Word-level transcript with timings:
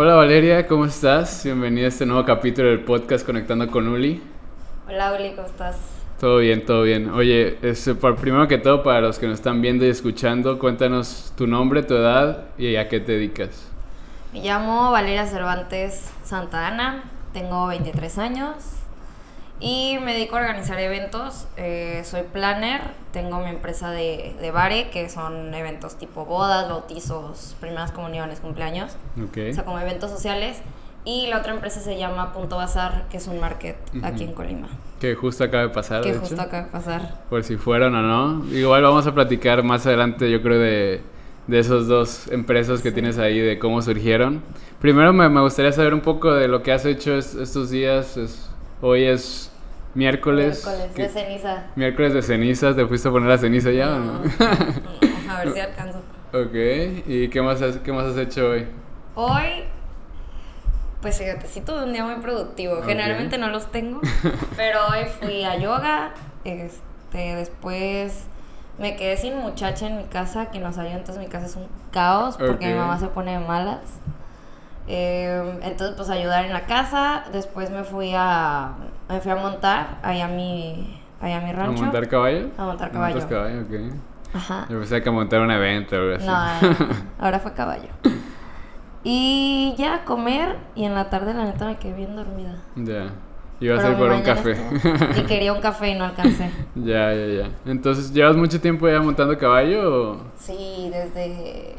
Hola 0.00 0.14
Valeria, 0.14 0.64
¿cómo 0.68 0.84
estás? 0.84 1.42
Bienvenida 1.42 1.86
a 1.86 1.88
este 1.88 2.06
nuevo 2.06 2.24
capítulo 2.24 2.68
del 2.68 2.84
podcast 2.84 3.26
Conectando 3.26 3.68
con 3.68 3.88
Uli. 3.88 4.22
Hola 4.86 5.12
Uli, 5.12 5.32
¿cómo 5.34 5.48
estás? 5.48 5.76
Todo 6.20 6.38
bien, 6.38 6.64
todo 6.64 6.82
bien. 6.84 7.10
Oye, 7.10 7.58
este, 7.62 7.96
por, 7.96 8.14
primero 8.14 8.46
que 8.46 8.58
todo, 8.58 8.84
para 8.84 9.00
los 9.00 9.18
que 9.18 9.26
nos 9.26 9.34
están 9.34 9.60
viendo 9.60 9.84
y 9.84 9.88
escuchando, 9.88 10.60
cuéntanos 10.60 11.32
tu 11.36 11.48
nombre, 11.48 11.82
tu 11.82 11.94
edad 11.94 12.44
y 12.56 12.76
a 12.76 12.88
qué 12.88 13.00
te 13.00 13.10
dedicas. 13.10 13.68
Me 14.32 14.40
llamo 14.40 14.92
Valeria 14.92 15.26
Cervantes 15.26 16.12
Santa 16.22 16.68
Ana, 16.68 17.02
tengo 17.32 17.66
23 17.66 18.18
años 18.18 18.54
y 19.60 19.98
me 20.04 20.14
dedico 20.14 20.36
a 20.36 20.40
organizar 20.40 20.78
eventos. 20.80 21.46
Eh, 21.56 22.02
soy 22.04 22.22
planner, 22.32 22.80
tengo 23.12 23.40
mi 23.40 23.50
empresa 23.50 23.90
de, 23.90 24.34
de 24.40 24.50
bare, 24.50 24.90
que 24.90 25.08
son 25.08 25.52
eventos 25.54 25.96
tipo 25.96 26.24
bodas, 26.24 26.68
bautizos, 26.68 27.56
primeras 27.60 27.90
comuniones, 27.92 28.40
cumpleaños. 28.40 28.92
Ok. 29.22 29.38
O 29.50 29.52
sea, 29.54 29.64
como 29.64 29.78
eventos 29.80 30.10
sociales. 30.10 30.58
Y 31.04 31.26
la 31.28 31.38
otra 31.38 31.54
empresa 31.54 31.80
se 31.80 31.96
llama 31.96 32.32
Punto 32.34 32.56
Bazar, 32.56 33.06
que 33.08 33.16
es 33.16 33.26
un 33.28 33.40
market 33.40 33.76
aquí 34.02 34.24
en 34.24 34.32
Colima. 34.34 34.68
Que 35.00 35.14
justo 35.14 35.42
acaba 35.44 35.62
de 35.62 35.68
pasar. 35.70 36.02
Que 36.02 36.12
de 36.12 36.18
justo 36.18 36.34
hecho. 36.34 36.42
acaba 36.42 36.64
de 36.64 36.70
pasar. 36.70 37.14
Por 37.30 37.44
si 37.44 37.56
fueron 37.56 37.94
o 37.94 38.02
no. 38.02 38.44
Igual 38.54 38.82
vamos 38.82 39.06
a 39.06 39.14
platicar 39.14 39.62
más 39.62 39.86
adelante, 39.86 40.30
yo 40.30 40.42
creo, 40.42 40.58
de, 40.58 41.00
de 41.46 41.58
esos 41.58 41.86
dos 41.88 42.28
empresas 42.28 42.82
que 42.82 42.92
tienes 42.92 43.16
ahí, 43.16 43.38
de 43.38 43.58
cómo 43.58 43.80
surgieron. 43.80 44.42
Primero 44.80 45.14
me, 45.14 45.28
me 45.30 45.40
gustaría 45.40 45.72
saber 45.72 45.94
un 45.94 46.00
poco 46.02 46.34
de 46.34 46.46
lo 46.46 46.62
que 46.62 46.72
has 46.72 46.84
hecho 46.84 47.14
es- 47.16 47.34
estos 47.34 47.70
días. 47.70 48.16
Es- 48.18 48.47
hoy 48.80 49.04
es 49.04 49.50
miércoles. 49.94 50.64
Miércoles 50.64 50.92
¿Qué- 50.94 51.02
de 51.02 51.08
ceniza. 51.08 51.64
Miércoles 51.76 52.14
de 52.14 52.22
cenizas, 52.22 52.76
¿te 52.76 52.86
fuiste 52.86 53.08
a 53.08 53.10
poner 53.10 53.28
la 53.28 53.38
ceniza 53.38 53.70
ya 53.70 53.94
o 53.94 53.98
no? 53.98 54.20
A 55.30 55.38
ver 55.44 55.52
si 55.52 55.60
alcanzo. 55.60 55.98
ok, 56.32 57.06
¿y 57.06 57.28
qué 57.28 57.42
más, 57.42 57.60
has, 57.62 57.76
qué 57.78 57.92
más 57.92 58.04
has 58.06 58.16
hecho 58.16 58.50
hoy? 58.50 58.66
Hoy, 59.14 59.64
pues 61.02 61.18
fíjate, 61.18 61.46
sí 61.46 61.60
tuve 61.60 61.84
un 61.84 61.92
día 61.92 62.04
muy 62.04 62.16
productivo. 62.22 62.82
Generalmente 62.82 63.38
no 63.38 63.48
los 63.48 63.70
tengo, 63.70 64.00
pero 64.56 64.80
hoy 64.90 65.04
fui 65.20 65.44
a 65.44 65.56
yoga. 65.58 66.10
Este, 66.44 67.34
después 67.36 68.24
me 68.78 68.96
quedé 68.96 69.16
sin 69.16 69.36
muchacha 69.36 69.86
en 69.86 69.98
mi 69.98 70.04
casa, 70.04 70.50
que 70.50 70.60
no 70.60 70.72
sabía, 70.72 70.92
entonces 70.96 71.18
mi 71.22 71.28
casa 71.28 71.46
es 71.46 71.56
un 71.56 71.66
caos 71.92 72.36
porque 72.36 72.66
mi 72.68 72.74
mamá 72.74 72.98
se 72.98 73.08
pone 73.08 73.32
de 73.38 73.44
malas. 73.46 73.80
Eh, 74.88 75.58
entonces, 75.62 75.94
pues 75.96 76.08
ayudar 76.10 76.44
en 76.46 76.52
la 76.52 76.62
casa. 76.66 77.24
Después 77.32 77.70
me 77.70 77.84
fui 77.84 78.12
a, 78.16 78.72
me 79.08 79.20
fui 79.20 79.30
a 79.30 79.36
montar 79.36 79.98
ahí 80.02 80.20
a 80.20 80.28
mi, 80.28 80.98
ahí 81.20 81.32
a 81.32 81.40
mi 81.40 81.50
¿A 81.50 81.52
rancho. 81.52 81.82
montar 81.82 82.08
caballo? 82.08 82.48
A 82.56 82.64
montar 82.64 82.92
¿Montas 82.92 83.24
caballo. 83.26 83.28
caballo? 83.28 83.60
Ok. 83.62 83.92
Ajá. 84.34 84.66
Yo 84.68 84.78
pensé 84.78 85.02
que 85.02 85.08
a 85.08 85.12
montar 85.12 85.40
un 85.40 85.50
evento 85.50 85.96
o 85.96 85.98
algo 86.00 86.16
así. 86.16 86.26
No, 86.26 86.36
ahora 87.24 87.38
fue 87.38 87.52
caballo. 87.54 87.88
Y 89.04 89.74
ya 89.78 89.94
a 89.94 90.04
comer 90.04 90.56
y 90.74 90.84
en 90.84 90.94
la 90.94 91.08
tarde 91.08 91.32
la 91.34 91.44
neta 91.44 91.66
me 91.66 91.76
quedé 91.78 91.92
bien 91.94 92.16
dormida. 92.16 92.56
ya. 92.76 93.10
Ibas 93.60 93.82
a 93.84 93.90
ir 93.90 93.96
por 93.96 94.08
un 94.12 94.22
café. 94.22 94.52
estuvo- 94.52 95.18
Y 95.20 95.22
quería 95.24 95.52
un 95.52 95.60
café 95.60 95.88
y 95.90 95.94
no 95.98 96.04
alcancé. 96.04 96.48
ya, 96.76 97.12
ya, 97.12 97.26
ya. 97.26 97.48
Entonces, 97.66 98.12
¿llevas 98.12 98.36
mucho 98.36 98.60
tiempo 98.60 98.88
ya 98.88 99.00
montando 99.00 99.36
caballo 99.36 100.12
o...? 100.12 100.20
Sí, 100.36 100.88
desde... 100.92 101.74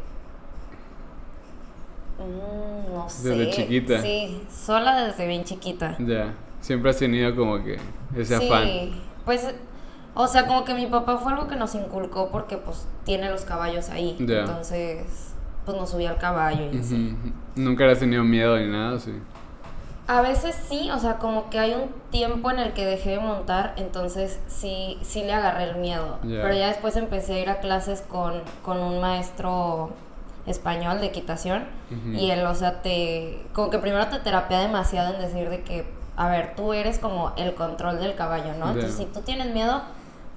Mm, 2.19 2.93
no 2.93 3.09
sé. 3.09 3.29
Desde 3.29 3.51
chiquita. 3.51 4.01
Sí, 4.01 4.41
sola 4.51 5.05
desde 5.05 5.27
bien 5.27 5.43
chiquita. 5.43 5.95
Ya. 5.99 6.33
Siempre 6.61 6.89
has 6.91 6.97
tenido 6.97 7.35
como 7.35 7.63
que 7.63 7.77
ese 8.15 8.35
afán. 8.35 8.65
Sí, 8.65 9.01
pues, 9.25 9.47
o 10.13 10.27
sea, 10.27 10.45
como 10.45 10.65
que 10.65 10.73
mi 10.73 10.87
papá 10.87 11.17
fue 11.17 11.31
algo 11.31 11.47
que 11.47 11.55
nos 11.55 11.73
inculcó 11.75 12.29
porque 12.29 12.57
pues 12.57 12.87
tiene 13.05 13.29
los 13.29 13.45
caballos 13.45 13.89
ahí. 13.89 14.17
Ya. 14.19 14.41
Entonces, 14.41 15.33
pues 15.65 15.77
nos 15.77 15.89
subía 15.89 16.09
al 16.09 16.17
caballo 16.17 16.69
y 16.71 16.77
así. 16.77 17.15
¿Nunca 17.55 17.85
le 17.85 17.93
has 17.93 17.99
tenido 17.99 18.23
miedo 18.23 18.57
ni 18.57 18.67
nada? 18.67 18.99
Sí. 18.99 19.13
A 20.07 20.21
veces 20.21 20.55
sí, 20.67 20.89
o 20.89 20.97
sea, 20.97 21.17
como 21.17 21.51
que 21.51 21.59
hay 21.59 21.75
un 21.75 21.91
tiempo 22.09 22.49
en 22.49 22.57
el 22.57 22.73
que 22.73 22.83
dejé 22.83 23.11
de 23.11 23.19
montar, 23.19 23.75
entonces 23.77 24.39
sí, 24.47 24.97
sí 25.03 25.21
le 25.23 25.33
agarré 25.33 25.65
el 25.65 25.75
miedo. 25.75 26.17
Ya. 26.23 26.41
Pero 26.41 26.53
ya 26.55 26.67
después 26.69 26.95
empecé 26.95 27.35
a 27.35 27.39
ir 27.39 27.49
a 27.51 27.59
clases 27.59 28.01
con, 28.01 28.41
con 28.63 28.79
un 28.79 28.99
maestro 28.99 29.91
español 30.45 30.99
de 30.99 31.07
equitación 31.07 31.65
Ujú. 31.91 32.09
y 32.17 32.31
él, 32.31 32.45
o 32.45 32.55
sea, 32.55 32.81
te, 32.81 33.41
como 33.53 33.69
que 33.69 33.77
primero 33.79 34.07
te 34.07 34.19
terapia 34.19 34.59
demasiado 34.59 35.13
en 35.13 35.21
decir 35.21 35.49
de 35.49 35.61
que, 35.63 35.85
a 36.17 36.27
ver, 36.27 36.55
tú 36.55 36.73
eres 36.73 36.99
como 36.99 37.33
el 37.37 37.53
control 37.55 37.99
del 37.99 38.15
caballo, 38.15 38.53
¿no? 38.59 38.65
Ya. 38.67 38.71
Entonces 38.73 38.95
si 38.95 39.05
tú 39.05 39.21
tienes 39.21 39.53
miedo, 39.53 39.81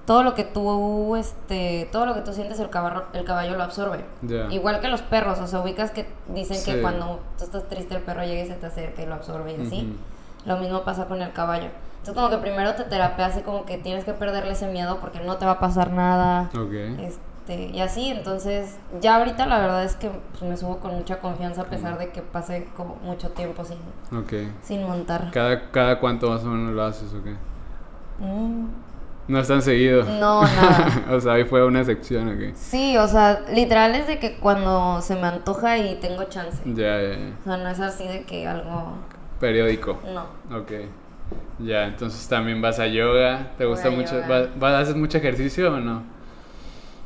todo 0.06 0.22
lo 0.24 0.34
que 0.34 0.44
tú, 0.44 1.16
este, 1.16 1.88
todo 1.92 2.06
lo 2.06 2.14
que 2.14 2.20
tú 2.22 2.32
sientes 2.32 2.58
el 2.60 2.68
caballo, 2.70 3.04
el 3.12 3.24
caballo 3.24 3.56
lo 3.56 3.62
absorbe. 3.62 4.04
Ya. 4.22 4.46
Igual 4.50 4.80
que 4.80 4.88
los 4.88 5.00
perros, 5.02 5.38
o 5.38 5.46
sea, 5.46 5.60
ubicas 5.60 5.90
que 5.92 6.06
dicen 6.28 6.56
Sí. 6.56 6.72
que 6.72 6.82
cuando 6.82 7.20
tú 7.38 7.44
estás 7.44 7.68
triste 7.68 7.94
el 7.94 8.02
perro 8.02 8.24
llega 8.24 8.42
y 8.42 8.46
se 8.48 8.54
te 8.54 8.66
acerca 8.66 9.02
y 9.02 9.06
lo 9.06 9.14
absorbe 9.14 9.52
y 9.56 9.66
así. 9.66 9.86
Ujú. 9.86 10.48
Lo 10.48 10.56
mismo 10.58 10.82
pasa 10.82 11.06
con 11.06 11.22
el 11.22 11.32
caballo. 11.32 11.68
Entonces 12.00 12.14
como 12.14 12.30
que 12.30 12.38
primero 12.38 12.74
te 12.74 12.82
terapia 12.82 13.26
así 13.26 13.42
como 13.42 13.64
que 13.64 13.78
tienes 13.78 14.04
que 14.04 14.12
perderle 14.12 14.52
ese 14.54 14.66
miedo 14.66 14.98
porque 15.00 15.20
no 15.20 15.36
te 15.36 15.44
va 15.46 15.52
a 15.52 15.60
pasar 15.60 15.92
nada. 15.92 16.50
Ok. 16.52 16.72
Este, 16.98 17.20
y 17.48 17.80
así, 17.80 18.08
entonces 18.08 18.76
ya 19.00 19.16
ahorita 19.16 19.46
la 19.46 19.58
verdad 19.58 19.84
es 19.84 19.96
que 19.96 20.10
pues, 20.30 20.42
me 20.42 20.56
subo 20.56 20.78
con 20.78 20.94
mucha 20.94 21.18
confianza 21.20 21.62
a 21.62 21.64
pesar 21.66 21.98
de 21.98 22.10
que 22.10 22.22
pase 22.22 22.68
como 22.76 22.96
mucho 23.02 23.30
tiempo 23.30 23.64
sin, 23.64 23.78
sin 24.62 24.84
montar. 24.84 25.30
¿Cada, 25.32 25.70
¿Cada 25.70 25.98
cuánto 25.98 26.30
más 26.30 26.42
o 26.44 26.46
menos 26.48 26.72
lo 26.74 26.82
haces 26.84 27.12
o 27.12 27.22
qué? 27.22 27.34
Mm, 28.24 28.66
No 29.28 29.38
es 29.40 29.48
tan 29.48 29.60
seguido. 29.62 30.04
No, 30.04 30.42
nada. 30.42 31.04
o 31.12 31.20
sea, 31.20 31.32
ahí 31.34 31.44
fue 31.44 31.64
una 31.66 31.80
excepción, 31.80 32.28
ok. 32.28 32.54
Sí, 32.54 32.96
o 32.96 33.08
sea, 33.08 33.40
literal 33.52 33.94
es 33.94 34.06
de 34.06 34.18
que 34.18 34.36
cuando 34.38 35.00
se 35.00 35.16
me 35.16 35.26
antoja 35.26 35.78
y 35.78 35.96
tengo 35.96 36.24
chance. 36.24 36.62
Ya, 36.66 37.00
ya. 37.02 37.16
O 37.40 37.44
sea, 37.44 37.56
no 37.56 37.68
es 37.68 37.80
así 37.80 38.06
de 38.06 38.22
que 38.24 38.46
algo... 38.46 38.94
Periódico. 39.40 39.98
No. 40.14 40.56
Ok. 40.56 40.72
Ya, 41.58 41.84
entonces 41.86 42.28
también 42.28 42.60
vas 42.62 42.78
a 42.78 42.86
yoga. 42.86 43.52
¿Te 43.56 43.64
gusta 43.64 43.90
mucho? 43.90 44.14
yoga. 44.20 44.28
¿Vas, 44.28 44.58
vas- 44.58 44.82
¿Haces 44.82 44.96
mucho 44.96 45.18
ejercicio 45.18 45.72
o 45.74 45.80
no? 45.80 46.02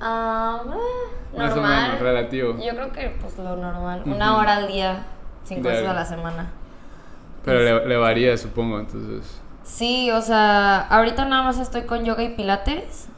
Ah, 0.00 0.60
eh, 0.66 1.38
Más 1.38 1.52
o 1.52 1.56
normal. 1.56 1.82
menos, 1.88 2.00
relativo. 2.00 2.56
Yo 2.58 2.70
creo 2.74 2.92
que 2.92 3.16
pues 3.20 3.38
lo 3.38 3.56
normal. 3.56 4.02
Una 4.06 4.36
hora 4.36 4.56
al 4.56 4.68
día, 4.68 5.06
cinco 5.44 5.68
veces 5.68 5.86
a 5.88 5.94
la 5.94 6.04
semana. 6.04 6.50
Pero 7.44 7.60
le, 7.60 7.86
le 7.88 7.96
varía, 7.96 8.36
supongo, 8.36 8.78
entonces. 8.80 9.40
Sí, 9.62 10.10
o 10.12 10.20
sea, 10.22 10.78
ahorita 10.82 11.24
nada 11.24 11.42
más 11.42 11.58
estoy 11.58 11.82
con 11.82 12.04
yoga 12.04 12.22
y 12.22 12.28
pilates. 12.36 13.08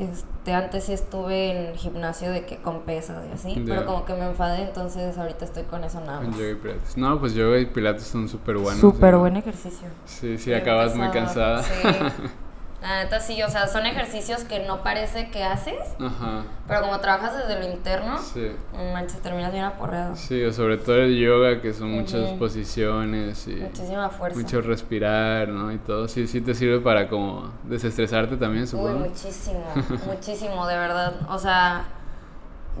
Este, 0.00 0.52
antes 0.52 0.84
sí 0.84 0.92
estuve 0.92 1.68
en 1.70 1.76
gimnasio 1.76 2.32
de 2.32 2.44
que 2.44 2.56
con 2.56 2.80
pesas 2.80 3.22
y 3.30 3.32
así, 3.32 3.62
pero 3.64 3.86
como 3.86 4.04
que 4.04 4.14
me 4.14 4.26
enfadé, 4.26 4.62
entonces 4.62 5.16
ahorita 5.16 5.44
estoy 5.44 5.62
con 5.62 5.84
eso 5.84 6.00
nada 6.00 6.18
Con 6.18 6.30
más. 6.30 6.38
yoga 6.38 6.50
y 6.50 6.54
pilates. 6.56 6.96
No, 6.96 7.20
pues 7.20 7.34
yoga 7.34 7.58
y 7.58 7.66
pilates 7.66 8.02
son 8.04 8.28
súper 8.28 8.56
buenos. 8.56 8.80
Súper 8.80 9.16
buen 9.16 9.36
ejercicio. 9.36 9.86
Sí, 10.04 10.38
sí, 10.38 10.52
acabas 10.52 10.96
muy 10.96 11.08
cansada. 11.10 11.62
Sí. 11.62 11.72
La 12.82 13.04
neta 13.04 13.20
sí, 13.20 13.40
o 13.44 13.48
sea, 13.48 13.68
son 13.68 13.86
ejercicios 13.86 14.42
que 14.42 14.66
no 14.66 14.82
parece 14.82 15.30
que 15.30 15.44
haces, 15.44 15.78
Ajá. 16.00 16.42
pero 16.66 16.80
como 16.80 16.98
trabajas 16.98 17.36
desde 17.38 17.60
lo 17.60 17.72
interno, 17.72 18.18
Sí. 18.18 18.50
manches, 18.92 19.20
terminas 19.20 19.52
bien 19.52 19.62
aporreado. 19.64 20.16
Sí, 20.16 20.42
o 20.42 20.52
sobre 20.52 20.78
todo 20.78 20.96
el 20.96 21.16
yoga, 21.16 21.60
que 21.60 21.72
son 21.72 21.92
muchas 21.92 22.30
posiciones 22.40 23.46
y 23.46 23.54
Muchísima 23.54 24.08
fuerza. 24.10 24.38
mucho 24.40 24.60
respirar, 24.62 25.48
¿no? 25.48 25.70
Y 25.72 25.78
todo. 25.78 26.08
Sí, 26.08 26.26
sí 26.26 26.40
te 26.40 26.54
sirve 26.54 26.80
para 26.80 27.08
como 27.08 27.52
desestresarte 27.64 28.36
también, 28.36 28.64
Uy, 28.64 28.68
supongo. 28.68 28.98
muchísimo, 28.98 29.64
muchísimo, 30.06 30.66
de 30.66 30.76
verdad. 30.76 31.14
O 31.28 31.38
sea, 31.38 31.84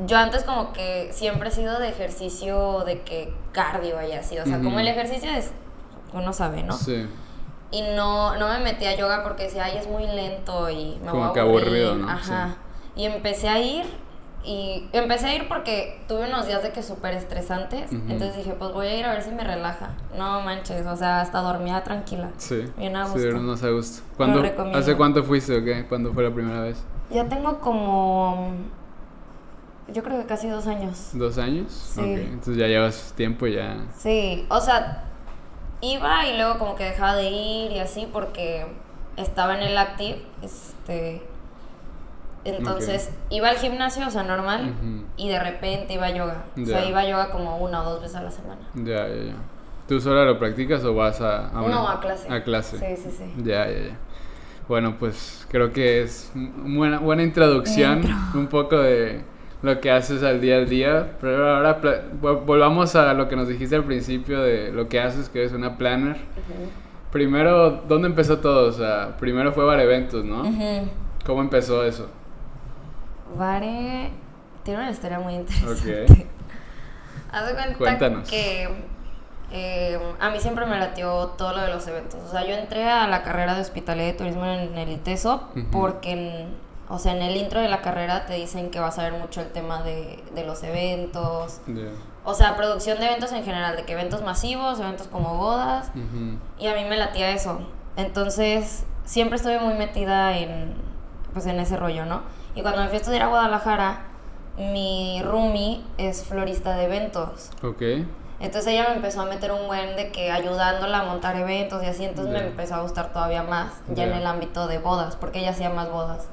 yo 0.06 0.16
antes 0.18 0.42
como 0.42 0.72
que 0.72 1.10
siempre 1.12 1.50
he 1.50 1.52
sido 1.52 1.78
de 1.78 1.88
ejercicio 1.90 2.80
de 2.84 3.02
que 3.02 3.32
cardio 3.52 4.02
y 4.02 4.12
así. 4.12 4.36
O 4.38 4.44
sea, 4.44 4.58
como 4.60 4.80
el 4.80 4.88
ejercicio 4.88 5.30
es, 5.30 5.52
uno 6.12 6.32
sabe, 6.32 6.64
¿no? 6.64 6.72
Sí. 6.76 7.06
Y 7.72 7.82
no, 7.96 8.36
no 8.38 8.48
me 8.48 8.58
metí 8.60 8.84
a 8.86 8.94
yoga 8.96 9.22
porque 9.24 9.44
decía, 9.44 9.64
ay, 9.64 9.78
es 9.78 9.88
muy 9.88 10.06
lento 10.06 10.68
y 10.70 10.98
me 11.02 11.08
Como 11.10 11.22
voy 11.22 11.30
a 11.30 11.32
que 11.32 11.40
aburrir. 11.40 11.66
aburrido, 11.86 11.94
¿no? 11.96 12.08
Ajá. 12.10 12.56
Y 12.94 13.06
empecé 13.06 13.48
a 13.48 13.58
ir 13.60 13.86
y 14.44 14.88
empecé 14.92 15.26
a 15.28 15.34
ir 15.36 15.48
porque 15.48 16.04
tuve 16.08 16.26
unos 16.28 16.46
días 16.46 16.62
de 16.62 16.70
que 16.72 16.82
súper 16.82 17.14
estresantes. 17.14 17.90
Ujú. 17.92 18.02
Entonces 18.10 18.36
dije, 18.36 18.52
pues 18.58 18.72
voy 18.72 18.88
a 18.88 18.96
ir 18.98 19.06
a 19.06 19.12
ver 19.12 19.22
si 19.22 19.30
me 19.30 19.42
relaja. 19.44 19.90
No 20.18 20.42
manches, 20.42 20.84
o 20.86 20.96
sea, 20.96 21.20
hasta 21.22 21.40
dormía 21.40 21.82
tranquila. 21.82 22.28
Sí. 22.36 22.64
Bien 22.76 22.94
a 22.96 23.04
Sí, 23.06 23.12
gusto. 23.12 23.22
duermes 23.28 23.42
más 23.44 23.62
a 23.62 23.70
gusto. 23.70 24.02
¿Cuándo. 24.16 24.42
¿Hace 24.74 24.96
cuánto 24.96 25.24
fuiste 25.24 25.56
o 25.56 25.64
qué? 25.64 25.86
¿Cuándo 25.88 26.12
fue 26.12 26.24
la 26.24 26.30
primera 26.34 26.60
vez? 26.60 26.76
Ya 27.10 27.26
tengo 27.28 27.58
como. 27.60 28.52
Yo 29.88 30.02
creo 30.02 30.18
que 30.20 30.26
casi 30.26 30.48
dos 30.48 30.66
años. 30.66 31.10
¿Dos 31.12 31.38
años? 31.38 31.72
Sí. 31.72 32.00
Ok, 32.00 32.06
Entonces 32.06 32.56
ya 32.56 32.66
llevas 32.66 33.12
tiempo 33.16 33.46
ya. 33.46 33.76
Sí, 33.96 34.46
o 34.48 34.60
sea, 34.60 35.04
iba 35.82 36.26
y 36.26 36.36
luego 36.38 36.58
como 36.58 36.74
que 36.76 36.84
dejaba 36.84 37.16
de 37.16 37.28
ir 37.28 37.72
y 37.72 37.78
así 37.80 38.08
porque 38.10 38.66
estaba 39.16 39.56
en 39.56 39.62
el 39.64 39.76
active. 39.76 40.22
Este. 40.40 41.22
Entonces 42.44 43.10
iba 43.30 43.50
al 43.50 43.56
gimnasio, 43.56 44.06
o 44.06 44.10
sea, 44.10 44.24
normal, 44.24 44.74
y 45.16 45.28
de 45.28 45.38
repente 45.38 45.94
iba 45.94 46.06
a 46.06 46.10
yoga. 46.10 46.44
O 46.60 46.64
sea, 46.64 46.84
iba 46.84 47.00
a 47.00 47.08
yoga 47.08 47.30
como 47.30 47.58
una 47.58 47.82
o 47.82 47.90
dos 47.90 48.00
veces 48.00 48.16
a 48.16 48.22
la 48.22 48.30
semana. 48.30 48.62
Ya, 48.74 49.06
ya, 49.06 49.24
ya. 49.26 49.34
¿Tú 49.86 50.00
sola 50.00 50.24
lo 50.24 50.38
practicas 50.38 50.82
o 50.84 50.94
vas 50.94 51.20
a, 51.20 51.48
a 51.48 51.62
No, 51.68 51.88
a 51.88 52.00
clase. 52.00 52.32
A 52.32 52.42
clase. 52.42 52.78
Sí, 52.78 53.02
sí, 53.02 53.16
sí. 53.16 53.42
Ya, 53.44 53.68
ya, 53.68 53.78
ya. 53.88 53.96
Bueno, 54.68 54.96
pues 54.98 55.46
creo 55.50 55.72
que 55.72 56.02
es 56.02 56.32
una 56.34 56.76
buena, 56.76 56.98
buena 56.98 57.22
introducción, 57.22 57.98
Intro. 57.98 58.14
un 58.34 58.46
poco 58.46 58.78
de, 58.78 59.22
lo 59.62 59.80
que 59.80 59.90
haces 59.90 60.22
al 60.22 60.40
día 60.40 60.56
a 60.56 60.64
día. 60.64 61.16
Pero 61.20 61.56
ahora 61.56 61.80
volvamos 62.20 62.94
a 62.96 63.14
lo 63.14 63.28
que 63.28 63.36
nos 63.36 63.48
dijiste 63.48 63.76
al 63.76 63.84
principio 63.84 64.40
de 64.42 64.72
lo 64.72 64.88
que 64.88 65.00
haces, 65.00 65.28
que 65.28 65.44
es 65.44 65.52
una 65.52 65.78
planner. 65.78 66.16
Primero, 67.10 67.82
¿dónde 67.88 68.08
empezó 68.08 68.38
todo? 68.38 68.68
O 68.68 68.72
sea, 68.72 69.16
primero 69.18 69.52
fue 69.52 69.64
Bar 69.64 69.80
Eventos, 69.80 70.24
¿no? 70.24 70.44
¿Cómo 71.24 71.40
empezó 71.40 71.84
eso? 71.84 72.08
Vare 73.36 74.10
tiene 74.62 74.80
una 74.80 74.90
historia 74.90 75.18
muy 75.18 75.34
interesante. 75.34 76.04
Ok. 76.04 76.26
Haz 77.32 77.46
de 77.46 77.54
cuenta 77.54 77.78
Cuéntanos. 77.78 78.28
que 78.28 78.68
eh, 79.50 79.98
a 80.20 80.30
mí 80.30 80.40
siempre 80.40 80.66
me 80.66 80.78
latió 80.78 81.28
todo 81.38 81.54
lo 81.54 81.62
de 81.62 81.68
los 81.68 81.86
eventos. 81.86 82.20
O 82.20 82.30
sea, 82.30 82.46
yo 82.46 82.54
entré 82.54 82.88
a 82.88 83.06
la 83.08 83.22
carrera 83.22 83.54
de 83.54 83.60
hospitalidad 83.62 84.08
y 84.08 84.16
turismo 84.16 84.44
en 84.44 84.76
el 84.76 84.90
ITESO 84.90 85.48
porque, 85.70 86.46
o 86.92 86.98
sea, 86.98 87.16
en 87.16 87.22
el 87.22 87.38
intro 87.38 87.58
de 87.58 87.68
la 87.68 87.80
carrera 87.80 88.26
te 88.26 88.34
dicen 88.34 88.70
que 88.70 88.78
vas 88.78 88.98
a 88.98 89.04
ver 89.04 89.14
mucho 89.14 89.40
el 89.40 89.48
tema 89.48 89.82
de, 89.82 90.22
de 90.34 90.44
los 90.44 90.62
eventos. 90.62 91.62
O 92.22 92.34
sea, 92.34 92.54
producción 92.54 93.00
de 93.00 93.06
eventos 93.06 93.32
en 93.32 93.44
general, 93.44 93.76
de 93.76 93.84
que 93.86 93.94
eventos 93.94 94.20
masivos, 94.20 94.78
eventos 94.78 95.08
como 95.08 95.38
bodas. 95.38 95.90
Y 96.58 96.66
a 96.66 96.74
mí 96.74 96.84
me 96.84 96.98
latía 96.98 97.30
eso. 97.30 97.60
Entonces, 97.96 98.84
siempre 99.06 99.36
estuve 99.36 99.58
muy 99.58 99.72
metida 99.72 100.36
en, 100.36 100.74
pues, 101.32 101.46
en 101.46 101.60
ese 101.60 101.78
rollo, 101.78 102.04
¿no? 102.04 102.24
Y 102.54 102.60
cuando 102.60 102.82
me 102.82 102.88
fui 102.88 102.98
a 102.98 103.00
estudiar 103.00 103.22
a 103.22 103.28
Guadalajara, 103.28 104.00
mi 104.58 105.22
roomie 105.24 105.82
es 105.96 106.24
florista 106.24 106.76
de 106.76 106.84
eventos. 106.84 107.52
Ok. 107.62 107.82
Entonces 108.38 108.66
ella 108.66 108.88
me 108.90 108.96
empezó 108.96 109.22
a 109.22 109.24
meter 109.24 109.50
un 109.50 109.66
buen 109.66 109.96
de 109.96 110.12
que 110.12 110.30
ayudándola 110.30 110.98
a 110.98 111.04
montar 111.04 111.36
eventos 111.36 111.82
y 111.82 111.86
así, 111.86 112.04
entonces 112.04 112.34
me 112.34 112.48
empezó 112.48 112.74
a 112.74 112.82
gustar 112.82 113.14
todavía 113.14 113.44
más, 113.44 113.72
ya 113.94 114.04
en 114.04 114.12
el 114.12 114.26
ámbito 114.26 114.66
de 114.66 114.78
bodas, 114.78 115.16
porque 115.16 115.38
ella 115.38 115.52
hacía 115.52 115.70
más 115.70 115.90
bodas. 115.90 116.26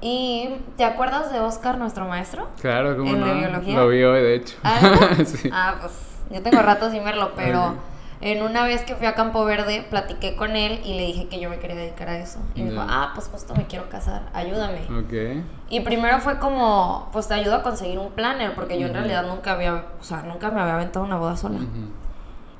Y, 0.00 0.48
¿te 0.76 0.84
acuerdas 0.84 1.32
de 1.32 1.40
Oscar, 1.40 1.78
nuestro 1.78 2.06
maestro? 2.06 2.48
Claro, 2.60 2.96
¿cómo 2.96 3.10
¿En 3.10 3.20
no? 3.20 3.26
de 3.26 3.34
biología? 3.34 3.74
Lo 3.76 3.88
vi 3.88 4.02
hoy, 4.04 4.22
de 4.22 4.34
hecho. 4.36 4.56
Ah. 4.62 4.78
Ah, 5.52 5.76
pues 5.80 5.92
yo 6.30 6.42
tengo 6.42 6.62
rato 6.62 6.90
sin 6.90 7.04
verlo, 7.04 7.32
pero 7.34 7.74
en 8.20 8.42
una 8.42 8.64
vez 8.64 8.82
que 8.82 8.94
fui 8.94 9.06
a 9.06 9.14
Campo 9.14 9.44
Verde, 9.44 9.86
platiqué 9.88 10.36
con 10.36 10.56
él 10.56 10.80
y 10.84 10.94
le 10.94 11.06
dije 11.06 11.28
que 11.28 11.40
yo 11.40 11.50
me 11.50 11.58
quería 11.58 11.76
dedicar 11.76 12.08
a 12.08 12.18
eso. 12.18 12.38
Y 12.54 12.62
me 12.62 12.70
dijo, 12.70 12.84
ah, 12.86 13.12
pues 13.14 13.28
justo 13.28 13.54
me 13.54 13.66
quiero 13.66 13.88
casar, 13.88 14.28
ayúdame. 14.34 14.80
Ok. 14.82 15.44
Y 15.68 15.80
primero 15.80 16.20
fue 16.20 16.38
como, 16.38 17.08
pues 17.12 17.28
te 17.28 17.34
ayudo 17.34 17.56
a 17.56 17.62
conseguir 17.62 17.98
un 17.98 18.10
planner, 18.10 18.54
porque 18.54 18.78
yo 18.78 18.86
en 18.86 18.94
realidad 18.94 19.26
nunca 19.26 19.52
había, 19.52 19.84
o 20.00 20.04
sea, 20.04 20.22
nunca 20.22 20.50
me 20.50 20.60
había 20.60 20.74
aventado 20.74 21.04
una 21.04 21.16
boda 21.16 21.36
sola. 21.36 21.56
Ujú. 21.56 22.07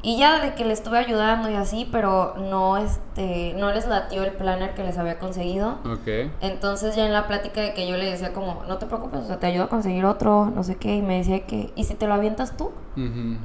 Y 0.01 0.17
ya 0.17 0.39
de 0.41 0.55
que 0.55 0.65
le 0.65 0.73
estuve 0.73 0.97
ayudando 0.99 1.51
y 1.51 1.55
así, 1.55 1.89
pero 1.91 2.35
no, 2.37 2.77
este, 2.77 3.55
no 3.59 3.73
les 3.73 3.87
latió 3.89 4.23
el 4.23 4.33
planner 4.33 4.75
que 4.75 4.85
les 4.85 4.97
había 4.97 5.19
conseguido. 5.19 5.79
Ok. 5.85 6.31
Entonces 6.41 6.95
ya 6.95 7.05
en 7.05 7.13
la 7.13 7.27
plática 7.27 7.61
de 7.61 7.75
que 7.75 7.89
yo 7.89 7.97
le 7.97 8.05
decía 8.09 8.33
como, 8.33 8.63
no 8.69 8.79
te 8.79 8.87
preocupes, 8.87 9.21
o 9.23 9.27
sea, 9.27 9.41
te 9.41 9.47
ayudo 9.49 9.65
a 9.65 9.69
conseguir 9.69 10.05
otro, 10.05 10.53
no 10.55 10.63
sé 10.63 10.77
qué, 10.77 10.95
y 10.97 11.03
me 11.03 11.19
decía 11.19 11.45
que, 11.47 11.73
¿y 11.75 11.83
si 11.85 11.95
te 11.95 12.07
lo 12.07 12.15
avientas 12.15 12.57
tú? 12.57 12.71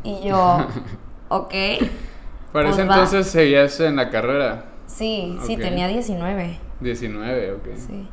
Y 0.04 0.22
yo, 0.24 0.68
ok, 1.30 1.54
Para 2.52 2.70
Pues 2.70 2.74
ese 2.78 2.82
entonces 2.84 3.28
seguías 3.28 3.80
en 3.80 3.96
la 3.96 4.10
carrera. 4.12 4.66
sí, 4.86 5.40
sí, 5.42 5.58
tenía 5.58 5.88
19, 5.88 6.60
19, 6.82 7.52
ok. 7.54 7.66
sí. 7.76 8.08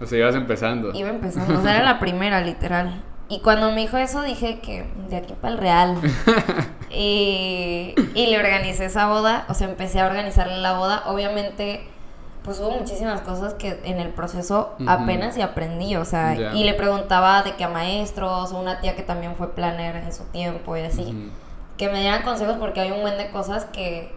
O 0.00 0.06
sea, 0.06 0.18
ibas 0.18 0.34
empezando. 0.34 0.90
Iba 0.92 1.10
empezando, 1.10 1.60
o 1.60 1.62
sea, 1.62 1.76
era 1.76 1.84
la 1.84 2.00
primera, 2.00 2.40
literal. 2.40 3.04
Y 3.28 3.40
cuando 3.40 3.70
me 3.70 3.82
dijo 3.82 3.96
eso 3.98 4.20
dije 4.22 4.58
que 4.60 4.90
de 5.08 5.16
aquí 5.16 5.34
para 5.40 5.54
el 5.54 5.60
real. 5.60 5.96
y, 6.94 7.94
y 8.14 8.26
le 8.26 8.38
organicé 8.38 8.86
esa 8.86 9.08
boda, 9.08 9.44
o 9.48 9.54
sea, 9.54 9.68
empecé 9.68 10.00
a 10.00 10.06
organizarle 10.06 10.58
la 10.58 10.74
boda. 10.74 11.04
Obviamente, 11.06 11.86
pues 12.44 12.58
hubo 12.60 12.70
muchísimas 12.70 13.20
cosas 13.20 13.54
que 13.54 13.80
en 13.84 14.00
el 14.00 14.08
proceso 14.08 14.74
apenas 14.86 15.36
y 15.36 15.42
aprendí, 15.42 15.96
o 15.96 16.04
sea, 16.04 16.34
y 16.54 16.64
le 16.64 16.74
preguntaba 16.74 17.42
de 17.42 17.54
que 17.54 17.64
a 17.64 17.68
maestros, 17.68 18.52
o 18.52 18.58
una 18.60 18.80
tía 18.80 18.96
que 18.96 19.02
también 19.02 19.36
fue 19.36 19.54
planner 19.54 19.96
en 19.96 20.12
su 20.12 20.24
tiempo 20.24 20.76
y 20.76 20.80
así, 20.80 21.30
que 21.78 21.88
me 21.88 22.00
dieran 22.00 22.22
consejos 22.22 22.56
porque 22.58 22.80
hay 22.80 22.90
un 22.90 23.00
buen 23.00 23.16
de 23.16 23.30
cosas 23.30 23.64
que 23.66 24.12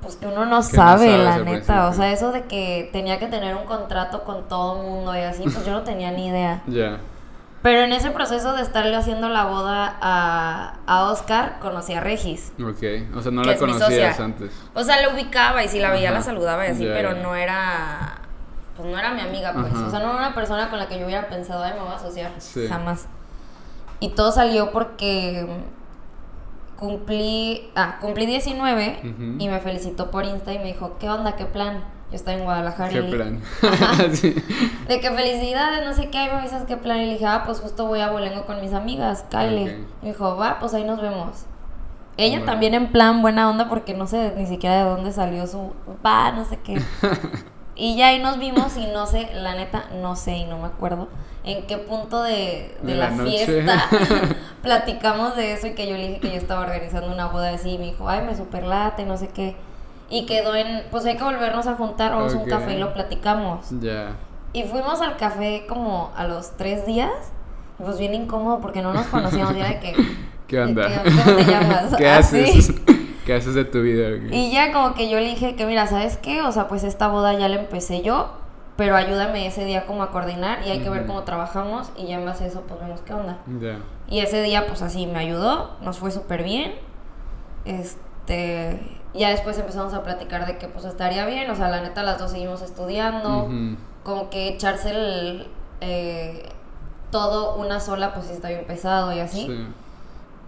pues 0.00 0.16
que 0.16 0.26
uno 0.26 0.44
no 0.44 0.46
no 0.46 0.62
sabe, 0.62 1.16
la 1.16 1.38
neta, 1.38 1.88
o 1.88 1.92
sea, 1.92 2.10
eso 2.10 2.32
de 2.32 2.42
que 2.46 2.90
tenía 2.92 3.20
que 3.20 3.28
tener 3.28 3.54
un 3.54 3.64
contrato 3.66 4.24
con 4.24 4.48
todo 4.48 4.80
el 4.80 4.88
mundo 4.88 5.16
y 5.16 5.20
así, 5.20 5.44
pues 5.44 5.64
yo 5.64 5.72
no 5.72 5.82
tenía 5.82 6.10
ni 6.10 6.26
idea. 6.26 6.62
Ya. 6.66 6.98
Pero 7.62 7.82
en 7.82 7.92
ese 7.92 8.10
proceso 8.10 8.54
de 8.54 8.62
estarle 8.62 8.96
haciendo 8.96 9.28
la 9.28 9.44
boda 9.44 9.96
a, 10.00 10.74
a 10.86 11.04
Oscar, 11.10 11.58
conocí 11.60 11.94
a 11.94 12.00
Regis. 12.00 12.52
Ok. 12.60 13.14
O 13.16 13.22
sea, 13.22 13.30
no 13.30 13.44
la 13.44 13.56
conocías 13.56 14.18
antes. 14.18 14.50
O 14.74 14.82
sea, 14.82 15.00
la 15.00 15.10
ubicaba 15.14 15.62
y 15.62 15.68
si 15.68 15.78
la 15.78 15.90
veía 15.90 16.08
Ajá. 16.08 16.18
la 16.18 16.24
saludaba 16.24 16.66
y 16.66 16.70
así, 16.72 16.84
pero 16.84 17.14
no 17.14 17.36
era. 17.36 18.18
Pues 18.76 18.88
no 18.88 18.98
era 18.98 19.12
mi 19.12 19.20
amiga, 19.20 19.52
pues. 19.52 19.72
Ajá. 19.72 19.86
O 19.86 19.90
sea, 19.90 20.00
no 20.00 20.06
era 20.10 20.16
una 20.18 20.34
persona 20.34 20.70
con 20.70 20.78
la 20.80 20.88
que 20.88 20.98
yo 20.98 21.04
hubiera 21.06 21.28
pensado, 21.28 21.62
ay, 21.62 21.74
me 21.74 21.80
voy 21.80 21.92
a 21.92 21.96
asociar. 21.96 22.32
Sí. 22.38 22.66
Jamás. 22.68 23.06
Y 24.00 24.08
todo 24.08 24.32
salió 24.32 24.72
porque 24.72 25.46
cumplí. 26.76 27.70
Ah, 27.76 27.98
cumplí 28.00 28.26
19 28.26 29.00
Ujú. 29.04 29.22
y 29.38 29.48
me 29.48 29.60
felicitó 29.60 30.10
por 30.10 30.24
Insta 30.24 30.52
y 30.52 30.58
me 30.58 30.64
dijo, 30.64 30.96
¿qué 30.98 31.08
onda? 31.08 31.36
¿Qué 31.36 31.44
plan? 31.46 31.84
Yo 32.12 32.16
estaba 32.16 32.36
en 32.36 32.44
Guadalajara. 32.44 32.90
¿Qué 32.90 33.00
y 33.00 33.10
plan? 33.10 33.40
Sí. 34.12 34.34
De 34.86 35.00
que 35.00 35.10
felicidades, 35.10 35.84
no 35.84 35.94
sé 35.94 36.10
qué, 36.10 36.18
me 36.26 36.38
avisas 36.38 36.64
qué 36.66 36.76
plan. 36.76 36.98
Y 37.00 37.06
le 37.06 37.12
dije, 37.14 37.26
ah, 37.26 37.42
pues 37.44 37.58
justo 37.58 37.86
voy 37.86 38.00
a 38.00 38.10
Bolengo 38.10 38.44
con 38.44 38.60
mis 38.60 38.72
amigas, 38.74 39.24
Kyle. 39.30 39.58
Y 39.58 39.64
me 40.02 40.08
dijo, 40.10 40.36
va, 40.36 40.58
pues 40.60 40.74
ahí 40.74 40.84
nos 40.84 41.00
vemos. 41.00 41.46
Ella 42.18 42.36
Bueno. 42.38 42.52
también 42.52 42.74
en 42.74 42.92
plan 42.92 43.22
buena 43.22 43.48
onda 43.48 43.68
porque 43.70 43.94
no 43.94 44.06
sé 44.06 44.34
ni 44.36 44.46
siquiera 44.46 44.76
de 44.76 44.90
dónde 44.90 45.12
salió 45.12 45.46
su 45.46 45.72
va, 46.04 46.30
no 46.32 46.44
sé 46.44 46.58
qué. 46.62 46.78
y 47.74 47.96
ya 47.96 48.08
ahí 48.08 48.20
nos 48.20 48.38
vimos 48.38 48.76
y 48.76 48.86
no 48.92 49.06
sé, 49.06 49.30
la 49.34 49.54
neta, 49.54 49.86
no 50.02 50.14
sé 50.14 50.36
y 50.36 50.44
no 50.44 50.58
me 50.58 50.66
acuerdo 50.66 51.08
en 51.44 51.66
qué 51.66 51.78
punto 51.78 52.22
de, 52.22 52.76
de 52.82 52.92
De 52.92 52.94
la, 52.94 53.10
la 53.10 53.24
fiesta 53.24 53.88
platicamos 54.62 55.36
de 55.36 55.54
eso 55.54 55.66
y 55.68 55.72
que 55.72 55.88
yo 55.88 55.96
le 55.96 56.08
dije 56.08 56.20
que 56.20 56.28
yo 56.30 56.36
estaba 56.36 56.60
organizando 56.60 57.10
una 57.12 57.26
boda 57.26 57.50
así 57.50 57.70
y 57.70 57.78
me 57.78 57.86
dijo, 57.86 58.08
ay, 58.08 58.22
me 58.22 58.36
superlate, 58.36 59.04
no 59.04 59.16
sé 59.16 59.28
qué. 59.28 59.56
Y 60.12 60.26
quedó 60.26 60.54
en, 60.54 60.84
pues 60.90 61.06
hay 61.06 61.16
que 61.16 61.24
volvernos 61.24 61.66
a 61.66 61.74
juntar, 61.74 62.12
vamos 62.12 62.34
a 62.34 62.36
un 62.38 62.44
café 62.46 62.74
y 62.74 62.78
lo 62.78 62.92
platicamos. 62.92 63.66
Ya. 63.80 64.10
Y 64.52 64.64
fuimos 64.64 65.00
al 65.00 65.16
café 65.16 65.64
como 65.66 66.12
a 66.14 66.24
los 66.24 66.50
tres 66.58 66.84
días. 66.84 67.10
Y 67.80 67.82
pues 67.82 67.98
bien 67.98 68.12
incómodo 68.12 68.60
porque 68.60 68.82
no 68.82 68.92
nos 68.92 69.06
conocíamos. 69.06 69.56
Ya 69.56 69.68
de 69.68 69.80
que. 69.80 69.94
¿Qué 70.46 70.56
de 70.58 70.62
onda? 70.64 70.86
que, 71.02 71.10
¿Cómo 71.10 71.36
te 71.36 71.44
llamas? 71.50 71.94
¿Qué 71.96 72.08
Así. 72.10 72.42
haces? 72.42 72.74
¿Qué 73.24 73.34
haces 73.34 73.54
de 73.54 73.64
tu 73.64 73.80
vida? 73.80 74.08
ok? 74.08 74.30
Y 74.32 74.52
ya 74.52 74.70
como 74.70 74.92
que 74.92 75.08
yo 75.08 75.18
le 75.18 75.24
dije 75.24 75.56
que, 75.56 75.64
mira, 75.64 75.86
¿sabes 75.86 76.18
qué? 76.18 76.42
O 76.42 76.52
sea, 76.52 76.68
pues 76.68 76.84
esta 76.84 77.08
boda 77.08 77.32
ya 77.32 77.48
la 77.48 77.56
empecé 77.56 78.02
yo. 78.02 78.32
Pero 78.76 78.96
ayúdame 78.96 79.46
ese 79.46 79.64
día 79.64 79.86
como 79.86 80.02
a 80.02 80.10
coordinar 80.10 80.58
y 80.66 80.70
hay 80.70 80.80
que 80.80 80.90
ver 80.90 81.04
Ujú. 81.04 81.08
cómo 81.08 81.22
trabajamos. 81.22 81.90
Y 81.96 82.08
ya 82.08 82.18
a 82.18 82.32
eso, 82.32 82.64
pues 82.68 82.78
vemos 82.80 83.00
qué 83.00 83.14
onda. 83.14 83.38
Ya. 83.62 83.78
Y 84.08 84.20
ese 84.20 84.42
día, 84.42 84.66
pues 84.66 84.82
así 84.82 85.06
me 85.06 85.20
ayudó, 85.20 85.70
nos 85.80 85.98
fue 85.98 86.10
súper 86.10 86.42
bien. 86.42 86.74
Este, 87.64 88.78
ya 89.14 89.30
después 89.30 89.58
empezamos 89.58 89.92
a 89.94 90.02
platicar 90.02 90.46
de 90.46 90.56
que 90.58 90.68
pues 90.68 90.84
estaría 90.84 91.26
bien, 91.26 91.50
o 91.50 91.54
sea, 91.56 91.68
la 91.68 91.80
neta 91.82 92.02
las 92.02 92.18
dos 92.18 92.30
seguimos 92.30 92.62
estudiando, 92.62 93.44
Ujú. 93.44 93.76
como 94.04 94.30
que 94.30 94.48
echarse 94.48 94.90
el, 94.90 95.48
eh, 95.80 96.48
todo 97.10 97.56
una 97.56 97.80
sola, 97.80 98.14
pues 98.14 98.26
sí 98.26 98.32
está 98.32 98.48
bien 98.48 98.64
pesado 98.66 99.12
y 99.12 99.20
así. 99.20 99.46
Sí. 99.46 99.66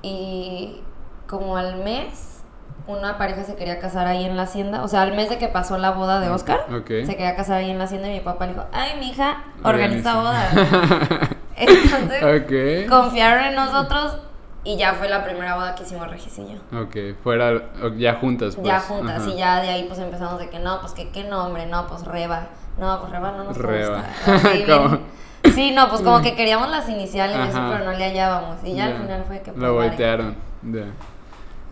Y 0.02 0.82
como 1.26 1.56
al 1.56 1.76
mes, 1.76 2.40
una 2.86 3.16
pareja 3.18 3.44
se 3.44 3.54
quería 3.56 3.78
casar 3.78 4.06
ahí 4.06 4.24
en 4.24 4.36
la 4.36 4.42
hacienda, 4.44 4.82
o 4.82 4.88
sea, 4.88 5.02
al 5.02 5.14
mes 5.14 5.28
de 5.30 5.38
que 5.38 5.48
pasó 5.48 5.78
la 5.78 5.90
boda 5.90 6.20
de 6.20 6.28
Oscar, 6.30 6.60
Ok. 6.74 6.86
se 7.06 7.16
quería 7.16 7.36
casar 7.36 7.58
ahí 7.58 7.70
en 7.70 7.78
la 7.78 7.84
hacienda 7.84 8.08
y 8.08 8.12
mi 8.14 8.20
papá 8.20 8.46
le 8.46 8.52
dijo, 8.52 8.64
ay, 8.72 8.98
mi 8.98 9.10
hija, 9.10 9.44
organiza. 9.62 10.18
Organiza. 10.18 11.28
Entonces, 11.56 12.22
ok. 12.22 12.88
confiaron 12.90 13.44
en 13.44 13.54
nosotros 13.54 14.18
y 14.64 14.76
ya 14.76 14.94
fue 14.94 15.08
la 15.08 15.22
primera 15.24 15.54
boda 15.56 15.74
que 15.74 15.82
hicimos 15.84 16.08
Regis 16.10 16.38
y 16.38 16.46
yo. 16.48 16.80
Ok, 16.80 16.96
fuera, 17.22 17.70
ya 17.96 18.14
juntas, 18.14 18.54
pues. 18.56 18.66
ya 18.66 18.80
juntas 18.80 19.22
Ajá. 19.22 19.30
y 19.30 19.36
ya 19.36 19.60
de 19.62 19.68
ahí 19.68 19.84
pues 19.86 19.98
empezamos 20.00 20.38
de 20.38 20.48
que 20.50 20.58
no, 20.58 20.80
pues 20.80 20.92
que 20.92 21.10
qué 21.10 21.24
nombre, 21.24 21.66
no, 21.66 21.86
pues 21.86 22.04
Reba. 22.04 22.48
No, 22.78 22.98
pues 23.00 23.12
Reba 23.12 23.32
no 23.32 23.44
nos 23.44 23.56
Reba. 23.56 24.04
gusta. 24.24 24.48
Así. 24.48 25.54
Sí, 25.54 25.70
no, 25.72 25.88
pues 25.90 26.00
como 26.00 26.22
que 26.22 26.34
queríamos 26.34 26.70
las 26.70 26.88
iniciales 26.88 27.36
y 27.36 27.48
eso, 27.50 27.60
pero 27.70 27.84
no 27.84 27.92
le 27.92 28.04
hallábamos. 28.06 28.56
Y 28.64 28.74
ya, 28.74 28.86
al 28.86 28.96
final 28.96 29.24
fue 29.26 29.40
que 29.42 29.52
pues, 29.52 29.58
Lo 29.62 29.74
voltearon. 29.74 30.34
Ya. 30.62 30.86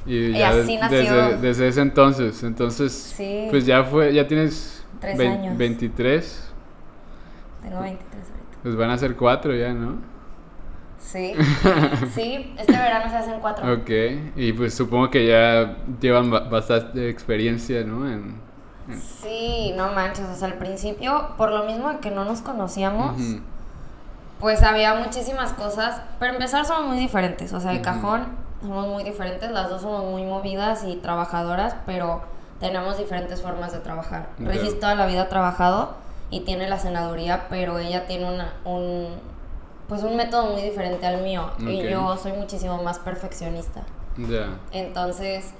Y, 0.04 0.16
Y 0.26 0.32
ya 0.38 0.50
así 0.50 0.76
nació. 0.76 0.98
desde, 0.98 1.36
desde 1.38 1.68
ese 1.68 1.80
entonces, 1.80 2.42
entonces, 2.42 2.92
Sí. 2.92 3.46
pues 3.50 3.64
ya 3.64 3.82
fue, 3.84 4.12
ya 4.12 4.26
tienes 4.28 4.84
Tres 5.00 5.18
años. 5.18 5.56
23, 5.56 6.52
Tengo 7.62 7.80
23 7.80 8.22
ahorita. 8.24 8.58
pues 8.62 8.76
van 8.76 8.90
a 8.90 8.98
ser 8.98 9.16
cuatro 9.16 9.54
ya, 9.54 9.72
¿no? 9.72 9.96
Sí, 11.02 11.34
sí, 12.14 12.54
este 12.58 12.72
verano 12.72 13.10
se 13.10 13.16
hacen 13.16 13.40
cuatro. 13.40 13.72
Ok, 13.74 13.90
y 14.36 14.52
pues 14.52 14.72
supongo 14.74 15.10
que 15.10 15.26
ya 15.26 15.76
llevan 16.00 16.30
ba- 16.30 16.48
bastante 16.48 17.08
experiencia, 17.10 17.82
¿no? 17.84 18.06
En, 18.08 18.40
en- 18.88 19.00
Sí, 19.00 19.72
no 19.76 19.92
manches, 19.92 20.26
o 20.28 20.34
sea, 20.34 20.48
al 20.48 20.54
principio, 20.54 21.28
por 21.36 21.50
lo 21.52 21.64
mismo 21.64 21.88
de 21.90 21.98
que 21.98 22.10
no 22.10 22.24
nos 22.24 22.40
conocíamos, 22.40 23.16
pues 24.40 24.62
había 24.62 24.94
muchísimas 24.94 25.52
cosas. 25.52 26.00
Para 26.18 26.32
empezar, 26.32 26.64
somos 26.64 26.86
muy 26.86 26.98
diferentes, 26.98 27.52
o 27.52 27.60
sea, 27.60 27.72
de 27.72 27.80
cajón 27.80 28.26
somos 28.60 28.86
muy 28.88 29.02
diferentes, 29.04 29.50
las 29.50 29.68
dos 29.68 29.82
somos 29.82 30.04
muy 30.04 30.22
movidas 30.24 30.84
y 30.84 30.96
trabajadoras, 30.96 31.74
pero 31.84 32.22
tenemos 32.60 32.96
diferentes 32.96 33.42
formas 33.42 33.72
de 33.72 33.80
trabajar. 33.80 34.28
Ya. 34.38 34.48
Regis 34.48 34.78
toda 34.78 34.94
la 34.94 35.06
vida 35.06 35.22
ha 35.22 35.28
trabajado 35.28 35.94
y 36.30 36.40
tiene 36.40 36.68
la 36.68 36.78
senaduría, 36.78 37.46
pero 37.50 37.78
ella 37.78 38.06
tiene 38.06 38.32
una, 38.32 38.52
un, 38.64 39.08
pues 39.92 40.04
un 40.04 40.16
método 40.16 40.46
muy 40.46 40.62
diferente 40.62 41.06
al 41.06 41.20
mío 41.20 41.50
y 41.58 41.82
yo 41.82 42.16
soy 42.16 42.32
muchísimo 42.32 42.82
más 42.82 42.98
perfeccionista. 42.98 43.82
Ya. 44.16 44.48
Entonces, 44.72 45.50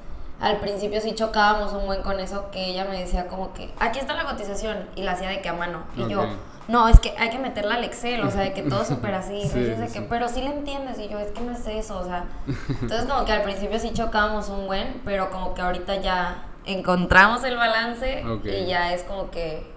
al 0.40 0.56
principio 0.56 1.02
sí 1.02 1.14
chocábamos 1.14 1.74
un 1.74 1.84
buen 1.84 2.00
con 2.00 2.18
eso, 2.18 2.50
que 2.50 2.70
ella 2.70 2.86
me 2.86 2.98
decía 2.98 3.28
como 3.28 3.52
que, 3.52 3.70
aquí 3.78 3.98
está 3.98 4.14
la 4.14 4.24
cotización, 4.24 4.88
y 4.96 5.02
la 5.02 5.12
hacía 5.12 5.28
de 5.28 5.42
que 5.42 5.50
a 5.50 5.52
mano. 5.52 5.82
Y 5.98 6.08
yo, 6.08 6.24
no, 6.66 6.88
es 6.88 6.98
que 6.98 7.14
hay 7.18 7.28
que 7.28 7.38
meterla 7.38 7.74
al 7.74 7.84
Excel, 7.84 8.22
o 8.22 8.30
sea, 8.30 8.40
de 8.40 8.54
que 8.54 8.62
todo 8.62 8.86
súper 8.86 9.12
así. 9.12 9.42
Sí, 9.52 9.74
sí, 9.76 9.92
que, 9.92 10.00
pero 10.00 10.30
sí 10.30 10.40
le 10.40 10.48
entiendes, 10.48 10.98
y 10.98 11.10
yo, 11.10 11.18
es 11.18 11.30
que 11.32 11.42
no 11.42 11.52
es 11.52 11.66
eso, 11.66 11.98
o 11.98 12.04
sea. 12.06 12.24
Entonces, 12.80 13.04
como 13.06 13.26
que 13.26 13.32
al 13.32 13.42
principio 13.42 13.78
sí 13.78 13.90
chocábamos 13.92 14.48
un 14.48 14.66
buen, 14.66 15.02
pero 15.04 15.30
como 15.30 15.52
que 15.52 15.60
ahorita 15.60 15.96
ya 15.96 16.46
encontramos 16.64 17.44
el 17.44 17.58
balance 17.58 18.24
y 18.44 18.64
ya 18.64 18.94
es 18.94 19.02
como 19.02 19.30
que, 19.30 19.70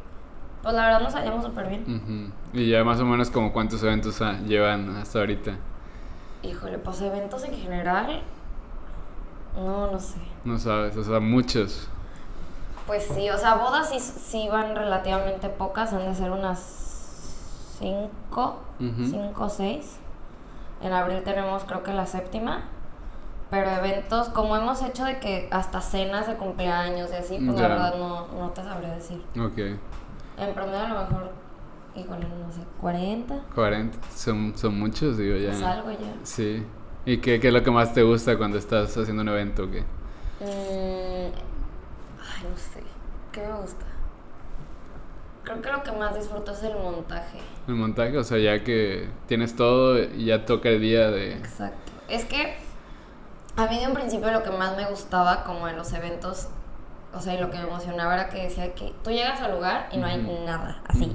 pues 0.66 0.76
la 0.76 0.86
verdad 0.86 1.02
nos 1.02 1.14
hallamos 1.14 1.46
súper 1.46 1.68
bien. 1.70 1.84
Ujú. 1.84 2.60
Y 2.60 2.72
ya 2.72 2.84
más 2.84 3.00
o 3.00 3.06
menos 3.06 3.30
como 3.30 3.54
cuántos 3.54 3.84
eventos 3.84 4.20
ah, 4.24 4.40
llevan 4.48 4.96
hasta 4.96 5.20
ahorita. 5.20 5.52
Híjole, 6.42 6.80
pues 6.80 7.02
eventos 7.02 7.44
en 7.44 7.54
general, 7.54 8.24
no, 9.56 9.92
no 9.92 10.00
sé. 10.00 10.18
No 10.44 10.58
sabes, 10.58 10.98
o 10.98 11.04
sea, 11.04 11.20
muchos. 11.20 11.88
Pues 12.88 13.04
sí, 13.04 13.30
o 13.30 13.38
sea, 13.38 13.58
bodas 13.58 13.92
sí, 13.92 14.00
sí 14.00 14.48
van 14.52 14.76
relativamente 14.76 15.50
pocas, 15.50 15.94
han 15.94 16.08
de 16.08 16.16
ser 16.16 16.32
unas 16.32 17.78
cinco, 17.78 18.64
cinco 18.80 19.44
o 19.46 19.50
seis. 19.50 19.98
En 20.82 20.94
abril 20.94 21.22
tenemos 21.24 21.64
creo 21.66 21.84
que 21.84 21.94
la 21.94 22.08
séptima. 22.08 22.62
Pero 23.52 23.70
eventos, 23.70 24.30
como 24.30 24.56
hemos 24.56 24.82
hecho 24.82 25.06
de 25.06 25.20
que 25.20 25.48
hasta 25.52 25.80
cenas 25.80 26.26
de 26.26 26.38
cumpleaños 26.38 27.12
y 27.12 27.16
así, 27.18 27.38
pues 27.38 27.56
Ya. 27.56 27.68
la 27.68 27.76
verdad 27.76 27.96
no, 28.00 28.26
no 28.40 28.50
te 28.50 28.64
sabría 28.64 28.96
decir. 28.96 29.22
Ok. 29.40 29.78
En 30.38 30.54
promedio 30.54 30.80
a 30.80 30.90
lo 30.90 31.00
mejor, 31.02 31.32
híjole, 31.96 32.26
no 32.28 32.52
sé, 32.52 32.62
40, 32.80 33.40
40. 33.54 33.98
Son, 34.16 34.58
son 34.58 34.80
muchos, 34.80 35.18
digo, 35.18 35.38
ya. 35.38 35.50
pues 35.50 35.64
algo 35.64 35.92
ya. 35.92 36.14
Sí. 36.24 36.66
¿Y 37.06 37.18
qué, 37.18 37.40
qué 37.40 37.48
es 37.50 37.54
lo 37.54 37.64
que 37.64 37.72
más 37.72 37.94
te 37.94 38.04
gusta 38.04 38.38
cuando 38.38 38.58
estás 38.58 38.98
haciendo 38.98 39.22
un 39.22 39.30
evento? 39.30 39.64
o 39.64 39.72
¿Qué? 39.72 39.82
Mm, 40.42 41.32
ay, 42.20 42.44
no 42.50 42.58
sé, 42.58 42.84
¿qué 43.32 43.42
me 43.42 43.62
gusta? 43.62 43.86
Creo 45.44 45.62
que 45.62 45.72
lo 45.72 45.84
que 45.84 45.92
más 45.92 46.16
disfruto 46.16 46.52
es 46.52 46.64
el 46.64 46.74
montaje. 46.74 47.38
El 47.68 47.76
montaje, 47.76 48.18
o 48.18 48.24
sea, 48.24 48.40
ya 48.40 48.64
que 48.64 49.08
tienes 49.28 49.56
todo 49.56 50.04
y 50.04 50.26
ya 50.26 50.44
toca 50.46 50.70
el 50.70 50.82
día 50.82 51.12
de... 51.12 51.34
Exacto. 51.34 51.92
Es 52.10 52.26
que 52.26 52.58
a 53.56 53.68
mí 53.68 53.80
de 53.80 53.88
un 53.88 53.94
principio 53.94 54.32
lo 54.32 54.42
que 54.42 54.50
más 54.50 54.76
me 54.76 54.86
gustaba 54.86 55.44
como 55.44 55.68
en 55.68 55.78
los 55.78 55.94
eventos, 55.94 56.50
o 57.16 57.22
sea, 57.22 57.34
y 57.34 57.38
lo 57.40 57.50
que 57.50 57.58
me 57.58 57.64
emocionaba 57.64 58.14
era 58.14 58.30
que 58.30 58.44
decía 58.44 58.74
que 58.74 58.94
tú 59.04 59.10
llegas 59.12 59.42
al 59.42 59.54
lugar 59.54 59.88
y 59.92 59.98
no 59.98 60.08
hay 60.08 60.18
nada, 60.46 60.82
así. 60.88 61.12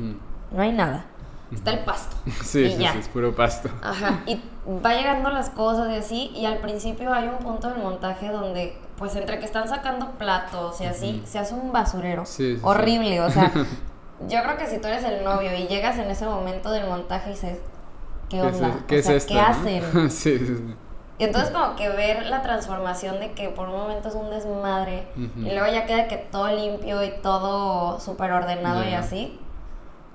No 0.50 0.62
hay 0.62 0.72
nada. 0.72 1.04
Está 1.52 1.72
el 1.72 1.80
pasto. 1.80 2.16
Sí, 2.44 2.60
y 2.64 2.72
sí, 2.72 2.78
ya. 2.78 2.92
sí, 2.92 2.98
es 2.98 3.08
puro 3.08 3.34
pasto. 3.34 3.68
Ajá. 3.82 4.20
Y 4.26 4.40
va 4.84 4.94
llegando 4.94 5.30
las 5.30 5.50
cosas 5.50 5.90
y 5.90 5.96
así, 5.96 6.32
y 6.34 6.46
al 6.46 6.58
principio 6.58 7.12
hay 7.12 7.28
un 7.28 7.38
punto 7.38 7.68
del 7.70 7.78
montaje 7.82 8.28
donde, 8.28 8.78
pues 8.96 9.16
entre 9.16 9.38
que 9.38 9.46
están 9.46 9.68
sacando 9.68 10.12
platos 10.12 10.80
y 10.80 10.86
así, 10.86 11.22
se 11.26 11.38
hace 11.38 11.54
un 11.54 11.72
basurero. 11.72 12.24
Sí, 12.26 12.54
sí, 12.54 12.56
sí. 12.56 12.60
horrible, 12.62 13.20
o 13.20 13.30
sea, 13.30 13.52
yo 14.28 14.42
creo 14.42 14.56
que 14.58 14.66
si 14.66 14.78
tú 14.78 14.88
eres 14.88 15.02
el 15.04 15.24
novio 15.24 15.54
y 15.54 15.66
llegas 15.66 15.98
en 15.98 16.10
ese 16.10 16.26
momento 16.26 16.70
del 16.70 16.86
montaje 16.86 17.30
y 17.30 17.32
dices, 17.34 17.58
¿qué 18.28 18.40
¿Qué 18.40 18.48
es, 18.48 18.54
onda? 18.54 18.84
¿qué 18.86 18.96
O 18.96 18.98
es 18.98 19.04
sea, 19.06 19.16
esto? 19.16 19.34
¿Qué 19.34 19.34
no? 19.34 19.46
hacen? 19.46 19.82
sí, 20.10 20.38
sí, 20.38 20.46
sí. 20.46 20.74
Y 21.20 21.24
entonces 21.24 21.50
como 21.50 21.76
que 21.76 21.88
ver 21.90 22.26
la 22.26 22.40
transformación 22.42 23.20
de 23.20 23.32
que 23.32 23.50
por 23.50 23.68
un 23.68 23.76
momento 23.76 24.08
es 24.08 24.14
un 24.14 24.30
desmadre 24.30 25.06
Ujú. 25.16 25.46
y 25.46 25.50
luego 25.54 25.66
ya 25.70 25.84
queda 25.84 26.08
que 26.08 26.16
todo 26.16 26.48
limpio 26.50 27.04
y 27.04 27.10
todo 27.22 28.00
súper 28.00 28.32
ordenado 28.32 28.82
y 28.82 28.90
Ya. 28.92 29.00
así. 29.00 29.38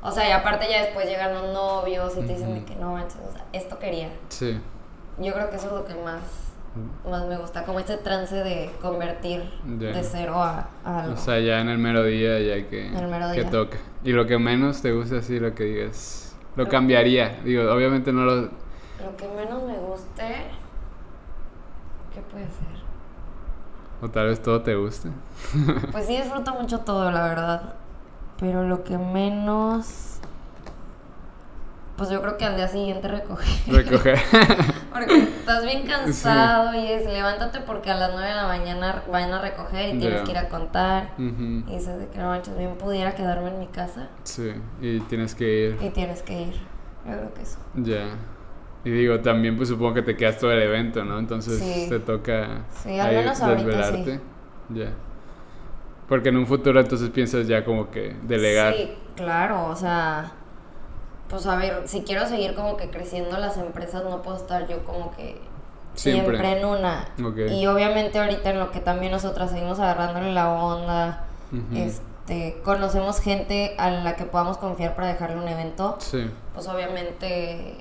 O 0.01 0.11
sea, 0.11 0.27
y 0.27 0.31
aparte 0.31 0.65
ya 0.69 0.81
después 0.83 1.07
llegan 1.07 1.33
los 1.33 1.53
novios 1.53 2.13
y 2.17 2.21
te 2.21 2.33
dicen 2.33 2.55
de 2.55 2.65
que 2.65 2.75
no 2.75 2.93
manches, 2.93 3.17
o 3.27 3.31
sea, 3.31 3.43
esto 3.53 3.77
quería. 3.79 4.09
Sí. 4.29 4.59
Yo 5.19 5.31
creo 5.33 5.49
que 5.49 5.55
eso 5.57 5.67
es 5.67 5.71
lo 5.73 5.85
que 5.85 5.93
más, 5.95 6.21
más 7.09 7.25
me 7.25 7.37
gusta, 7.37 7.63
como 7.65 7.79
este 7.79 7.97
trance 7.97 8.35
de 8.35 8.71
convertir 8.81 9.43
Ya. 9.79 9.89
de 9.91 10.03
cero 10.03 10.41
a, 10.43 10.69
a 10.83 11.01
algo. 11.03 11.13
O 11.13 11.17
sea, 11.17 11.39
ya 11.39 11.59
en 11.61 11.69
el 11.69 11.77
mero 11.77 12.03
día 12.03 12.39
ya 12.39 12.67
que, 12.67 12.91
que 13.35 13.43
toca. 13.45 13.77
Y 14.03 14.11
lo 14.11 14.25
que 14.25 14.37
menos 14.39 14.81
te 14.81 14.91
gusta 14.91 15.17
así, 15.17 15.39
lo 15.39 15.53
que 15.55 15.63
digas, 15.65 16.35
lo 16.55 16.67
cambiaría. 16.67 17.39
Digo, 17.43 17.71
obviamente 17.71 18.11
no 18.11 18.25
lo... 18.25 18.35
Lo 18.41 19.15
que 19.17 19.27
menos 19.27 19.61
me 19.63 19.73
guste, 19.75 20.45
¿qué 22.15 22.21
puede 22.21 22.45
ser? 22.45 22.85
O 24.01 24.09
tal 24.09 24.27
vez 24.27 24.41
todo 24.41 24.61
te 24.61 24.75
guste. 24.75 25.09
Pues 25.91 26.07
sí 26.07 26.17
disfruto 26.17 26.53
mucho 26.55 26.79
todo, 26.79 27.11
la 27.11 27.27
verdad. 27.27 27.75
Pero 28.39 28.63
lo 28.67 28.83
que 28.83 28.97
menos... 28.97 30.11
Pues 31.97 32.09
yo 32.09 32.21
creo 32.21 32.35
que 32.37 32.43
al 32.43 32.57
día 32.57 32.67
siguiente 32.67 33.07
recoger. 33.07 33.47
Recoger. 33.67 34.19
Porque 34.93 35.17
estás 35.17 35.63
bien 35.63 35.87
cansado 35.87 36.73
y 36.73 36.87
es 36.91 37.05
levántate 37.05 37.61
porque 37.61 37.89
a 37.91 37.95
las 37.95 38.11
9 38.11 38.27
de 38.27 38.33
la 38.35 38.47
mañana 38.47 39.03
van 39.09 39.31
a 39.31 39.39
recoger 39.41 39.95
y 39.95 39.99
tienes 39.99 40.21
que 40.23 40.31
ir 40.31 40.37
a 40.37 40.49
contar. 40.49 41.11
Y 41.17 41.31
dices 41.65 41.97
de 41.99 42.07
que 42.09 42.17
no 42.19 42.29
manches, 42.29 42.57
bien 42.57 42.75
pudiera 42.77 43.13
quedarme 43.15 43.49
en 43.49 43.59
mi 43.59 43.67
casa 43.67 44.07
Sí, 44.23 44.51
y 44.81 44.99
tienes 45.01 45.35
que 45.35 45.69
ir. 45.69 45.77
y 45.81 45.89
tienes 45.89 46.21
que 46.21 46.41
ir. 46.43 46.53
Yo 47.05 47.11
creo 47.17 47.33
que 47.33 47.41
eso. 47.43 47.57
Ya. 47.75 48.07
Y 48.85 48.91
digo, 48.91 49.19
también 49.19 49.57
pues 49.57 49.67
supongo 49.69 49.95
que 49.95 50.01
te 50.03 50.15
quedas 50.15 50.37
todo 50.37 50.51
el 50.51 50.61
evento, 50.61 51.03
¿no? 51.03 51.17
Entonces 51.19 51.59
Sí. 51.59 51.87
te 51.89 51.99
toca 51.99 52.61
Sí, 52.83 52.97
al 52.99 53.13
menos 53.15 53.41
ahorita 53.41 53.91
sí. 53.91 54.19
Ya. 54.69 54.91
Porque 56.07 56.29
en 56.29 56.37
un 56.37 56.45
futuro 56.47 56.79
entonces 56.79 57.09
piensas 57.09 57.47
ya 57.47 57.65
como 57.65 57.89
que 57.89 58.15
delegar. 58.23 58.73
Sí, 58.75 58.93
claro, 59.15 59.65
o 59.67 59.75
sea, 59.75 60.31
pues 61.27 61.47
a 61.47 61.55
ver, 61.55 61.81
si 61.85 62.01
quiero 62.03 62.27
seguir 62.27 62.53
como 62.53 62.77
que 62.77 62.89
creciendo 62.91 63.37
las 63.39 63.57
empresas, 63.57 64.03
no 64.03 64.21
puedo 64.21 64.37
estar 64.37 64.67
yo 64.67 64.83
como 64.85 65.09
que 65.15 65.41
Siempre. 65.95 66.37
siempre, 66.37 66.59
en 66.59 66.65
una. 66.65 67.07
Y 67.49 67.65
obviamente 67.65 68.19
ahorita 68.19 68.51
en 68.51 68.59
lo 68.59 68.69
que 68.71 68.81
también 68.81 69.11
nosotras 69.11 69.49
seguimos 69.49 69.79
agarrándole 69.79 70.31
la 70.31 70.51
onda, 70.53 71.25
este, 71.73 72.61
conocemos 72.63 73.19
gente 73.19 73.73
a 73.79 73.89
la 73.89 74.15
que 74.15 74.25
podamos 74.25 74.57
confiar 74.57 74.93
para 74.95 75.07
dejarle 75.07 75.37
un 75.37 75.47
evento, 75.47 75.95
Sí. 75.99 76.29
pues 76.53 76.67
obviamente, 76.67 77.77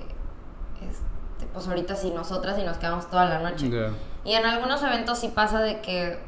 este, 1.45 1.53
pues 1.53 1.69
ahorita 1.69 1.97
sí 1.97 2.11
nosotras 2.11 2.59
y 2.59 2.65
nos 2.65 2.79
quedamos 2.79 3.09
toda 3.09 3.27
la 3.27 3.39
noche. 3.39 3.71
Y 4.25 4.33
en 4.33 4.47
algunos 4.47 4.83
eventos 4.83 5.19
sí 5.19 5.29
pasa 5.29 5.61
de 5.61 5.81
que 5.81 6.19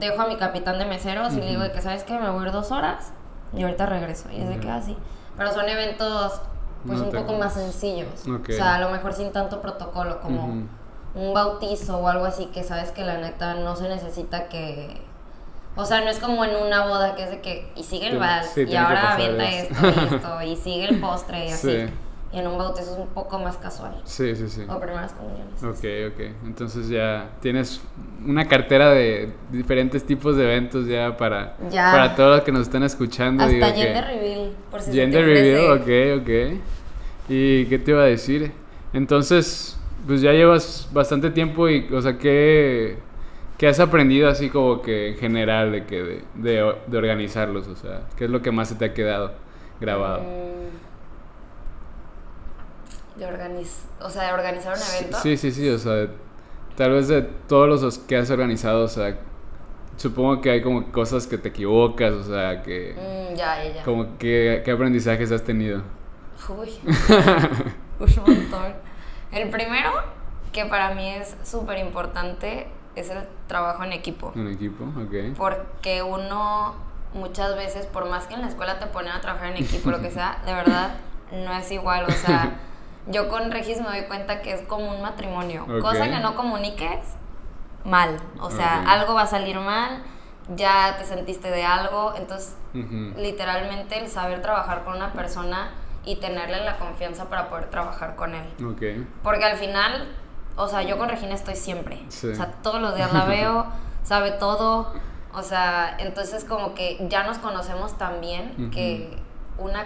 dejo 0.00 0.22
a 0.22 0.26
mi 0.26 0.36
capitán 0.36 0.78
de 0.78 0.86
meseros 0.86 1.32
y 1.34 1.36
le 1.36 1.46
digo 1.46 1.62
de 1.62 1.72
que, 1.72 1.80
¿sabes 1.80 2.04
qué? 2.04 2.18
Me 2.18 2.28
voy 2.30 2.44
a 2.44 2.46
ir 2.46 2.52
dos 2.52 2.72
horas 2.72 3.12
y 3.56 3.62
ahorita 3.62 3.86
regreso. 3.86 4.28
Y 4.32 4.40
es 4.40 4.48
de 4.48 4.58
que, 4.58 4.70
así. 4.70 4.96
Pero 5.36 5.52
son 5.52 5.68
eventos, 5.68 6.40
pues, 6.86 6.98
No 6.98 7.04
un 7.04 7.12
poco 7.12 7.34
más 7.34 7.54
sencillos. 7.54 8.26
O 8.26 8.52
sea, 8.52 8.76
a 8.76 8.80
lo 8.80 8.90
mejor 8.90 9.12
sin 9.12 9.32
tanto 9.32 9.60
protocolo, 9.60 10.20
como 10.20 10.66
un 11.14 11.34
bautizo 11.34 11.98
o 11.98 12.08
algo 12.08 12.26
así 12.26 12.46
que 12.46 12.62
sabes 12.62 12.90
que 12.90 13.04
la 13.04 13.18
neta 13.18 13.54
no 13.54 13.76
se 13.76 13.88
necesita 13.88 14.48
que... 14.48 15.04
O 15.78 15.84
sea, 15.84 16.00
no 16.00 16.08
es 16.08 16.18
como 16.18 16.42
en 16.42 16.56
una 16.56 16.86
boda 16.86 17.14
que 17.14 17.24
es 17.24 17.30
de 17.30 17.42
que, 17.42 17.70
y 17.76 17.84
sigue 17.84 18.06
el 18.06 18.18
vals, 18.18 18.46
sí, 18.46 18.62
y 18.62 18.76
ahora 18.76 19.12
avienta 19.12 19.44
esto 19.46 19.74
y 19.86 20.14
esto, 20.14 20.42
y 20.42 20.56
sigue 20.56 20.88
el 20.88 21.00
postre 21.00 21.48
y 21.48 21.48
así. 21.52 21.86
Sí. 21.86 21.92
Y 22.32 22.38
en 22.40 22.46
un 22.48 22.58
bautizo 22.58 22.92
es 22.92 22.98
un 22.98 23.06
poco 23.08 23.38
más 23.38 23.56
casual. 23.56 24.00
Sí, 24.04 24.34
sí, 24.34 24.48
sí. 24.48 24.62
O 24.68 24.78
primeras 24.80 25.12
comuniones. 25.12 25.62
Ok, 25.62 26.12
ok. 26.12 26.46
Entonces 26.46 26.88
ya 26.88 27.30
tienes 27.40 27.80
una 28.26 28.46
cartera 28.46 28.90
de 28.90 29.32
diferentes 29.50 30.04
tipos 30.04 30.36
de 30.36 30.44
eventos 30.44 30.86
ya 30.86 31.16
para, 31.16 31.56
Ya. 31.70 31.92
para 31.92 32.14
todos 32.16 32.36
los 32.36 32.44
que 32.44 32.52
nos 32.52 32.62
están 32.62 32.82
escuchando. 32.82 33.44
Hasta 33.44 33.54
digo 33.54 33.66
que- 33.68 33.74
gender 33.82 34.04
reveal, 34.04 34.50
por 34.70 34.80
si 34.80 34.86
se 34.86 34.92
te 34.92 34.96
Gender 35.00 35.24
review, 35.24 35.72
ok, 35.72 36.20
ok. 36.22 36.60
¿Y 37.28 37.66
qué 37.66 37.78
te 37.78 37.90
iba 37.92 38.02
a 38.02 38.06
decir? 38.06 38.52
Entonces, 38.92 39.78
pues 40.06 40.20
ya 40.20 40.32
llevas 40.32 40.88
bastante 40.92 41.30
tiempo 41.30 41.68
y, 41.68 41.86
o 41.92 42.00
sea, 42.02 42.18
¿qué, 42.18 42.98
qué 43.58 43.68
has 43.68 43.80
aprendido 43.80 44.28
así 44.28 44.48
como 44.50 44.82
que 44.82 45.10
en 45.10 45.16
general 45.16 45.72
de, 45.72 45.84
que 45.86 46.02
de, 46.02 46.22
de, 46.34 46.74
de 46.86 46.98
organizarlos? 46.98 47.66
O 47.68 47.76
sea, 47.76 48.02
¿qué 48.16 48.24
es 48.24 48.30
lo 48.30 48.42
que 48.42 48.50
más 48.50 48.68
se 48.68 48.74
te 48.74 48.84
ha 48.84 48.94
quedado 48.94 49.32
grabado? 49.80 50.20
Mm, 50.22 50.85
De 53.16 53.26
organiz... 53.26 53.84
O 54.00 54.10
sea, 54.10 54.24
de 54.24 54.32
organizar 54.32 54.74
un 54.76 54.82
evento. 54.82 55.18
Sí, 55.22 55.36
sí, 55.36 55.52
sí, 55.52 55.68
o 55.68 55.78
sea, 55.78 56.08
tal 56.76 56.92
vez 56.92 57.08
de 57.08 57.22
todos 57.22 57.68
los 57.82 57.98
que 57.98 58.16
has 58.16 58.30
organizado, 58.30 58.84
o 58.84 58.88
sea, 58.88 59.16
supongo 59.96 60.40
que 60.40 60.50
hay 60.50 60.62
como 60.62 60.90
cosas 60.92 61.26
que 61.26 61.38
te 61.38 61.48
equivocas, 61.48 62.12
o 62.12 62.22
sea, 62.22 62.62
que... 62.62 62.94
Mm, 62.94 63.34
ya, 63.34 63.64
ya, 63.64 63.74
ya. 63.74 63.84
Como 63.84 64.18
que, 64.18 64.62
¿qué 64.64 64.70
aprendizajes 64.70 65.32
has 65.32 65.42
tenido? 65.42 65.82
Uy. 66.48 66.72
Un 67.98 68.34
montón. 68.34 68.74
El 69.32 69.48
primero, 69.50 69.90
que 70.52 70.66
para 70.66 70.94
mí 70.94 71.08
es 71.08 71.36
súper 71.44 71.78
importante, 71.78 72.68
es 72.94 73.10
el 73.10 73.18
trabajo 73.46 73.84
en 73.84 73.92
equipo. 73.92 74.32
Un 74.34 74.52
equipo, 74.52 74.84
ok. 74.84 75.36
Porque 75.36 76.02
uno 76.02 76.74
muchas 77.14 77.56
veces, 77.56 77.86
por 77.86 78.08
más 78.08 78.26
que 78.26 78.34
en 78.34 78.42
la 78.42 78.48
escuela 78.48 78.78
te 78.78 78.86
ponen 78.86 79.12
a 79.12 79.20
trabajar 79.20 79.50
en 79.50 79.62
equipo, 79.62 79.90
lo 79.90 80.00
que 80.00 80.10
sea, 80.12 80.40
de 80.44 80.52
verdad 80.52 80.96
no 81.32 81.52
es 81.56 81.70
igual. 81.70 82.04
O 82.06 82.12
sea, 82.12 82.58
yo 83.06 83.28
con 83.28 83.50
Regis 83.50 83.80
me 83.80 83.88
doy 83.88 84.02
cuenta 84.02 84.42
que 84.42 84.52
es 84.52 84.62
como 84.62 84.90
un 84.90 85.02
matrimonio. 85.02 85.66
Cosa 85.80 86.04
que 86.08 86.18
no 86.18 86.34
comuniques, 86.34 87.00
mal. 87.84 88.16
O 88.40 88.50
sea, 88.50 88.82
algo 88.82 89.14
va 89.14 89.22
a 89.22 89.26
salir 89.26 89.58
mal, 89.60 90.02
ya 90.54 90.96
te 90.98 91.04
sentiste 91.04 91.50
de 91.50 91.64
algo. 91.64 92.14
Entonces, 92.16 92.56
literalmente 92.72 93.98
el 93.98 94.08
saber 94.08 94.42
trabajar 94.42 94.84
con 94.84 94.96
una 94.96 95.12
persona 95.12 95.70
y 96.04 96.16
tenerle 96.16 96.64
la 96.64 96.78
confianza 96.78 97.28
para 97.28 97.48
poder 97.48 97.70
trabajar 97.70 98.16
con 98.16 98.34
él. 98.34 98.46
Ok. 98.64 99.06
Porque 99.22 99.44
al 99.44 99.56
final, 99.56 100.08
o 100.56 100.68
sea, 100.68 100.82
yo 100.82 100.98
con 100.98 101.08
Regina 101.08 101.34
estoy 101.34 101.56
siempre. 101.56 102.02
Sí. 102.08 102.28
O 102.28 102.34
sea, 102.34 102.52
todos 102.62 102.80
los 102.80 102.94
días 102.94 103.12
la 103.12 103.24
veo, 103.26 103.66
sabe 104.02 104.32
todo. 104.32 104.92
O 105.32 105.42
sea, 105.42 105.96
entonces 105.98 106.44
como 106.44 106.74
que 106.74 107.04
ya 107.08 107.24
nos 107.24 107.38
conocemos 107.38 107.98
tan 107.98 108.20
bien 108.20 108.70
que 108.72 109.16
una, 109.58 109.84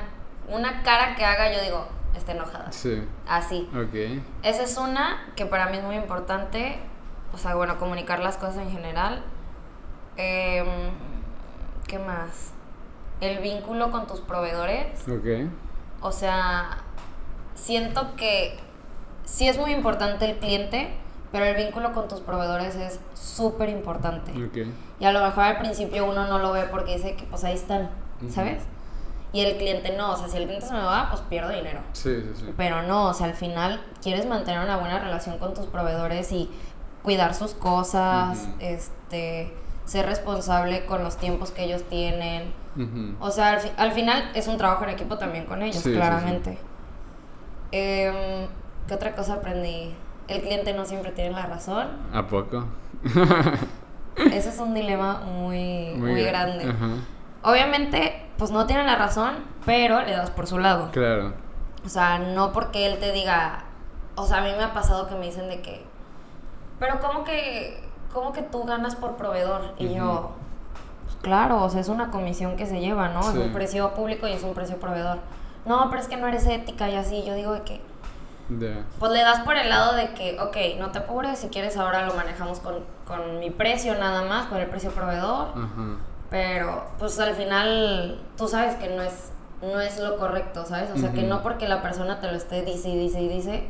una 0.49 0.83
cara 0.83 1.17
que 1.17 1.25
haga 1.25 1.53
yo 1.53 1.61
digo, 1.63 1.89
está 2.15 2.33
enojada. 2.33 2.73
Sí. 2.73 3.03
Así. 3.29 3.69
Ok. 3.75 4.23
Esa 4.43 4.63
es 4.63 4.77
una 4.77 5.33
que 5.37 5.47
para 5.47 5.67
mí 5.67 5.79
es 5.79 5.85
muy 5.85 5.97
importante. 5.97 6.79
O 7.33 7.39
sea, 7.39 7.55
bueno, 7.55 7.79
comunicar 7.79 8.21
las 8.21 8.37
cosas 8.37 8.59
en 8.59 8.71
general. 8.71 9.23
Em, 10.17 10.67
¿Qué 11.87 11.99
más? 11.99 12.53
El 13.21 13.39
vínculo 13.39 13.91
con 13.91 14.07
tus 14.07 14.21
proveedores. 14.21 14.87
Ok. 15.09 15.51
O 16.01 16.13
sea, 16.13 16.79
siento 17.55 18.17
que 18.17 18.59
sí 19.25 19.49
es 19.49 19.59
muy 19.59 19.73
importante 19.73 20.29
el 20.31 20.39
cliente, 20.39 20.93
pero 21.31 21.45
el 21.45 21.57
vínculo 21.57 21.93
con 21.93 22.09
tus 22.09 22.21
proveedores 22.21 22.75
es 22.75 23.01
súper 23.15 23.69
importante. 23.69 24.33
Ok. 24.33 24.69
Y 24.99 25.05
a 25.05 25.13
lo 25.13 25.21
mejor 25.21 25.45
al 25.45 25.59
principio 25.59 26.07
uno 26.07 26.27
no 26.27 26.39
lo 26.39 26.53
ve 26.53 26.65
porque 26.71 26.97
dice 26.97 27.17
que 27.17 27.25
pues 27.25 27.45
ahí 27.45 27.55
están. 27.55 27.91
¿sabes? 28.29 28.63
Y 29.33 29.41
el 29.43 29.57
cliente 29.59 29.95
no, 29.97 30.13
o 30.13 30.17
sea, 30.17 30.29
si 30.29 30.37
el 30.39 30.45
cliente 30.45 30.67
se 30.67 30.73
me 30.73 30.83
va, 30.83 31.09
pues 31.11 31.23
pierdo 31.29 31.51
dinero. 31.51 31.81
Sí, 31.93 32.15
sí, 32.21 32.31
sí. 32.35 32.55
Pero 32.57 32.83
no, 32.83 33.07
o 33.09 33.15
sea, 33.15 33.27
al 33.27 33.35
final 33.35 33.81
quieres 34.03 34.27
mantener 34.27 34.61
una 34.61 34.77
buena 34.77 34.99
relación 34.99 35.39
con 35.39 35.55
tus 35.55 35.67
proveedores 35.67 36.33
y 36.33 36.51
cuidar 37.05 37.35
sus 37.35 37.55
cosas, 37.55 38.49
este, 38.59 39.55
ser 39.85 40.07
responsable 40.07 40.85
con 40.85 41.05
los 41.05 41.17
tiempos 41.17 41.51
que 41.53 41.65
ellos 41.65 41.83
tienen. 41.89 42.53
O 43.21 43.31
sea, 43.31 43.51
al, 43.51 43.61
fi- 43.61 43.73
al 43.77 43.93
final 43.93 44.31
es 44.35 44.49
un 44.49 44.57
trabajo 44.57 44.85
en 44.85 44.91
equipo 44.91 45.17
también 45.19 45.45
con 45.45 45.63
ellos, 45.63 45.77
Sí, 45.83 45.91
sí, 45.91 45.95
claramente. 45.97 46.59
Em, 47.73 48.49
¿Qué 48.89 48.95
otra 48.95 49.15
cosa 49.15 49.35
aprendí? 49.35 49.95
El 50.29 50.41
cliente 50.43 50.73
no 50.73 50.85
siempre 50.85 51.13
tiene 51.13 51.31
la 51.31 51.47
razón. 51.47 51.89
¿A 52.13 52.27
poco? 52.27 52.65
Ese 54.17 54.49
es 54.51 54.59
un 54.59 54.75
dilema 54.75 55.21
muy, 55.21 55.93
muy, 55.97 56.21
gra- 56.23 56.27
grande. 56.29 56.75
Obviamente, 57.43 58.20
pues 58.41 58.51
no 58.53 58.67
tiene 58.67 58.85
la 58.85 58.97
razón, 58.97 59.35
pero 59.67 60.01
le 60.01 60.13
das 60.13 60.31
por 60.31 60.47
su 60.47 60.59
lado. 60.59 60.89
Claro. 60.93 61.35
O 61.85 61.89
sea, 61.91 62.19
no 62.19 62.53
porque 62.53 62.87
él 62.87 62.99
te 62.99 63.13
diga, 63.13 63.65
o 64.17 64.25
sea, 64.25 64.39
a 64.39 64.41
mí 64.41 64.51
me 64.57 64.65
ha 64.65 64.73
pasado 64.73 65.07
que 65.09 65.15
me 65.15 65.27
dicen 65.27 65.47
de 65.51 65.61
que, 65.61 65.85
pero 66.79 67.01
¿cómo 67.01 67.23
que, 67.23 67.87
cómo 68.11 68.33
que 68.33 68.41
tú 68.41 68.65
ganas 68.65 68.97
por 68.97 69.17
proveedor? 69.17 69.75
Y 69.77 69.93
yo, 69.95 70.31
pues 71.05 71.17
claro, 71.21 71.63
o 71.63 71.69
sea, 71.69 71.83
es 71.83 71.89
una 71.89 72.11
comisión 72.11 72.57
que 72.57 72.65
se 72.65 72.81
lleva, 72.81 73.09
¿no? 73.09 73.23
Sí. 73.25 73.29
Es 73.39 73.47
un 73.47 73.53
precio 73.53 73.93
público 73.93 74.27
y 74.27 74.33
es 74.33 74.43
un 74.43 74.55
precio 74.55 74.79
proveedor. 74.79 75.19
No, 75.67 75.91
pero 75.91 76.01
es 76.01 76.09
que 76.09 76.17
no 76.17 76.27
eres 76.27 76.47
ética 76.47 76.89
y 76.89 76.97
así. 76.97 77.23
Yo 77.27 77.35
digo 77.35 77.53
de 77.53 77.61
que, 77.61 77.83
Ya. 78.49 78.87
pues 78.99 79.13
le 79.13 79.21
das 79.21 79.41
por 79.41 79.59
el 79.59 79.69
lado 79.69 79.93
de 79.97 80.15
que, 80.15 80.41
ok, 80.41 80.57
no 80.79 80.93
te 80.93 81.01
apures, 81.01 81.39
si 81.41 81.49
quieres 81.49 81.77
ahora 81.77 82.07
lo 82.07 82.15
manejamos 82.15 82.61
con, 82.61 82.77
con 83.07 83.39
mi 83.39 83.51
precio 83.51 83.95
nada 83.99 84.23
más, 84.23 84.47
con 84.47 84.57
el 84.57 84.67
precio 84.69 84.91
proveedor. 84.93 85.49
Ajá. 85.51 85.97
Pero, 86.31 86.85
pues 86.99 87.19
al 87.19 87.35
final, 87.35 88.21
tú 88.37 88.47
sabes 88.47 88.77
que 88.77 88.89
no 88.89 89.03
es, 89.03 89.33
no 89.63 89.81
es 89.81 89.99
lo 89.99 90.17
correcto, 90.17 90.65
¿sabes? 90.65 90.91
O 90.95 90.97
sea, 90.97 91.13
que 91.13 91.23
no 91.25 91.43
porque 91.43 91.67
la 91.69 91.83
persona 91.83 92.21
te 92.21 92.29
lo 92.31 92.37
esté 92.37 92.63
dice 92.63 92.89
y 92.89 92.99
dice 92.99 93.21
y 93.21 93.29
dice, 93.29 93.65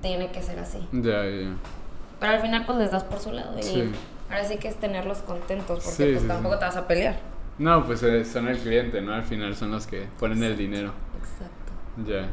tiene 0.00 0.30
que 0.30 0.42
ser 0.42 0.58
así. 0.58 0.78
Ya, 0.92 1.24
ya. 1.24 1.54
Pero 2.18 2.32
al 2.32 2.40
final, 2.40 2.64
pues 2.66 2.78
les 2.78 2.90
das 2.90 3.04
por 3.04 3.18
su 3.20 3.30
lado. 3.32 3.58
Y 3.58 3.62
Sí. 3.62 3.92
ahora 4.30 4.44
sí 4.44 4.56
que 4.56 4.68
es 4.68 4.76
tenerlos 4.76 5.18
contentos, 5.18 5.80
porque 5.84 5.90
Sí, 5.90 6.04
pues 6.12 6.22
sí, 6.22 6.28
tampoco 6.28 6.58
te 6.58 6.64
vas 6.64 6.76
a 6.76 6.86
pelear. 6.86 7.16
No, 7.58 7.84
pues 7.84 8.02
eh, 8.02 8.24
son 8.24 8.48
el 8.48 8.58
cliente, 8.58 9.00
¿no? 9.02 9.12
Al 9.12 9.24
final 9.24 9.54
son 9.54 9.70
los 9.72 9.86
que 9.86 10.06
ponen 10.18 10.42
el 10.42 10.56
dinero. 10.56 10.92
Exacto. 11.18 12.10
Ya. 12.10 12.28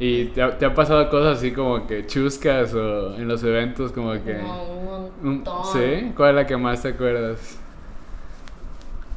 ¿Y 0.00 0.26
te 0.26 0.42
ha, 0.42 0.56
te 0.58 0.66
ha 0.66 0.74
pasado 0.74 1.08
cosas 1.10 1.38
así 1.38 1.52
como 1.52 1.86
que 1.86 2.06
chuscas 2.06 2.74
o 2.74 3.14
en 3.14 3.26
los 3.26 3.42
eventos 3.42 3.90
como 3.90 4.12
que... 4.22 4.34
No, 4.34 4.62
un- 4.64 5.10
montón. 5.22 5.64
¿Sí? 5.72 6.12
¿Cuál 6.16 6.30
es 6.30 6.34
la 6.36 6.46
que 6.46 6.56
más 6.56 6.82
te 6.82 6.88
acuerdas? 6.88 7.58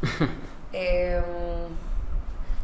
Em, 0.74 1.22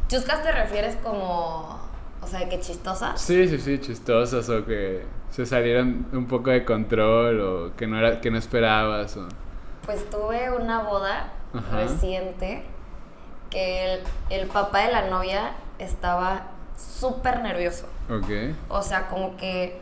¿Chuscas 0.08 0.42
te 0.42 0.50
refieres 0.50 0.96
como, 0.96 1.78
o 2.22 2.26
sea, 2.26 2.40
de 2.40 2.48
que 2.48 2.58
chistosas? 2.60 3.20
Sí, 3.20 3.46
sí, 3.46 3.58
sí, 3.58 3.78
chistosas 3.78 4.48
o 4.48 4.64
que 4.64 5.04
se 5.30 5.44
salieron 5.44 6.06
un 6.12 6.26
poco 6.26 6.48
de 6.50 6.64
control 6.64 7.40
o 7.40 7.76
que 7.76 7.86
no, 7.86 7.98
era, 7.98 8.20
que 8.20 8.30
no 8.30 8.38
esperabas 8.38 9.16
o... 9.18 9.28
Pues 9.84 10.08
tuve 10.08 10.50
una 10.50 10.82
boda 10.82 11.32
Ajá. 11.52 11.76
reciente 11.76 12.62
que 13.50 13.94
el, 13.94 14.00
el 14.30 14.46
papá 14.48 14.86
de 14.86 14.92
la 14.92 15.10
novia 15.10 15.52
estaba 15.78 16.46
súper 16.76 17.40
nervioso. 17.42 17.86
Ok. 18.10 18.54
O 18.70 18.82
sea, 18.82 19.08
como 19.08 19.36
que 19.36 19.80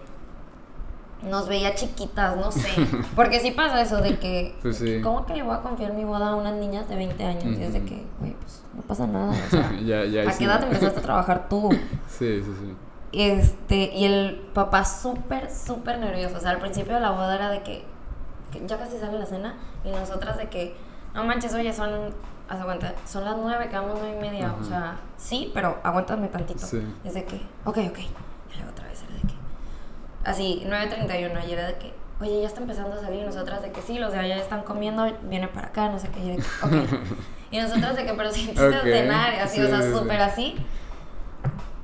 nos 1.22 1.48
veía 1.48 1.74
chiquitas, 1.74 2.36
no 2.36 2.52
sé. 2.52 2.68
Porque 3.16 3.40
sí 3.40 3.50
pasa 3.50 3.80
eso 3.80 3.98
de 3.98 4.18
que, 4.18 4.56
Pues 4.62 4.78
sí. 4.78 5.00
¿cómo 5.02 5.24
que 5.26 5.34
le 5.34 5.42
voy 5.42 5.54
a 5.54 5.60
confiar 5.60 5.92
mi 5.92 6.04
boda 6.04 6.30
a 6.30 6.34
unas 6.36 6.54
niñas 6.54 6.88
de 6.88 6.96
20 6.96 7.24
años? 7.24 7.58
Y 7.58 7.62
es 7.62 7.72
de 7.72 7.84
que, 7.84 8.04
güey, 8.20 8.32
pues 8.34 8.62
no 8.74 8.82
pasa 8.82 9.06
nada. 9.06 9.32
O 9.32 9.50
sea, 9.50 9.72
ya, 9.84 10.04
ya. 10.04 10.28
¿a 10.28 10.32
sí. 10.32 10.38
qué 10.38 10.44
edad 10.44 10.62
empezaste 10.62 11.00
a 11.00 11.02
trabajar 11.02 11.48
tú? 11.48 11.70
Sí, 12.08 12.42
sí, 12.42 12.52
sí. 12.60 12.74
Este, 13.12 13.94
y 13.94 14.04
el 14.04 14.36
papá 14.52 14.84
súper, 14.84 15.50
súper 15.50 15.98
nervioso. 15.98 16.36
O 16.36 16.40
sea, 16.40 16.50
al 16.50 16.58
principio 16.58 16.94
de 16.94 17.00
la 17.00 17.10
boda 17.10 17.34
era 17.34 17.50
de 17.50 17.62
que, 17.62 17.84
que 18.52 18.66
ya 18.66 18.78
casi 18.78 18.98
sale 18.98 19.18
la 19.18 19.26
cena 19.26 19.54
y 19.84 19.90
nosotras 19.90 20.36
de 20.36 20.48
que, 20.48 20.76
no 21.14 21.24
manches, 21.24 21.54
oye, 21.54 21.72
son, 21.72 21.90
haz 22.48 22.64
cuenta, 22.64 22.94
son 23.06 23.24
las 23.24 23.36
nueve, 23.36 23.68
quedamos 23.68 23.98
nueve 24.00 24.16
y 24.18 24.20
media. 24.20 24.54
O 24.60 24.64
sea, 24.64 24.96
sí, 25.16 25.50
pero 25.54 25.78
aguántame 25.82 26.28
tantito. 26.28 26.66
Sí. 26.66 26.80
Es 27.04 27.14
de 27.14 27.24
que, 27.24 27.36
ok, 27.64 27.78
ok. 27.90 27.98
Y 27.98 28.56
luego 28.56 28.70
otra 28.72 28.86
vez 28.86 29.02
así, 30.26 30.62
9.31 30.66 31.48
y 31.48 31.52
era 31.52 31.66
de 31.68 31.74
que, 31.76 31.94
oye, 32.20 32.42
ya 32.42 32.46
está 32.48 32.60
empezando 32.60 32.96
a 32.96 33.00
salir. 33.00 33.24
Nosotras 33.24 33.62
de 33.62 33.72
que 33.72 33.80
sí, 33.82 33.98
los 33.98 34.12
de 34.12 34.18
allá 34.18 34.36
están 34.36 34.62
comiendo, 34.62 35.06
viene 35.22 35.48
para 35.48 35.68
acá, 35.68 35.88
no 35.88 35.98
sé 35.98 36.08
qué. 36.08 36.20
Y, 36.20 36.28
de 36.30 36.36
que, 36.36 36.42
y 37.50 37.58
nosotras 37.60 37.96
de 37.96 38.04
que, 38.04 38.12
pero 38.14 38.30
si 38.32 38.40
empiezas 38.48 38.68
Ok, 38.74 38.80
a 38.80 38.82
cenar, 38.82 39.34
así, 39.40 39.62
o 39.62 39.68
sea, 39.68 39.82
sí. 39.82 39.92
súper 39.92 40.20
así. 40.20 40.56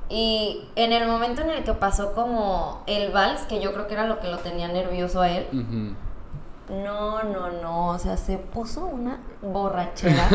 Y 0.09 0.67
en 0.75 0.91
el 0.91 1.07
momento 1.07 1.41
en 1.41 1.49
el 1.49 1.63
que 1.63 1.73
pasó 1.73 2.13
como 2.13 2.83
el 2.85 3.11
vals, 3.11 3.41
que 3.43 3.59
yo 3.59 3.73
creo 3.73 3.87
que 3.87 3.93
era 3.93 4.05
lo 4.05 4.19
que 4.19 4.27
lo 4.27 4.37
tenía 4.37 4.67
nervioso 4.67 5.21
a 5.21 5.29
él, 5.31 5.47
no, 6.69 7.23
no, 7.23 7.49
no, 7.61 7.87
o 7.89 7.97
sea, 7.99 8.15
se 8.17 8.37
puso 8.37 8.85
una 8.85 9.19
borrachera 9.41 10.27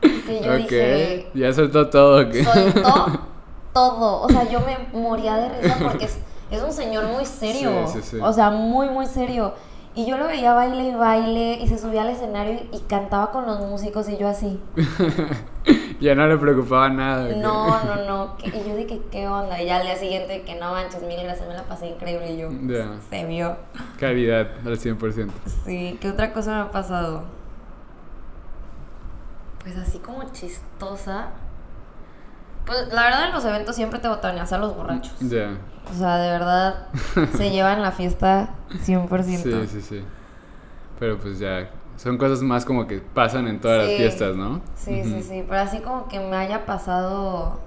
que 0.00 0.40
yo 0.42 0.52
ok. 0.52 0.58
dije, 0.58 1.30
Ya 1.34 1.52
soltó 1.52 1.88
todo, 1.88 2.28
¿qué? 2.28 2.44
soltó 2.44 3.20
todo, 3.72 4.22
o 4.22 4.28
sea, 4.28 4.48
yo 4.50 4.60
me 4.60 4.76
moría 4.98 5.36
de 5.36 5.48
risa 5.60 5.78
porque 5.82 6.08
es, 6.52 6.62
un 6.62 6.72
señor 6.72 7.06
muy 7.06 7.24
serio, 7.26 7.86
Sí, 7.88 8.00
sí, 8.02 8.08
sí. 8.12 8.18
o 8.22 8.32
sea, 8.32 8.50
muy, 8.50 8.88
muy 8.90 9.06
serio. 9.06 9.54
Y 9.94 10.06
yo 10.06 10.16
lo 10.16 10.26
veía 10.26 10.54
baile 10.54 10.84
y 10.88 10.94
baile 10.94 11.58
y 11.60 11.68
se 11.68 11.76
subía 11.78 12.00
al 12.02 12.08
escenario 12.08 12.54
y, 12.54 12.76
y 12.76 12.80
cantaba 12.88 13.30
con 13.30 13.44
los 13.44 13.60
músicos 13.60 14.08
y 14.08 14.16
yo 14.16 14.26
así. 14.26 14.58
ya 16.00 16.14
no 16.14 16.26
le 16.26 16.38
preocupaba 16.38 16.88
nada. 16.88 17.28
No, 17.36 17.68
no, 17.84 17.96
no. 18.08 18.36
y 18.42 18.50
yo 18.68 18.74
dije, 18.74 19.02
¿qué 19.10 19.28
onda? 19.28 19.60
Y 19.60 19.66
ya 19.66 19.76
al 19.76 19.82
día 19.82 19.96
siguiente, 19.96 20.42
que 20.42 20.54
no 20.54 20.72
manches, 20.72 21.02
mil 21.02 21.22
gracias, 21.22 21.46
me 21.46 21.54
la 21.54 21.64
pasé 21.64 21.88
increíble. 21.88 22.32
Y 22.32 22.38
yo, 22.38 22.48
Ya. 22.66 22.88
se 23.10 23.24
vio. 23.26 23.56
Calidad 23.98 24.48
al 24.64 24.78
100%. 24.78 25.30
Sí, 25.66 25.98
¿qué 26.00 26.08
otra 26.08 26.32
cosa 26.32 26.52
me 26.54 26.60
ha 26.62 26.70
pasado? 26.70 27.24
Pues 29.62 29.76
así 29.76 29.98
como 29.98 30.24
chistosa. 30.32 31.28
Pues 32.66 32.92
la 32.92 33.02
verdad 33.04 33.26
en 33.26 33.32
los 33.32 33.44
eventos 33.44 33.74
siempre 33.76 33.98
te 33.98 34.08
botaneas 34.08 34.52
a 34.52 34.58
los 34.58 34.74
borrachos. 34.76 35.12
Ya. 35.20 35.56
O 35.90 35.94
sea, 35.94 36.16
de 36.18 36.30
verdad 36.30 36.86
se 37.36 37.50
llevan 37.50 37.82
la 37.82 37.90
fiesta 37.92 38.50
100%. 38.70 39.22
Sí, 39.42 39.66
sí, 39.66 39.80
sí. 39.82 40.04
Pero 40.98 41.18
pues 41.18 41.38
ya. 41.38 41.70
Son 41.96 42.16
cosas 42.16 42.42
más 42.42 42.64
como 42.64 42.86
que 42.86 42.98
pasan 43.00 43.46
en 43.48 43.60
todas 43.60 43.86
las 43.86 43.96
fiestas, 43.96 44.34
¿no? 44.36 44.60
Sí, 44.74 45.02
sí, 45.04 45.22
sí. 45.22 45.44
Pero 45.48 45.60
así 45.60 45.80
como 45.80 46.08
que 46.08 46.18
me 46.20 46.36
haya 46.36 46.64
pasado. 46.64 47.60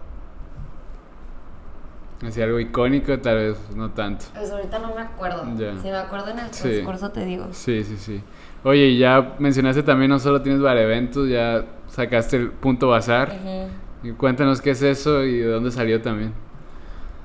Así 2.26 2.42
algo 2.42 2.60
icónico, 2.60 3.20
tal 3.20 3.36
vez 3.36 3.58
no 3.76 3.92
tanto. 3.92 4.26
Pues 4.34 4.50
ahorita 4.50 4.80
no 4.80 4.96
me 4.96 5.02
acuerdo. 5.02 5.46
Ya. 5.58 5.74
Si 5.82 5.90
me 5.90 5.96
acuerdo 5.98 6.30
en 6.32 6.40
el 6.40 6.54
Sí. 6.54 6.64
transcurso 6.70 7.12
te 7.12 7.24
digo. 7.26 7.48
Sí, 7.52 7.84
sí, 7.84 7.98
sí. 7.98 8.24
Oye, 8.64 8.98
ya 8.98 9.36
mencionaste 9.38 9.84
también, 9.84 10.10
no 10.10 10.18
solo 10.20 10.42
tienes 10.42 10.62
bar 10.62 10.78
eventos, 10.78 11.30
ya 11.30 11.66
sacaste 11.88 12.38
el 12.38 12.52
punto 12.52 12.88
bazar. 12.88 13.30
Ujú. 13.30 13.70
Y 14.06 14.12
cuéntanos 14.12 14.62
qué 14.62 14.72
es 14.72 14.82
eso 14.84 15.24
y 15.24 15.40
de 15.40 15.48
dónde 15.48 15.72
salió 15.72 16.02
también. 16.02 16.34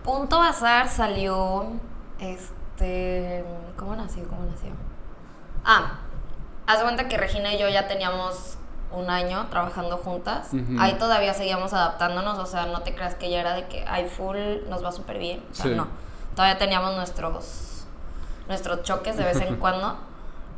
Punto 0.05 0.39
Bazar 0.39 0.89
salió. 0.89 1.67
Este. 2.19 3.45
¿Cómo 3.77 3.95
nació? 3.97 4.25
¿Cómo 4.29 4.45
nació? 4.51 4.71
Ah, 5.65 5.99
haz 6.67 6.83
cuenta 6.83 7.07
que 7.09 7.19
Regina 7.19 7.53
y 7.53 7.59
yo 7.59 7.69
ya 7.69 7.87
teníamos 7.87 8.57
un 8.93 9.11
año 9.11 9.47
trabajando 9.51 9.99
juntas. 9.99 10.51
Ahí 10.79 10.95
todavía 10.95 11.35
seguíamos 11.35 11.73
adaptándonos, 11.75 12.39
o 12.39 12.47
sea, 12.47 12.67
no 12.67 12.81
te 12.81 12.95
creas 12.95 13.15
que 13.15 13.31
ya 13.31 13.41
era 13.41 13.55
de 13.55 13.67
que 13.69 13.85
hay 13.87 14.09
full, 14.09 14.37
nos 14.69 14.83
va 14.83 14.91
súper 14.91 15.19
bien. 15.19 15.43
O 15.51 15.55
sea, 15.55 15.67
Sí. 15.67 15.75
no. 15.75 15.87
Todavía 16.35 16.59
teníamos 16.59 16.97
nuestros, 16.97 17.85
nuestros 18.49 18.83
choques 18.85 19.17
de 19.19 19.25
vez 19.25 19.41
en 19.43 19.57
cuando, 19.61 19.97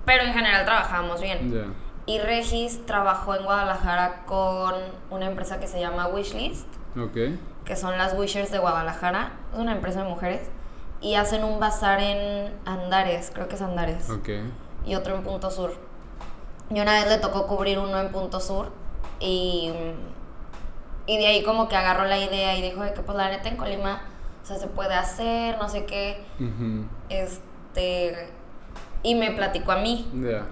pero 0.06 0.22
en 0.22 0.32
general 0.32 0.64
trabajábamos 0.64 1.20
bien. 1.20 1.74
Y 2.12 2.18
Regis 2.18 2.84
trabajó 2.84 3.34
en 3.34 3.44
Guadalajara 3.44 4.24
con 4.26 4.74
una 5.10 5.24
empresa 5.26 5.58
que 5.58 5.66
se 5.66 5.80
llama 5.80 6.08
Wishlist 6.08 6.66
Ok. 6.98 7.16
que 7.64 7.74
son 7.76 7.96
las 7.96 8.12
Wishers 8.18 8.50
de 8.50 8.58
Guadalajara, 8.58 9.32
es 9.54 9.58
una 9.58 9.72
empresa 9.72 10.02
de 10.02 10.10
mujeres, 10.10 10.42
y 11.00 11.14
hacen 11.14 11.42
un 11.42 11.58
bazar 11.58 12.00
en 12.00 12.52
Andares, 12.66 13.30
creo 13.32 13.48
que 13.48 13.54
es 13.54 13.62
Andares, 13.62 14.08
y 14.84 14.94
otro 14.94 15.14
en 15.16 15.22
Punto 15.22 15.50
Sur. 15.50 15.74
Y 16.68 16.80
una 16.80 16.92
vez 16.92 17.08
le 17.08 17.16
tocó 17.16 17.46
cubrir 17.46 17.78
uno 17.78 17.98
en 17.98 18.10
Punto 18.12 18.40
Sur 18.40 18.72
y, 19.18 19.72
y 21.06 21.16
de 21.16 21.26
ahí 21.28 21.42
como 21.44 21.66
que 21.68 21.76
agarró 21.76 22.04
la 22.04 22.18
idea 22.18 22.56
y 22.58 22.62
dijo 22.62 22.82
de 22.82 22.92
que 22.92 23.00
pues 23.00 23.16
la 23.16 23.30
neta 23.30 23.48
en 23.48 23.56
Colima, 23.56 24.02
o 24.42 24.46
sea, 24.46 24.58
se 24.58 24.66
puede 24.66 24.92
hacer, 24.94 25.56
no 25.56 25.68
sé 25.70 25.86
qué, 25.86 26.22
Ujú. 26.38 26.84
este, 27.08 28.28
y 29.02 29.14
me 29.14 29.30
platicó 29.30 29.72
a 29.72 29.76
mí. 29.76 30.10
Ya. 30.14 30.44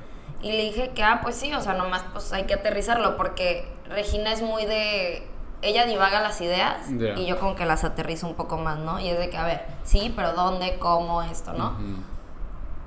Y 0.43 0.53
le 0.53 0.63
dije 0.63 0.91
que, 0.95 1.03
ah, 1.03 1.21
pues 1.23 1.37
sí, 1.37 1.53
o 1.53 1.61
sea, 1.61 1.75
nomás 1.75 2.05
pues 2.13 2.33
hay 2.33 2.45
que 2.45 2.55
aterrizarlo 2.55 3.17
porque 3.17 3.69
Regina 3.89 4.33
es 4.33 4.43
muy 4.43 4.65
de... 4.65 5.27
Ella 5.63 5.85
divaga 5.85 6.23
las 6.23 6.41
ideas 6.41 6.89
y 6.89 7.27
yo 7.27 7.39
como 7.39 7.55
que 7.55 7.67
las 7.67 7.85
aterrizo 7.85 8.27
un 8.27 8.35
poco 8.35 8.57
más, 8.57 8.79
¿no? 8.79 8.99
Y 8.99 9.09
es 9.09 9.19
de 9.19 9.29
que, 9.29 9.37
a 9.37 9.45
ver, 9.45 9.67
sí, 9.85 10.11
pero 10.17 10.33
¿dónde? 10.33 10.79
¿Cómo? 10.79 11.21
Esto, 11.21 11.53
¿no? 11.53 11.73
Ujú. 11.73 12.03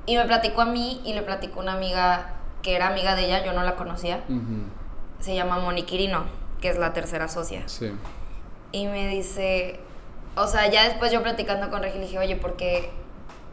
Y 0.07 0.17
me 0.17 0.25
platicó 0.25 0.61
a 0.61 0.65
mí 0.65 0.99
y 1.05 1.13
le 1.13 1.21
platicó 1.21 1.59
una 1.59 1.73
amiga 1.73 2.33
que 2.63 2.75
era 2.75 2.87
amiga 2.87 3.13
de 3.15 3.25
ella, 3.25 3.45
yo 3.45 3.53
no 3.53 3.61
la 3.61 3.75
conocía. 3.75 4.23
Se 5.19 5.35
llama 5.35 5.59
Moni 5.59 5.83
Quirino, 5.83 6.23
que 6.61 6.69
es 6.69 6.79
la 6.79 6.93
tercera 6.93 7.27
socia. 7.27 7.61
Sí. 7.67 7.93
Y 8.71 8.87
me 8.87 9.07
dice, 9.07 9.79
o 10.35 10.47
sea, 10.47 10.67
ya 10.71 10.85
después 10.85 11.11
yo 11.11 11.21
platicando 11.21 11.69
con 11.69 11.83
Regina 11.83 12.05
dije, 12.05 12.17
oye, 12.17 12.35
¿por 12.35 12.55
qué, 12.55 12.89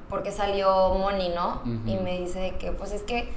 por 0.09 0.23
qué 0.23 0.33
salió 0.33 0.95
Moni, 0.95 1.29
no? 1.29 1.61
Ujú. 1.63 1.91
Y 1.91 1.97
me 1.99 2.19
dice 2.19 2.55
que, 2.59 2.73
pues 2.73 2.93
es 2.93 3.03
que 3.03 3.31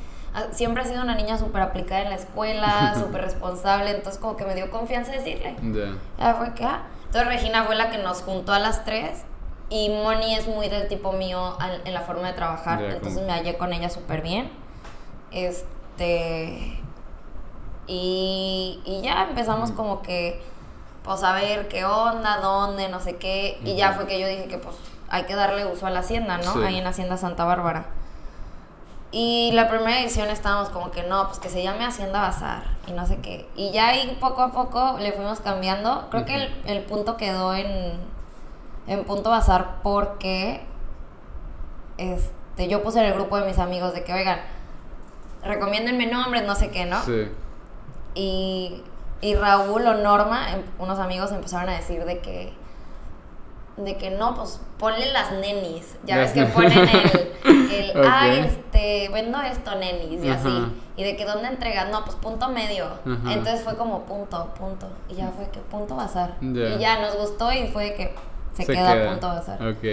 siempre 0.52 0.84
ha 0.84 0.86
sido 0.86 1.02
una 1.04 1.16
niña 1.16 1.38
súper 1.38 1.62
aplicada 1.62 2.02
en 2.02 2.10
la 2.10 2.16
escuela, 2.16 2.94
súper 3.00 3.22
responsable, 3.22 3.92
entonces 3.92 4.20
como 4.22 4.36
que 4.36 4.46
me 4.46 4.56
dio 4.56 4.70
confianza 4.72 5.12
decirle. 5.12 5.56
Ya. 5.62 5.96
Ya 6.18 6.34
fue 6.36 6.54
que, 6.54 6.66
ah. 6.66 6.84
Entonces 7.06 7.28
Regina 7.28 7.64
fue 7.66 7.76
la 7.76 7.90
que 7.92 8.00
nos 8.00 8.22
juntó 8.22 8.54
a 8.54 8.60
las 8.60 8.84
tres. 8.86 9.24
Y 9.70 9.90
Moni 9.90 10.36
es 10.36 10.48
muy 10.48 10.68
del 10.70 10.88
tipo 10.88 11.14
mío 11.14 11.56
al- 11.60 11.82
en 11.86 11.94
la 11.94 12.02
forma 12.02 12.28
de 12.28 12.34
trabajar. 12.34 12.82
Entonces 12.84 13.14
como- 13.16 13.28
me 13.28 13.34
hallé 13.34 13.58
con 13.58 13.72
ella 13.74 13.90
súper 13.90 14.22
bien. 14.22 14.52
Este. 15.32 16.80
Y, 17.88 18.82
y 18.86 19.02
ya 19.02 19.24
empezamos 19.24 19.72
como 19.72 20.02
que. 20.02 20.42
Pues 21.04 21.22
a 21.24 21.34
ver 21.34 21.68
qué 21.68 21.84
onda, 21.84 22.38
dónde, 22.38 22.88
no 22.88 23.00
sé 23.02 23.18
qué. 23.18 23.60
Y 23.66 23.76
ya 23.76 23.92
fue 23.92 24.08
que 24.08 24.20
yo 24.22 24.28
dije 24.28 24.46
que 24.48 24.58
pues 24.58 24.76
hay 25.10 25.24
que 25.24 25.36
darle 25.36 25.66
uso 25.66 25.86
a 25.86 25.90
la 25.90 26.00
hacienda, 26.00 26.38
¿no? 26.38 26.54
Sí. 26.54 26.60
Ahí 26.64 26.78
en 26.78 26.88
Hacienda 26.88 27.18
Santa 27.18 27.44
Bárbara. 27.44 27.86
Y 29.16 29.52
la 29.54 29.70
primera 29.70 30.02
edición 30.02 30.30
estábamos 30.32 30.70
como 30.70 30.90
que 30.90 31.04
no, 31.04 31.28
pues 31.28 31.38
que 31.38 31.48
se 31.50 31.62
llame 31.62 31.86
Hacienda 31.86 32.20
Bazar 32.20 32.64
y 32.88 32.94
no 32.94 33.06
sé 33.06 33.20
qué. 33.22 33.48
Y 33.56 33.70
ya 33.72 33.90
ahí 33.90 34.18
poco 34.20 34.42
a 34.42 34.52
poco 34.52 34.98
le 35.00 35.12
fuimos 35.12 35.40
cambiando. 35.40 36.08
Creo 36.10 36.26
que 36.26 36.34
el, 36.34 36.62
el 36.66 36.82
punto 36.82 37.16
quedó 37.16 37.54
en, 37.54 37.94
en 38.88 39.04
Punto 39.06 39.30
Bazar 39.30 39.82
porque 39.84 40.66
este, 42.00 42.68
yo 42.68 42.82
puse 42.82 43.02
en 43.02 43.06
el 43.06 43.14
grupo 43.14 43.38
de 43.40 43.46
mis 43.46 43.60
amigos 43.60 43.94
de 43.94 44.04
que, 44.04 44.14
oigan, 44.14 44.40
recomiéndenme 45.44 46.08
nombres, 46.08 46.44
no 46.48 46.56
sé 46.56 46.72
qué, 46.72 46.86
¿no? 46.86 47.00
Sí. 47.04 47.32
Y, 48.16 48.84
y 49.22 49.36
Raúl 49.36 49.86
o 49.86 49.94
Norma, 49.94 50.54
em- 50.54 50.64
unos 50.80 50.98
amigos 50.98 51.32
empezaron 51.32 51.70
a 51.70 51.74
decir 51.74 52.04
de 52.06 52.20
que 52.20 52.52
de 53.78 53.98
que 53.98 54.12
no, 54.12 54.36
pues 54.36 54.60
ponle 54.78 55.12
las 55.12 55.32
nenis. 55.32 55.96
Ya 56.06 56.18
ves 56.18 56.32
que 56.32 56.42
ne- 56.42 56.48
ponen 56.48 56.72
el, 56.90 57.72
el 57.96 58.08
ay, 58.08 58.40
este, 58.46 59.10
vendo 59.12 59.42
esto, 59.42 59.76
nenis, 59.76 60.24
y 60.24 60.30
Ajá. 60.30 60.40
así. 60.40 60.66
Y 60.96 61.04
de 61.04 61.16
que 61.18 61.26
dónde 61.26 61.48
entregas, 61.48 61.90
no, 61.90 62.04
pues 62.06 62.16
punto 62.18 62.50
medio. 62.50 62.86
Ajá. 62.86 63.34
Entonces 63.34 63.62
fue 63.64 63.76
como 63.76 64.02
punto, 64.04 64.54
punto. 64.60 64.88
Y 65.10 65.16
ya 65.16 65.32
fue 65.36 65.50
que 65.50 65.60
punto 65.60 65.96
bazar. 65.96 66.36
Y 66.42 66.78
ya 66.78 67.00
nos 67.02 67.16
gustó 67.18 67.52
y 67.52 67.68
fue 67.70 67.86
de 67.86 67.94
que 67.96 68.16
se, 68.56 68.66
queda, 68.68 69.10
punto 69.10 69.28
bazar. 69.28 69.68
Ok. 69.68 69.84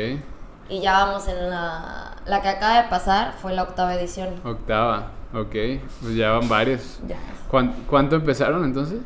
Y 0.68 0.80
ya 0.80 1.04
vamos 1.04 1.26
en 1.28 1.48
la. 1.50 2.16
La 2.26 2.42
que 2.42 2.48
acaba 2.48 2.82
de 2.82 2.88
pasar 2.90 3.32
fue 3.40 3.54
la 3.54 3.62
octava 3.62 3.94
edición. 3.94 4.28
Octava. 4.44 5.08
Ok. 5.32 5.54
Pues 6.02 6.14
ya 6.16 6.32
van 6.32 6.48
varios. 6.48 7.00
Ya. 7.08 7.16
¿Cuán- 7.50 7.74
¿Cuánto 7.88 8.16
empezaron 8.16 8.62
entonces? 8.64 9.00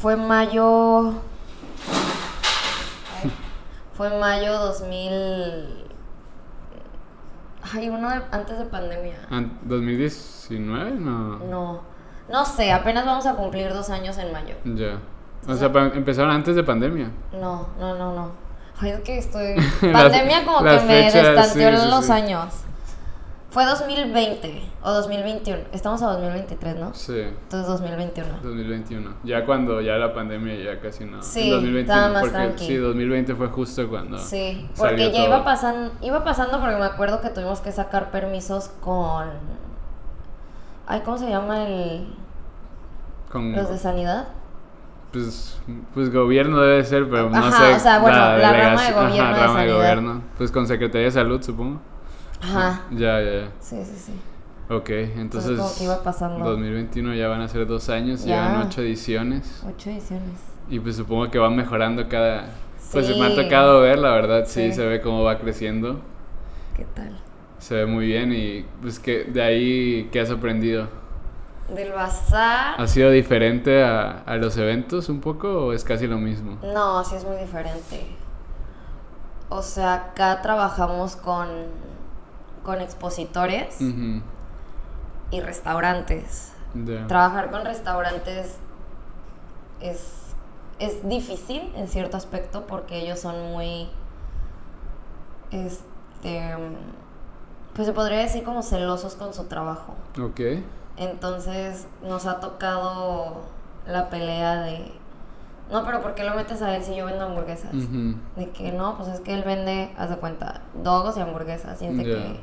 Fue 0.00 0.14
mayo. 0.16 1.14
Fue 3.98 4.08
mayo 4.18 4.52
2000. 4.58 5.84
Ay, 7.74 7.88
uno 7.90 8.08
de- 8.08 8.22
antes 8.30 8.56
de 8.58 8.64
pandemia. 8.66 9.16
An- 9.28 9.58
¿2019? 9.68 10.92
No. 11.00 11.38
No. 11.40 11.80
No 12.30 12.44
sé, 12.44 12.70
apenas 12.72 13.04
vamos 13.04 13.26
a 13.26 13.34
cumplir 13.34 13.72
dos 13.74 13.90
años 13.90 14.16
en 14.18 14.32
mayo. 14.32 14.54
Ya. 14.64 14.98
O 15.48 15.54
sea, 15.56 15.66
empezaron 15.94 16.30
antes 16.30 16.54
de 16.54 16.62
pandemia. 16.62 17.10
No, 17.32 17.66
no, 17.80 17.96
no, 17.96 18.12
no. 18.14 18.30
Ay, 18.80 18.90
es 18.90 19.00
que 19.00 19.18
estoy. 19.18 19.56
Las- 19.82 20.02
Pandemia 20.04 20.44
como 20.44 20.58
que 20.60 20.80
me 20.86 20.94
destanteó 21.10 21.70
sí, 21.72 21.76
sí, 21.84 21.90
los 21.90 22.04
sí. 22.04 22.12
años. 22.12 22.54
Fue 23.58 23.66
2020 23.66 24.62
o 24.84 24.92
2021. 24.92 25.62
Estamos 25.72 26.00
a 26.02 26.12
2023, 26.12 26.76
¿no? 26.76 26.94
Sí. 26.94 27.18
Entonces 27.22 27.66
2021. 27.66 28.28
2021. 28.40 29.10
Ya 29.24 29.44
cuando 29.44 29.80
ya 29.80 29.94
la 29.96 30.14
pandemia 30.14 30.54
ya 30.62 30.78
casi 30.80 31.04
no. 31.04 31.20
Sí, 31.24 31.48
En 31.48 31.50
2021, 31.56 31.80
estaba 31.80 32.12
más 32.12 32.20
porque 32.20 32.36
tranqui. 32.36 32.66
sí, 32.68 32.76
2020 32.76 33.34
fue 33.34 33.48
justo 33.48 33.88
cuando 33.88 34.16
Sí, 34.16 34.68
salió 34.74 34.76
porque 34.76 35.06
ya 35.10 35.24
todo. 35.24 35.26
iba 35.26 35.44
pasando, 35.44 35.90
iba 36.02 36.22
pasando 36.22 36.60
porque 36.60 36.76
me 36.76 36.84
acuerdo 36.84 37.20
que 37.20 37.30
tuvimos 37.30 37.58
que 37.60 37.72
sacar 37.72 38.12
permisos 38.12 38.70
con 38.80 39.26
Ay, 40.86 41.00
¿cómo 41.04 41.18
se 41.18 41.28
llama 41.28 41.66
el 41.66 42.06
con 43.32 43.56
los 43.56 43.68
de 43.70 43.76
sanidad? 43.78 44.28
pues, 45.10 45.60
pues 45.94 46.12
gobierno 46.12 46.60
debe 46.60 46.84
ser, 46.84 47.10
pero 47.10 47.28
no 47.28 47.36
Ajá, 47.38 47.50
sé. 47.58 47.74
o 47.74 47.78
sea, 47.80 47.98
bueno, 47.98 48.16
la 48.16 48.52
rama 48.52 48.82
de 48.84 48.92
gobierno 48.92 49.24
Ajá, 49.30 49.34
de 49.36 49.46
rama 49.48 49.60
de 49.62 49.72
gobierno. 49.72 50.22
Pues 50.36 50.52
con 50.52 50.64
Secretaría 50.68 51.06
de 51.06 51.10
Salud, 51.10 51.42
supongo. 51.42 51.80
Ajá. 52.40 52.82
Ya, 52.92 53.20
ya, 53.20 53.32
ya. 53.42 53.48
Sí, 53.60 53.76
sí, 53.84 53.96
sí. 53.96 54.12
Ok, 54.70 54.90
entonces. 54.90 55.58
que 55.78 55.84
iba 55.84 56.02
pasando. 56.02 56.44
2021 56.44 57.14
ya 57.14 57.28
van 57.28 57.40
a 57.40 57.48
ser 57.48 57.66
dos 57.66 57.88
años, 57.88 58.24
Ya. 58.24 58.46
llevan 58.48 58.66
ocho 58.66 58.82
ediciones. 58.82 59.62
Ocho 59.66 59.90
ediciones. 59.90 60.38
Y 60.68 60.78
pues 60.80 60.96
supongo 60.96 61.30
que 61.30 61.38
van 61.38 61.56
mejorando 61.56 62.08
cada. 62.08 62.48
Pues 62.92 63.06
Sí. 63.06 63.18
me 63.20 63.26
ha 63.26 63.34
tocado 63.34 63.80
ver, 63.80 63.98
la 63.98 64.10
verdad, 64.12 64.44
sí, 64.46 64.68
Sí. 64.68 64.72
se 64.74 64.86
ve 64.86 65.00
cómo 65.00 65.22
va 65.22 65.38
creciendo. 65.38 66.00
¿Qué 66.76 66.84
tal? 66.94 67.18
Se 67.58 67.74
ve 67.74 67.86
muy 67.86 68.06
bien 68.06 68.32
y 68.32 68.64
pues 68.80 68.98
que 69.00 69.24
de 69.24 69.42
ahí, 69.42 70.08
¿qué 70.12 70.20
has 70.20 70.30
aprendido? 70.30 70.86
Del 71.74 71.92
bazar. 71.92 72.80
¿Ha 72.80 72.86
sido 72.86 73.10
diferente 73.10 73.82
a, 73.82 74.20
a 74.20 74.36
los 74.36 74.56
eventos 74.56 75.08
un 75.08 75.20
poco 75.20 75.66
o 75.66 75.72
es 75.72 75.82
casi 75.84 76.06
lo 76.06 76.18
mismo? 76.18 76.56
No, 76.62 77.02
sí 77.04 77.16
es 77.16 77.24
muy 77.24 77.36
diferente. 77.36 78.06
O 79.50 79.60
sea, 79.62 79.94
acá 79.94 80.40
trabajamos 80.42 81.16
con 81.16 81.48
con 82.68 82.82
expositores 82.82 83.80
y 85.30 85.40
restaurantes. 85.40 86.52
Trabajar 87.06 87.50
con 87.50 87.64
restaurantes 87.64 88.56
es, 89.80 90.02
es 90.78 91.08
difícil 91.08 91.72
en 91.76 91.88
cierto 91.88 92.18
aspecto 92.18 92.66
porque 92.66 92.98
ellos 92.98 93.20
son 93.20 93.52
muy, 93.52 93.88
este, 95.50 96.54
pues 97.74 97.86
se 97.88 97.94
podría 97.94 98.18
decir 98.18 98.44
como 98.44 98.62
celosos 98.62 99.14
con 99.14 99.32
su 99.32 99.44
trabajo. 99.44 99.94
Ok. 100.22 100.40
Entonces 100.98 101.86
nos 102.02 102.26
ha 102.26 102.38
tocado 102.38 103.44
la 103.86 104.10
pelea 104.10 104.56
de, 104.56 104.92
no, 105.70 105.84
pero 105.84 106.00
¿por 106.00 106.14
qué 106.14 106.24
lo 106.24 106.34
metes 106.34 106.62
a 106.62 106.74
él 106.76 106.82
si 106.82 106.96
yo 106.96 107.06
vendo 107.06 107.24
hamburguesas? 107.24 107.72
De 107.72 108.50
que 108.52 108.72
no, 108.72 108.96
pues 108.96 109.08
es 109.08 109.20
que 109.20 109.34
él 109.34 109.42
vende, 109.42 109.94
haz 109.98 110.10
de 110.10 110.16
cuenta, 110.16 110.62
dogos 110.82 111.16
y 111.18 111.20
hamburguesas. 111.20 111.80
Y 111.82 111.86
es 111.86 111.96
de 111.96 112.04
que, 112.04 112.40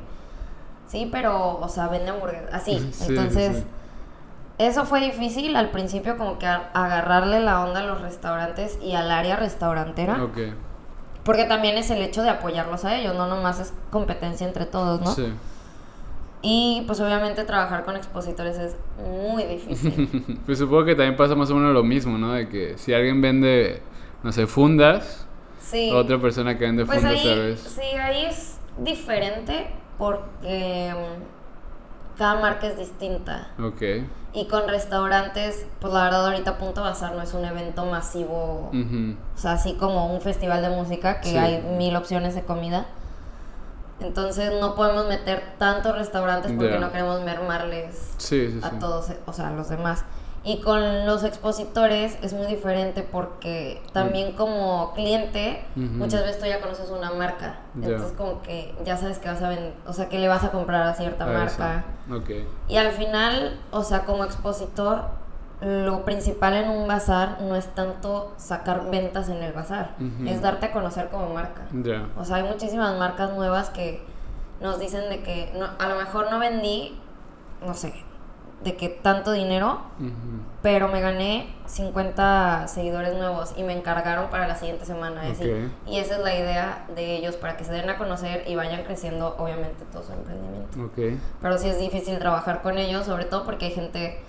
sí, 0.86 1.08
pero, 1.10 1.58
o 1.58 1.68
sea, 1.68 1.88
vende 1.88 2.10
hamburguesas. 2.10 2.52
Así. 2.52 2.78
Sí, 2.78 2.88
sí, 2.92 3.04
Entonces, 3.08 3.58
sí. 3.58 3.64
eso 4.58 4.84
fue 4.84 5.00
difícil 5.00 5.56
al 5.56 5.70
principio, 5.70 6.16
como 6.16 6.38
que 6.38 6.46
agarrarle 6.46 7.40
la 7.40 7.62
onda 7.64 7.80
a 7.80 7.84
los 7.84 8.00
restaurantes 8.00 8.78
y 8.82 8.94
al 8.94 9.10
área 9.10 9.36
restaurantera. 9.36 10.22
Ok. 10.24 10.38
Porque 11.24 11.44
también 11.44 11.76
es 11.76 11.90
el 11.90 12.00
hecho 12.02 12.22
de 12.22 12.30
apoyarlos 12.30 12.84
a 12.84 12.96
ellos, 12.96 13.14
no 13.16 13.26
nomás 13.26 13.58
es 13.58 13.72
competencia 13.90 14.46
entre 14.46 14.64
todos, 14.66 15.00
¿no? 15.00 15.12
Sí. 15.12 15.32
Y 16.42 16.84
pues 16.86 17.00
obviamente 17.00 17.42
trabajar 17.44 17.84
con 17.84 17.96
expositores 17.96 18.56
es 18.58 18.76
muy 19.04 19.42
difícil. 19.44 20.38
pues 20.46 20.58
supongo 20.58 20.84
que 20.84 20.94
también 20.94 21.16
pasa 21.16 21.34
más 21.34 21.50
o 21.50 21.54
menos 21.56 21.72
lo 21.74 21.82
mismo, 21.82 22.16
¿no? 22.18 22.32
De 22.32 22.48
que 22.48 22.78
si 22.78 22.94
alguien 22.94 23.20
vende, 23.20 23.82
no 24.22 24.30
sé, 24.32 24.46
fundas, 24.46 25.26
Sí. 25.58 25.90
otra 25.92 26.20
persona 26.20 26.56
que 26.56 26.64
vende 26.64 26.84
Pues 26.86 27.00
fundas, 27.00 27.18
ahí, 27.18 27.24
¿sabes? 27.28 27.60
sí, 27.60 27.96
ahí 27.98 28.26
es 28.26 28.58
diferente 28.78 29.66
porque 29.98 30.94
mm, 30.94 32.18
cada 32.18 32.40
marca 32.40 32.66
es 32.66 32.78
distinta. 32.78 33.48
Ok. 33.62 33.82
Y 34.32 34.46
con 34.48 34.68
restaurantes, 34.68 35.66
pues 35.80 35.92
la 35.94 36.04
verdad 36.04 36.26
ahorita 36.26 36.58
Punto 36.58 36.82
Bazar 36.82 37.14
no 37.14 37.22
es 37.22 37.32
un 37.32 37.44
evento 37.44 37.86
masivo, 37.86 38.70
o 38.70 39.38
sea, 39.38 39.52
así 39.52 39.74
como 39.74 40.12
un 40.12 40.20
festival 40.20 40.60
de 40.60 40.68
música 40.68 41.20
que 41.20 41.30
Sí. 41.30 41.36
hay 41.38 41.62
mil 41.78 41.96
opciones 41.96 42.34
de 42.34 42.42
comida. 42.42 42.84
Entonces 43.98 44.52
no 44.60 44.74
podemos 44.74 45.08
meter 45.08 45.42
tantos 45.58 45.96
restaurantes 45.96 46.52
porque 46.52 46.78
no 46.78 46.90
queremos 46.92 47.22
mermarles 47.22 48.12
Sí, 48.18 48.50
sí, 48.50 48.60
a 48.62 48.78
todos, 48.78 49.10
o 49.24 49.32
sea, 49.32 49.48
a 49.48 49.52
los 49.52 49.70
demás. 49.70 50.04
Y 50.46 50.60
con 50.60 51.06
los 51.06 51.24
expositores 51.24 52.16
es 52.22 52.32
muy 52.32 52.46
diferente 52.46 53.02
porque 53.02 53.82
también 53.92 54.32
como 54.32 54.92
cliente 54.94 55.64
muchas 55.74 56.22
veces 56.22 56.38
tú 56.38 56.46
ya 56.46 56.60
conoces 56.60 56.88
una 56.88 57.10
marca. 57.10 57.58
Entonces 57.74 58.12
como 58.16 58.42
que 58.42 58.72
ya 58.84 58.96
sabes 58.96 59.18
que 59.18 59.28
vas 59.28 59.42
a 59.42 59.48
vender, 59.48 59.74
o 59.88 59.92
sea, 59.92 60.08
que 60.08 60.20
le 60.20 60.28
vas 60.28 60.44
a 60.44 60.52
comprar 60.52 60.82
a 60.82 60.94
cierta 60.94 61.24
Ah, 61.24 61.32
marca. 61.32 61.84
Y 62.68 62.76
al 62.76 62.92
final, 62.92 63.58
o 63.72 63.82
sea, 63.82 64.04
como 64.04 64.22
expositor, 64.22 65.06
lo 65.60 66.04
principal 66.04 66.54
en 66.54 66.68
un 66.70 66.86
bazar 66.86 67.38
no 67.40 67.56
es 67.56 67.66
tanto 67.74 68.32
sacar 68.36 68.88
ventas 68.88 69.28
en 69.28 69.42
el 69.42 69.52
bazar, 69.52 69.96
es 70.26 70.42
darte 70.42 70.66
a 70.66 70.72
conocer 70.72 71.08
como 71.08 71.34
marca. 71.34 71.62
Ya. 71.72 72.06
O 72.16 72.24
sea, 72.24 72.36
hay 72.36 72.44
muchísimas 72.44 72.96
marcas 72.98 73.32
nuevas 73.32 73.70
que 73.70 74.00
nos 74.60 74.78
dicen 74.78 75.10
de 75.10 75.24
que 75.24 75.52
no, 75.58 75.66
a 75.78 75.88
lo 75.88 75.96
mejor 75.96 76.30
no 76.30 76.38
vendí, 76.38 76.96
no 77.66 77.74
sé, 77.74 77.92
de 78.64 78.74
que 78.74 78.88
tanto 78.88 79.32
dinero, 79.32 79.80
pero 80.62 80.88
me 80.88 81.00
gané 81.00 81.54
50 81.66 82.66
seguidores 82.68 83.14
nuevos 83.14 83.52
y 83.56 83.62
me 83.62 83.72
encargaron 83.76 84.28
para 84.28 84.48
la 84.48 84.56
siguiente 84.56 84.84
semana. 84.86 85.28
y 85.28 85.32
así. 85.32 85.44
Ok. 85.44 85.56
Y 85.86 85.98
esa 85.98 86.16
es 86.16 86.22
la 86.22 86.34
idea 86.34 86.86
de 86.96 87.16
ellos, 87.16 87.36
para 87.36 87.56
que 87.56 87.64
se 87.64 87.72
den 87.72 87.88
a 87.90 87.96
conocer 87.96 88.44
y 88.48 88.56
vayan 88.56 88.82
creciendo, 88.84 89.36
obviamente, 89.38 89.84
todo 89.92 90.02
su 90.02 90.12
emprendimiento. 90.12 90.82
Ok. 90.84 91.20
Pero 91.40 91.58
sí 91.58 91.68
es 91.68 91.78
difícil 91.78 92.18
trabajar 92.18 92.62
con 92.62 92.78
ellos, 92.78 93.06
sobre 93.06 93.24
todo 93.26 93.44
porque 93.44 93.66
hay 93.66 93.72
gente, 93.72 94.20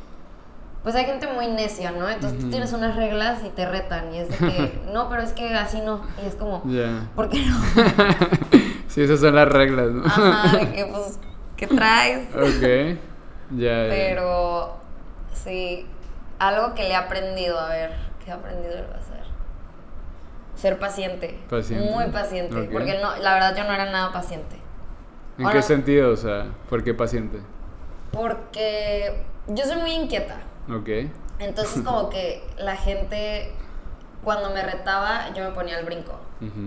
pues 0.83 0.93
hay 0.95 1.05
gente 1.05 1.27
muy 1.33 1.47
necia, 1.47 1.91
¿no? 1.91 2.07
Entonces 2.07 2.39
tú 2.39 2.49
tienes 2.49 2.71
unas 2.73 2.95
reglas 2.95 3.39
y 3.43 3.49
te 3.49 3.65
retan 3.67 4.13
y 4.13 4.19
es 4.19 4.29
de 4.29 4.37
que, 4.37 4.81
no, 4.93 5.09
pero 5.09 5.23
es 5.23 5.31
que 5.33 5.55
así 5.55 5.79
no. 5.81 6.01
Y 6.23 6.27
es 6.27 6.35
como, 6.35 6.61
Ya. 6.65 7.07
¿por 7.15 7.29
qué 7.29 7.43
no? 7.45 7.55
sí, 8.87 9.01
esas 9.01 9.19
son 9.19 9.35
las 9.35 9.47
reglas, 9.47 9.89
¿no? 9.89 10.05
Ajá, 10.05 10.59
que 10.75 10.85
pues, 10.85 11.17
¿qué 11.55 11.65
traes? 11.67 12.27
ok. 12.35 12.99
Pero 13.55 14.77
sí, 15.33 15.85
algo 16.39 16.73
que 16.73 16.83
le 16.83 16.89
he 16.89 16.95
aprendido, 16.95 17.59
a 17.59 17.69
ver, 17.69 17.91
¿qué 18.23 18.31
he 18.31 18.33
aprendido 18.33 18.73
del 18.75 18.85
bazar? 18.87 19.23
Ser 20.55 20.79
paciente. 20.79 21.39
Paciente. 21.49 21.89
Muy 21.91 22.05
paciente. 22.07 22.69
Porque 22.71 22.99
no, 23.01 23.15
la 23.17 23.33
verdad 23.35 23.55
yo 23.55 23.63
no 23.63 23.73
era 23.73 23.85
nada 23.91 24.11
paciente. 24.11 24.55
¿En 25.37 25.45
ahora- 25.45 25.57
qué 25.59 25.63
sentido? 25.63 26.11
O 26.11 26.17
sea, 26.17 26.47
¿por 26.69 26.83
qué 26.83 26.93
paciente? 26.93 27.39
Porque 28.11 29.23
yo 29.47 29.65
soy 29.65 29.77
muy 29.77 29.91
inquieta. 29.91 30.37
Ok. 30.69 30.89
Entonces 31.39 31.83
como 31.83 32.09
que 32.09 32.43
la 32.57 32.75
gente 32.75 33.51
cuando 34.23 34.49
me 34.49 34.63
retaba 34.63 35.31
yo 35.35 35.43
me 35.43 35.51
ponía 35.51 35.77
al 35.77 35.85
brinco. 35.85 36.19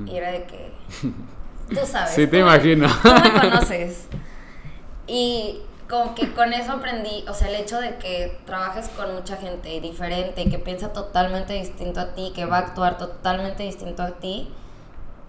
Y 0.06 0.16
era 0.16 0.30
de 0.30 0.44
que 0.44 0.72
tú 1.68 1.80
sabes. 1.84 2.10
Sí, 2.10 2.22
te 2.22 2.28
tú 2.28 2.32
me- 2.36 2.40
imagino. 2.42 2.86
Tú 3.02 3.08
me 3.12 3.40
conoces. 3.40 4.08
Y 5.12 5.62
como 5.90 6.14
que 6.14 6.32
con 6.32 6.52
eso 6.52 6.72
aprendí, 6.72 7.24
o 7.28 7.34
sea, 7.34 7.48
el 7.48 7.56
hecho 7.56 7.80
de 7.80 7.96
que 7.98 8.40
trabajes 8.46 8.88
con 8.90 9.12
mucha 9.14 9.36
gente 9.36 9.80
diferente, 9.80 10.48
que 10.48 10.58
piensa 10.58 10.92
totalmente 10.92 11.52
distinto 11.54 12.00
a 12.00 12.14
ti, 12.14 12.32
que 12.34 12.44
va 12.46 12.58
a 12.58 12.60
actuar 12.60 12.96
totalmente 12.96 13.64
distinto 13.64 14.02
a 14.04 14.12
ti, 14.12 14.54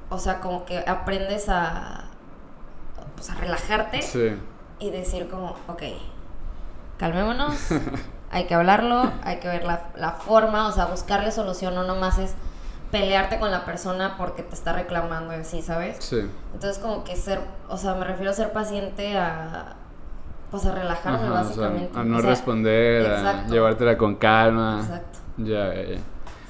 o 0.10 0.19
sea, 0.19 0.39
como 0.39 0.63
que 0.65 0.80
aprendes 0.88 1.50
a, 1.50 2.06
pues, 3.15 3.30
a 3.32 3.36
relajarte 3.36 4.02
Sí. 4.04 4.38
y 4.80 4.91
decir 4.91 5.28
como, 5.30 5.56
ok, 5.67 5.82
calmémonos, 6.97 7.56
hay 8.32 8.45
que 8.45 8.54
hablarlo, 8.54 9.12
hay 9.24 9.38
que 9.39 9.47
ver 9.47 9.63
la, 9.63 9.89
la 9.95 10.12
forma, 10.12 10.67
o 10.67 10.71
sea, 10.71 10.86
buscarle 10.86 11.32
solución, 11.32 11.74
no 11.76 11.84
nomás 11.84 12.19
es 12.19 12.34
pelearte 12.91 13.39
con 13.39 13.52
la 13.52 13.65
persona 13.65 14.15
porque 14.17 14.43
te 14.43 14.54
está 14.54 14.74
reclamando 14.74 15.34
y 15.34 15.38
así, 15.38 15.62
¿sabes? 15.62 15.97
Sí. 16.02 16.30
Entonces 16.54 16.78
como 16.78 17.04
que 17.04 17.15
ser, 17.15 17.39
o 17.69 17.78
sea, 17.78 17.95
me 17.95 18.04
refiero 18.06 18.32
a 18.32 18.34
ser 18.34 18.52
paciente 18.52 19.17
a, 19.17 19.76
pues 20.52 20.66
a 20.66 20.72
relajarme 20.74 21.20
Ajá, 21.20 21.28
o 21.28 21.34
sea, 21.34 21.44
básicamente. 21.44 22.00
a 22.00 22.04
no 22.04 22.18
O 22.18 22.22
sea, 22.22 22.30
responder, 22.30 23.06
a 23.08 23.48
llevártela 23.48 23.98
con 23.98 24.16
calma. 24.16 24.80
Exacto. 24.82 25.20
Ya, 25.38 25.74
ya, 25.74 25.84
ya. 25.96 26.00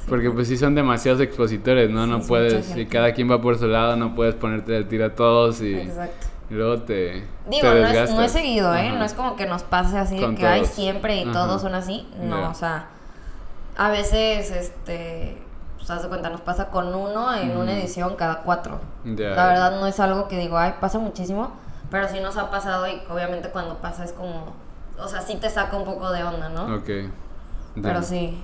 Porque 0.09 0.31
pues 0.31 0.47
sí 0.47 0.57
son 0.57 0.73
demasiados 0.73 1.21
expositores, 1.21 1.89
¿no? 1.91 2.03
Sí, 2.05 2.09
no 2.09 2.21
puedes, 2.21 2.75
y 2.75 2.87
cada 2.87 3.13
quien 3.13 3.29
va 3.29 3.39
por 3.39 3.57
su 3.57 3.67
lado, 3.67 3.95
no 3.95 4.15
puedes 4.15 4.33
ponerte 4.35 4.71
de 4.71 4.83
tiro 4.83 5.05
a 5.05 5.09
todos 5.11 5.61
y, 5.61 5.75
Exacto. 5.75 6.27
y 6.49 6.55
luego 6.55 6.81
te, 6.81 7.23
Digo, 7.47 7.71
te 7.71 7.81
no 7.81 7.87
es, 7.87 8.11
no 8.11 8.21
es 8.23 8.31
seguido, 8.31 8.75
¿eh? 8.75 8.87
Ajá. 8.89 8.97
No 8.97 9.05
es 9.05 9.13
como 9.13 9.35
que 9.35 9.45
nos 9.45 9.61
pase 9.61 9.97
así 9.99 10.17
de 10.17 10.35
que 10.35 10.47
hay 10.47 10.65
siempre 10.65 11.17
y 11.17 11.23
Ajá. 11.23 11.31
todos 11.33 11.61
son 11.61 11.75
así. 11.75 12.09
No, 12.19 12.49
o 12.49 12.53
sea, 12.55 12.87
a 13.77 13.91
veces, 13.91 14.49
este, 14.49 15.37
pues 15.77 15.89
haz 15.91 16.01
de 16.01 16.09
cuenta, 16.09 16.29
nos 16.31 16.41
pasa 16.41 16.69
con 16.69 16.93
uno 16.93 17.33
en 17.35 17.55
una 17.55 17.77
edición 17.79 18.15
cada 18.15 18.39
cuatro. 18.41 18.79
Ya, 19.05 19.29
La 19.29 19.47
verdad 19.47 19.79
no 19.79 19.85
es 19.85 19.99
algo 19.99 20.27
que 20.27 20.37
digo, 20.39 20.57
ay, 20.57 20.73
pasa 20.81 20.97
muchísimo, 20.97 21.51
pero 21.91 22.07
sí 22.09 22.19
nos 22.19 22.37
ha 22.37 22.49
pasado 22.49 22.87
y 22.87 22.99
obviamente 23.09 23.49
cuando 23.49 23.77
pasa 23.77 24.03
es 24.05 24.13
como, 24.13 24.53
o 24.97 25.07
sea, 25.07 25.21
sí 25.21 25.35
te 25.35 25.49
saca 25.49 25.77
un 25.77 25.85
poco 25.85 26.09
de 26.11 26.23
onda, 26.23 26.49
¿no? 26.49 26.75
Ok. 26.77 26.89
Pero 27.81 28.01
sí, 28.01 28.41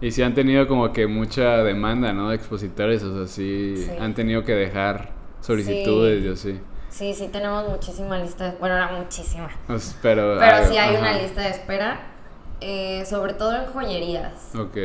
Y 0.00 0.10
sí 0.10 0.22
han 0.22 0.34
tenido 0.34 0.66
como 0.66 0.92
que 0.92 1.06
mucha 1.06 1.58
demanda, 1.62 2.12
¿no? 2.12 2.30
De 2.30 2.36
expositores, 2.36 3.02
o 3.04 3.14
sea, 3.16 3.26
sí, 3.26 3.74
Sí. 3.76 3.90
han 4.00 4.12
tenido 4.14 4.42
que 4.44 4.52
dejar 4.54 5.10
solicitudes 5.40 6.20
Sí. 6.22 6.28
y 6.28 6.32
así. 6.32 6.60
sí, 6.90 7.14
sí 7.14 7.28
tenemos 7.28 7.68
muchísima 7.68 8.18
lista, 8.18 8.50
de, 8.50 8.56
bueno, 8.58 8.74
era 8.76 8.88
muchísima. 8.92 9.48
Os- 9.68 9.96
pero 10.02 10.36
Pero 10.38 10.56
ah, 10.56 10.64
sí 10.64 10.76
hay 10.76 10.96
una 10.96 11.12
lista 11.16 11.40
de 11.42 11.50
espera, 11.50 12.00
eh, 12.60 13.04
sobre 13.06 13.34
todo 13.34 13.54
en 13.54 13.66
joyerías. 13.66 14.52
Ok. 14.58 14.76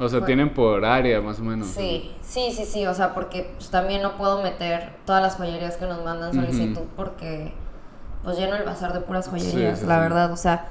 O 0.00 0.08
sea, 0.08 0.20
Bueno. 0.20 0.26
tienen 0.26 0.54
por 0.54 0.84
área 0.84 1.20
más 1.20 1.38
o 1.40 1.42
menos. 1.42 1.68
Sí, 1.68 2.10
sí, 2.22 2.50
sí, 2.52 2.64
sí, 2.64 2.86
o 2.86 2.94
sea, 2.94 3.12
porque 3.14 3.52
pues, 3.56 3.68
también 3.70 4.02
no 4.02 4.16
puedo 4.16 4.42
meter 4.42 4.94
todas 5.04 5.22
las 5.22 5.36
joyerías 5.36 5.76
que 5.76 5.84
nos 5.86 6.02
mandan 6.02 6.32
solicitud 6.34 6.82
porque 6.96 7.52
pues 8.24 8.38
lleno 8.38 8.56
el 8.56 8.64
bazar 8.64 8.92
de 8.94 9.00
puras 9.00 9.28
joyerías, 9.28 9.78
Sí, 9.78 9.82
sí, 9.82 9.86
la 9.88 9.96
sí. 9.96 10.00
verdad, 10.00 10.32
o 10.32 10.36
sea, 10.36 10.68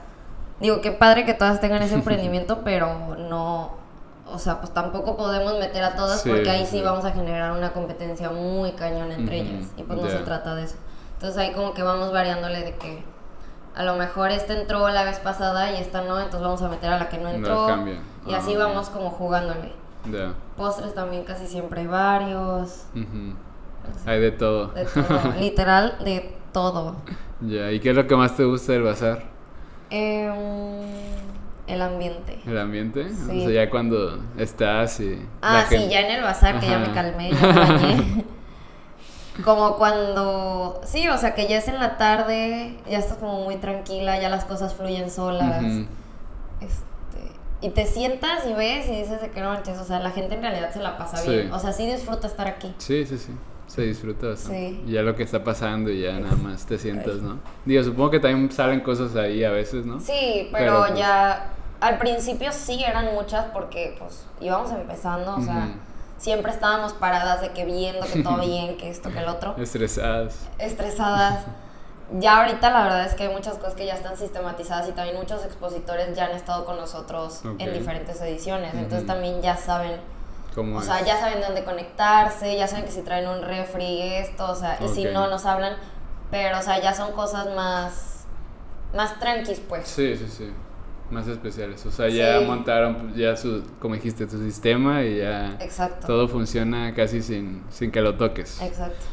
digo, 0.60 0.82
qué 0.82 0.92
padre 0.92 1.26
que 1.26 1.34
todas 1.36 1.62
tengan 1.62 1.82
ese 1.84 1.94
emprendimiento, 1.96 2.60
pero 2.64 3.16
no, 3.18 3.72
o 4.32 4.40
sea, 4.40 4.60
pues 4.60 4.74
tampoco 4.74 5.16
podemos 5.16 5.58
meter 5.60 5.84
a 5.84 5.96
todas 5.96 6.24
porque 6.24 6.50
ahí 6.50 6.66
sí 6.66 6.82
vamos 6.82 7.06
a 7.06 7.12
generar 7.12 7.52
una 7.52 7.72
competencia 7.72 8.30
muy 8.32 8.72
cañón 8.74 9.12
entre 9.12 9.42
Ujú, 9.42 9.50
ellas 9.52 9.68
y 9.78 9.84
pues 9.84 10.00
no 10.00 10.08
ya. 10.08 10.18
se 10.18 10.24
trata 10.24 10.56
de 10.56 10.64
eso. 10.64 10.76
Entonces 11.14 11.38
ahí 11.38 11.52
como 11.54 11.74
que 11.74 11.84
vamos 11.84 12.12
variándole 12.12 12.62
de 12.64 12.76
que 12.76 13.04
a 13.76 13.84
lo 13.84 13.96
mejor 13.96 14.32
esta 14.32 14.54
entró 14.54 14.90
la 14.90 15.04
vez 15.04 15.20
pasada 15.20 15.72
y 15.72 15.78
esta 15.82 16.02
no, 16.02 16.18
entonces 16.20 16.42
vamos 16.42 16.62
a 16.64 16.70
meter 16.70 16.92
a 16.92 16.98
la 16.98 17.10
que 17.10 17.18
no 17.20 17.30
entró 17.30 17.66
cambian. 17.68 18.00
Y 18.30 18.34
así 18.34 18.54
Ah, 18.56 18.60
vamos 18.68 18.90
como 18.90 19.10
jugándole. 19.10 19.72
Ya. 20.12 20.34
Postres 20.56 20.94
también 20.94 21.24
casi 21.24 21.48
siempre 21.48 21.82
hay 21.82 21.88
varios. 21.88 22.86
Ujú. 22.96 23.36
Hay 24.06 24.20
de 24.20 24.32
todo. 24.32 24.68
De 24.68 24.86
todo. 24.86 25.34
literal, 25.40 25.98
de 26.04 26.36
todo. 26.54 26.96
Ya, 27.42 27.72
¿y 27.72 27.80
qué 27.80 27.92
es 27.92 27.96
lo 27.96 28.08
que 28.08 28.16
más 28.16 28.36
te 28.36 28.44
gusta 28.44 28.74
del 28.74 28.84
bazar? 28.84 29.24
Em, 29.90 30.34
el 31.68 31.82
ambiente. 31.82 32.40
¿El 32.46 32.58
ambiente? 32.58 33.10
Sí. 33.10 33.46
O 33.46 33.50
sea, 33.50 33.66
ya 33.66 33.70
cuando 33.70 34.20
estás 34.38 35.00
y... 35.00 35.26
Ah, 35.42 35.64
sí, 35.68 35.78
gente- 35.78 35.94
ya 35.94 36.02
en 36.02 36.12
el 36.18 36.24
bazar, 36.24 36.60
que 36.60 36.68
ya 36.68 36.78
me 36.80 36.92
calmé, 36.92 37.32
ya 37.34 37.48
me 37.48 37.54
bañé. 37.60 38.26
Como 39.44 39.78
cuando, 39.78 40.82
sí, 40.84 41.08
o 41.08 41.18
sea, 41.18 41.34
que 41.34 41.48
ya 41.48 41.58
es 41.58 41.68
en 41.70 41.80
la 41.80 41.98
tarde, 41.98 42.78
ya 42.90 42.98
estás 43.00 43.18
como 43.18 43.44
muy 43.46 43.56
tranquila, 43.56 44.20
ya 44.20 44.28
las 44.30 44.44
cosas 44.44 44.74
fluyen 44.74 45.10
solas. 45.10 45.64
Este, 46.60 46.84
y 47.62 47.70
te 47.70 47.86
sientas 47.86 48.46
y 48.48 48.54
ves 48.54 48.88
y 48.88 48.92
dices 49.02 49.22
de 49.22 49.30
que 49.32 49.42
no 49.42 49.50
manches, 49.50 49.78
o 49.80 49.84
sea, 49.84 50.00
la 50.00 50.12
gente 50.12 50.36
en 50.36 50.42
realidad 50.42 50.72
se 50.74 50.80
la 50.80 50.98
pasa 50.98 51.18
Sí. 51.18 51.30
bien. 51.30 51.52
O 51.54 51.60
sea, 51.60 51.74
sí 51.74 51.86
disfruta 51.86 52.28
estar 52.28 52.48
aquí. 52.48 52.74
Sí, 52.78 53.06
sí, 53.06 53.18
sí. 53.18 53.34
Se 53.68 53.82
disfruta 53.84 54.28
bastante. 54.28 54.70
Sí. 54.70 54.84
Y 54.88 54.92
ya 54.94 55.02
lo 55.04 55.16
que 55.16 55.24
está 55.24 55.44
pasando 55.44 55.90
y 55.92 56.02
ya 56.02 56.14
nada 56.20 56.36
más 56.38 56.66
te 56.66 56.78
sientas, 56.80 57.18
¿no? 57.18 57.38
Digo, 57.66 57.84
supongo 57.84 58.10
que 58.12 58.20
también 58.20 58.52
salen 58.52 58.80
cosas 58.80 59.16
ahí 59.16 59.44
a 59.44 59.52
veces, 59.52 59.86
¿no? 59.86 60.00
Sí, 60.00 60.50
Pero, 60.52 60.54
pero, 60.54 60.80
pues- 60.88 60.98
ya 61.00 61.52
al 61.80 61.98
principio 62.00 62.52
sí 62.52 62.84
eran 62.84 63.14
muchas 63.14 63.46
porque 63.54 63.96
pues 64.00 64.26
íbamos 64.42 64.72
empezando, 64.72 65.36
o 65.36 65.42
sea, 65.42 65.68
Ujú. 65.70 65.74
siempre 66.18 66.52
estábamos 66.52 66.94
paradas 66.94 67.42
de 67.42 67.50
que 67.50 67.64
viendo 67.66 68.06
que 68.12 68.24
todo 68.24 68.40
bien, 68.40 68.76
que 68.78 68.90
esto, 68.90 69.12
que 69.12 69.20
el 69.20 69.28
otro, 69.28 69.56
Estresadas. 69.60 70.48
estresadas. 70.58 71.46
Ya 72.14 72.40
ahorita 72.40 72.72
la 72.72 72.84
verdad 72.84 73.06
es 73.06 73.14
que 73.14 73.24
hay 73.28 73.34
muchas 73.34 73.58
cosas 73.58 73.76
que 73.76 73.86
ya 73.86 73.94
están 73.94 74.18
sistematizadas 74.18 74.90
y 74.90 74.94
también 74.94 75.16
muchos 75.18 75.46
expositores 75.46 76.16
ya 76.16 76.26
han 76.26 76.32
estado 76.32 76.66
con 76.66 76.78
nosotros 76.78 77.42
Ok. 77.46 77.60
en 77.60 77.74
diferentes 77.74 78.20
ediciones, 78.22 78.74
entonces 78.74 79.06
tambisea 79.06 79.42
ya 79.42 79.58
saben, 79.58 80.00
¿Cómo 80.56 80.78
o 80.78 80.82
sea, 80.82 81.06
ya 81.06 81.20
saben 81.20 81.40
dónde 81.42 81.64
conectarse, 81.64 82.56
ya 82.56 82.68
saben 82.68 82.86
que 82.86 82.92
si 82.92 83.02
traen 83.02 83.28
un 83.28 83.44
refri 83.44 84.02
esto, 84.02 84.50
o 84.52 84.56
sea, 84.56 84.80
y 84.84 84.88
si 84.88 85.06
no 85.06 85.28
nos 85.28 85.46
hablan, 85.46 85.76
pero 86.32 86.58
o 86.58 86.62
sea, 86.64 86.82
ya 86.82 86.94
son 86.94 87.12
cosas 87.12 87.48
más 87.56 88.26
más 88.94 89.20
tranquis 89.20 89.60
pues. 89.60 89.88
Sí, 89.88 90.16
sí, 90.16 90.28
sí. 90.28 90.52
Más 91.12 91.28
especiales. 91.28 91.84
O 91.86 91.92
sea, 91.92 92.08
ya 92.08 92.40
montaron 92.42 93.14
ya 93.16 93.36
su, 93.36 93.64
como 93.80 93.96
dijiste, 93.96 94.28
tu 94.28 94.38
sistema 94.38 95.04
y 95.04 95.18
ya 95.18 95.58
Exacto. 95.60 96.06
todo 96.06 96.28
funciona 96.28 96.94
casi 96.94 97.22
sin, 97.22 97.64
sin 97.72 97.92
que 97.92 98.02
lo 98.02 98.16
toques. 98.16 98.62
Exacto. 98.62 99.06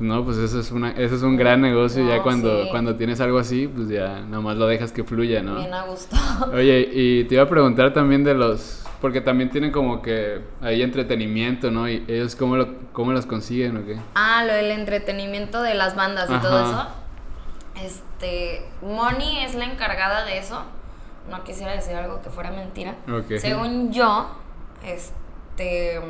No, 0.00 0.24
pues 0.24 0.38
eso 0.38 0.58
es 0.58 0.72
una, 0.72 0.92
eso 0.92 1.14
es 1.14 1.22
un 1.22 1.36
gran 1.36 1.60
negocio. 1.60 2.06
ya 2.08 2.22
cuando, 2.22 2.64
sí. 2.64 2.68
cuando 2.70 2.96
tienes 2.96 3.20
algo 3.20 3.38
así, 3.38 3.68
pues 3.68 3.88
ya 3.88 4.22
nomás 4.22 4.56
lo 4.56 4.66
dejas 4.66 4.92
que 4.92 5.04
fluya, 5.04 5.42
¿no? 5.42 5.56
Bien 5.56 5.72
a 5.74 5.84
gusto. 5.84 6.16
Oye, 6.54 6.88
y 6.90 7.24
te 7.24 7.34
iba 7.34 7.44
a 7.44 7.48
preguntar 7.48 7.92
también 7.92 8.24
de 8.24 8.34
los, 8.34 8.82
porque 9.02 9.20
también 9.20 9.50
tienen 9.50 9.72
como 9.72 10.00
que 10.00 10.40
ahí 10.62 10.80
entretenimiento, 10.82 11.70
¿no? 11.70 11.86
Y 11.86 12.04
ellos 12.08 12.34
cómo 12.34 12.56
lo, 12.56 12.68
cómo 12.92 13.12
los 13.12 13.26
consiguen 13.26 13.76
o 13.76 13.84
qué. 13.84 13.98
Ah, 14.14 14.42
lo 14.46 14.54
del 14.54 14.70
entretenimiento 14.70 15.60
de 15.62 15.74
las 15.74 15.94
bandas 15.94 16.30
y 16.30 16.32
Ajá. 16.32 16.42
todo 16.42 16.60
eso. 16.64 16.88
Este, 17.84 18.66
Moni 18.82 19.44
es 19.44 19.54
la 19.54 19.66
encargada 19.66 20.24
de 20.24 20.38
eso, 20.38 20.62
no 21.30 21.44
quisiera 21.44 21.72
decir 21.72 21.94
algo 21.94 22.22
que 22.22 22.30
fuera 22.30 22.50
mentira. 22.50 22.94
Ok. 23.06 23.38
Según 23.38 23.92
yo, 23.92 24.30
este, 24.84 26.00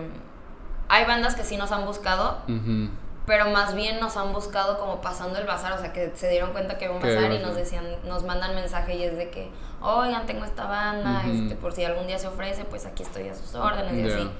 hay 0.88 1.04
bandas 1.06 1.34
que 1.34 1.44
sí 1.44 1.56
nos 1.56 1.72
han 1.72 1.84
buscado, 1.86 2.38
Ujú. 2.48 2.88
Pero 3.30 3.48
más 3.48 3.76
bien 3.76 4.00
nos 4.00 4.16
han 4.16 4.32
buscado 4.32 4.76
como 4.76 5.00
pasando 5.00 5.38
el 5.38 5.46
bazar, 5.46 5.72
o 5.74 5.78
sea, 5.78 5.92
que 5.92 6.10
se 6.16 6.28
dieron 6.28 6.50
cuenta 6.50 6.78
que 6.78 6.86
había 6.86 6.96
un 6.96 7.00
bazar 7.00 7.30
y 7.30 7.38
nos 7.38 7.54
decían, 7.54 7.84
nos 8.02 8.24
mandan 8.24 8.56
mensaje 8.56 8.96
y 8.96 9.04
es 9.04 9.16
de 9.16 9.30
que, 9.30 9.48
oigan, 9.80 10.26
tengo 10.26 10.44
esta 10.44 10.64
banda, 10.66 11.20
Ujú. 11.24 11.42
este, 11.44 11.54
por 11.54 11.72
si 11.72 11.84
algún 11.84 12.08
día 12.08 12.18
se 12.18 12.26
ofrece, 12.26 12.64
pues 12.64 12.86
aquí 12.86 13.04
estoy 13.04 13.28
a 13.28 13.34
sus 13.36 13.54
órdenes 13.54 13.92
y 13.92 14.08
Ya. 14.08 14.14
así. 14.16 14.30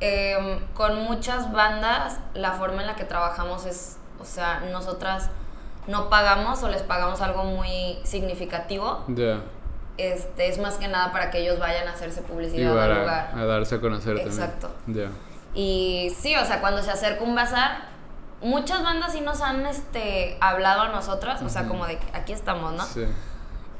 Em, 0.00 0.60
con 0.72 0.96
muchas 1.04 1.52
bandas, 1.52 2.18
la 2.32 2.52
forma 2.52 2.80
en 2.80 2.86
la 2.86 2.96
que 2.96 3.04
trabajamos 3.04 3.66
es, 3.66 3.98
o 4.18 4.24
sea, 4.24 4.60
nosotras 4.72 5.28
no 5.86 6.08
pagamos 6.08 6.62
o 6.62 6.68
les 6.70 6.80
pagamos 6.82 7.20
algo 7.20 7.44
muy 7.44 7.98
significativo. 8.04 9.04
Ya. 9.08 9.40
Este, 9.98 10.48
es 10.48 10.58
más 10.58 10.76
que 10.76 10.88
nada 10.88 11.12
para 11.12 11.30
que 11.30 11.40
ellos 11.40 11.58
vayan 11.58 11.86
a 11.86 11.92
hacerse 11.92 12.20
Y 12.20 12.22
publicidad 12.24 12.72
al 12.72 12.88
para 12.88 13.00
lugar. 13.00 13.32
a 13.36 13.44
darse 13.44 13.74
a 13.74 13.80
conocer 13.82 14.16
Exacto. 14.20 14.70
también. 14.86 15.10
Y 15.54 16.14
sí, 16.18 16.34
o 16.34 16.44
sea, 16.46 16.62
cuando 16.62 16.82
se 16.82 16.90
acerca 16.90 17.22
un 17.22 17.34
bazar, 17.34 17.94
muchas 18.42 18.82
bandas 18.82 19.12
sí 19.12 19.20
nos 19.20 19.40
han 19.40 19.66
este, 19.66 20.36
hablado 20.40 20.82
a 20.82 20.88
nosotras, 20.88 21.42
o 21.42 21.48
sea, 21.48 21.66
como 21.66 21.86
de 21.86 21.98
que 21.98 22.16
aquí 22.16 22.32
estamos. 22.32 22.74
¿no? 22.74 22.84
Sí. 22.84 23.06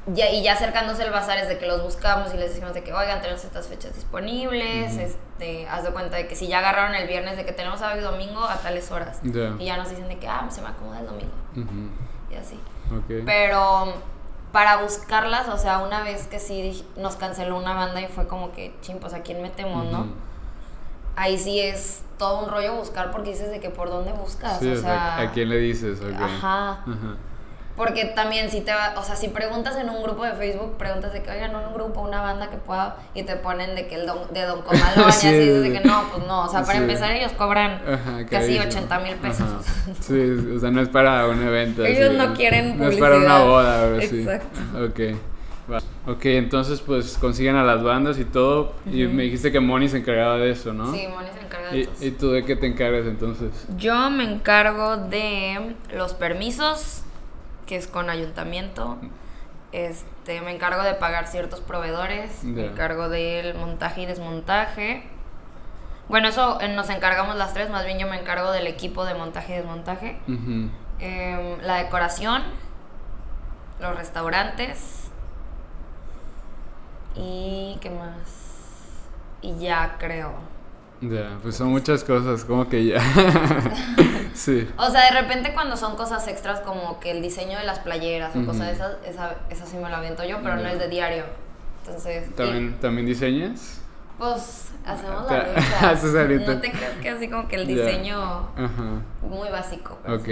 Ya, 0.09 0.31
y 0.31 0.43
ya 0.45 0.53
acercándose 0.53 1.03
el 1.03 1.11
bazar 1.11 1.37
es 1.39 1.49
de 1.49 1.59
que 1.59 1.67
los 1.67 1.83
buscamos 1.83 2.33
y 2.33 2.37
les 2.37 2.51
decimos 2.51 2.75
de 2.75 2.85
que, 2.85 2.93
oigan, 2.93 3.21
tenemos 3.21 3.43
estas 3.43 3.67
fechas 3.67 3.93
disponibles, 3.95 4.93
Ujú. 4.93 5.01
este, 5.01 5.69
haz 5.69 5.83
de 5.83 5.91
cuenta 5.91 6.17
de 6.17 6.29
que 6.29 6.37
si 6.37 6.47
ya 6.47 6.61
agarraron 6.61 6.95
el 6.95 7.09
viernes, 7.09 7.37
de 7.37 7.45
que 7.45 7.53
tenemos 7.53 7.81
sábado 7.81 7.99
y 7.99 8.03
domingo 8.03 8.45
a 8.45 8.57
tales 8.57 8.91
horas. 8.93 9.19
Y 9.25 9.65
ya 9.65 9.77
nos 9.77 9.91
dicen 9.91 10.07
de 10.09 10.19
que, 10.19 10.29
ah, 10.29 10.47
se 10.49 10.63
me 10.63 10.69
acomoda 10.69 11.01
el 11.01 11.07
domingo, 11.07 11.35
y 12.31 12.35
así. 12.37 12.61
Pero 13.25 13.95
para 14.53 14.77
buscarlas, 14.77 15.49
o 15.49 15.59
sea, 15.59 15.81
una 15.81 16.03
vez 16.03 16.29
que 16.29 16.39
sí 16.39 16.87
nos 16.97 17.17
canceló 17.17 17.59
una 17.59 17.75
banda 17.75 18.01
y 18.01 18.07
fue 18.07 18.29
como 18.29 18.53
que, 18.53 18.75
ching, 18.83 19.01
pues 19.01 19.13
a 19.13 19.23
quién 19.23 19.43
metemos, 19.43 19.87
¿no? 19.87 20.07
Ahí 21.17 21.39
sí 21.39 21.59
es 21.61 22.03
todo 22.19 22.45
un 22.45 22.51
rollo 22.51 22.75
buscar 22.77 23.11
porque 23.11 23.31
dices 23.31 23.51
de 23.51 23.59
que 23.61 23.71
por 23.71 23.89
dónde 23.91 24.13
buscas, 24.13 24.59
Sí, 24.59 24.69
o 24.69 24.77
sea, 24.77 25.19
¿a 25.19 25.31
quién 25.33 25.49
le 25.49 25.57
dices? 25.59 25.99
Ok. 26.01 26.21
Ajá. 26.21 26.71
Ajá. 26.83 27.17
Porque 27.77 28.07
también 28.07 28.51
si 28.51 28.63
te 28.63 28.73
va, 28.73 28.95
o 28.99 29.03
sea, 29.05 29.17
si 29.17 29.29
preguntas 29.29 29.77
en 29.77 29.91
un 29.91 30.03
grupo 30.03 30.25
de 30.25 30.33
Facebook, 30.33 30.79
preguntas 30.79 31.13
de 31.13 31.23
que, 31.23 31.31
oigan, 31.31 31.55
un 31.55 31.75
grupo, 31.75 32.01
una 32.01 32.23
banda 32.23 32.49
que 32.49 32.57
pueda, 32.57 32.97
y 33.13 33.23
te 33.25 33.37
ponen 33.37 33.75
de 33.75 33.87
que 33.87 33.97
el 33.97 34.07
don, 34.07 34.33
de 34.33 34.45
Don 34.47 34.63
Comalón, 34.63 35.13
Sí, 35.13 35.27
y 35.27 35.31
así, 35.31 35.39
dices 35.39 35.63
sí. 35.63 35.69
de 35.71 35.79
que 35.83 35.87
no, 35.87 36.05
pues 36.11 36.27
no, 36.27 36.45
o 36.45 36.49
sea, 36.49 36.63
para 36.63 36.73
Sí. 36.73 36.79
empezar 36.85 37.13
ellos 37.13 37.33
cobran 37.33 37.73
Ajá, 37.87 38.25
casi 38.31 38.57
carísimo. 38.57 38.65
80 38.65 38.99
mil 39.01 39.15
pesos. 39.17 39.43
Ajá. 39.43 39.93
Sí, 40.01 40.55
o 40.57 40.59
sea, 40.59 40.71
no 40.71 40.81
es 40.81 40.89
para 40.89 41.27
un 41.29 41.43
evento. 41.47 41.85
Ellos 41.85 42.09
así, 42.09 42.17
no 42.17 42.35
quieren 42.35 42.79
No 42.79 42.89
es 42.89 42.97
para 42.97 43.17
una 43.19 43.41
publicidad. 43.41 43.47
boda, 43.47 43.89
o 43.95 43.99
así. 43.99 44.21
Exacto. 44.23 44.59
Ok. 44.87 45.17
Ok, 46.07 46.27
entonces 46.27 46.81
pues 46.81 47.19
consiguen 47.19 47.57
a 47.57 47.65
las 47.65 47.83
bandas 47.83 48.19
y 48.19 48.25
todo. 48.25 48.75
Y 48.87 49.07
me 49.07 49.25
dijiste 49.25 49.51
que 49.51 49.59
Moni 49.59 49.89
se 49.89 49.99
encargaba 49.99 50.37
de 50.37 50.51
eso, 50.51 50.73
¿no? 50.73 50.93
Sí, 50.93 51.07
Moni 51.09 51.29
se 51.37 51.45
encarga 51.45 51.71
de 51.71 51.79
¿Y, 51.79 51.81
eso. 51.83 51.93
¿Y 52.01 52.11
tú 52.13 52.31
de 52.31 52.45
qué 52.45 52.55
te 52.55 52.67
encargas 52.67 53.07
entonces? 53.07 53.67
Yo 53.77 54.09
me 54.11 54.23
encargo 54.23 54.97
de 54.97 55.75
los 55.93 56.15
permisos, 56.15 57.03
que 57.67 57.77
es 57.77 57.89
con 57.89 58.09
ayuntamiento. 58.09 58.99
Este, 59.73 60.41
me 60.43 60.55
encargo 60.55 60.85
de 60.85 60.95
pagar 60.95 61.27
ciertos 61.27 61.61
proveedores, 61.61 62.45
me 62.45 62.67
encargo 62.67 63.09
del 63.09 63.57
montaje 63.57 64.03
y 64.03 64.07
desmontaje. 64.07 65.03
Bueno, 66.09 66.29
eso 66.29 66.61
eh, 66.61 66.69
nos 66.69 66.89
encargamos 66.89 67.35
las 67.35 67.53
tres, 67.53 67.69
más 67.69 67.85
bien 67.85 67.99
yo 67.99 68.07
me 68.07 68.19
encargo 68.19 68.53
del 68.53 68.69
equipo 68.69 69.05
de 69.05 69.15
montaje 69.15 69.55
y 69.55 69.57
desmontaje. 69.57 70.21
Em, 71.01 71.61
la 71.63 71.79
decoración, 71.79 72.45
los 73.81 73.97
restaurantes 73.97 75.06
y 77.17 77.77
qué 77.81 77.91
más. 77.91 78.17
Y 79.43 79.59
ya 79.59 79.97
creo. 79.99 80.33
Ya, 81.01 81.39
pues 81.43 81.57
son 81.57 81.69
muchas 81.69 82.03
cosas, 82.05 82.45
como 82.45 82.69
que 82.69 82.87
ya. 82.87 83.01
sí. 84.35 84.67
O 84.79 84.91
sea, 84.91 85.05
de 85.13 85.21
repente 85.21 85.53
cuando 85.53 85.77
son 85.77 85.95
cosas 85.97 86.27
extras 86.29 86.61
como 86.61 87.01
que 87.01 87.11
el 87.11 87.21
diseño 87.23 87.59
de 87.59 87.65
las 87.65 87.81
playeras 87.81 88.35
o 88.35 88.39
Ujú. 88.39 88.49
cosas 88.49 88.67
de 88.69 88.73
esas, 88.73 88.93
esa, 89.07 89.37
esa 89.51 89.67
sí 89.67 89.77
me 89.77 89.89
lo 89.91 89.97
aviento 89.97 90.25
yo, 90.25 90.39
pero 90.43 90.57
no 90.57 90.67
es 90.67 90.79
de 90.79 90.89
diario. 90.89 91.25
Entonces, 91.87 92.29
y, 92.29 92.33
¿También, 92.33 92.79
¿también 92.81 93.07
diseñas? 93.07 93.83
pues 94.19 94.71
hacemos 94.87 95.31
la 95.31 95.47
lucha. 95.47 95.91
haces 95.91 96.15
ahorita. 96.15 96.55
No 96.55 96.61
te 96.61 96.71
creas 96.73 96.95
que 97.03 97.11
así 97.11 97.29
como 97.29 97.47
que 97.49 97.57
el 97.57 97.67
diseño 97.67 98.19
Ajá. 98.57 99.03
muy 99.23 99.51
básico. 99.51 99.99
pero 100.03 100.17
Ok, 100.17 100.29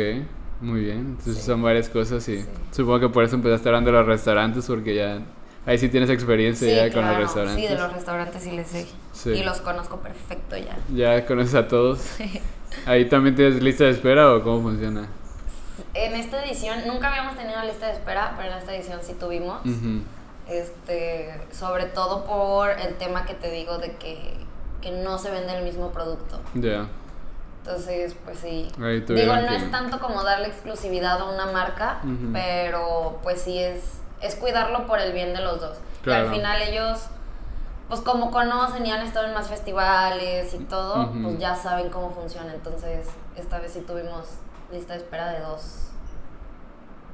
muy 0.63 0.81
bien. 0.81 0.99
Entonces 1.01 1.37
Sí. 1.37 1.43
son 1.43 1.63
varias 1.63 1.91
cosas 1.91 2.27
y 2.31 2.41
Sí. 2.41 2.49
supongo 2.71 3.01
que 3.01 3.09
por 3.11 3.23
eso 3.25 3.37
empezaste 3.37 3.69
hablando 3.69 3.93
de 3.93 3.99
los 3.99 4.07
restaurantes 4.07 4.65
porque 4.67 4.95
ya 4.95 5.19
ahí 5.67 5.79
sí 5.79 5.89
tienes 5.89 6.11
experiencia 6.11 6.69
Sí, 6.69 6.75
ya 6.75 6.93
con 6.93 7.07
los 7.09 7.17
restaurantes. 7.17 7.63
Sí, 7.65 7.69
de 7.73 7.79
los 7.79 7.93
restaurantes 7.93 8.43
sí 8.43 8.51
les 8.53 8.67
sé. 8.67 8.87
Sí. 9.13 9.31
Y 9.31 9.43
los 9.45 9.61
conozco 9.61 9.99
perfecto 9.99 10.57
ya. 10.57 10.77
Ya 10.95 11.25
conoces 11.27 11.55
a 11.55 11.69
todos. 11.69 12.01
Ahí 12.87 13.09
también 13.09 13.37
tienes 13.37 13.63
lista 13.63 13.85
de 13.85 13.91
espera 13.91 14.35
o 14.35 14.43
cómo 14.43 14.63
funciona. 14.63 15.09
En 15.95 16.15
esta 16.15 16.45
edición, 16.45 16.81
nunca 16.87 17.09
habíamos 17.09 17.37
tenido 17.37 17.63
lista 17.63 17.87
de 17.87 17.93
espera, 17.93 18.35
pero 18.37 18.51
en 18.53 18.59
esta 18.59 18.75
edición 18.75 18.99
sí 19.03 19.15
tuvimos. 19.15 19.61
Este, 20.49 21.41
sobre 21.53 21.85
todo 21.87 22.25
por 22.27 22.71
el 22.71 22.95
tema 22.95 23.25
que 23.25 23.35
te 23.35 23.51
digo 23.51 23.79
de 23.79 23.93
que, 23.97 24.35
que 24.83 24.91
no 24.91 25.19
se 25.19 25.31
vende 25.31 25.57
el 25.57 25.65
mismo 25.65 25.91
producto. 25.91 26.41
Ya. 26.55 26.87
Entonces, 27.65 28.15
pues 28.25 28.39
sí. 28.41 28.69
Ahí 28.83 29.01
Digo, 29.01 29.37
no 29.37 29.49
que- 29.49 29.57
es 29.57 29.71
tanto 29.71 29.99
como 30.01 30.23
darle 30.23 30.49
exclusividad 30.49 31.19
a 31.21 31.25
una 31.33 31.47
marca, 31.47 32.01
pero 32.33 33.19
pues 33.23 33.41
sí 33.41 33.59
es, 33.59 33.81
es 34.21 34.35
cuidarlo 34.37 34.87
por 34.87 35.01
el 35.01 35.13
bien 35.13 35.35
de 35.35 35.41
los 35.41 35.61
dos. 35.61 35.79
Y 36.07 36.11
al 36.11 36.31
final 36.31 36.61
ellos, 36.63 37.07
pues 37.89 38.01
como 38.01 38.31
conocen 38.31 38.85
y 38.87 38.91
han 38.91 39.03
estado 39.03 39.27
en 39.27 39.35
más 39.35 39.49
festivales 39.49 40.53
y 40.55 40.59
todo, 40.59 41.11
pues 41.23 41.39
ya 41.39 41.55
saben 41.55 41.91
cómo 41.91 42.11
funciona. 42.11 42.53
Entonces, 42.53 43.09
esta 43.37 43.59
vez 43.59 43.73
sí 43.73 43.81
tuvimos 43.81 44.27
lista 44.73 44.95
de 44.95 45.01
espera 45.01 45.31
de 45.33 45.41
dos, 45.41 45.89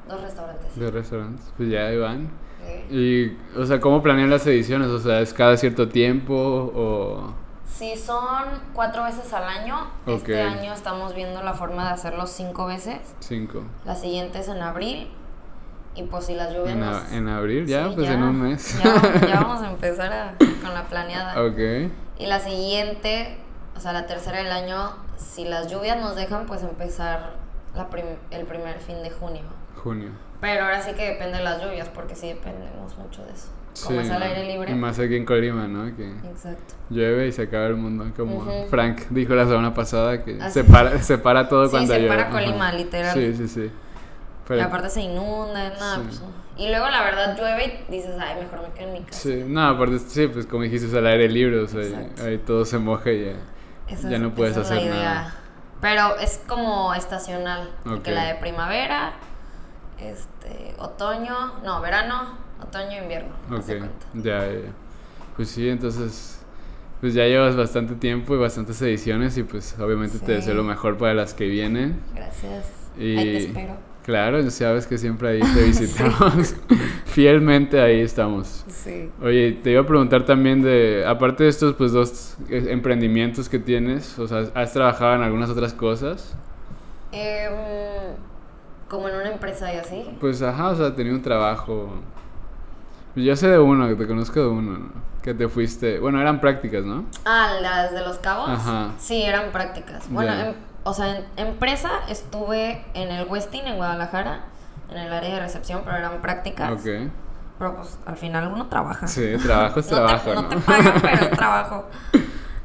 dos 0.09 0.21
restaurantes. 0.21 0.77
De 0.77 0.91
restaurantes. 0.91 1.47
Pues 1.57 1.71
ya 1.71 1.91
van. 1.99 2.31
Sí. 2.65 2.95
Y, 2.95 3.59
o 3.59 3.65
sea, 3.65 3.81
¿cómo 3.81 4.03
planean 4.03 4.31
las 4.31 4.47
ediciones? 4.47 4.89
O 4.89 4.99
sea, 4.99 5.21
¿es 5.21 5.33
cada 5.33 5.57
cierto 5.57 5.89
tiempo 5.89 6.35
o...? 6.35 7.35
Sí, 7.67 7.97
son 7.97 8.45
cuatro 8.75 9.05
veces 9.05 9.33
al 9.33 9.45
año. 9.45 9.87
Este 10.07 10.43
año 10.43 10.75
estamos 10.75 11.15
viendo 11.15 11.43
la 11.43 11.55
forma 11.55 11.87
de 11.87 11.95
hacerlo 11.95 12.27
cinco 12.27 12.67
veces. 12.67 12.99
Cinco. 13.21 13.63
La 13.87 13.95
siguiente 13.95 14.41
es 14.41 14.49
en 14.49 14.61
abril. 14.61 15.11
Y 15.95 16.05
pues 16.05 16.27
si 16.27 16.35
las 16.35 16.51
lluvias 16.55 16.75
En, 16.75 16.81
nos- 16.81 16.97
a- 17.13 17.17
en 17.17 17.29
abril, 17.29 17.67
ya, 17.67 17.89
Sí, 17.89 17.93
pues 17.97 18.07
ya. 18.07 18.15
en 18.15 18.23
un 18.23 18.41
mes. 18.43 18.79
Ya, 18.83 19.27
ya 19.27 19.41
vamos 19.43 19.63
a 19.63 19.71
empezar 19.71 20.13
a- 20.13 20.35
con 20.39 20.73
la 20.75 20.85
planeada. 20.89 21.43
ok. 21.43 21.91
Y 22.19 22.27
la 22.27 22.39
siguiente, 22.41 23.39
o 23.77 23.81
sea, 23.81 23.93
la 23.93 24.07
tercera 24.07 24.39
del 24.39 24.53
año, 24.53 24.93
si 25.19 25.45
las 25.45 25.71
lluvias 25.71 25.99
nos 25.99 26.15
dejan, 26.17 26.47
pues 26.47 26.63
empezar 26.63 27.33
la 27.75 27.89
prim- 27.89 28.05
el 28.31 28.47
primer 28.47 28.79
fin 28.79 29.03
de 29.03 29.11
junio. 29.11 29.43
Junio. 29.83 30.11
Pero 30.41 30.65
ahora 30.65 30.81
sí 30.83 30.93
que 30.93 31.09
depende 31.13 31.39
de 31.39 31.45
las 31.45 31.63
lluvias, 31.63 31.89
porque 31.89 32.15
sí 32.15 32.29
dependemos 32.29 32.97
mucho 32.97 33.25
de 33.25 33.33
eso. 33.33 33.49
Como 33.87 34.01
es 34.01 34.11
al 34.11 34.23
aire 34.23 34.45
libre. 34.47 34.73
Y 34.73 34.75
más 34.75 34.99
aquí 34.99 35.17
en 35.17 35.25
Colima, 35.25 35.69
¿no? 35.69 35.95
Que 35.97 36.11
Exacto. 36.29 36.75
llueve 36.91 37.29
y 37.29 37.33
se 37.33 37.43
acaba 37.43 37.67
el 37.67 37.77
mundo. 37.77 38.05
Como 38.17 38.37
Ujú. 38.39 38.67
Frank 38.69 39.03
dijo 39.11 39.35
la 39.35 39.45
semana 39.47 39.73
pasada 39.75 40.25
que 40.25 40.39
se 40.51 40.65
para, 40.65 41.01
se 41.03 41.19
para 41.19 41.49
todo 41.49 41.67
Sí, 41.67 41.71
cuando 41.73 41.95
se 41.95 42.01
llueve. 42.01 42.09
para 42.17 42.29
Ajá. 42.29 42.33
Colima, 42.41 42.73
literal. 42.73 43.15
Sí, 43.15 43.35
sí, 43.35 43.49
sí. 43.49 43.71
Pero- 44.51 44.63
y 44.63 44.65
aparte 44.65 44.91
se 44.91 45.03
inunda, 45.03 45.71
nada, 45.79 45.95
Sí. 45.97 46.03
pues. 46.07 46.23
Y 46.57 46.69
luego 46.71 46.89
la 46.91 47.05
verdad 47.05 47.37
llueve 47.39 47.85
y 47.89 47.93
dices, 47.93 48.17
ay, 48.21 48.35
mejor 48.43 48.63
me 48.69 48.75
quedo 48.75 48.89
en 48.89 48.93
mi 48.95 49.01
casa. 49.03 49.21
Sí, 49.21 49.45
no, 49.47 49.65
aparte, 49.69 50.01
sí, 50.01 50.27
pues 50.27 50.45
como 50.47 50.65
dijiste, 50.65 50.89
es 50.89 50.95
al 50.95 51.07
aire 51.07 51.29
libre, 51.29 51.61
o 51.61 51.69
sea, 51.69 51.81
ahí 52.25 52.39
todo 52.39 52.65
se 52.65 52.79
moja 52.79 53.13
y 53.13 53.27
ya, 53.27 54.19
no 54.19 54.35
puedes 54.35 54.57
es 54.57 54.65
hacer 54.69 54.91
nada. 54.91 55.37
Pero 55.81 56.17
es 56.19 56.41
como 56.49 56.93
estacional. 56.95 57.71
Ok. 57.87 58.03
Que 58.03 58.11
la 58.11 58.25
de 58.25 58.35
primavera, 58.35 59.13
este, 60.01 60.75
otoño, 60.79 61.61
no, 61.65 61.81
verano, 61.81 62.37
otoño, 62.61 63.03
invierno. 63.03 63.31
Ok, 63.53 63.69
ya, 64.15 64.47
ya. 64.47 64.73
Pues 65.37 65.49
sí, 65.49 65.69
entonces, 65.69 66.41
pues 67.01 67.15
ya 67.15 67.25
llevas 67.25 67.55
bastante 67.57 67.95
tiempo 67.95 68.35
y 68.35 68.39
bastantes 68.39 68.83
ediciones 68.83 69.39
y 69.39 69.45
pues 69.45 69.79
obviamente 69.79 70.19
te 70.19 70.33
deseo 70.33 70.55
lo 70.55 70.65
mejor 70.65 70.99
para 70.99 71.15
las 71.15 71.35
que 71.35 71.47
vienen. 71.47 72.03
Gracias. 72.15 72.67
Y 72.99 73.17
Ahí 73.17 73.25
te 73.25 73.37
espero. 73.39 73.90
Claro, 74.11 74.41
ya 74.41 74.51
sabes 74.51 74.87
que 74.89 74.99
siempre 74.99 75.29
ahí 75.29 75.41
te 75.41 75.63
visitamos. 75.67 76.55
Fielmente 77.07 77.81
ahí 77.81 78.01
estamos. 78.01 78.65
Sí. 78.69 79.11
Oye, 79.23 79.53
te 79.63 79.71
iba 79.71 79.83
a 79.83 79.87
preguntar 79.87 80.25
también 80.25 80.63
de, 80.63 81.05
aparte 81.07 81.45
de 81.45 81.51
estos 81.51 81.75
pues 81.75 81.93
dos 81.93 82.37
emprendimientos 82.49 83.49
que 83.49 83.59
tienes, 83.59 84.19
o 84.19 84.27
sea, 84.27 84.45
¿has 84.55 84.73
trabajado 84.73 85.15
en 85.15 85.23
algunas 85.23 85.49
otras 85.51 85.73
cosas? 85.73 86.35
Em, 87.13 87.53
como 88.89 89.09
en 89.09 89.15
una 89.15 89.31
empresa 89.31 89.73
y 89.73 89.77
así. 89.77 90.05
Pues 90.21 90.43
ajá, 90.43 90.71
o 90.71 90.75
sea, 90.77 90.95
tenía 90.95 91.13
un 91.13 91.23
trabajo. 91.23 91.91
Yo 93.17 93.35
sé 93.37 93.49
de 93.49 93.59
uno, 93.59 93.89
que 93.89 93.95
te 93.95 94.07
conozco 94.07 94.41
de 94.41 94.47
uno, 94.49 94.79
¿no? 94.79 94.93
Que 95.23 95.35
te 95.35 95.49
fuiste. 95.49 95.99
Bueno, 95.99 96.21
eran 96.21 96.41
prácticas, 96.41 96.85
¿no? 96.85 97.05
Ah, 97.25 97.53
las 97.61 97.93
de 97.93 98.01
los 98.01 98.19
cabos. 98.19 98.49
Ajá. 98.51 98.91
Sí, 98.99 99.23
eran 99.23 99.51
prácticas. 99.53 100.09
Bueno, 100.11 100.33
Ya. 100.33 100.49
em- 100.49 100.55
o 100.85 100.95
sea, 100.95 101.17
en 101.17 101.27
empresa 101.37 101.91
estuve 102.09 102.85
en 102.95 103.11
el 103.11 103.27
Westin 103.27 103.67
en 103.67 103.77
Guadalajara, 103.77 104.41
en 104.91 104.99
el 104.99 105.13
área 105.13 105.35
de 105.35 105.41
recepción, 105.41 105.83
pero 105.85 105.97
eran 105.97 106.21
prácticas. 106.21 106.71
Ok. 106.73 107.11
Pero 107.59 107.77
pues 107.77 107.99
al 108.07 108.17
final 108.17 108.49
uno 108.49 108.69
trabaja. 108.69 109.07
Sí, 109.07 109.37
trabajo 109.43 109.81
es 109.81 109.87
No 109.91 109.97
trabajo, 109.97 110.31
te, 110.31 110.35
¿no? 110.35 110.43
no 110.43 110.49
te 110.49 110.57
pagan, 110.59 110.95
pero 111.01 111.15
es 111.17 111.31
trabajo. 111.37 111.85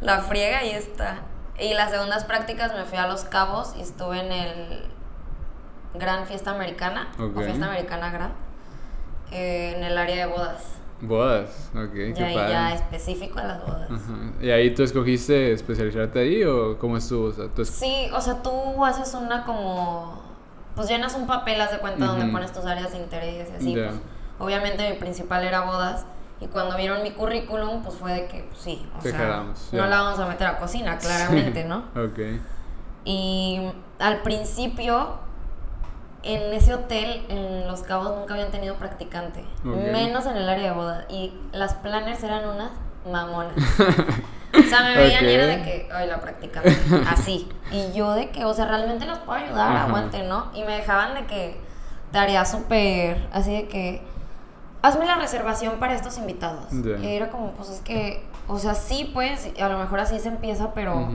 La 0.02 0.20
friega 0.20 0.64
y 0.64 0.72
está. 0.72 1.18
Y 1.60 1.74
las 1.74 1.92
segundas 1.92 2.26
prácticas 2.26 2.74
me 2.74 2.84
fui 2.86 2.98
a 2.98 3.08
Los 3.08 3.24
Cabos 3.26 3.74
y 3.78 3.82
estuve 3.82 4.20
en 4.20 4.32
el 4.32 4.92
Gran 5.94 6.26
Fiesta 6.26 6.52
Americana, 6.52 7.08
o 7.18 7.30
Fiesta 7.40 7.66
Americana 7.66 8.12
Gran, 8.12 8.32
eh, 9.32 9.74
en 9.76 9.84
el 9.84 9.98
área 9.98 10.16
de 10.16 10.32
bodas. 10.32 10.64
Bodas, 11.08 11.70
ok, 11.76 11.92
qué 11.94 12.14
ya, 12.16 12.34
padre. 12.34 12.52
ya 12.52 12.74
específico 12.74 13.40
a 13.40 13.44
las 13.44 13.62
bodas. 13.66 13.90
Ajá. 13.92 14.14
¿Y 14.42 14.50
ahí 14.50 14.74
tú 14.74 14.84
escogiste 14.84 15.52
especializarte 15.54 16.20
ahí 16.20 16.44
o 16.44 16.78
cómo 16.80 16.98
estuvo? 16.98 17.28
O 17.28 17.32
sea, 17.32 17.48
tú 17.48 17.62
es- 17.62 17.70
Sí, 17.70 18.08
o 18.14 18.22
sea, 18.22 18.42
tú 18.42 18.84
haces 18.86 19.14
una 19.14 19.44
como. 19.46 20.22
Pues 20.76 20.90
llenas 20.90 21.16
un 21.16 21.26
papel, 21.26 21.62
haz 21.62 21.72
de 21.72 21.78
cuenta, 21.80 22.06
donde 22.06 22.26
pones 22.28 22.52
tus 22.52 22.66
áreas 22.66 22.92
de 22.92 22.98
interés 22.98 23.48
y 23.50 23.56
así. 23.56 23.74
Pues, 23.74 23.92
obviamente 24.40 24.90
mi 24.92 24.98
principal 24.98 25.44
era 25.44 25.62
bodas. 25.62 26.06
Y 26.42 26.48
cuando 26.48 26.76
vieron 26.76 27.02
mi 27.02 27.12
currículum, 27.12 27.82
pues 27.82 27.96
fue 27.96 28.12
de 28.14 28.26
que, 28.28 28.44
pues 28.44 28.60
sí, 28.62 28.86
o 28.98 29.02
Te 29.02 29.12
sea, 29.12 29.46
no 29.72 29.86
la 29.88 30.02
vamos 30.02 30.20
a 30.20 30.28
meter 30.28 30.48
a 30.48 30.58
cocina, 30.58 30.98
claramente, 31.00 31.64
¿no? 31.64 31.86
Ok. 31.96 32.20
Y 33.06 33.62
al 34.00 34.22
principio, 34.22 35.20
en 36.26 36.54
ese 36.54 36.74
hotel, 36.74 37.26
en 37.30 37.68
Los 37.68 37.84
Cabos, 37.84 38.16
nunca 38.18 38.34
habían 38.34 38.52
tenido 38.52 38.76
practicante. 38.76 39.46
Menos 39.64 40.26
en 40.26 40.38
el 40.38 40.50
área 40.50 40.72
de 40.72 40.76
boda. 40.76 41.06
Y 41.10 41.34
las 41.52 41.76
planners 41.76 42.24
eran 42.24 42.48
unas 42.50 42.72
mamonas. 43.10 43.54
O 44.58 44.64
sea, 44.70 44.84
me 44.84 44.96
veían 44.96 45.26
y 45.26 45.34
era 45.34 45.48
de 45.48 45.62
que, 45.64 45.90
ay, 45.94 46.08
la 46.08 46.22
practicante. 46.22 46.76
Así. 47.10 47.50
Y 47.72 47.92
yo 47.94 48.14
de 48.14 48.30
que, 48.30 48.46
o 48.46 48.54
sea, 48.54 48.66
realmente 48.66 49.06
los 49.06 49.20
puedo 49.20 49.38
ayudar, 49.38 49.76
Ajá. 49.76 49.84
aguante, 49.84 50.24
¿no? 50.24 50.50
Y 50.54 50.64
me 50.64 50.78
dejaban 50.78 51.14
de 51.14 51.26
que, 51.26 51.60
tarea 52.12 52.46
súper, 52.46 53.28
así 53.34 53.52
de 53.52 53.68
que, 53.68 54.02
hazme 54.82 55.06
la 55.06 55.16
reservación 55.16 55.78
para 55.80 55.94
estos 55.94 56.18
invitados. 56.18 56.68
Ya. 56.72 56.98
Y 56.98 57.16
era 57.16 57.30
como, 57.30 57.52
pues 57.52 57.70
es 57.70 57.82
que, 57.82 58.26
o 58.48 58.60
sea, 58.60 58.76
sí, 58.76 59.10
pues, 59.14 59.50
a 59.62 59.70
lo 59.70 59.78
mejor 59.78 60.00
así 60.00 60.20
se 60.20 60.28
empieza, 60.30 60.74
pero 60.74 61.10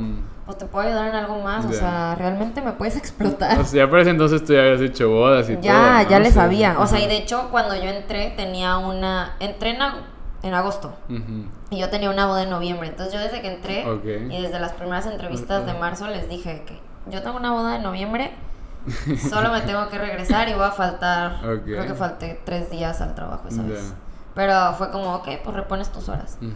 pues 0.46 0.58
te 0.58 0.66
puedo 0.66 0.86
ayudar 0.88 1.08
en 1.08 1.14
algo 1.14 1.40
más, 1.42 1.64
o 1.64 1.70
Ya. 1.70 1.78
sea, 1.78 2.14
realmente 2.16 2.60
me 2.60 2.72
puedes 2.72 2.96
explotar. 3.02 3.58
O 3.58 3.64
sea, 3.64 3.84
ya 3.84 3.90
por 3.90 4.00
ese 4.00 4.10
entonces 4.10 4.44
tú 4.44 4.52
ya 4.54 4.60
habías 4.62 4.80
hecho 4.80 5.08
bodas 5.10 5.48
y 5.48 5.58
ya, 5.60 5.72
todo. 5.72 5.92
¿no? 6.04 6.10
ya 6.10 6.18
le 6.18 6.30
sabía. 6.32 6.76
O 6.80 6.86
sea, 6.86 6.98
y 7.00 7.06
de 7.06 7.16
hecho, 7.18 7.48
cuando 7.50 7.74
yo 7.76 7.84
entré, 7.90 8.30
tenía 8.36 8.78
una. 8.78 9.36
Entré 9.40 9.70
en, 9.76 9.80
ag- 9.80 10.02
en 10.42 10.54
agosto. 10.54 10.94
Ujú. 11.08 11.46
Y 11.70 11.78
yo 11.78 11.88
tenía 11.90 12.10
una 12.10 12.26
boda 12.26 12.42
en 12.42 12.50
noviembre. 12.50 12.88
Entonces, 12.88 13.14
yo 13.14 13.20
desde 13.20 13.40
que 13.42 13.52
entré 13.54 13.84
y 14.30 14.42
desde 14.42 14.58
las 14.58 14.72
primeras 14.72 15.06
entrevistas 15.06 15.66
de 15.66 15.74
marzo 15.74 16.06
les 16.08 16.28
dije 16.28 16.64
que 16.66 16.80
yo 17.10 17.22
tengo 17.22 17.36
una 17.36 17.52
boda 17.52 17.76
en 17.76 17.82
noviembre. 17.82 18.32
Solo 19.30 19.52
me 19.52 19.60
tengo 19.60 19.88
que 19.88 19.98
regresar 19.98 20.48
y 20.48 20.54
voy 20.54 20.64
a 20.64 20.70
faltar. 20.70 21.36
Creo 21.64 21.86
que 21.86 21.94
falté 21.94 22.40
tres 22.44 22.70
días 22.70 23.00
al 23.02 23.14
trabajo 23.14 23.46
esa 23.48 23.62
Ya. 23.62 23.68
vez. 23.68 23.92
Pero 24.34 24.72
fue 24.78 24.90
como, 24.90 25.14
ok, 25.16 25.28
pues 25.44 25.54
repones 25.56 25.90
tus 25.92 26.08
horas. 26.08 26.38
Ujú. 26.40 26.50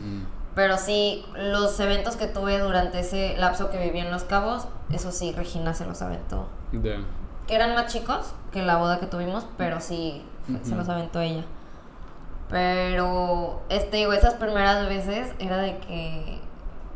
Pero 0.54 0.78
sí, 0.78 1.24
los 1.36 1.78
eventos 1.80 2.16
que 2.16 2.26
tuve 2.26 2.58
durante 2.58 3.00
ese 3.00 3.36
lapso 3.38 3.70
que 3.70 3.78
viví 3.78 3.98
en 3.98 4.10
Los 4.10 4.22
Cabos, 4.22 4.68
eso 4.92 5.10
sí, 5.10 5.32
Regina 5.32 5.74
se 5.74 5.84
los 5.84 6.00
aventó. 6.00 6.48
Ya. 6.72 6.98
Que 7.48 7.56
eran 7.56 7.74
más 7.74 7.92
chicos 7.92 8.32
que 8.52 8.62
la 8.62 8.76
boda 8.76 9.00
que 9.00 9.06
tuvimos, 9.06 9.46
pero 9.58 9.80
sí, 9.80 10.24
se 10.62 10.76
los 10.76 10.88
aventó 10.88 11.20
ella. 11.20 11.44
Pero, 12.48 13.62
este, 13.68 13.96
digo, 13.96 14.12
esas 14.12 14.34
primeras 14.34 14.88
veces 14.88 15.32
era 15.40 15.56
de 15.56 15.78
que, 15.78 16.38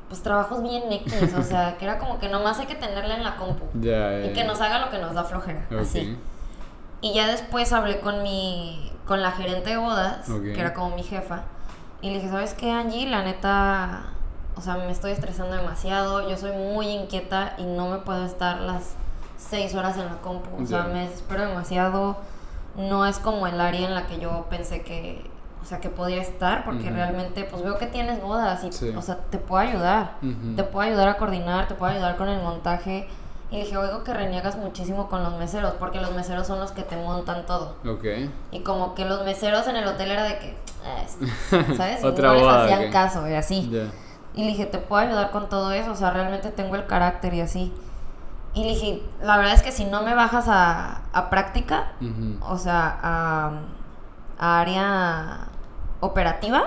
pues 0.08 0.22
trabajos 0.22 0.62
bien 0.62 0.92
X, 0.92 1.34
o 1.36 1.42
sea, 1.42 1.76
que 1.78 1.84
era 1.84 1.98
como 1.98 2.20
que 2.20 2.28
nomás 2.28 2.60
hay 2.60 2.66
que 2.66 2.76
tenerla 2.76 3.16
en 3.16 3.24
la 3.24 3.36
compu. 3.36 3.64
Y 3.74 4.32
que 4.32 4.44
nos 4.46 4.60
haga 4.60 4.78
lo 4.78 4.90
que 4.90 4.98
nos 4.98 5.14
da 5.14 5.24
flojera, 5.24 5.66
así. 5.80 6.16
Y 7.00 7.14
ya 7.14 7.26
después 7.26 7.72
hablé 7.72 8.00
con 8.00 8.22
mi, 8.22 8.92
con 9.04 9.20
la 9.20 9.32
gerente 9.32 9.70
de 9.70 9.76
bodas, 9.78 10.28
que 10.28 10.60
era 10.60 10.74
como 10.74 10.94
mi 10.94 11.02
jefa, 11.02 11.42
y 12.02 12.08
le 12.10 12.16
dije, 12.16 12.28
¿sabes 12.28 12.54
qué, 12.54 12.70
Angie? 12.70 13.06
La 13.08 13.22
neta, 13.22 14.04
o 14.56 14.60
sea, 14.60 14.76
me 14.76 14.90
estoy 14.90 15.12
estresando 15.12 15.56
demasiado, 15.56 16.28
yo 16.28 16.36
soy 16.36 16.52
muy 16.52 16.88
inquieta 16.88 17.54
y 17.58 17.64
no 17.64 17.88
me 17.88 17.98
puedo 17.98 18.24
estar 18.24 18.60
las 18.60 18.94
seis 19.36 19.74
horas 19.74 19.96
en 19.96 20.06
la 20.06 20.16
compu, 20.20 20.62
o 20.62 20.66
sea, 20.66 20.84
me 20.84 21.00
desespero 21.08 21.46
demasiado, 21.46 22.16
no 22.76 23.06
es 23.06 23.18
como 23.18 23.46
el 23.46 23.60
área 23.60 23.86
en 23.86 23.94
la 23.94 24.06
que 24.06 24.18
yo 24.18 24.46
pensé 24.50 24.82
que, 24.82 25.24
o 25.62 25.64
sea, 25.64 25.80
que 25.80 25.88
podía 25.90 26.20
estar, 26.22 26.64
porque 26.64 26.90
realmente, 26.90 27.44
pues 27.44 27.62
veo 27.62 27.78
que 27.78 27.86
tienes 27.86 28.20
bodas 28.22 28.64
y, 28.64 28.72
Sí. 28.72 28.90
o 28.96 29.02
sea, 29.02 29.16
te 29.30 29.38
puedo 29.38 29.60
ayudar, 29.62 30.12
te 30.56 30.64
puedo 30.64 30.86
ayudar 30.88 31.08
a 31.08 31.16
coordinar, 31.18 31.68
te 31.68 31.74
puedo 31.74 31.92
ayudar 31.92 32.16
con 32.16 32.28
el 32.28 32.40
montaje. 32.42 33.08
Y 33.50 33.56
le 33.56 33.64
dije, 33.64 33.76
oigo 33.78 34.04
que 34.04 34.12
reniegas 34.12 34.56
muchísimo 34.56 35.08
con 35.08 35.22
los 35.22 35.34
meseros, 35.38 35.72
porque 35.78 36.00
los 36.00 36.12
meseros 36.12 36.46
son 36.46 36.60
los 36.60 36.72
que 36.72 36.82
te 36.82 36.96
montan 36.96 37.46
todo. 37.46 37.76
Ok. 37.88 38.04
Y 38.52 38.60
como 38.60 38.94
que 38.94 39.04
los 39.06 39.24
meseros 39.24 39.66
en 39.68 39.76
el 39.76 39.86
hotel 39.86 40.10
era 40.10 40.24
de 40.24 40.38
que, 40.38 40.56
"Ah, 40.84 41.02
es- 41.02 41.16
¿sabes? 41.78 42.04
Otra 42.04 42.28
no 42.28 42.34
les 42.34 42.42
hacían 42.64 42.80
caso 42.92 43.26
y 43.28 43.34
así. 43.34 43.68
Y 44.34 44.42
le 44.44 44.48
dije, 44.48 44.66
te 44.66 44.78
puedo 44.78 45.00
ayudar 45.02 45.30
con 45.30 45.48
todo 45.48 45.72
eso, 45.72 45.92
o 45.92 45.94
sea, 45.96 46.10
realmente 46.10 46.50
tengo 46.50 46.76
el 46.76 46.86
carácter 46.86 47.32
y 47.34 47.40
así. 47.40 47.72
Y 48.54 48.64
le 48.64 48.68
dije, 48.70 49.02
la 49.22 49.36
verdad 49.38 49.54
es 49.54 49.62
que 49.62 49.72
si 49.72 49.84
no 49.86 50.02
me 50.02 50.14
bajas 50.14 50.46
a, 50.48 51.00
a 51.12 51.30
práctica, 51.30 51.92
o 52.42 52.58
sea, 52.58 52.98
a, 53.02 53.50
a 54.38 54.60
área 54.60 55.38
operativa, 56.00 56.64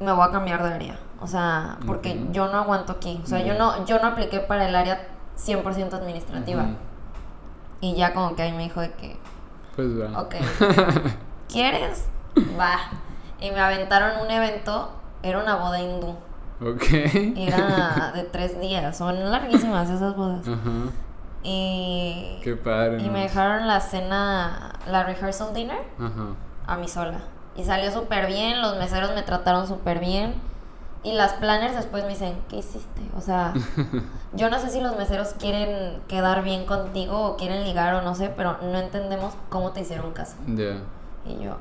me 0.00 0.12
voy 0.12 0.26
a 0.26 0.30
cambiar 0.30 0.62
de 0.62 0.74
área. 0.74 0.98
O 1.20 1.26
sea, 1.28 1.78
porque 1.86 2.14
yo 2.32 2.48
no 2.50 2.58
aguanto 2.58 2.92
aquí. 2.92 3.20
O 3.22 3.26
sea, 3.26 3.38
yo 3.44 3.54
no, 3.54 3.84
yo 3.86 4.00
no 4.00 4.08
apliqué 4.08 4.40
para 4.40 4.68
el 4.68 4.74
área 4.74 5.06
100% 5.38 5.92
administrativa. 5.94 6.66
Y 7.80 7.94
ya 7.96 8.12
como 8.14 8.34
que 8.36 8.42
ahí 8.42 8.52
me 8.52 8.62
dijo 8.64 8.80
de 8.80 8.92
que, 8.92 9.16
Pues 9.76 9.88
va. 10.00 10.20
ok, 10.22 10.34
¿quieres? 11.48 12.06
Va. 12.58 12.78
Y 13.40 13.50
me 13.50 13.60
aventaron 13.60 14.20
un 14.24 14.30
evento, 14.30 14.92
era 15.22 15.40
una 15.42 15.56
boda 15.56 15.80
hindú. 15.80 16.16
Ok. 16.60 16.84
Era 17.36 18.12
de 18.14 18.22
tres 18.24 18.60
días, 18.60 18.96
son 18.96 19.30
larguísimas 19.30 19.90
esas 19.90 20.14
bodas. 20.16 20.46
Ajá. 20.46 20.92
Y, 21.42 22.38
Qué 22.44 22.54
padre. 22.54 23.02
y 23.02 23.10
me 23.10 23.22
dejaron 23.22 23.66
la 23.66 23.80
cena, 23.80 24.74
la 24.86 25.02
rehearsal 25.02 25.52
dinner, 25.52 25.80
Ajá. 25.98 26.36
a 26.68 26.76
mí 26.76 26.86
sola. 26.86 27.18
Y 27.56 27.64
salió 27.64 27.90
súper 27.90 28.28
bien, 28.28 28.62
los 28.62 28.78
meseros 28.78 29.12
me 29.14 29.22
trataron 29.22 29.66
súper 29.66 29.98
bien. 29.98 30.34
Y 31.04 31.12
las 31.12 31.32
planners 31.34 31.74
después 31.74 32.04
me 32.04 32.10
dicen, 32.10 32.34
¿qué 32.48 32.56
hiciste? 32.58 33.00
O 33.16 33.20
sea, 33.20 33.52
yo 34.32 34.50
no 34.50 34.58
sé 34.60 34.70
si 34.70 34.80
los 34.80 34.96
meseros 34.96 35.34
quieren 35.38 36.00
quedar 36.08 36.44
bien 36.44 36.64
contigo 36.64 37.18
o 37.30 37.36
quieren 37.36 37.64
ligar 37.64 37.94
o 37.94 38.02
no 38.02 38.14
sé, 38.14 38.30
pero 38.36 38.58
no 38.62 38.78
entendemos 38.78 39.34
cómo 39.48 39.72
te 39.72 39.80
hicieron 39.80 40.12
caso. 40.12 40.36
Ya. 40.46 40.76
Y 41.24 41.42
yo, 41.42 41.56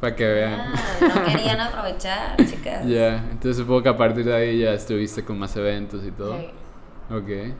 Para 0.00 0.14
que 0.14 0.26
vean. 0.26 0.60
ah, 0.60 0.74
no 1.00 1.22
querían 1.26 1.60
aprovechar, 1.60 2.36
chicas. 2.46 2.84
Ya. 2.86 3.16
Entonces 3.30 3.56
supongo 3.58 3.82
que 3.82 3.88
a 3.88 3.96
partir 3.96 4.24
de 4.24 4.34
ahí 4.34 4.58
ya 4.60 4.72
estuviste 4.72 5.24
con 5.24 5.38
más 5.38 5.56
eventos 5.56 6.04
y 6.04 6.12
todo. 6.12 6.36
Sí. 6.38 6.50
Ok. 7.10 7.54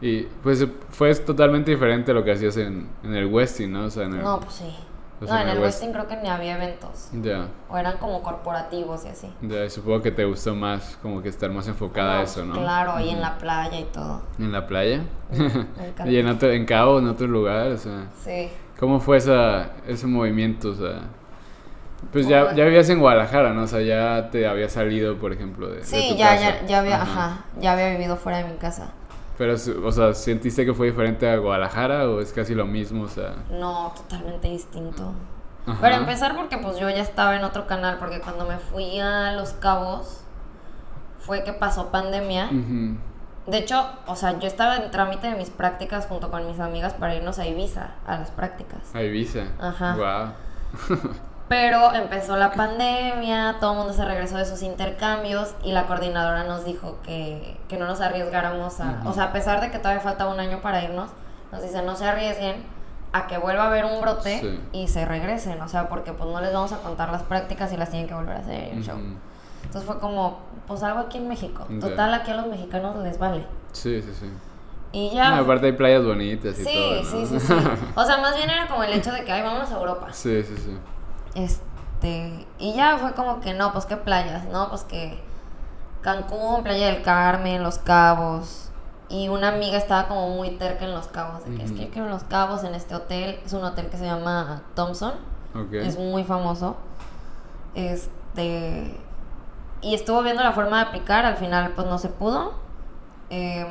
Y 0.00 0.22
pues 0.42 0.66
fue 0.90 1.14
totalmente 1.14 1.70
diferente 1.70 2.10
a 2.10 2.14
lo 2.14 2.24
que 2.24 2.32
hacías 2.32 2.56
en, 2.56 2.90
en 3.02 3.14
el 3.14 3.26
Westin, 3.26 3.72
¿no? 3.72 3.84
O 3.86 3.90
sea, 3.90 4.04
en 4.04 4.14
el, 4.14 4.22
No, 4.22 4.40
pues 4.40 4.54
sí. 4.54 4.74
O 5.24 5.28
No, 5.28 5.32
sea, 5.32 5.42
en 5.42 5.48
en 5.48 5.56
el 5.56 5.62
Westin 5.62 5.92
creo 5.92 6.06
que 6.06 6.16
ni 6.16 6.28
había 6.28 6.54
eventos. 6.56 7.08
Ya. 7.22 7.48
O 7.68 7.76
eran 7.76 7.98
como 7.98 8.22
corporativos 8.22 9.04
y 9.04 9.08
así. 9.08 9.32
Ya, 9.42 9.68
supongo 9.70 10.02
que 10.02 10.10
te 10.10 10.24
gustó 10.24 10.54
más, 10.54 10.98
como 11.02 11.22
que 11.22 11.28
estar 11.28 11.50
más 11.50 11.66
enfocada 11.68 12.20
a 12.20 12.22
eso, 12.22 12.44
¿no? 12.44 12.54
Claro, 12.54 13.00
y 13.00 13.10
en 13.10 13.20
la 13.20 13.36
playa 13.38 13.78
y 13.80 13.84
todo. 13.84 14.22
¿En 14.38 14.52
la 14.52 14.66
playa? 14.66 15.02
Me 15.30 16.06
y 16.12 16.18
en, 16.18 16.28
otro, 16.28 16.50
en 16.50 16.64
Cabo, 16.66 16.98
en 16.98 17.08
otro 17.08 17.26
lugar, 17.26 17.68
o 17.72 17.76
sea... 17.76 18.06
Sí. 18.22 18.50
¿Cómo 18.78 19.00
fue 19.00 19.16
esa, 19.18 19.70
ese 19.86 20.06
movimiento? 20.06 20.70
O 20.70 20.74
sea... 20.74 21.00
Pues 22.12 22.28
ya, 22.28 22.44
Pues- 22.44 22.56
ya 22.56 22.64
vivías 22.64 22.88
en 22.90 23.00
Guadalajara, 23.00 23.52
¿no? 23.54 23.62
O 23.62 23.66
sea, 23.66 23.80
ya 23.80 24.28
te 24.30 24.46
había 24.46 24.68
salido, 24.68 25.16
por 25.16 25.32
ejemplo, 25.32 25.68
de, 25.68 25.76
de 25.78 25.84
Sí, 25.84 26.08
tu 26.10 26.16
ya, 26.16 26.34
casa. 26.34 26.60
ya, 26.60 26.66
ya 26.66 26.78
había, 26.80 27.02
ajá, 27.02 27.44
ya 27.58 27.72
había 27.72 27.88
vivido 27.90 28.16
fuera 28.16 28.38
de 28.38 28.44
mi 28.44 28.56
casa. 28.58 28.90
Pero, 29.36 29.54
o 29.54 29.92
sea, 29.92 30.14
¿sentiste 30.14 30.64
que 30.64 30.72
fue 30.72 30.86
diferente 30.86 31.28
a 31.28 31.36
Guadalajara 31.38 32.08
o 32.08 32.20
es 32.20 32.32
casi 32.32 32.54
lo 32.54 32.66
mismo? 32.66 33.04
O 33.04 33.08
sea... 33.08 33.34
No, 33.50 33.92
totalmente 33.96 34.48
distinto. 34.48 35.12
Ajá. 35.66 35.80
Para 35.80 35.96
empezar, 35.96 36.36
porque 36.36 36.58
pues 36.58 36.78
yo 36.78 36.88
ya 36.90 37.02
estaba 37.02 37.36
en 37.36 37.42
otro 37.42 37.66
canal, 37.66 37.98
porque 37.98 38.20
cuando 38.20 38.46
me 38.46 38.58
fui 38.58 39.00
a 39.00 39.32
Los 39.32 39.50
Cabos 39.54 40.20
fue 41.18 41.42
que 41.42 41.52
pasó 41.52 41.90
pandemia. 41.90 42.50
De 43.46 43.58
hecho, 43.58 43.86
o 44.06 44.16
sea, 44.16 44.38
yo 44.38 44.46
estaba 44.46 44.76
en 44.76 44.90
trámite 44.90 45.26
de 45.26 45.34
mis 45.34 45.50
prácticas 45.50 46.06
junto 46.06 46.30
con 46.30 46.46
mis 46.46 46.60
amigas 46.60 46.94
para 46.94 47.14
irnos 47.14 47.38
a 47.38 47.46
Ibiza 47.46 47.90
a 48.06 48.18
las 48.18 48.30
prácticas. 48.30 48.94
A 48.94 49.02
Ibiza. 49.02 49.44
Ajá. 49.58 49.96
Wow. 50.88 51.08
Pero 51.48 51.92
empezó 51.94 52.36
la 52.36 52.52
pandemia, 52.52 53.56
todo 53.60 53.72
el 53.72 53.78
mundo 53.78 53.92
se 53.92 54.04
regresó 54.04 54.36
de 54.38 54.46
sus 54.46 54.62
intercambios 54.62 55.54
y 55.62 55.72
la 55.72 55.86
coordinadora 55.86 56.44
nos 56.44 56.64
dijo 56.64 56.98
que, 57.04 57.58
que 57.68 57.76
no 57.76 57.86
nos 57.86 58.00
arriesgáramos 58.00 58.80
a... 58.80 59.02
O 59.04 59.12
sea, 59.12 59.24
a 59.24 59.32
pesar 59.32 59.60
de 59.60 59.70
que 59.70 59.78
todavía 59.78 60.00
faltaba 60.02 60.32
un 60.32 60.40
año 60.40 60.60
para 60.62 60.82
irnos, 60.82 61.10
nos 61.52 61.62
dice 61.62 61.82
no 61.82 61.96
se 61.96 62.06
arriesguen 62.06 62.64
a 63.12 63.26
que 63.26 63.36
vuelva 63.38 63.64
a 63.64 63.66
haber 63.66 63.84
un 63.84 64.00
brote 64.00 64.40
Sí. 64.40 64.60
y 64.72 64.88
se 64.88 65.04
regresen, 65.04 65.60
o 65.60 65.68
sea, 65.68 65.88
porque 65.88 66.12
pues 66.12 66.28
no 66.30 66.40
les 66.40 66.52
vamos 66.52 66.72
a 66.72 66.78
contar 66.78 67.12
las 67.12 67.22
prácticas 67.22 67.72
y 67.72 67.76
las 67.76 67.90
tienen 67.90 68.08
que 68.08 68.14
volver 68.14 68.36
a 68.36 68.40
hacer 68.40 68.74
show. 68.82 68.96
Ujú. 68.96 69.04
Entonces 69.64 69.84
fue 69.84 69.98
como, 70.00 70.38
pues 70.66 70.82
algo 70.82 71.00
aquí 71.00 71.18
en 71.18 71.28
México. 71.28 71.66
Total, 71.80 72.12
aquí 72.14 72.30
a 72.30 72.36
los 72.36 72.46
mexicanos 72.46 72.96
les 72.96 73.18
vale. 73.18 73.46
Sí, 73.72 74.00
sí, 74.02 74.12
sí. 74.18 74.30
Y 74.92 75.10
ya... 75.10 75.30
No, 75.36 75.42
aparte 75.42 75.66
hay 75.66 75.72
playas 75.72 76.04
bonitas 76.04 76.58
y 76.58 76.64
sí, 76.64 76.72
todo, 76.72 77.02
¿no? 77.02 77.10
sí, 77.10 77.26
sí, 77.26 77.40
sí. 77.46 77.52
O 77.96 78.04
sea, 78.04 78.16
más 78.18 78.34
bien 78.36 78.48
era 78.48 78.66
como 78.66 78.82
el 78.82 78.92
hecho 78.94 79.12
de 79.12 79.24
que, 79.24 79.30
ay, 79.32 79.42
vámonos 79.42 79.70
a 79.70 79.76
Europa. 79.76 80.08
sí, 80.12 80.42
sí, 80.42 80.54
sí. 80.56 80.78
Este, 81.34 82.46
y 82.58 82.74
ya 82.74 82.98
fue 82.98 83.12
como 83.14 83.40
que 83.40 83.54
no, 83.54 83.72
pues 83.72 83.86
qué 83.86 83.96
playas, 83.96 84.44
¿no? 84.46 84.68
Pues 84.68 84.82
que 84.82 85.20
Cancún, 86.04 86.62
Playa 86.62 86.86
del 86.86 87.02
Carmen, 87.02 87.62
Los 87.62 87.78
Cabos. 87.78 88.70
Y 89.08 89.28
una 89.28 89.48
amiga 89.48 89.76
estaba 89.76 90.06
como 90.06 90.30
muy 90.30 90.50
terca 90.50 90.84
en 90.84 90.92
Los 90.92 91.08
Cabos, 91.08 91.44
de 91.44 91.56
que 91.56 91.64
es 91.64 91.72
que 91.72 91.86
yo 91.86 91.90
quiero 91.90 92.08
Los 92.08 92.24
Cabos 92.24 92.62
en 92.64 92.74
este 92.74 92.94
hotel. 92.94 93.38
Es 93.44 93.52
un 93.52 93.64
hotel 93.64 93.88
que 93.88 93.96
se 93.96 94.04
llama 94.04 94.62
Thompson. 94.74 95.14
Ok. 95.54 95.72
Es 95.74 95.98
muy 95.98 96.24
famoso. 96.24 96.76
Este. 97.74 99.00
Y 99.80 99.94
estuvo 99.94 100.22
viendo 100.22 100.42
la 100.42 100.52
forma 100.52 100.78
de 100.78 100.88
aplicar, 100.88 101.26
al 101.26 101.36
final 101.36 101.72
pues 101.74 101.86
no 101.86 101.98
se 101.98 102.08
pudo. 102.08 102.54
Em, 103.30 103.66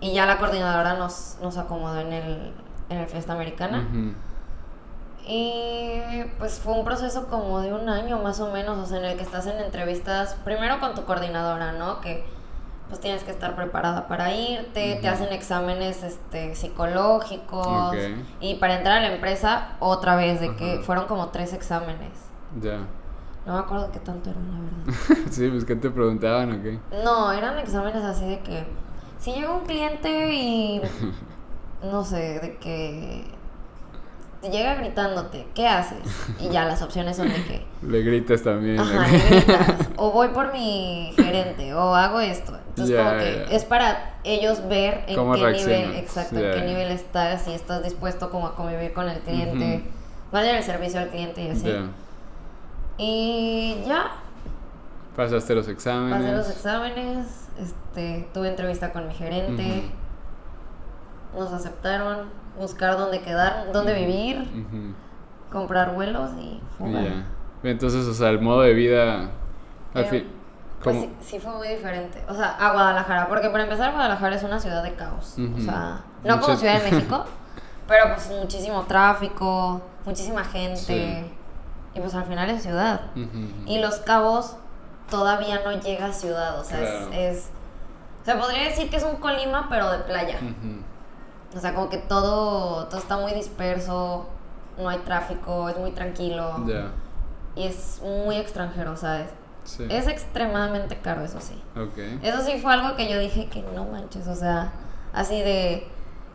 y 0.00 0.12
ya 0.14 0.26
la 0.26 0.38
coordinadora 0.38 0.94
nos, 0.94 1.36
nos 1.42 1.56
acomodó 1.58 2.00
en 2.00 2.12
el, 2.12 2.52
en 2.88 2.98
el 2.98 3.06
Fiesta 3.06 3.34
Americana. 3.34 3.86
Y 5.26 6.00
pues 6.38 6.58
fue 6.58 6.74
un 6.74 6.84
proceso 6.84 7.26
como 7.28 7.60
de 7.60 7.72
un 7.72 7.88
año 7.88 8.18
más 8.18 8.40
o 8.40 8.50
menos, 8.52 8.78
o 8.78 8.86
sea, 8.86 8.98
en 8.98 9.04
el 9.04 9.16
que 9.16 9.22
estás 9.22 9.46
en 9.46 9.58
entrevistas, 9.60 10.36
primero 10.44 10.80
con 10.80 10.94
tu 10.94 11.04
coordinadora, 11.04 11.72
¿no? 11.72 12.00
Que 12.00 12.24
pues 12.88 13.00
tienes 13.00 13.22
que 13.22 13.30
estar 13.30 13.54
preparada 13.56 14.06
para 14.06 14.34
irte, 14.34 14.98
te 15.00 15.08
hacen 15.08 15.32
exámenes 15.32 16.02
este, 16.02 16.54
psicológicos 16.54 17.66
Ok. 17.66 17.96
y 18.40 18.56
para 18.56 18.76
entrar 18.76 18.98
a 18.98 19.00
la 19.00 19.14
empresa 19.14 19.76
otra 19.80 20.14
vez, 20.16 20.40
de 20.40 20.54
que 20.56 20.80
fueron 20.84 21.06
como 21.06 21.28
tres 21.28 21.52
exámenes. 21.54 22.10
Ya. 22.60 22.80
No 23.46 23.54
me 23.54 23.58
acuerdo 23.60 23.90
qué 23.92 23.98
tanto 23.98 24.30
eran, 24.30 24.46
la 24.50 24.60
verdad. 24.60 25.16
sí, 25.30 25.48
pues 25.48 25.64
¿qué 25.64 25.74
te 25.76 25.88
preguntaban 25.88 26.52
o 26.52 26.62
qué? 26.62 26.78
No, 27.02 27.32
eran 27.32 27.58
exámenes 27.58 28.04
así 28.04 28.26
de 28.26 28.40
que 28.40 28.66
si 29.18 29.32
llega 29.32 29.52
un 29.52 29.64
cliente 29.64 30.34
y 30.34 30.82
no 31.82 32.04
sé, 32.04 32.40
de 32.40 32.56
que 32.58 33.24
llega 34.50 34.74
gritándote, 34.74 35.46
¿qué 35.54 35.68
haces? 35.68 35.98
Y 36.40 36.48
ya 36.48 36.64
las 36.64 36.82
opciones 36.82 37.16
son 37.16 37.28
de 37.28 37.44
que 37.44 37.66
Le 37.86 38.02
gritas 38.02 38.42
también. 38.42 38.78
Ajá, 38.80 39.06
gritas, 39.06 39.88
o 39.96 40.10
voy 40.10 40.28
por 40.28 40.52
mi 40.52 41.12
gerente, 41.16 41.74
o 41.74 41.94
hago 41.94 42.20
esto. 42.20 42.58
Entonces, 42.68 42.96
como 42.96 43.10
que 43.18 43.46
es 43.50 43.64
para 43.64 44.14
ellos 44.24 44.66
ver 44.68 45.04
en 45.06 45.16
¿Cómo 45.16 45.34
qué 45.34 45.52
nivel, 45.52 45.96
exacto, 45.96 46.40
Ya, 46.40 46.52
en 46.52 46.54
qué 46.54 46.66
nivel 46.66 46.90
estás, 46.90 47.42
si 47.42 47.52
estás 47.52 47.82
dispuesto 47.82 48.30
como 48.30 48.46
a 48.46 48.56
convivir 48.56 48.92
con 48.92 49.08
el 49.08 49.18
cliente, 49.20 49.84
darle 50.32 50.56
el 50.58 50.64
servicio 50.64 51.00
al 51.00 51.08
cliente 51.08 51.42
y 51.42 51.50
así. 51.50 51.74
Y 52.98 53.82
ya, 53.86 54.12
Pasaste 55.16 55.54
los 55.54 55.68
exámenes. 55.68 56.18
pasé 56.18 56.32
los 56.32 56.50
exámenes, 56.50 57.26
este, 57.60 58.26
tuve 58.32 58.48
entrevista 58.48 58.92
con 58.92 59.08
mi 59.08 59.14
gerente, 59.14 59.82
nos 61.36 61.52
aceptaron, 61.52 62.28
buscar 62.58 62.96
dónde 62.96 63.20
quedar, 63.20 63.72
dónde 63.72 63.94
vivir, 63.94 64.50
comprar 65.50 65.94
vuelos 65.94 66.30
y 66.38 66.60
fuga. 66.78 67.02
Ya. 67.02 67.26
Entonces, 67.64 68.06
o 68.06 68.14
sea, 68.14 68.28
el 68.30 68.40
modo 68.40 68.62
de 68.62 68.74
vida. 68.74 69.30
Al 69.94 70.04
fin. 70.06 70.28
Pues 70.82 70.96
sí, 71.00 71.12
sí 71.20 71.38
fue 71.38 71.52
muy 71.52 71.68
diferente. 71.68 72.20
O 72.28 72.34
sea, 72.34 72.56
a 72.58 72.72
Guadalajara, 72.72 73.28
porque 73.28 73.48
para 73.50 73.62
empezar 73.64 73.92
Guadalajara 73.92 74.34
es 74.34 74.42
una 74.42 74.58
ciudad 74.58 74.82
de 74.82 74.94
caos. 74.94 75.36
O 75.56 75.60
sea, 75.60 76.00
no 76.24 76.40
como 76.40 76.56
Ciudad 76.56 76.82
de 76.82 76.90
México, 76.90 77.24
pero 77.86 78.14
pues 78.14 78.30
muchísimo 78.30 78.82
tráfico, 78.82 79.80
muchísima 80.04 80.42
gente. 80.44 80.76
Sí. 80.76 81.32
Y 81.94 82.00
pues 82.00 82.14
al 82.14 82.24
final 82.24 82.50
es 82.50 82.62
ciudad. 82.62 83.02
Y 83.66 83.78
Los 83.78 83.96
Cabos 83.96 84.56
todavía 85.10 85.60
no 85.64 85.72
llega 85.80 86.06
a 86.06 86.12
ciudad, 86.12 86.58
o 86.58 86.64
sea, 86.64 86.80
es- 86.82 86.88
Claro. 86.88 87.12
es, 87.12 87.50
O 88.22 88.24
sea, 88.24 88.38
podría 88.40 88.62
decir 88.64 88.88
que 88.88 88.96
es 88.96 89.02
un 89.04 89.16
Colima, 89.16 89.66
pero 89.68 89.90
de 89.90 89.98
playa. 89.98 90.36
Ujú. 90.38 90.82
O 91.56 91.60
sea, 91.60 91.74
como 91.74 91.88
que 91.88 91.98
todo, 91.98 92.86
todo 92.86 92.98
está 92.98 93.16
muy 93.16 93.32
disperso, 93.32 94.26
no 94.78 94.88
hay 94.88 94.98
tráfico, 94.98 95.68
es 95.68 95.76
muy 95.78 95.92
tranquilo. 95.92 96.64
Y 97.54 97.64
es 97.66 98.00
muy 98.02 98.36
extranjero, 98.36 98.96
¿sabes? 98.96 99.28
Sí. 99.64 99.84
Es 99.90 100.08
extremadamente 100.08 100.98
caro, 100.98 101.22
eso 101.22 101.38
sí. 101.40 101.62
Ok. 101.76 101.98
Eso 102.22 102.42
sí 102.42 102.58
fue 102.60 102.72
algo 102.72 102.96
que 102.96 103.08
yo 103.08 103.18
dije 103.18 103.46
que 103.46 103.62
no 103.74 103.84
manches, 103.84 104.26
o 104.26 104.34
sea, 104.34 104.72
así 105.12 105.40
de 105.40 105.86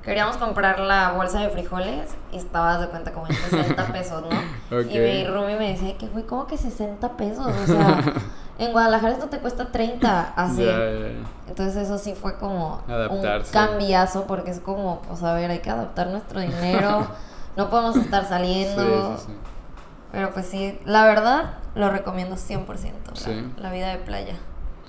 queríamos 0.07 0.38
comprar 0.38 0.80
la 0.80 1.11
bolsa 1.11 1.41
de 1.41 1.49
frijoles 1.49 2.11
y 2.32 2.38
estabas 2.38 2.80
de 2.80 2.88
cuenta 2.88 3.11
como 3.11 3.28
en 3.28 3.36
60 3.36 3.88
pesos, 3.91 4.24
¿no? 4.24 4.82
Y 4.82 4.99
mi 4.99 5.26
roomie 5.26 5.57
me 5.57 5.74
decía 5.74 5.97
que, 5.97 6.07
güey, 6.07 6.26
¿cómo 6.26 6.47
que 6.47 6.57
60 6.57 7.18
pesos? 7.18 7.45
O 7.45 7.68
sea, 7.68 8.01
en 8.60 8.72
Guadalajara 8.72 9.14
esto 9.14 9.28
te 9.28 9.39
cuesta 9.39 9.72
30, 9.72 10.34
así. 10.36 10.66
Ya, 10.66 10.78
ya, 10.78 10.91
ya. 10.91 11.14
Entonces 11.47 11.76
eso 11.78 11.97
sí 11.97 12.14
fue 12.16 12.38
como 12.38 12.82
Adaptarse. 12.88 13.58
un 13.58 13.66
cambiazo 13.68 14.26
porque 14.26 14.51
es 14.51 14.60
como, 14.60 15.01
pues 15.03 15.24
a 15.24 15.34
ver, 15.34 15.51
hay 15.51 15.60
que 15.60 15.70
adaptar 15.70 16.08
nuestro 16.08 16.39
dinero, 16.41 17.08
no 17.55 17.70
podemos 17.70 17.95
estar 17.97 18.28
saliendo. 18.28 19.16
Sí, 19.18 19.22
sí, 19.22 19.26
sí. 19.28 19.38
Pero 20.12 20.32
pues 20.32 20.45
sí, 20.47 20.80
la 20.86 21.05
verdad 21.05 21.55
lo 21.76 21.89
recomiendo 21.89 22.36
100%, 22.36 22.66
la, 23.58 23.62
la 23.64 23.72
vida 23.72 23.89
de 23.89 23.97
playa. 23.97 24.36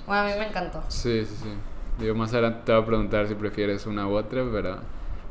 Bueno, 0.06 0.22
a 0.22 0.24
mí 0.26 0.32
me 0.38 0.48
encantó. 0.48 0.82
Sí, 0.88 1.24
sí, 1.26 1.36
sí. 1.42 1.52
Digo, 1.98 2.14
más 2.14 2.32
adelante 2.32 2.60
te 2.64 2.72
voy 2.72 2.82
a 2.82 2.86
preguntar 2.86 3.26
si 3.26 3.34
prefieres 3.34 3.84
una 3.86 4.06
u 4.06 4.16
otra, 4.16 4.42
pero 4.52 4.78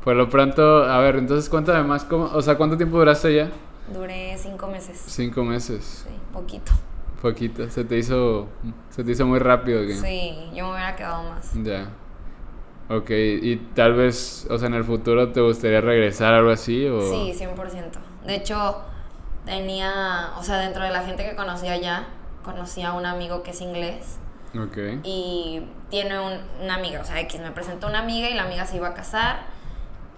por 0.03 0.15
lo 0.15 0.29
pronto, 0.29 0.83
a 0.83 0.99
ver, 0.99 1.15
entonces 1.15 1.49
cuéntame 1.49 1.83
más, 1.83 2.03
cómo, 2.03 2.25
o 2.25 2.41
sea, 2.41 2.55
¿cuánto 2.57 2.75
tiempo 2.77 2.97
duraste 2.97 3.33
ya? 3.33 3.49
Duré 3.93 4.37
cinco 4.37 4.67
meses. 4.67 5.01
Cinco 5.07 5.43
meses, 5.43 6.05
Sí, 6.07 6.13
poquito. 6.33 6.73
Poquito. 7.21 7.69
Se 7.69 7.83
te 7.83 7.97
hizo, 7.97 8.47
se 8.89 9.03
te 9.03 9.11
hizo 9.11 9.25
muy 9.25 9.39
rápido, 9.39 9.81
¿qué? 9.85 9.95
Sí, 9.95 10.49
yo 10.53 10.65
me 10.67 10.71
hubiera 10.73 10.95
quedado 10.95 11.23
más. 11.29 11.51
Ya. 11.63 11.89
Ok, 12.89 13.09
y 13.09 13.57
tal 13.75 13.95
vez, 13.95 14.47
o 14.49 14.57
sea, 14.57 14.67
en 14.67 14.73
el 14.75 14.83
futuro 14.85 15.31
te 15.33 15.41
gustaría 15.41 15.81
regresar 15.81 16.33
algo 16.33 16.51
así 16.51 16.85
o... 16.87 17.01
Sí, 17.01 17.33
100%. 17.37 17.91
De 18.25 18.35
hecho, 18.35 18.77
tenía, 19.45 20.31
o 20.37 20.43
sea, 20.43 20.57
dentro 20.59 20.83
de 20.83 20.91
la 20.91 21.03
gente 21.03 21.27
que 21.27 21.35
conocía 21.35 21.73
allá, 21.73 22.07
conocí 22.43 22.81
a 22.83 22.93
un 22.93 23.05
amigo 23.05 23.43
que 23.43 23.51
es 23.51 23.59
inglés 23.61 24.17
Ok. 24.57 24.77
y 25.03 25.63
tiene 25.89 26.17
un- 26.19 26.39
una 26.63 26.75
amiga, 26.75 27.01
o 27.01 27.03
sea, 27.03 27.19
X 27.21 27.41
me 27.41 27.51
presentó 27.51 27.87
una 27.87 27.99
amiga 27.99 28.29
y 28.29 28.33
la 28.35 28.43
amiga 28.43 28.65
se 28.65 28.77
iba 28.77 28.87
a 28.87 28.93
casar 28.93 29.39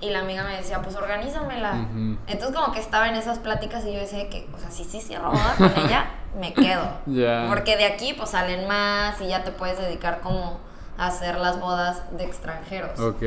y 0.02 0.10
la 0.12 0.20
amiga 0.20 0.44
me 0.44 0.56
decía, 0.56 0.82
pues 0.82 0.96
organízamela. 0.96 1.74
Ujú. 1.74 2.18
Entonces 2.28 2.56
como 2.56 2.72
que 2.72 2.80
estaba 2.80 3.10
en 3.10 3.16
esas 3.16 3.40
pláticas 3.40 3.86
y 3.86 3.94
yo 3.94 4.00
decía 4.00 4.30
que, 4.30 4.48
o 4.54 4.58
sea, 4.58 4.72
si 4.72 4.84
sí 4.84 5.02
cierro 5.02 5.32
boda 5.32 5.56
con 5.58 5.72
ella, 5.86 6.06
me 6.40 6.54
quedo. 6.54 6.88
Porque 7.50 7.76
de 7.78 7.86
aquí 7.86 8.14
pues 8.14 8.30
salen 8.30 8.68
más 8.68 9.20
y 9.22 9.28
ya 9.28 9.44
te 9.44 9.52
puedes 9.52 9.78
dedicar 9.78 10.22
como 10.22 10.60
a 10.98 11.08
hacer 11.08 11.38
las 11.38 11.60
bodas 11.60 12.04
de 12.18 12.26
extranjeros. 12.26 13.00
Ok. 13.00 13.24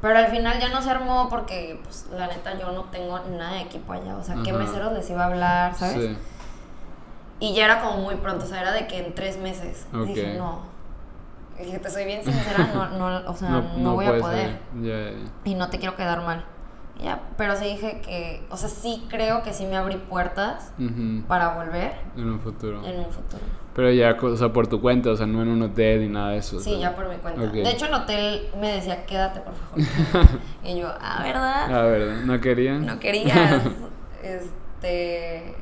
Pero 0.00 0.18
al 0.18 0.26
final 0.28 0.60
ya 0.60 0.68
no 0.68 0.82
se 0.82 0.90
armó 0.90 1.30
porque, 1.30 1.80
pues, 1.82 2.06
la 2.14 2.26
neta, 2.26 2.58
yo 2.58 2.72
no 2.72 2.82
tengo 2.84 3.18
nada 3.20 3.52
de 3.54 3.62
equipo 3.62 3.94
allá. 3.94 4.16
O 4.16 4.22
sea, 4.22 4.36
¿qué 4.44 4.50
Ajá. 4.50 4.58
meseros 4.58 4.92
les 4.92 5.08
iba 5.08 5.22
a 5.22 5.26
hablar, 5.28 5.74
sabes? 5.74 5.94
Sí. 6.10 6.18
Y 7.40 7.54
ya 7.54 7.64
era 7.64 7.80
como 7.80 7.98
muy 7.98 8.16
pronto, 8.16 8.44
o 8.44 8.48
sea, 8.48 8.60
era 8.60 8.72
de 8.72 8.86
que 8.86 8.98
en 8.98 9.14
tres 9.14 9.38
meses. 9.38 9.86
Ok. 9.94 10.08
Dije, 10.08 10.34
no. 10.36 10.60
Dije, 11.58 11.78
te 11.78 11.90
soy 11.90 12.04
bien 12.04 12.22
sincera, 12.24 12.68
no, 12.74 12.88
no, 13.20 13.30
o 13.30 13.34
sea, 13.36 13.48
no, 13.76 13.94
voy 13.94 14.06
a 14.06 14.18
poder. 14.18 14.58
Ya, 14.82 15.10
ya. 15.10 15.12
Y 15.44 15.54
no 15.54 15.68
te 15.70 15.78
quiero 15.78 15.94
quedar 15.96 16.22
mal. 16.22 16.44
Ya, 17.02 17.20
pero 17.36 17.56
sí 17.56 17.64
dije 17.64 18.00
que, 18.04 18.46
o 18.50 18.56
sea, 18.56 18.68
sí 18.68 19.04
creo 19.08 19.42
que 19.42 19.52
sí 19.52 19.66
me 19.66 19.76
abrí 19.76 19.96
puertas 19.96 20.72
Ujú. 20.78 21.24
para 21.26 21.54
volver 21.54 21.92
En 22.16 22.28
un 22.30 22.40
futuro. 22.40 22.84
en 22.86 23.00
un 23.00 23.06
futuro. 23.10 23.42
Pero 23.74 23.90
ya, 23.90 24.16
o 24.20 24.36
sea, 24.36 24.52
por 24.52 24.68
tu 24.68 24.80
cuenta, 24.80 25.10
o 25.10 25.16
sea, 25.16 25.26
no 25.26 25.42
en 25.42 25.48
un 25.48 25.60
hotel 25.62 26.02
ni 26.02 26.08
nada 26.08 26.30
de 26.30 26.38
eso. 26.38 26.58
o 26.58 26.60
Sí, 26.60 26.70
sea. 26.70 26.78
ya 26.78 26.94
por 26.96 27.08
mi 27.08 27.16
cuenta. 27.16 27.42
Ok. 27.42 27.52
De 27.52 27.68
hecho, 27.70 27.86
el 27.86 27.94
hotel 27.94 28.48
me 28.60 28.72
decía, 28.74 29.04
quédate, 29.06 29.40
por 29.40 29.54
favor. 29.54 30.38
y 30.64 30.78
yo, 30.78 30.88
ah, 31.00 31.20
¿verdad? 31.24 31.64
Ah, 31.74 31.82
¿verdad? 31.82 32.22
¿No 32.24 32.40
querían? 32.40 32.86
no 32.86 32.98
querías. 33.00 33.60
este. 34.22 35.56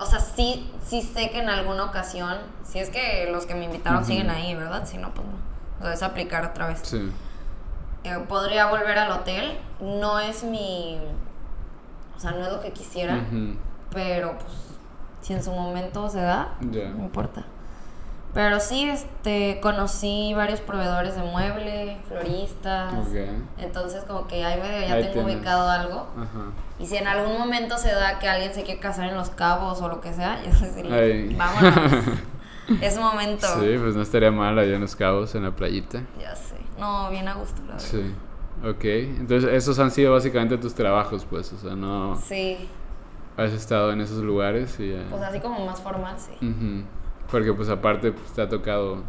O 0.00 0.06
sea, 0.06 0.18
sí, 0.18 0.70
sí 0.82 1.02
sé 1.02 1.30
que 1.30 1.40
en 1.40 1.50
alguna 1.50 1.84
ocasión, 1.84 2.38
si 2.64 2.78
es 2.78 2.88
que 2.88 3.28
los 3.30 3.44
que 3.44 3.54
me 3.54 3.66
invitaron 3.66 4.04
siguen 4.04 4.30
ahí, 4.30 4.54
¿verdad? 4.54 4.86
Si 4.86 4.96
no, 4.96 5.12
pues 5.12 5.26
no. 5.26 5.34
O 5.78 5.82
sea, 5.82 5.92
es 5.92 6.02
aplicar 6.02 6.44
otra 6.44 6.68
vez. 6.68 6.80
Sí. 6.82 7.12
Eh, 8.04 8.18
podría 8.26 8.66
volver 8.66 8.98
al 8.98 9.12
hotel. 9.12 9.58
No 9.80 10.18
es 10.18 10.42
mi. 10.42 10.98
O 12.16 12.20
sea, 12.20 12.30
no 12.32 12.46
es 12.46 12.52
lo 12.52 12.60
que 12.60 12.72
quisiera. 12.72 13.20
Pero 13.92 14.38
pues, 14.38 14.52
si 15.20 15.34
en 15.34 15.42
su 15.42 15.52
momento 15.52 16.08
se 16.08 16.20
da, 16.20 16.54
no 16.60 17.04
importa. 17.04 17.44
Pero 18.32 18.60
sí, 18.60 18.88
este, 18.88 19.58
conocí 19.60 20.32
varios 20.36 20.60
proveedores 20.60 21.16
de 21.16 21.22
mueble, 21.22 21.96
floristas. 22.06 22.92
Ok. 22.94 23.16
Entonces, 23.58 24.04
como 24.04 24.28
que 24.28 24.44
ahí 24.44 24.60
medio 24.60 24.86
ya 24.86 24.94
Ahí 24.94 25.02
tengo 25.02 25.14
tienes. 25.14 25.36
ubicado 25.36 25.68
algo. 25.68 26.06
Ajá. 26.16 26.52
Y 26.78 26.86
si 26.86 26.96
en 26.96 27.08
algún 27.08 27.36
momento 27.38 27.76
se 27.76 27.92
da 27.92 28.20
que 28.20 28.28
alguien 28.28 28.54
se 28.54 28.62
quiere 28.62 28.78
casar 28.78 29.08
en 29.08 29.16
Los 29.16 29.30
Cabos 29.30 29.82
o 29.82 29.88
lo 29.88 30.00
que 30.00 30.12
sea, 30.12 30.40
yo 30.44 30.52
sé 30.52 31.34
vámonos. 31.36 32.04
es 32.80 32.98
momento. 32.98 33.46
Sí, 33.60 33.76
pues 33.82 33.96
no 33.96 34.02
estaría 34.02 34.30
mal 34.30 34.56
allá 34.58 34.76
en 34.76 34.80
los 34.82 34.94
cabos, 34.94 35.34
en 35.34 35.42
la 35.42 35.50
playita. 35.50 36.02
Ya 36.20 36.36
sé. 36.36 36.54
No, 36.78 37.10
bien 37.10 37.26
a 37.26 37.34
gusto, 37.34 37.60
la 37.62 37.74
verdad. 37.74 37.80
Sí. 37.80 38.14
Ok. 38.64 38.84
Entonces, 38.84 39.50
esos 39.52 39.78
han 39.80 39.90
sido 39.90 40.12
básicamente 40.12 40.56
tus 40.56 40.74
trabajos, 40.74 41.26
pues. 41.28 41.52
O 41.52 41.58
sea, 41.58 41.74
no 41.74 42.14
Sí. 42.16 42.68
has 43.36 43.50
estado 43.50 43.90
en 43.92 44.00
esos 44.00 44.18
lugares 44.18 44.78
y 44.78 44.92
ya. 44.92 45.04
Pues 45.10 45.20
así 45.22 45.40
como 45.40 45.66
más 45.66 45.80
formal, 45.80 46.14
sí. 46.16 46.32
Ujú. 46.46 46.84
Porque, 47.30 47.52
pues, 47.52 47.68
aparte, 47.68 48.12
pues, 48.12 48.32
te 48.32 48.42
ha 48.42 48.48
tocado 48.48 49.02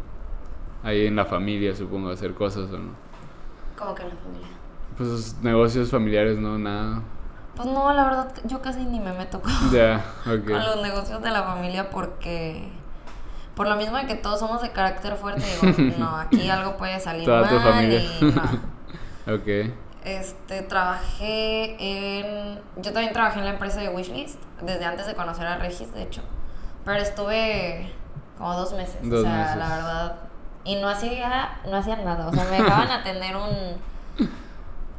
ahí 0.82 1.06
en 1.06 1.16
la 1.16 1.24
familia, 1.24 1.74
supongo, 1.74 2.10
hacer 2.10 2.34
cosas 2.34 2.70
o 2.72 2.78
no. 2.78 2.92
Como 3.76 3.94
que 3.94 4.02
en 4.02 4.08
la 4.10 4.16
familia. 4.16 4.48
Pues, 4.96 5.36
negocios 5.42 5.90
familiares, 5.90 6.38
no, 6.38 6.58
nada. 6.58 7.02
Pues 7.56 7.68
no, 7.68 7.92
la 7.92 8.04
verdad, 8.04 8.32
yo 8.44 8.62
casi 8.62 8.84
ni 8.84 8.98
me 8.98 9.12
meto 9.12 9.40
con, 9.40 9.52
ok. 9.52 10.48
los 10.48 10.82
negocios 10.82 11.22
de 11.22 11.30
la 11.30 11.42
familia 11.42 11.90
porque... 11.90 12.68
Por 13.54 13.68
lo 13.68 13.76
mismo 13.76 13.98
de 13.98 14.06
que 14.06 14.14
todos 14.14 14.40
somos 14.40 14.62
de 14.62 14.70
carácter 14.70 15.14
fuerte, 15.16 15.42
digo, 15.60 15.94
no, 15.98 16.16
aquí 16.16 16.48
algo 16.48 16.78
puede 16.78 16.98
salir 17.00 17.26
Toda 17.26 17.42
mal 17.42 17.50
tu 17.50 17.58
familia. 17.60 18.00
y 18.00 18.24
no. 18.24 18.42
Ok. 19.34 19.72
Este, 20.04 20.62
trabajé 20.62 21.76
en... 21.78 22.58
Yo 22.76 22.92
también 22.92 23.12
trabajé 23.12 23.38
en 23.38 23.44
la 23.44 23.52
empresa 23.52 23.80
de 23.80 23.88
Wishlist, 23.90 24.40
desde 24.62 24.84
antes 24.84 25.06
de 25.06 25.14
conocer 25.14 25.46
a 25.46 25.58
Regis, 25.58 25.92
de 25.92 26.02
hecho. 26.02 26.22
Pero 26.84 26.98
estuve 26.98 27.92
como 28.42 28.54
dos 28.56 28.72
meses, 28.74 28.96
Dos 29.02 29.20
o 29.20 29.22
sea, 29.22 29.36
meses. 29.38 29.56
la 29.56 29.68
verdad. 29.68 30.16
Y 30.64 30.76
no 30.76 30.88
hacía, 30.88 31.58
no 31.68 31.76
hacía 31.76 31.96
nada, 31.96 32.26
o 32.26 32.32
sea, 32.32 32.44
me 32.44 32.62
dejaban 32.62 32.90
atender 33.00 33.36
un... 33.36 33.48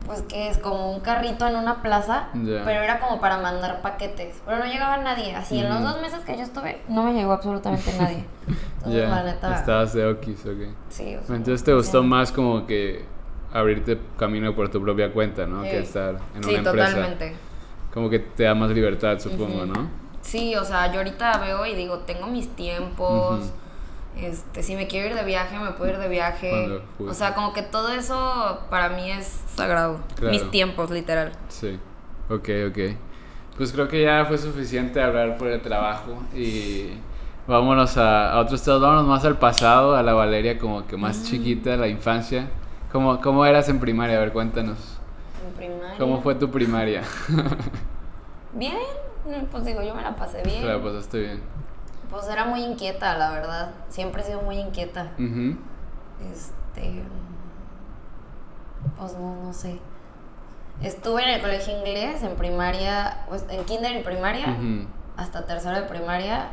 Pues 0.05 0.21
que 0.23 0.49
es 0.49 0.57
como 0.57 0.91
un 0.91 0.99
carrito 0.99 1.47
en 1.47 1.55
una 1.55 1.81
plaza, 1.81 2.25
pero 2.33 2.81
era 2.81 2.99
como 2.99 3.21
para 3.21 3.37
mandar 3.37 3.81
paquetes. 3.81 4.41
Pero 4.45 4.57
no 4.59 4.65
llegaba 4.65 4.97
nadie, 4.97 5.33
así 5.33 5.59
en 5.59 5.69
los 5.69 5.79
Ujú. 5.79 5.87
dos 5.87 6.01
meses 6.01 6.19
que 6.25 6.35
yo 6.35 6.43
estuve, 6.43 6.81
no 6.89 7.03
me 7.03 7.13
llegó 7.13 7.31
absolutamente 7.31 7.93
nadie. 7.99 8.25
Entonces, 8.77 9.09
la 9.09 9.23
neta... 9.23 9.55
estabas 9.55 9.93
de 9.93 10.05
Okis, 10.07 10.45
ok. 10.45 10.75
Sí, 10.89 11.15
o 11.15 11.23
sea, 11.25 11.35
Entonces 11.37 11.63
te 11.63 11.73
gustó 11.73 12.01
sí. 12.01 12.07
más 12.07 12.33
como 12.33 12.65
que 12.67 13.05
abrirte 13.53 13.97
camino 14.17 14.53
por 14.55 14.67
tu 14.69 14.81
propia 14.81 15.13
cuenta, 15.13 15.45
¿no? 15.45 15.63
Sí. 15.63 15.69
Que 15.69 15.79
estar 15.79 16.15
en 16.35 16.43
Sí, 16.43 16.49
una 16.49 16.57
empresa. 16.69 16.87
totalmente. 16.87 17.35
Como 17.93 18.09
que 18.09 18.19
te 18.19 18.43
da 18.43 18.55
más 18.55 18.71
libertad, 18.71 19.19
supongo, 19.19 19.65
¿no? 19.65 20.02
Sí, 20.23 20.55
o 20.55 20.63
sea, 20.65 20.91
yo 20.91 20.97
ahorita 20.99 21.37
veo 21.37 21.65
y 21.67 21.75
digo, 21.75 21.99
tengo 21.99 22.25
mis 22.27 22.47
tiempos. 22.55 23.51
Este, 24.17 24.63
si 24.63 24.75
me 24.75 24.87
quiero 24.87 25.09
ir 25.09 25.15
de 25.15 25.23
viaje, 25.23 25.57
me 25.59 25.71
puedo 25.71 25.91
ir 25.91 25.97
de 25.99 26.07
viaje. 26.07 26.81
O 26.99 27.13
sea, 27.13 27.35
como 27.35 27.53
que 27.53 27.61
todo 27.61 27.89
eso 27.93 28.59
para 28.69 28.89
mí 28.89 29.11
es 29.11 29.41
sagrado. 29.55 29.99
Claro. 30.15 30.31
Mis 30.31 30.49
tiempos, 30.49 30.89
literal. 30.89 31.31
Sí. 31.49 31.77
Ok, 32.29 32.49
ok. 32.69 32.77
Pues 33.57 33.71
creo 33.71 33.87
que 33.87 34.01
ya 34.01 34.25
fue 34.25 34.37
suficiente 34.39 34.99
hablar 35.01 35.37
por 35.37 35.47
el 35.49 35.61
trabajo 35.61 36.23
y 36.33 36.91
vámonos 37.47 37.97
a, 37.97 38.31
a 38.31 38.39
otros 38.39 38.61
estados, 38.61 38.81
vámonos 38.81 39.05
más 39.05 39.23
al 39.25 39.37
pasado, 39.37 39.95
a 39.95 40.01
la 40.01 40.13
Valeria 40.13 40.57
como 40.57 40.87
que 40.87 40.95
Mm. 40.97 41.01
más 41.01 41.23
chiquita, 41.23 41.75
la 41.75 41.87
infancia. 41.87 42.47
¿Cómo, 42.91 43.19
¿Cómo 43.21 43.45
eras 43.45 43.67
en 43.69 43.79
primaria? 43.79 44.17
A 44.17 44.19
ver, 44.21 44.31
cuéntanos. 44.31 44.77
En 45.45 45.53
primaria. 45.55 45.97
¿Cómo 45.99 46.21
fue 46.21 46.35
tu 46.35 46.49
primaria? 46.49 47.01
Bien, 48.53 48.73
mm, 48.77 49.12
pues 49.51 49.65
digo, 49.65 49.81
yo 49.81 49.95
me 49.95 50.01
la 50.01 50.15
pasé 50.15 50.41
bien. 50.43 50.61
Te 50.61 50.67
la 50.67 50.81
pasaste 50.81 51.19
bien. 51.19 51.41
Pues 52.09 52.27
era 52.27 52.45
muy 52.45 52.63
inquieta, 52.63 53.17
la 53.17 53.31
verdad. 53.31 53.71
Siempre 53.89 54.21
he 54.21 54.25
sido 54.25 54.41
muy 54.41 54.57
inquieta. 54.59 55.11
Este. 56.31 57.03
Pues 58.99 59.13
no, 59.13 59.35
no 59.43 59.53
sé. 59.53 59.79
Estuve 60.81 61.23
en 61.23 61.29
el 61.29 61.41
colegio 61.41 61.77
inglés, 61.77 62.23
en 62.23 62.35
primaria, 62.35 63.19
pues 63.29 63.45
en 63.49 63.63
kinder 63.65 63.95
y 63.95 64.03
primaria. 64.03 64.57
Hasta 65.17 65.45
tercero 65.45 65.75
de 65.75 65.83
primaria. 65.83 66.47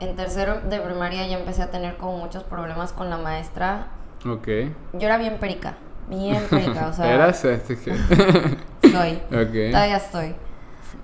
En 0.00 0.14
tercero 0.14 0.60
de 0.60 0.78
primaria 0.80 1.26
ya 1.26 1.38
empecé 1.38 1.62
a 1.62 1.70
tener 1.70 1.96
como 1.96 2.18
muchos 2.18 2.42
problemas 2.44 2.92
con 2.92 3.10
la 3.10 3.16
maestra. 3.18 3.88
Ok. 4.26 4.48
Yo 4.94 5.06
era 5.06 5.16
bien 5.18 5.38
perica, 5.38 5.74
bien 6.08 6.42
perica, 6.50 6.88
o 6.88 6.92
sea, 6.92 7.12
¿Eras? 7.12 7.44
Este 7.44 7.78
que- 7.78 7.94
soy. 8.90 9.14
ok. 9.26 9.70
Todavía 9.72 9.96
estoy. 9.96 10.34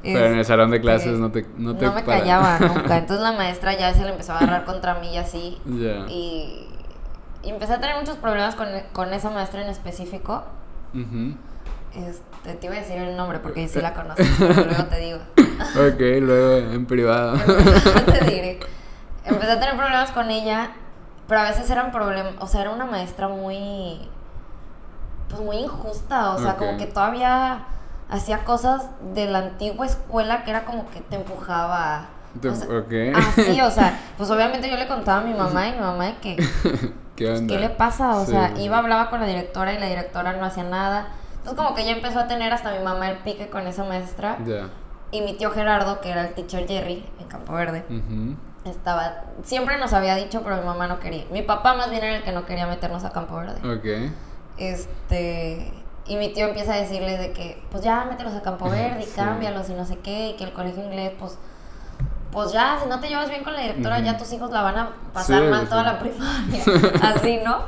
Pero 0.03 0.27
en 0.27 0.39
el 0.39 0.45
salón 0.45 0.71
de 0.71 0.81
clases 0.81 1.09
Este, 1.09 1.19
no 1.21 1.31
te 1.31 1.47
No, 1.57 1.77
te 1.77 1.87
me 1.91 2.03
para- 2.03 2.19
callaba 2.21 2.59
nunca. 2.61 2.99
Entonces 2.99 3.21
la 3.23 3.33
maestra 3.33 3.77
ya 3.77 3.93
se 3.95 4.03
le 4.05 4.11
empezó 4.11 4.33
a 4.33 4.39
agarrar 4.39 4.65
contra 4.65 4.95
mí 4.95 5.13
y 5.15 5.17
así. 5.19 5.61
Ya. 5.67 6.07
Y, 6.09 6.69
y 7.43 7.51
empecé 7.51 7.75
a 7.75 7.81
tener 7.81 7.97
muchos 7.99 8.17
problemas 8.17 8.55
con, 8.55 8.69
con 8.93 9.13
esa 9.13 9.31
maestra 9.31 9.63
en 9.63 9.69
específico. 9.71 10.45
Ujú. 10.95 11.35
Este, 11.95 12.55
te 12.55 12.67
iba 12.67 12.75
a 12.75 12.79
decir 12.79 12.97
el 12.97 13.17
nombre 13.17 13.39
porque 13.39 13.69
sí 13.69 13.81
la 13.81 13.93
conoces, 13.95 14.27
pero 14.39 14.55
luego 14.65 14.85
te 14.85 14.99
digo. 14.99 15.19
Ok, 15.77 16.01
luego 16.21 16.73
en 16.73 16.87
privado. 16.87 17.37
te 18.07 18.25
diré. 18.25 18.61
Empecé 19.25 19.53
a 19.53 19.61
tener 19.61 19.77
problemas 19.77 20.11
con 20.11 20.31
ella, 20.31 20.71
pero 21.29 21.41
a 21.41 21.45
veces 21.45 21.71
eran 21.71 21.93
problemas, 21.93 22.33
o 22.41 22.47
sea, 22.47 22.63
era 22.63 22.71
una 22.71 22.87
maestra 22.87 23.29
muy, 23.29 24.01
pues 25.29 25.41
muy 25.43 25.57
injusta, 25.59 26.31
o 26.35 26.39
sea, 26.39 26.53
Ok. 26.53 26.59
como 26.59 26.77
que 26.79 26.87
todavía 26.87 27.67
hacía 28.13 28.45
cosas 28.45 28.87
de 29.15 29.27
la 29.27 29.39
antigua 29.39 29.87
escuela 29.87 30.45
que 30.45 30.51
era 30.51 30.65
como 30.65 30.89
que 30.91 31.01
te 31.01 31.17
empujaba. 31.17 32.07
Te- 32.41 32.49
o 32.49 32.55
sea. 32.55 32.67
Así, 33.17 33.61
o 33.61 33.71
sea, 33.71 33.99
pues 34.17 34.31
obviamente 34.31 34.71
yo 34.71 34.77
le 34.77 34.87
contaba 34.87 35.21
a 35.21 35.25
mi 35.25 35.35
mamá 35.35 35.69
y 35.69 35.73
mi 35.73 35.81
mamá 35.81 36.13
que, 36.23 36.37
¿Qué 37.17 37.31
onda? 37.31 37.53
¿qué 37.55 37.61
le 37.61 37.69
pasa? 37.71 38.17
O 38.17 38.25
Sí, 38.25 38.31
sea, 38.33 38.53
iba, 38.59 38.79
hablaba 38.79 39.11
con 39.11 39.21
la 39.21 39.27
directora 39.27 39.73
y 39.75 39.79
la 39.79 39.87
directora 39.87 40.33
no 40.35 40.45
hacía 40.45 40.65
nada. 40.65 41.09
Entonces 41.39 41.63
como 41.63 41.75
que 41.75 41.85
ya 41.85 41.91
empezó 41.93 42.21
a 42.21 42.29
tener 42.29 42.53
hasta 42.53 42.71
mi 42.73 42.79
mamá 42.85 43.11
el 43.11 43.19
pique 43.19 43.49
con 43.49 43.67
esa 43.67 43.85
maestra. 43.85 44.39
Ya. 44.47 44.69
Y 45.11 45.21
mi 45.23 45.35
tío 45.35 45.51
Gerardo, 45.51 46.01
que 46.01 46.11
era 46.11 46.23
el 46.23 46.33
teacher 46.35 46.67
Jerry 46.67 47.05
en 47.21 47.27
Campo 47.27 47.53
Verde, 47.53 47.85
estaba, 48.65 49.25
siempre 49.43 49.77
nos 49.77 49.93
había 49.93 50.15
dicho, 50.15 50.43
pero 50.43 50.57
mi 50.57 50.65
mamá 50.65 50.87
no 50.87 51.01
quería. 51.01 51.25
Mi 51.31 51.43
papá 51.43 51.75
más 51.75 51.91
bien 51.91 52.03
era 52.05 52.17
el 52.17 52.23
que 52.23 52.33
no 52.33 52.47
quería 52.47 52.67
meternos 52.67 53.05
a 53.05 53.11
Campo 53.13 53.37
Verde. 53.37 53.57
Ok. 53.77 54.11
Este, 54.57 55.73
y 56.07 56.17
mi 56.17 56.33
tío 56.33 56.47
empieza 56.49 56.75
a 56.75 56.77
decirle 56.77 57.17
de 57.19 57.33
que, 57.33 57.63
pues 57.71 57.83
ya 57.85 58.05
mételos 58.05 58.35
a 58.35 58.43
Campo 58.43 58.69
Verde 58.69 59.01
y 59.03 59.07
Sí. 59.07 59.13
cámbialos 59.17 59.69
y 59.71 59.75
no 59.75 59.85
sé 59.87 59.99
qué, 59.99 60.31
y 60.31 60.33
que 60.37 60.45
el 60.45 60.53
colegio 60.53 60.83
inglés, 60.85 61.13
pues, 61.19 61.39
pues 62.33 62.53
ya, 62.53 62.79
si 62.83 62.89
no 62.89 62.99
te 63.01 63.09
llevas 63.09 63.29
bien 63.29 63.45
con 63.45 63.53
la 63.55 63.61
directora, 63.61 64.01
ya 64.01 64.17
tus 64.17 64.33
hijos 64.33 64.51
la 64.51 64.63
van 64.63 64.79
a 64.79 64.91
pasar 65.13 65.43
Sí, 65.43 65.49
mal 65.51 65.63
sí. 65.63 65.67
toda 65.69 65.83
la 65.85 65.99
primaria. 65.99 66.63
Así, 67.15 67.41
¿no? 67.45 67.59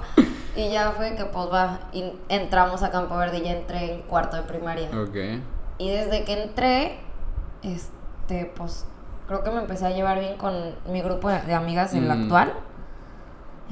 Y 0.57 0.70
ya 0.70 0.93
fue 0.93 1.14
que, 1.16 1.24
pues 1.26 1.47
va, 1.53 1.80
y 1.93 2.05
entramos 2.28 2.82
a 2.82 2.91
Campo 2.91 3.16
Verde 3.16 3.39
y 3.39 3.43
ya 3.43 3.53
entré 3.53 3.95
en 3.95 4.03
cuarto 4.03 4.37
de 4.37 4.43
primaria. 4.45 4.89
Ok. 4.99 5.16
Y 5.78 5.91
desde 5.91 6.24
que 6.24 6.43
entré, 6.45 6.99
este, 7.62 8.51
pues 8.57 8.87
creo 9.26 9.43
que 9.43 9.51
me 9.51 9.59
empecé 9.61 9.87
a 9.87 9.91
llevar 9.91 10.18
bien 10.20 10.37
con 10.37 10.55
mi 10.89 11.03
grupo 11.03 11.28
de 11.28 11.55
amigas, 11.55 11.93
el 11.95 12.07
Mm. 12.07 12.11
actual. 12.22 12.53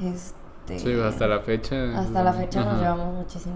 Este, 0.03 0.79
Sí, 0.79 0.93
hasta 1.01 1.27
la 1.27 1.39
fecha. 1.39 1.75
hasta 1.99 2.23
la 2.23 2.33
fecha 2.33 2.61
nos 2.63 2.79
llevamos 2.79 3.13
muchísimo. 3.15 3.55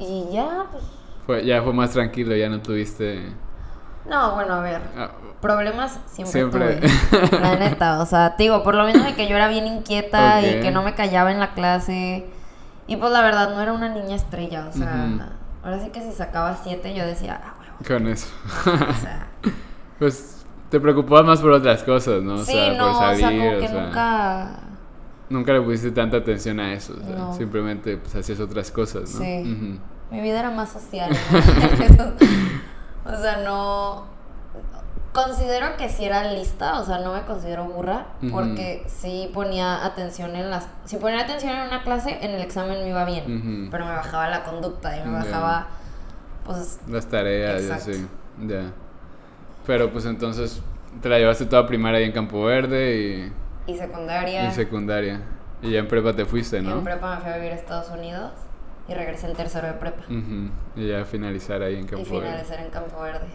Y 0.00 0.28
ya, 0.32 0.64
pues. 0.72 0.82
Fue, 1.26 1.44
ya 1.44 1.62
fue 1.62 1.72
más 1.72 1.90
tranquilo, 1.90 2.34
ya 2.34 2.48
no 2.48 2.60
tuviste. 2.60 3.32
No, 4.08 4.34
bueno, 4.34 4.54
a 4.54 4.60
ver. 4.60 4.80
ah, 4.96 5.10
Problemas 5.40 5.98
siempre, 6.06 6.32
Siempre. 6.32 6.76
tuve. 6.76 7.40
La 7.40 7.56
neta, 7.56 8.00
o 8.00 8.06
sea, 8.06 8.36
te 8.36 8.42
digo, 8.42 8.62
por 8.62 8.74
lo 8.74 8.84
mismo 8.84 9.04
de 9.04 9.14
que 9.14 9.26
yo 9.28 9.36
era 9.36 9.48
bien 9.48 9.66
inquieta 9.66 10.38
Ok. 10.38 10.44
y 10.44 10.60
que 10.60 10.70
no 10.70 10.82
me 10.82 10.94
callaba 10.94 11.30
en 11.32 11.38
la 11.40 11.52
clase. 11.54 12.26
Y 12.86 12.96
pues 12.96 13.12
la 13.12 13.22
verdad, 13.22 13.54
no 13.54 13.60
era 13.60 13.72
una 13.72 13.88
niña 13.88 14.16
estrella, 14.16 14.66
o 14.68 14.72
sea. 14.76 15.06
Ujú. 15.14 15.22
Ahora 15.62 15.78
sí 15.80 15.90
que 15.90 16.00
si 16.02 16.12
sacaba 16.12 16.58
siete, 16.62 16.94
yo 16.94 17.06
decía, 17.06 17.40
ah, 17.44 17.54
huevo. 17.60 17.76
con 17.86 18.06
eso. 18.08 18.26
O 18.66 18.94
sea. 19.00 19.28
pues 19.98 20.44
te 20.70 20.80
preocupabas 20.80 21.24
más 21.24 21.40
por 21.40 21.52
otras 21.52 21.82
cosas, 21.84 22.22
¿no? 22.22 22.34
O 22.34 22.38
sí, 22.44 22.52
sea, 22.52 22.72
no, 22.72 22.92
por 22.92 22.94
o 23.04 23.14
sea, 23.14 23.20
salir. 23.20 23.40
como 23.40 23.56
o 23.56 23.60
que 23.60 23.68
sea, 23.68 24.60
nunca. 25.30 25.52
Le 25.54 25.62
pusiste 25.62 25.90
tanta 25.92 26.18
atención 26.18 26.60
a 26.60 26.74
eso. 26.74 26.94
o 27.00 27.06
sea, 27.06 27.16
No. 27.16 27.34
Simplemente 27.34 27.96
pues, 27.96 28.14
hacías 28.14 28.40
otras 28.40 28.70
cosas, 28.70 29.14
¿no? 29.14 29.20
Sí. 29.20 29.78
Mi 30.10 30.20
vida 30.20 30.40
era 30.40 30.50
más 30.50 30.70
social. 30.72 31.10
¿no? 31.10 31.34
o 33.12 33.16
sea, 33.22 33.38
no. 33.44 34.10
Considero 35.12 35.76
que 35.76 35.88
sí 35.88 36.04
era 36.04 36.32
lista, 36.32 36.78
o 36.80 36.84
sea, 36.84 37.00
no 37.00 37.12
me 37.12 37.22
considero 37.22 37.64
burra, 37.64 38.06
porque 38.30 38.84
sí 38.86 39.28
ponía 39.34 39.84
atención 39.84 40.36
en 40.36 40.50
las. 40.50 40.68
Si 40.84 40.98
ponía 40.98 41.22
atención 41.22 41.56
en 41.56 41.66
una 41.66 41.82
clase, 41.82 42.18
en 42.22 42.30
el 42.30 42.40
examen 42.40 42.84
me 42.84 42.90
iba 42.90 43.04
bien, 43.04 43.66
pero 43.72 43.86
me 43.86 43.90
bajaba 43.90 44.28
la 44.28 44.44
conducta 44.44 44.96
y 44.96 45.00
me 45.00 45.06
Ya. 45.12 45.18
bajaba. 45.24 45.66
Pues. 46.44 46.78
Las 46.88 47.06
tareas, 47.06 47.60
y 47.60 47.64
Exacto. 47.64 47.90
así. 47.90 48.06
Ya. 48.46 48.70
Pero 49.66 49.90
pues 49.90 50.04
entonces 50.06 50.62
te 51.02 51.08
la 51.08 51.18
llevaste 51.18 51.46
toda 51.46 51.66
primaria 51.66 51.98
ahí 51.98 52.04
en 52.04 52.12
Campo 52.12 52.44
Verde 52.44 53.26
Y 53.28 53.32
secundaria. 53.76 54.44
y, 54.44 54.48
y 54.48 54.50
secundaria. 54.52 55.20
Y 55.62 55.72
ya 55.72 55.80
en 55.80 55.88
prepa 55.88 56.14
te 56.14 56.24
fuiste, 56.24 56.58
y 56.58 56.62
¿no? 56.62 56.72
en 56.78 56.84
prepa 56.84 57.16
me 57.16 57.20
fui 57.22 57.30
a 57.30 57.36
vivir 57.36 57.52
a 57.52 57.54
Estados 57.56 57.90
Unidos 57.90 58.30
y 58.88 58.94
regresé 58.94 59.28
en 59.28 59.36
tercero 59.36 59.66
de 59.66 59.74
prepa. 59.74 60.02
Y 60.76 60.88
ya 60.88 61.04
finalizar 61.04 61.62
ahí 61.62 61.76
en 61.76 61.84
y 61.84 61.86
Campo 61.86 62.10
Verde. 62.18 62.26
finalizar 62.28 62.60
en 62.60 62.70
Campo 62.70 63.00
Verde. 63.02 63.26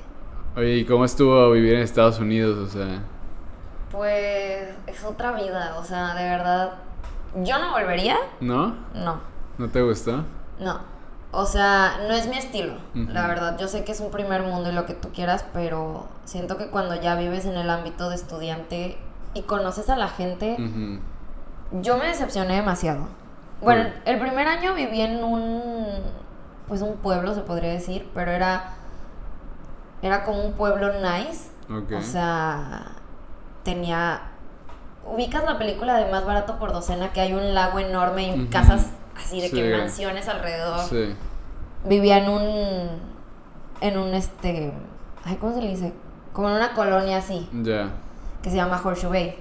Oye, 0.56 0.76
¿y 0.78 0.86
cómo 0.86 1.06
estuvo 1.06 1.52
vivir 1.52 1.76
en 1.76 1.82
Estados 1.82 2.20
Unidos? 2.20 2.58
O 2.58 2.68
sea, 2.72 3.02
Pues 3.92 4.70
es 4.88 5.04
otra 5.04 5.32
vida, 5.34 5.76
o 5.78 5.84
sea, 5.84 6.16
de 6.16 6.24
verdad. 6.24 6.74
Yo 7.44 7.60
no 7.60 7.72
volvería, 7.72 8.18
¿no? 8.40 8.76
no. 8.94 9.20
¿No 9.58 9.70
te 9.70 9.82
gustó? 9.82 10.24
No. 10.60 10.80
O 11.32 11.46
sea, 11.46 11.98
no 12.08 12.14
es 12.14 12.28
mi 12.28 12.38
estilo, 12.38 12.76
la 12.94 13.28
verdad. 13.28 13.58
Yo 13.60 13.68
sé 13.68 13.84
que 13.84 13.92
es 13.92 14.00
un 14.00 14.10
primer 14.10 14.44
mundo 14.44 14.70
y 14.72 14.74
lo 14.74 14.86
que 14.86 14.94
tú 14.94 15.10
quieras, 15.12 15.46
pero 15.54 16.08
siento 16.24 16.58
que 16.58 16.68
cuando 16.68 16.96
ya 16.96 17.16
vives 17.16 17.46
en 17.46 17.58
el 17.58 17.70
ámbito 17.70 18.10
de 18.10 18.16
estudiante 18.16 18.98
y 19.36 19.44
conoces 19.44 19.90
a 19.92 19.96
la 19.96 20.08
gente, 20.08 20.58
yo 21.72 21.98
me 21.98 22.08
decepcioné 22.08 22.56
demasiado. 22.56 23.08
Bueno, 23.62 23.90
el 24.06 24.18
primer 24.20 24.48
año 24.48 24.74
viví 24.74 25.02
en 25.02 25.24
un 25.24 25.86
pues 26.68 26.82
un 26.82 26.96
pueblo, 26.98 27.36
se 27.36 27.42
podría 27.42 27.72
decir, 27.72 28.10
pero 28.16 28.32
era 28.32 28.74
era 30.02 30.24
como 30.24 30.44
un 30.44 30.54
pueblo 30.54 30.92
nice. 30.94 31.50
Ok. 31.70 31.92
O 31.98 32.02
sea, 32.02 32.88
tenía 33.64 34.22
ubicas 35.06 35.44
la 35.46 35.58
película 35.60 35.98
de 35.98 36.12
Más 36.12 36.26
barato 36.26 36.58
por 36.58 36.74
docena 36.74 37.14
que 37.14 37.22
hay 37.22 37.34
un 37.34 37.54
lago 37.54 37.78
enorme 37.80 38.36
y 38.36 38.48
casas 38.48 38.88
así 39.16 39.40
de 39.42 39.50
Sí. 39.50 39.56
que 39.56 39.78
mansiones 39.78 40.28
alrededor 40.28 40.80
Sí. 40.82 41.16
vivía 41.86 42.18
en 42.18 42.30
un 42.30 42.90
en 43.82 43.98
un 43.98 44.14
este. 44.14 44.74
Ay, 45.24 45.36
¿cómo 45.38 45.54
se 45.54 45.62
le 45.62 45.70
dice? 45.70 45.94
Como 46.34 46.50
en 46.50 46.56
una 46.56 46.74
colonia 46.74 47.18
así, 47.18 47.48
Ya. 47.64 47.90
Que 48.46 48.52
se 48.52 48.58
llama 48.58 48.80
Horseshoe 48.80 49.10
Bay. 49.10 49.36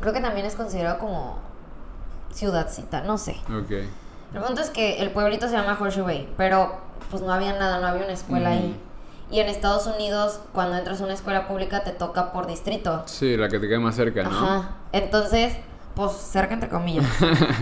Creo 0.00 0.12
que 0.12 0.20
también 0.20 0.46
es 0.46 0.54
considerado 0.54 1.00
como 1.00 1.40
ciudadcita, 2.32 3.00
no 3.00 3.18
sé. 3.18 3.32
Ok. 3.48 3.72
El 4.32 4.42
punto 4.46 4.62
es 4.62 4.70
que 4.70 5.02
el 5.02 5.10
pueblito 5.10 5.48
se 5.48 5.56
llama 5.56 5.76
Horseshoe 5.78 6.04
Bay, 6.04 6.32
pero 6.36 6.78
pues 7.10 7.20
no 7.20 7.32
había 7.32 7.52
nada, 7.54 7.80
no 7.80 7.88
había 7.88 8.04
una 8.04 8.12
escuela 8.12 8.50
ahí. 8.50 8.80
Y 9.28 9.40
en 9.40 9.48
Estados 9.48 9.88
Unidos, 9.88 10.38
cuando 10.52 10.76
entras 10.76 11.00
a 11.00 11.04
una 11.04 11.14
escuela 11.14 11.48
pública, 11.48 11.82
te 11.82 11.90
toca 11.90 12.30
por 12.30 12.46
distrito. 12.46 13.02
Sí, 13.06 13.36
la 13.36 13.48
que 13.48 13.58
te 13.58 13.66
queda 13.66 13.80
más 13.80 13.96
cerca, 13.96 14.22
¿no? 14.22 14.30
Ajá. 14.30 14.70
Entonces, 14.92 15.56
pues 15.96 16.12
cerca 16.12 16.54
entre 16.54 16.68
comillas. 16.68 17.06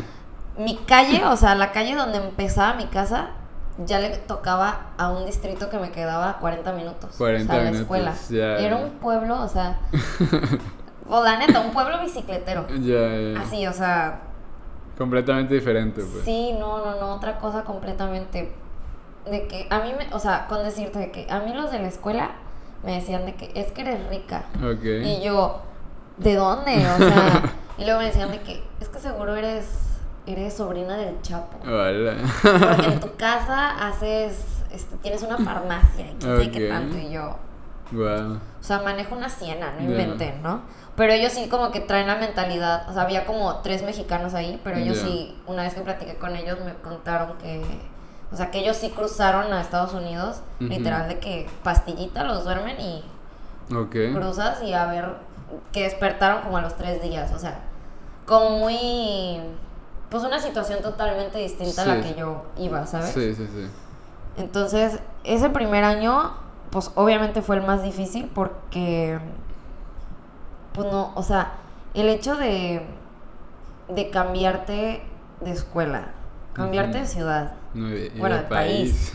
mi 0.59 0.77
calle, 0.77 1.25
o 1.25 1.39
sea, 1.39 1.55
la 1.55 1.73
calle 1.73 1.95
donde 1.95 2.19
empezaba 2.19 2.75
mi 2.75 2.85
casa, 2.85 3.31
ya 3.87 3.99
le 3.99 4.11
tocaba 4.11 4.87
a 4.97 5.11
un 5.11 5.27
distrito 5.27 5.71
que 5.71 5.79
me 5.79 5.91
quedaba 5.91 6.39
40 6.39 6.73
minutos. 6.73 7.15
40 7.17 7.53
o 7.53 7.57
sea, 7.57 7.71
la 7.71 7.79
escuela. 7.79 8.15
Y 8.31 8.65
era 8.65 8.77
un 8.77 8.91
pueblo, 8.93 9.43
o 9.43 9.49
sea, 9.49 9.81
o 11.09 11.25
la 11.25 11.39
neta, 11.39 11.61
un 11.61 11.73
pueblo 11.73 12.01
bicicletero. 12.01 12.67
Ya, 12.69 13.17
ya. 13.17 13.41
Así, 13.41 13.67
o 13.67 13.73
sea, 13.73 14.21
Completamente 15.01 15.55
diferente, 15.55 16.03
pues. 16.03 16.27
Sí, 16.27 16.53
no, 16.61 16.85
no, 16.85 17.01
no, 17.01 17.15
otra 17.15 17.39
cosa 17.39 17.65
completamente. 17.65 18.53
De 19.25 19.47
que 19.47 19.67
a 19.71 19.81
mí 19.81 19.95
me, 19.97 20.15
o 20.15 20.19
sea, 20.19 20.47
con 20.47 20.63
decirte 20.63 20.99
de 20.99 21.11
que 21.11 21.27
a 21.31 21.41
mí 21.41 21.55
los 21.55 21.73
de 21.73 21.79
la 21.79 21.89
escuela 21.89 22.33
me 22.85 22.97
decían 22.97 23.25
de 23.25 23.35
que 23.35 23.51
es 23.55 23.73
que 23.73 23.81
eres 23.81 24.07
rica. 24.11 24.45
Ok. 24.57 24.85
Y 24.85 25.23
yo, 25.23 25.63
¿de 26.19 26.35
dónde? 26.35 26.87
O 26.87 26.99
sea, 26.99 27.43
y 27.79 27.85
luego 27.85 28.01
me 28.01 28.09
decían 28.09 28.31
de 28.31 28.41
que 28.41 28.63
es 28.79 28.91
que 28.91 28.99
seguro 28.99 29.37
eres, 29.37 29.65
eres 30.33 30.55
sobrina 30.55 30.97
del 30.97 31.21
Chapo. 31.23 31.59
Hola. 31.67 32.15
Porque 32.43 32.87
en 32.87 33.01
tu 33.01 33.17
casa 33.17 33.87
haces, 33.89 34.63
este, 34.73 34.97
tienes 34.99 35.23
una 35.23 35.39
farmacia 35.39 36.07
y 36.07 36.15
quién 36.19 36.21
sabe 36.21 36.51
qué 36.51 36.69
tanto. 36.69 36.97
Y 36.97 37.11
yo, 37.11 37.37
wow. 37.93 38.35
o 38.35 38.63
sea, 38.63 38.81
manejo 38.83 39.15
una 39.15 39.29
siena, 39.29 39.73
no 39.73 39.83
inventen, 39.83 40.43
¿no? 40.43 40.63
Pero 40.97 41.13
ellos 41.13 41.33
sí 41.33 41.49
como 41.49 41.71
que 41.71 41.81
traen 41.81 42.09
la 42.09 42.17
mentalidad, 42.17 42.89
o 42.89 42.93
sea, 42.93 43.03
había 43.03 43.25
como 43.25 43.57
tres 43.59 43.83
mexicanos 43.83 44.35
ahí, 44.35 44.61
pero 44.63 44.77
ellos 44.77 44.99
sí, 44.99 45.35
una 45.47 45.63
vez 45.63 45.75
que 45.75 45.81
platiqué 45.81 46.17
con 46.17 46.37
ellos 46.37 46.59
me 46.65 46.75
contaron 46.75 47.39
que, 47.39 47.63
o 48.31 48.37
sea, 48.37 48.51
que 48.51 48.59
ellos 48.59 48.77
sí 48.77 48.91
cruzaron 48.91 49.51
a 49.53 49.61
Estados 49.63 49.95
Unidos, 49.95 50.43
literal 50.59 51.09
de 51.09 51.19
que 51.19 51.49
pastillita 51.63 52.25
los 52.25 52.45
duermen 52.45 52.79
y 52.81 53.05
Ok. 53.75 53.97
cruzas 54.13 54.63
y 54.63 54.75
a 54.75 54.87
ver, 54.87 55.15
que 55.73 55.85
despertaron 55.85 56.43
como 56.43 56.59
a 56.59 56.61
los 56.61 56.77
tres 56.77 57.01
días, 57.03 57.33
o 57.33 57.39
sea, 57.39 57.61
como 58.27 58.59
muy, 58.59 59.41
pues 60.11 60.25
una 60.25 60.41
situación 60.41 60.83
totalmente 60.83 61.39
distinta 61.39 61.83
a 61.83 61.87
la 61.87 62.01
que 62.03 62.15
yo 62.15 62.45
iba, 62.59 62.87
¿sabes? 62.87 63.11
Sí, 63.11 63.35
sí, 63.35 63.47
sí. 63.47 63.67
Entonces, 64.37 65.01
ese 65.25 65.51
primer 65.51 65.85
año, 65.85 66.33
pues 66.71 66.91
obviamente 66.95 67.43
fue 67.43 67.57
el 67.57 67.63
más 67.63 67.83
difícil 67.83 68.31
porque, 68.35 69.19
pues 70.73 70.91
no, 70.91 71.13
o 71.15 71.23
sea, 71.23 71.53
el 71.95 72.09
hecho 72.09 72.37
de, 72.37 72.85
de 73.89 74.11
cambiarte 74.11 75.03
de 75.41 75.51
escuela, 75.51 76.13
cambiarte 76.53 76.99
de 76.99 77.07
ciudad. 77.07 77.55
Y 77.75 78.19
Bueno, 78.19 78.37
de 78.37 78.43
país. 78.43 79.13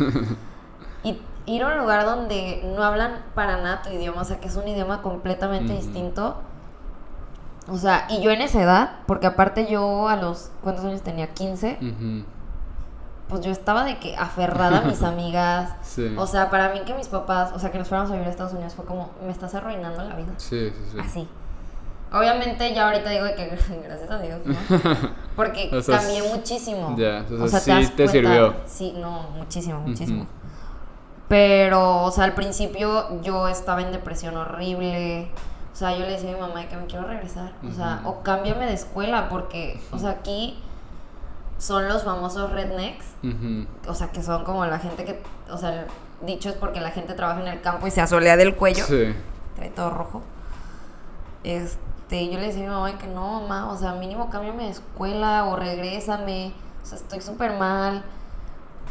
y 1.04 1.22
ir 1.46 1.64
a 1.64 1.68
un 1.68 1.78
lugar 1.78 2.06
donde 2.06 2.64
no 2.76 2.84
hablan 2.84 3.24
para 3.34 3.58
nada 3.58 3.82
tu 3.82 3.90
idioma, 3.90 4.22
o 4.22 4.26
sea, 4.26 4.40
que 4.40 4.48
es 4.48 4.56
un 4.56 4.68
idioma 4.68 5.02
completamente 5.02 5.74
distinto. 5.74 6.42
O 7.68 7.78
sea, 7.78 8.06
y 8.10 8.22
yo 8.22 8.32
en 8.32 8.42
esa 8.42 8.62
edad, 8.62 8.92
porque 9.08 9.26
aparte 9.28 9.66
yo 9.66 10.08
a 10.08 10.16
los, 10.18 10.52
¿cuántos 10.62 10.86
años 10.86 11.02
tenía? 11.02 11.34
15 11.34 11.80
Ujú. 11.82 12.24
pues 13.28 13.42
yo 13.42 13.52
estaba 13.52 13.84
de 13.84 13.98
que 13.98 14.16
aferrada 14.16 14.80
a 14.80 14.82
mis 14.82 15.02
amigas. 15.12 15.74
Sí. 15.82 16.14
O 16.18 16.28
sea, 16.28 16.50
para 16.52 16.70
mí 16.74 16.82
que 16.86 16.94
mis 16.94 17.08
papás, 17.08 17.52
o 17.56 17.60
sea, 17.60 17.72
que 17.72 17.80
nos 17.80 17.88
fuéramos 17.88 18.12
a 18.12 18.14
vivir 18.14 18.28
a 18.28 18.32
Estados 18.32 18.54
Unidos 18.54 18.76
fue 18.76 18.86
como, 18.86 19.10
me 19.26 19.32
estás 19.32 19.56
arruinando 19.56 20.04
la 20.04 20.16
vida. 20.16 20.34
Sí, 20.38 20.70
sí, 20.70 20.90
sí. 20.92 20.98
Así. 21.00 21.28
Obviamente 22.14 22.72
ya 22.74 22.86
ahorita 22.86 23.10
digo 23.10 23.26
de 23.26 23.34
que 23.36 23.48
gracias 23.84 24.12
a 24.12 24.20
Dios, 24.20 24.40
¿no? 24.46 24.56
Porque 25.36 25.70
O 25.76 25.82
sea, 25.82 25.98
cambié 25.98 26.22
muchísimo. 26.32 26.96
ya, 26.98 27.26
o 27.42 27.48
sea, 27.48 27.60
sí 27.60 27.72
das 27.72 27.96
te 27.96 28.08
sirvió. 28.08 28.54
Sí, 28.68 28.94
no, 28.98 29.24
muchísimo, 29.36 29.80
muchísimo. 29.80 30.28
Pero, 31.28 32.04
o 32.04 32.12
sea, 32.12 32.26
al 32.26 32.36
principio 32.36 33.22
yo 33.24 33.48
estaba 33.48 33.82
en 33.82 33.92
depresión 33.92 34.38
horrible. 34.38 35.32
O 35.76 35.78
sea, 35.78 35.92
yo 35.92 36.06
le 36.06 36.14
decía 36.14 36.32
a 36.32 36.36
mi 36.36 36.40
mamá 36.40 36.70
que 36.70 36.78
me 36.78 36.86
quiero 36.86 37.06
regresar. 37.06 37.52
O 37.70 37.74
sea, 37.74 38.00
o 38.06 38.24
cámbiame 38.24 38.66
de 38.66 38.72
escuela 38.74 39.28
porque, 39.28 39.78
o 39.92 40.00
sea, 40.00 40.12
aquí 40.12 40.58
son 41.58 41.90
los 41.90 42.04
famosos 42.06 42.52
rednecks 42.54 43.06
o 43.88 43.94
sea, 43.94 44.10
que 44.12 44.22
son 44.24 44.44
como 44.46 44.66
la 44.66 44.80
gente 44.80 45.04
que, 45.06 45.22
o 45.52 45.58
sea, 45.58 45.86
dicho 46.26 46.48
es 46.50 46.56
porque 46.56 46.80
la 46.80 46.92
gente 46.92 47.14
trabaja 47.14 47.42
en 47.42 47.48
el 47.48 47.60
campo 47.62 47.88
y 47.88 47.92
se 47.92 48.00
asolea 48.02 48.38
del 48.38 48.56
cuello, 48.56 48.86
Sí. 48.86 49.14
trae 49.58 49.70
todo 49.70 49.90
rojo. 49.90 50.22
Este, 51.44 52.30
yo 52.30 52.40
le 52.40 52.48
decía 52.48 52.64
a 52.64 52.70
mi 52.70 52.74
mamá 52.74 52.98
que 52.98 53.08
no, 53.08 53.42
mamá, 53.42 53.70
o 53.72 53.78
sea, 53.78 53.94
mínimo 53.94 54.30
cámbiame 54.30 54.64
de 54.64 54.70
escuela 54.72 55.44
o 55.46 55.58
regrésame, 55.58 56.54
o 56.84 56.86
sea, 56.86 56.98
estoy 56.98 57.20
súper 57.20 57.58
mal. 57.58 58.04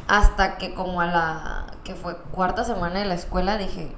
Hasta 0.07 0.59
que 0.59 0.75
como 0.75 1.01
a 1.01 1.07
la, 1.07 1.67
que 1.83 1.95
fue 1.95 2.17
cuarta 2.31 2.63
semana 2.65 2.99
de 3.01 3.07
la 3.07 3.15
escuela, 3.15 3.57
dije, 3.57 3.91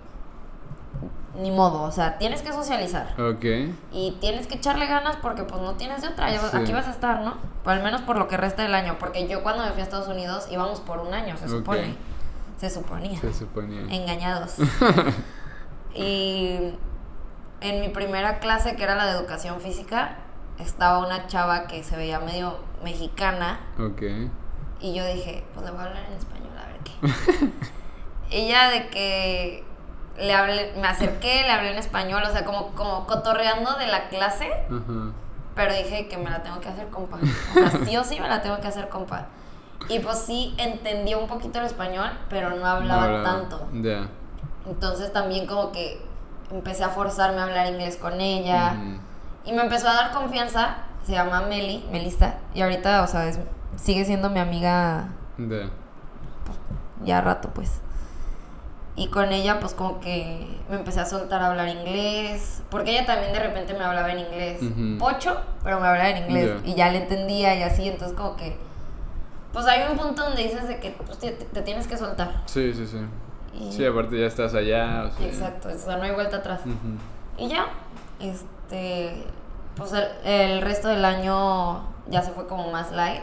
ni 1.39 1.51
modo, 1.51 1.83
o 1.83 1.93
sea, 1.93 2.19
tienes 2.19 2.43
que 2.43 2.53
socializar. 2.53 3.15
Ok. 3.21 3.45
Y 3.93 4.17
tienes 4.21 4.47
que 4.47 4.55
echarle 4.55 4.87
ganas 4.87 5.17
porque 5.17 5.43
pues 5.45 5.61
no 5.61 5.75
tienes 5.75 6.03
de 6.03 6.09
otra, 6.09 6.31
Sí. 6.31 6.39
aquí 6.57 6.73
vas 6.73 6.87
a 6.87 6.91
estar, 6.91 7.21
¿no? 7.23 7.37
O 7.65 7.71
al 7.71 7.83
menos 7.83 8.03
por 8.03 8.17
lo 8.19 8.27
que 8.29 8.37
resta 8.37 8.63
del 8.63 8.75
año, 8.75 8.97
porque 8.99 9.27
yo 9.29 9.43
cuando 9.43 9.65
me 9.65 9.71
fui 9.73 9.81
a 9.81 9.85
Estados 9.85 10.09
Unidos 10.09 10.47
íbamos 10.51 10.81
por 10.81 11.01
un 11.01 11.13
año, 11.15 11.37
se 11.37 11.49
supone. 11.49 11.97
Se 12.59 12.71
suponía. 12.71 13.21
Se 13.21 13.35
suponía. 13.35 13.83
Engañados. 13.95 14.55
y 15.95 16.59
en 17.61 17.81
mi 17.81 17.89
primera 17.89 18.39
clase, 18.39 18.77
que 18.77 18.83
era 18.85 18.95
la 18.95 19.07
de 19.07 19.13
educación 19.13 19.61
física, 19.61 20.17
estaba 20.59 20.99
una 21.05 21.27
chava 21.27 21.67
que 21.67 21.83
se 21.85 21.97
veía 21.97 22.19
medio 22.21 22.59
mexicana 22.83 23.61
Ok. 23.79 24.03
y 24.81 24.95
yo 24.95 25.05
dije, 25.07 25.45
pues 25.55 25.67
le 25.67 25.73
voy 25.73 25.81
a 25.81 25.85
hablar 25.85 26.05
en 26.07 26.13
español, 26.15 26.51
a 26.59 26.67
ver 26.69 26.79
qué. 26.85 27.51
Ella 28.31 28.71
de 28.71 28.89
que 28.89 29.65
le 30.19 30.35
hablé, 30.35 30.73
me 30.81 30.87
acerqué, 30.89 31.43
le 31.43 31.51
hablé 31.51 31.73
en 31.73 31.79
español, 31.79 32.23
o 32.27 32.31
sea, 32.33 32.45
como, 32.45 32.69
como 32.75 33.07
cotorreando 33.07 33.75
de 33.75 33.87
la 33.87 34.09
clase, 34.09 34.51
pero 35.55 35.73
dije 35.75 36.09
que 36.09 36.17
me 36.19 36.31
la 36.31 36.43
tengo 36.43 36.61
que 36.61 36.69
hacer 36.69 36.89
compa. 36.89 37.17
O 37.19 37.69
sea, 37.71 37.85
sí 37.85 37.97
o 37.97 38.05
sí 38.05 38.21
me 38.21 38.29
la 38.29 38.43
tengo 38.43 38.61
que 38.61 38.69
hacer 38.69 38.89
compa. 38.89 39.27
Y 39.89 39.99
pues 40.01 40.19
sí 40.19 40.55
entendió 40.59 41.19
un 41.21 41.29
poquito 41.29 41.59
el 41.61 41.67
español, 41.67 42.11
pero 42.29 42.51
no 42.51 42.67
hablaba 42.67 43.07
No, 43.09 43.23
tanto. 43.23 43.69
Ya. 43.75 44.09
Entonces 44.67 45.13
también 45.13 45.47
como 45.47 45.71
que 45.73 46.03
empecé 46.51 46.83
a 46.85 46.89
forzarme 46.89 47.41
a 47.41 47.45
hablar 47.45 47.67
inglés 47.69 47.97
con 47.97 48.21
ella. 48.21 48.75
Ujú. 48.77 49.01
Y 49.45 49.53
me 49.53 49.63
empezó 49.63 49.89
a 49.89 49.95
dar 49.95 50.11
confianza. 50.13 50.79
Se 51.05 51.13
llama 51.13 51.43
Meli, 51.43 51.87
Melissa. 51.93 52.35
Y 52.53 52.63
ahorita, 52.63 53.03
o 53.03 53.07
sea, 53.07 53.27
es- 53.29 53.39
sigue 53.77 54.05
siendo 54.05 54.29
mi 54.29 54.41
amiga 54.41 55.09
ya 57.05 57.21
rato, 57.21 57.51
pues. 57.51 57.81
Y 58.99 59.09
con 59.09 59.31
ella, 59.33 59.61
pues 59.61 59.75
como 59.75 60.01
que 60.01 60.47
me 60.71 60.77
empecé 60.77 61.01
a 61.01 61.07
soltar 61.07 61.43
a 61.43 61.49
hablar 61.49 61.69
inglés. 61.69 62.63
Porque 62.71 62.93
ella 62.93 63.05
también 63.05 63.33
de 63.33 63.39
repente 63.41 63.75
me 63.75 63.85
hablaba 63.85 64.11
en 64.11 64.21
inglés. 64.21 64.61
Pocho, 64.99 65.37
pero 65.63 65.79
me 65.81 65.87
hablaba 65.87 66.09
en 66.11 66.25
inglés. 66.25 66.53
Y 66.65 66.75
ya 66.75 66.91
le 66.91 66.99
entendía 67.03 67.55
y 67.55 67.63
así. 67.63 67.87
Entonces 67.89 68.17
como 68.17 68.37
que... 68.37 68.57
Pues 69.53 69.67
hay 69.67 69.91
un 69.91 69.97
punto 69.99 70.23
donde 70.25 70.43
dices 70.43 70.67
de 70.69 70.79
que 70.81 70.91
pues, 70.91 71.19
te, 71.19 71.31
te 71.31 71.63
tienes 71.63 71.87
que 71.87 71.97
soltar. 71.97 72.43
Sí, 72.47 72.73
sí, 72.75 72.87
sí. 72.87 72.99
Y- 73.59 73.73
Sí, 73.73 73.85
aparte 73.87 74.19
ya 74.19 74.27
estás 74.27 74.55
allá. 74.55 75.05
O 75.05 75.11
sea. 75.19 75.27
Exacto, 75.27 75.69
o 75.69 75.79
sea, 75.79 75.97
no 75.97 76.03
hay 76.05 76.11
vuelta 76.13 76.39
atrás. 76.39 76.61
Y 77.39 77.49
ya, 77.49 77.67
este, 78.21 79.25
pues 79.77 79.93
el, 79.93 80.05
el 80.31 80.63
resto 80.63 80.89
del 80.89 81.05
año 81.05 81.83
ya 82.09 82.23
se 82.23 82.33
fue 82.33 82.47
como 82.47 82.71
más 82.71 82.93
light, 82.93 83.23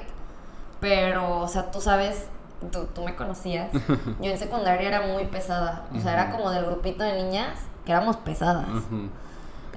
pero, 0.80 1.39
o 1.41 1.47
sea, 1.47 1.69
tú 1.71 1.82
sabes, 1.82 2.26
tú, 2.72 2.86
tú 2.93 3.03
me 3.03 3.16
conocías, 3.16 3.72
yo 3.74 4.32
en 4.32 4.38
secundaria 4.38 4.88
era 4.88 5.01
muy 5.07 5.26
pesada, 5.26 5.86
o 5.95 5.99
sea, 5.99 6.14
era 6.14 6.32
como 6.32 6.51
del 6.51 6.66
grupito 6.66 7.03
de 7.03 7.24
niñas 7.24 7.59
que 7.86 7.91
éramos 7.91 8.18
pesadas. 8.18 8.68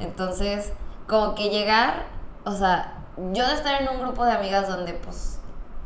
Entonces, 0.01 0.73
como 1.07 1.35
que 1.35 1.49
llegar, 1.49 2.05
o 2.45 2.53
sea, 2.53 2.99
yo 3.33 3.47
de 3.47 3.55
estar 3.55 3.81
en 3.81 3.89
un 3.89 4.01
grupo 4.01 4.25
de 4.25 4.33
amigas 4.33 4.69
donde, 4.69 4.93
pues, 4.95 5.39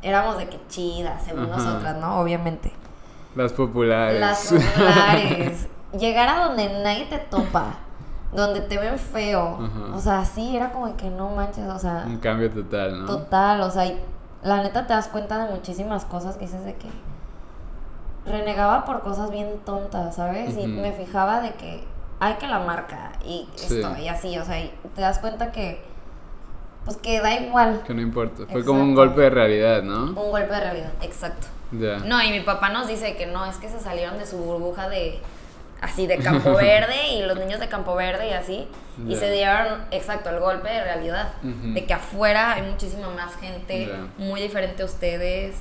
éramos 0.03 0.39
de 0.39 0.49
que 0.49 0.61
chidas, 0.69 1.23
según 1.25 1.45
Ajá. 1.45 1.57
nosotras, 1.57 1.97
¿no? 1.99 2.19
Obviamente. 2.21 2.73
Las 3.37 3.53
populares. 3.53 4.19
Las 4.21 4.49
populares. 4.53 5.69
Llegar 5.99 6.29
a 6.29 6.47
donde 6.47 6.83
nadie 6.83 7.07
te 7.07 7.19
topa, 7.19 7.75
donde 8.33 8.61
te 8.63 8.79
ven 8.79 8.99
feo. 8.99 9.59
Ajá. 9.61 9.95
O 9.97 10.01
sea, 10.01 10.25
sí, 10.25 10.57
era 10.57 10.73
como 10.73 10.97
que 10.97 11.11
no 11.11 11.31
manches, 11.31 11.69
o 11.69 11.79
sea, 11.79 12.05
Un 12.07 12.19
cambio 12.19 12.51
total, 12.51 13.01
¿no? 13.03 13.07
total, 13.07 13.61
o 13.61 13.71
sea, 13.71 13.87
y 13.87 14.01
la 14.43 14.63
neta 14.63 14.87
te 14.87 14.93
das 14.95 15.09
cuenta 15.09 15.45
de 15.45 15.51
muchísimas 15.53 16.05
cosas 16.05 16.37
que 16.37 16.47
dices 16.47 16.65
de 16.65 16.75
que 16.75 16.89
renegaba 18.27 18.85
por 18.85 19.03
cosas 19.03 19.31
bien 19.31 19.61
tontas, 19.65 20.17
¿sabes? 20.17 20.57
Y 20.59 20.67
me 20.67 20.93
fijaba 20.93 21.41
de 21.41 21.53
que 21.53 21.85
hay 22.21 22.35
que 22.35 22.47
la 22.47 22.59
marca 22.61 23.13
y 23.25 23.49
Sí. 23.55 23.77
esto 23.81 23.97
y 23.99 24.09
así, 24.09 24.39
o 24.39 24.45
sea, 24.45 24.61
y 24.61 24.71
te 24.95 25.01
das 25.01 25.19
cuenta 25.19 25.53
que 25.53 25.83
pues 26.85 26.97
que 26.97 27.21
da 27.21 27.35
igual. 27.35 27.83
Que 27.87 27.93
no 27.93 28.01
importa. 28.01 28.45
Fue 28.51 28.65
como 28.65 28.81
un 28.83 28.95
golpe 28.95 29.21
de 29.21 29.31
realidad, 29.31 29.83
¿no? 29.83 30.05
Un 30.07 30.31
golpe 30.31 30.53
de 30.55 30.61
realidad, 30.61 30.93
exacto. 31.03 31.47
Ya. 31.73 31.99
No, 31.99 32.23
y 32.23 32.31
mi 32.31 32.41
papá 32.41 32.71
nos 32.71 32.89
dice 32.89 33.17
que 33.17 33.27
no, 33.27 33.45
es 33.47 33.57
que 33.59 33.69
se 33.69 33.79
salieron 33.79 34.19
de 34.19 34.27
su 34.27 34.39
burbuja 34.39 34.89
de 34.89 35.21
así 35.81 36.07
de 36.07 36.19
Campo 36.19 36.55
Verde 36.57 37.09
y 37.15 37.23
los 37.23 37.39
niños 37.39 37.61
de 37.61 37.69
Campo 37.69 37.95
Verde 37.97 38.29
y 38.29 38.33
así 38.33 38.69
y 39.07 39.15
Ya. 39.15 39.19
se 39.21 39.31
dieron 39.31 39.85
exacto 39.91 40.31
el 40.31 40.39
golpe 40.41 40.69
de 40.69 40.83
realidad 40.85 41.33
de 41.43 41.85
que 41.87 41.95
afuera 41.95 42.53
hay 42.55 42.63
muchísima 42.63 43.09
más 43.11 43.35
gente 43.37 43.87
Ya. 43.87 44.07
muy 44.25 44.41
diferente 44.43 44.83
a 44.83 44.87
ustedes 44.87 45.57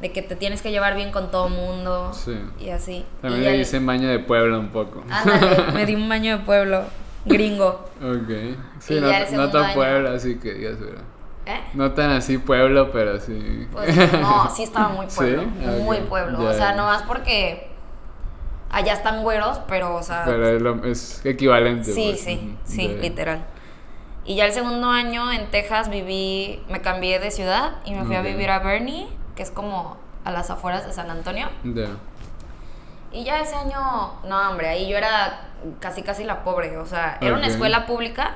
de 0.00 0.12
que 0.12 0.22
te 0.22 0.34
tienes 0.34 0.62
que 0.62 0.70
llevar 0.70 0.96
bien 0.96 1.12
con 1.12 1.30
todo 1.30 1.48
mundo 1.48 2.12
Sí. 2.14 2.34
y 2.58 2.70
así 2.70 3.04
También 3.20 3.42
y 3.42 3.46
le 3.46 3.58
dicen 3.58 3.84
baño 3.86 4.08
de 4.08 4.18
pueblo 4.18 4.58
un 4.58 4.70
poco. 4.70 5.04
ándale, 5.10 5.72
me 5.74 5.86
di 5.86 5.94
un 5.94 6.08
baño 6.08 6.38
de 6.38 6.44
pueblo 6.44 6.84
gringo 7.26 7.88
Ok. 8.02 8.56
Sí, 8.80 8.94
Y 8.96 9.00
no, 9.00 9.10
ya 9.10 9.18
el 9.24 9.36
no 9.36 9.50
tan 9.50 9.64
año. 9.66 9.74
pueblo, 9.74 10.10
así 10.14 10.36
que 10.38 10.52
pero- 10.52 11.02
¿eh? 11.46 11.60
No 11.74 11.92
tan 11.92 12.10
así 12.12 12.38
pueblo, 12.38 12.90
pero 12.92 13.20
sí. 13.20 13.68
Pues 13.70 13.94
no, 14.20 14.50
sí 14.50 14.62
estaba 14.64 14.88
muy 14.88 15.06
pueblo, 15.14 15.42
muy 15.44 15.98
pueblo. 16.00 16.38
Ya, 16.42 16.48
o 16.48 16.52
sea, 16.54 16.70
ya. 16.70 16.74
nomás 16.76 17.02
porque 17.02 17.69
allá 18.70 18.92
están 18.92 19.22
güeros, 19.22 19.60
pero, 19.68 19.94
o 19.96 20.02
sea, 20.02 20.22
Pero 20.24 20.48
es, 20.48 20.62
lo- 20.62 20.84
es 20.84 21.24
equivalente. 21.26 21.92
sí, 21.92 22.10
pues. 22.10 22.20
sí, 22.20 22.56
sí, 22.64 22.88
literal. 23.00 23.44
Y 24.24 24.36
ya 24.36 24.46
el 24.46 24.52
segundo 24.52 24.88
año 24.90 25.32
en 25.32 25.50
Texas 25.50 25.88
viví, 25.90 26.62
me 26.68 26.80
cambié 26.80 27.18
de 27.18 27.30
ciudad 27.30 27.72
y 27.84 27.94
me 27.94 28.04
fui 28.04 28.14
a 28.16 28.22
vivir 28.22 28.50
a 28.50 28.58
Bernie, 28.60 29.08
que 29.34 29.42
es 29.42 29.50
como 29.50 29.96
a 30.24 30.30
las 30.30 30.50
afueras 30.50 30.86
de 30.86 30.92
San 30.92 31.10
Antonio. 31.10 31.48
Ya. 31.64 31.88
Y 33.12 33.24
ya 33.24 33.40
ese 33.40 33.56
año, 33.56 34.12
no, 34.24 34.50
hombre, 34.50 34.68
ahí 34.68 34.88
yo 34.88 34.96
era 34.96 35.48
casi, 35.80 36.02
casi 36.02 36.22
la 36.24 36.44
pobre. 36.44 36.76
O 36.78 36.86
sea, 36.86 37.18
era 37.20 37.34
una 37.34 37.46
escuela 37.48 37.86
pública, 37.86 38.34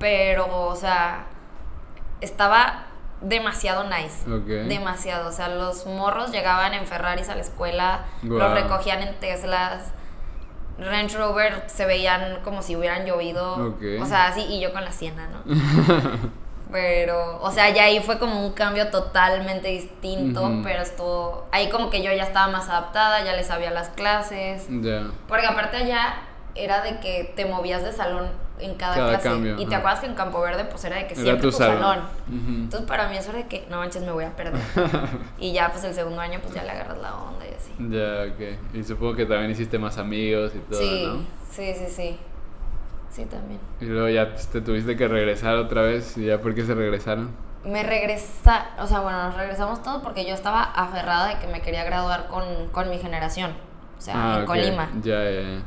pero, 0.00 0.46
o 0.66 0.74
sea, 0.74 1.26
estaba 2.20 2.86
demasiado 3.22 3.84
nice. 3.84 4.30
Ok. 4.30 4.68
Demasiado. 4.68 5.28
O 5.28 5.32
sea, 5.32 5.48
los 5.48 5.86
morros 5.86 6.30
llegaban 6.32 6.74
en 6.74 6.86
Ferraris 6.86 7.28
a 7.28 7.34
la 7.34 7.40
escuela, 7.42 8.04
los 8.22 8.52
recogían 8.52 9.02
en 9.02 9.14
Teslas. 9.20 9.92
Range 10.78 11.16
Rover 11.16 11.64
se 11.66 11.84
veían 11.86 12.40
como 12.42 12.62
si 12.62 12.76
hubieran 12.76 13.04
llovido. 13.04 13.68
Ok. 13.68 13.82
O 14.00 14.06
sea, 14.06 14.28
así, 14.28 14.40
y 14.42 14.60
yo 14.60 14.72
con 14.72 14.84
la 14.84 14.92
siena, 14.92 15.28
¿no? 15.28 15.42
Pero, 16.72 17.38
o 17.42 17.50
sea, 17.50 17.68
ya 17.68 17.84
ahí 17.84 18.00
fue 18.00 18.18
como 18.18 18.46
un 18.46 18.52
cambio 18.52 18.88
totalmente 18.88 19.68
distinto, 19.68 20.42
Ujú. 20.42 20.62
pero 20.62 20.80
estuvo, 20.80 21.46
ahí 21.52 21.68
como 21.68 21.90
que 21.90 22.02
yo 22.02 22.10
ya 22.14 22.22
estaba 22.22 22.48
más 22.50 22.70
adaptada, 22.70 23.22
ya 23.22 23.34
le 23.34 23.44
sabía 23.44 23.70
las 23.70 23.90
clases, 23.90 24.68
porque 25.28 25.46
aparte 25.46 25.76
allá 25.76 26.14
era 26.54 26.80
de 26.80 26.98
que 27.00 27.30
te 27.36 27.44
movías 27.44 27.82
de 27.82 27.92
salón 27.92 28.26
en 28.58 28.74
cada, 28.76 28.94
Cada 28.94 29.08
clase, 29.10 29.28
cambio, 29.28 29.54
y 29.58 29.66
te 29.66 29.74
ajá. 29.74 29.78
acuerdas 29.78 30.00
que 30.00 30.06
en 30.06 30.14
Campo 30.14 30.40
Verde 30.40 30.64
pues 30.66 30.84
era 30.84 30.96
de 30.96 31.06
que 31.06 31.14
Era 31.14 31.22
siempre 31.22 31.42
tu 31.50 31.52
salón. 31.52 31.78
salón. 31.80 31.98
Ujú. 32.28 32.50
Entonces 32.64 32.88
para 32.88 33.08
mí 33.08 33.16
eso 33.16 33.30
era 33.30 33.38
de 33.40 33.46
que, 33.48 33.66
no 33.70 33.78
manches, 33.78 34.02
me 34.02 34.12
voy 34.12 34.24
a 34.24 34.36
perder. 34.36 34.60
y 35.38 35.52
ya 35.52 35.70
pues 35.72 35.82
el 35.84 35.94
segundo 35.94 36.20
año 36.20 36.38
pues 36.42 36.54
ya 36.54 36.62
le 36.62 36.70
agarras 36.70 36.98
la 36.98 37.14
onda 37.16 37.44
y 37.46 37.54
así. 37.54 37.72
Ya, 37.90 38.32
ok. 38.32 38.74
Y 38.74 38.84
supongo 38.84 39.14
que 39.16 39.26
también 39.26 39.50
hiciste 39.50 39.78
más 39.78 39.98
amigos 39.98 40.52
y 40.54 40.58
todo, 40.60 40.80
sí, 40.80 41.04
¿no? 41.06 41.16
sí, 41.50 41.74
sí, 41.74 41.86
sí. 41.88 42.18
Sí, 43.10 43.26
también. 43.26 43.60
Y 43.80 43.84
luego 43.84 44.08
ya 44.08 44.34
te 44.34 44.60
tuviste 44.62 44.96
que 44.96 45.06
regresar 45.06 45.56
otra 45.56 45.82
vez. 45.82 46.16
¿Y 46.16 46.24
ya 46.26 46.40
por 46.40 46.54
qué 46.54 46.64
se 46.64 46.74
regresaron? 46.74 47.30
Me 47.64 47.82
regresa, 47.82 48.68
o 48.78 48.86
sea, 48.86 49.00
bueno, 49.00 49.22
nos 49.24 49.36
regresamos 49.36 49.82
todos 49.82 50.02
porque 50.02 50.24
yo 50.24 50.34
estaba 50.34 50.62
aferrada 50.62 51.28
de 51.28 51.38
que 51.38 51.46
me 51.46 51.60
quería 51.60 51.84
graduar 51.84 52.26
con, 52.28 52.42
con 52.72 52.88
mi 52.90 52.98
generación, 52.98 53.52
o 53.98 54.00
sea, 54.00 54.14
en 54.14 54.20
Ah, 54.20 54.38
ok. 54.40 54.46
Colima. 54.46 54.88
Ya, 55.02 55.22
ya, 55.24 55.40
ya. 55.42 55.62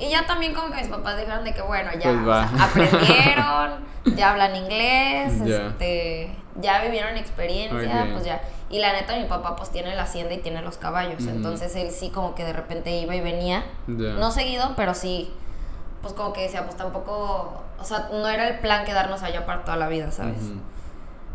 Y 0.00 0.10
ya 0.10 0.26
también 0.26 0.54
como 0.54 0.70
que 0.70 0.78
mis 0.78 0.88
papás 0.88 1.16
dijeron 1.18 1.44
de 1.44 1.52
que 1.52 1.62
bueno, 1.62 1.90
ya 1.92 2.10
Pues 2.10 2.16
o 2.22 2.26
va. 2.26 2.48
sea, 2.48 2.64
aprendieron, 2.64 3.84
ya 4.16 4.30
hablan 4.30 4.56
inglés, 4.56 5.44
Ya. 5.44 5.66
este, 5.68 6.34
ya 6.60 6.82
vivieron 6.82 7.16
experiencia, 7.16 8.08
pues 8.12 8.24
ya. 8.24 8.40
Y 8.70 8.78
la 8.78 8.92
neta 8.92 9.16
mi 9.16 9.24
papá 9.24 9.56
pues 9.56 9.70
tiene 9.70 9.94
la 9.94 10.02
hacienda 10.04 10.32
y 10.34 10.38
tiene 10.38 10.62
los 10.62 10.78
caballos, 10.78 11.24
entonces 11.26 11.74
él 11.76 11.90
sí 11.90 12.10
como 12.10 12.34
que 12.34 12.44
de 12.44 12.52
repente 12.52 12.90
iba 12.96 13.14
y 13.16 13.20
venía, 13.20 13.64
no 13.86 14.30
seguido, 14.30 14.74
pero 14.76 14.94
sí, 14.94 15.32
pues 16.02 16.14
como 16.14 16.32
que 16.32 16.42
decía, 16.42 16.64
pues 16.64 16.76
tampoco, 16.76 17.62
o 17.78 17.84
sea, 17.84 18.08
no 18.12 18.28
era 18.28 18.48
el 18.48 18.58
plan 18.60 18.84
quedarnos 18.84 19.22
allá 19.24 19.44
para 19.44 19.64
toda 19.64 19.76
la 19.76 19.88
vida, 19.88 20.12
¿sabes? 20.12 20.36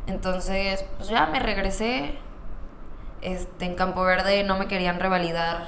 Entonces, 0.07 0.86
pues 0.97 1.09
ya 1.09 1.26
me 1.28 1.39
regresé. 1.39 2.16
Este, 3.22 3.66
en 3.66 3.76
Campo 3.76 4.03
Verde 4.03 4.43
no 4.43 4.57
me 4.57 4.68
querían 4.68 4.99
revalidar 4.99 5.66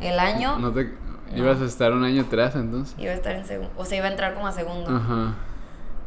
el 0.00 0.18
año. 0.18 0.58
¿No 0.58 0.72
te... 0.72 0.92
¿Ibas 1.34 1.60
a 1.60 1.64
estar 1.64 1.92
un 1.92 2.04
año 2.04 2.22
atrás 2.22 2.54
entonces? 2.56 2.94
Iba 2.98 3.12
a 3.12 3.14
estar 3.14 3.32
en 3.34 3.44
segundo, 3.46 3.72
o 3.76 3.84
sea, 3.84 3.98
iba 3.98 4.06
a 4.06 4.10
entrar 4.10 4.34
como 4.34 4.46
a 4.46 4.52
segundo. 4.52 4.90
Ajá. 4.94 5.34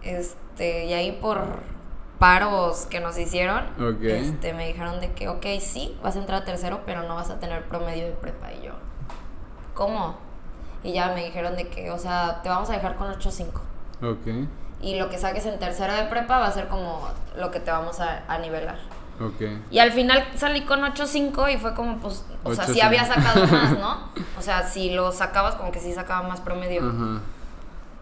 Este, 0.04 0.86
y 0.86 0.94
ahí 0.94 1.12
por 1.14 1.42
paros 2.20 2.86
que 2.90 3.00
nos 3.00 3.18
hicieron, 3.18 3.64
Ok. 3.82 4.02
este, 4.04 4.54
me 4.54 4.68
dijeron 4.68 5.02
de 5.02 5.12
que, 5.14 5.28
ok, 5.28 5.46
sí, 5.60 5.98
vas 6.04 6.16
a 6.16 6.20
entrar 6.20 6.42
a 6.42 6.46
tercero, 6.46 6.82
pero 6.86 7.04
no 7.04 7.16
vas 7.16 7.30
a 7.30 7.40
tener 7.40 7.64
promedio 7.68 8.06
de 8.06 8.12
prepa. 8.12 8.54
Y 8.54 8.66
yo, 8.66 8.74
¿cómo? 9.74 10.18
Y 10.84 10.94
ya 10.94 11.12
me 11.14 11.26
dijeron 11.26 11.56
de 11.56 11.68
que, 11.68 11.92
o 11.92 11.98
sea, 11.98 12.42
te 12.44 12.50
vamos 12.50 12.70
a 12.70 12.74
dejar 12.74 12.96
con 12.96 13.08
8.5. 13.12 13.48
Ok. 14.04 14.48
Y 14.82 15.00
lo 15.00 15.10
que 15.10 15.18
saques 15.18 15.46
en 15.46 15.58
tercero 15.58 15.94
de 15.94 16.04
prepa 16.04 16.38
va 16.40 16.48
a 16.48 16.52
ser 16.52 16.68
como 16.68 17.08
lo 17.38 17.50
que 17.50 17.60
te 17.60 17.72
vamos 17.72 18.00
a, 18.00 18.24
a 18.28 18.38
nivelar. 18.38 18.78
Y 19.72 19.80
al 19.80 19.92
final 19.92 20.26
salí 20.36 20.62
con 20.62 20.82
8.5 20.82 21.54
y 21.54 21.58
fue 21.58 21.74
como, 21.74 21.98
pues, 22.00 22.26
o 22.44 22.54
sea, 22.54 22.66
sí 22.66 22.80
8.5. 22.80 22.84
había 22.86 23.06
sacado 23.06 23.48
más, 23.52 23.72
¿no? 23.80 24.10
O 24.38 24.42
sea, 24.42 24.64
si 24.64 24.90
lo 24.94 25.12
sacabas, 25.12 25.56
como 25.56 25.72
que 25.72 25.80
sí 25.80 25.94
sacaba 25.94 26.28
más 26.28 26.42
promedio. 26.42 26.82
Ajá. 26.82 27.22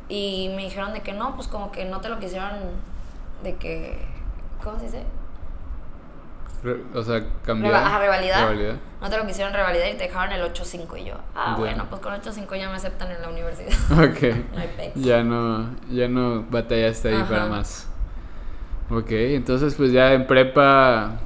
Y 0.09 0.51
me 0.55 0.63
dijeron 0.63 0.93
de 0.93 1.01
que 1.01 1.13
no, 1.13 1.35
pues 1.35 1.47
como 1.47 1.71
que 1.71 1.85
no 1.85 2.01
te 2.01 2.09
lo 2.09 2.19
quisieron, 2.19 2.51
de 3.43 3.55
que, 3.57 4.03
¿cómo 4.63 4.77
se 4.79 4.85
dice? 4.85 5.03
Re- 6.63 6.81
o 6.95 7.03
sea, 7.03 7.21
cambiar. 7.45 7.73
Reva- 7.73 7.99
revalidar. 7.99 8.39
Revalidar. 8.41 8.75
No 9.01 9.09
te 9.09 9.17
lo 9.17 9.27
quisieron 9.27 9.53
revalidar 9.53 9.89
y 9.89 9.97
te 9.97 10.03
dejaron 10.07 10.31
el 10.33 10.41
8.5 10.53 10.99
y 11.01 11.05
yo, 11.05 11.15
ah, 11.35 11.55
bueno, 11.59 11.85
pues 11.89 12.01
con 12.01 12.13
8.5 12.13 12.57
ya 12.57 12.69
me 12.69 12.75
aceptan 12.75 13.11
en 13.11 13.21
la 13.21 13.29
universidad. 13.29 13.71
Ok. 13.91 14.21
No 14.53 14.59
hay 14.61 14.73
pex. 14.77 14.91
Ya 14.95 15.23
no, 15.23 15.69
ya 15.89 16.07
no 16.07 16.43
batallaste 16.49 17.09
ahí 17.09 17.15
Ajá. 17.15 17.27
para 17.29 17.45
más. 17.47 17.87
Ok, 18.93 19.11
entonces 19.11 19.73
pues 19.75 19.91
ya 19.91 20.13
en 20.13 20.27
prepa 20.27 21.19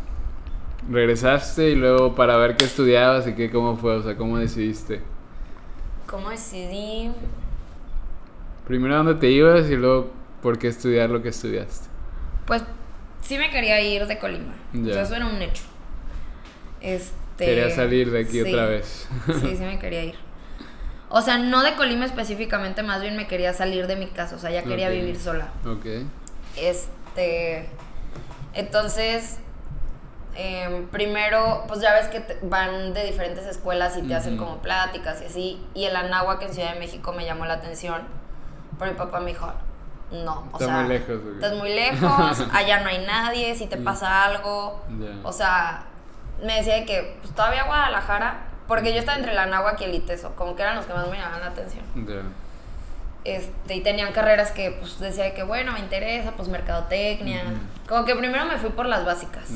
regresaste 0.89 1.71
y 1.71 1.75
luego 1.75 2.15
para 2.15 2.37
ver 2.37 2.55
qué 2.55 2.63
estudiabas 2.63 3.27
y 3.27 3.33
qué 3.33 3.49
cómo 3.49 3.75
fue, 3.75 3.95
o 3.95 4.03
sea, 4.03 4.15
cómo 4.15 4.37
decidiste. 4.37 5.01
¿Cómo 6.05 6.29
decidí? 6.29 7.11
Primero 8.65 8.95
dónde 8.95 9.15
te 9.15 9.29
ibas 9.29 9.69
y 9.69 9.75
luego 9.75 10.11
por 10.41 10.57
qué 10.57 10.69
estudiar 10.69 11.09
lo 11.09 11.21
que 11.21 11.29
estudiaste. 11.29 11.87
Pues 12.45 12.63
sí 13.21 13.37
me 13.37 13.49
quería 13.49 13.81
ir 13.81 14.07
de 14.07 14.17
Colima. 14.17 14.53
Ya. 14.71 14.91
O 14.91 14.93
sea, 14.93 15.01
eso 15.01 15.15
era 15.15 15.25
un 15.25 15.41
hecho. 15.41 15.63
Este, 16.79 17.45
Quería 17.45 17.69
salir 17.69 18.11
de 18.11 18.21
aquí 18.21 18.41
sí. 18.41 18.41
otra 18.41 18.67
vez. 18.67 19.07
Sí, 19.41 19.55
sí 19.57 19.63
me 19.63 19.77
quería 19.79 20.05
ir. 20.05 20.15
O 21.09 21.21
sea, 21.21 21.37
no 21.37 21.63
de 21.63 21.75
Colima 21.75 22.05
específicamente, 22.05 22.83
más 22.83 23.01
bien 23.01 23.17
me 23.17 23.27
quería 23.27 23.53
salir 23.53 23.87
de 23.87 23.95
mi 23.97 24.07
casa, 24.07 24.35
o 24.35 24.39
sea, 24.39 24.51
ya 24.51 24.63
quería 24.63 24.89
vivir 24.89 25.17
sola. 25.17 25.49
Ok. 25.65 25.85
Este, 26.55 26.91
entonces, 28.53 29.39
em, 30.35 30.87
primero, 30.87 31.63
pues 31.67 31.81
ya 31.81 31.93
ves 31.93 32.07
que 32.07 32.19
te- 32.19 32.39
van 32.43 32.93
de 32.93 33.03
diferentes 33.05 33.45
escuelas 33.45 33.97
y 33.97 34.03
te 34.03 34.15
hacen 34.15 34.37
como 34.37 34.57
pláticas 34.57 35.21
y 35.21 35.25
así. 35.25 35.67
Y 35.73 35.85
el 35.85 35.95
Anáhuac 35.95 36.41
en 36.43 36.53
Ciudad 36.53 36.73
de 36.73 36.79
México 36.79 37.13
me 37.13 37.25
llamó 37.25 37.45
la 37.45 37.55
atención, 37.55 38.01
pero 38.79 38.91
mi 38.91 38.97
papá 38.97 39.19
me 39.19 39.31
dijo, 39.31 39.51
no, 40.11 40.41
o 40.51 40.57
Está 40.59 40.65
sea, 40.65 40.73
muy 40.79 40.87
lejos, 40.89 41.09
¿o 41.17 41.23
qué? 41.23 41.33
estás 41.45 41.53
muy 41.57 41.69
lejos, 41.75 42.43
allá 42.53 42.79
no 42.81 42.89
hay 42.89 43.05
nadie, 43.05 43.55
si 43.55 43.67
te 43.67 43.77
Mm. 43.77 43.83
pasa 43.83 44.23
algo, 44.25 44.81
o 45.23 45.33
sea, 45.33 45.83
me 46.43 46.55
decía 46.57 46.75
de 46.75 46.85
que 46.85 47.17
pues, 47.21 47.33
todavía 47.35 47.63
Guadalajara, 47.65 48.45
porque 48.67 48.93
yo 48.93 48.99
estaba 48.99 49.17
entre 49.17 49.31
el 49.33 49.39
Anáhuac 49.39 49.79
y 49.81 49.85
el 49.85 49.95
Iteso, 49.95 50.35
como 50.35 50.55
que 50.55 50.61
eran 50.61 50.75
los 50.75 50.85
que 50.85 50.93
más 50.93 51.07
me 51.07 51.17
llamaban 51.17 51.41
la 51.41 51.47
atención. 51.47 51.83
Este, 53.27 53.75
y 53.75 53.81
tenían 53.81 54.13
carreras 54.13 54.51
que 54.53 54.71
pues 54.71 54.99
decía 54.99 55.25
de 55.25 55.33
que 55.33 55.43
bueno, 55.43 55.73
me 55.73 55.79
interesa, 55.79 56.31
pues 56.31 56.47
mercadotecnia. 56.47 57.43
Como 57.85 58.05
que 58.05 58.15
primero 58.15 58.45
me 58.45 58.57
fui 58.57 58.69
por 58.69 58.85
las 58.85 59.03
básicas. 59.03 59.49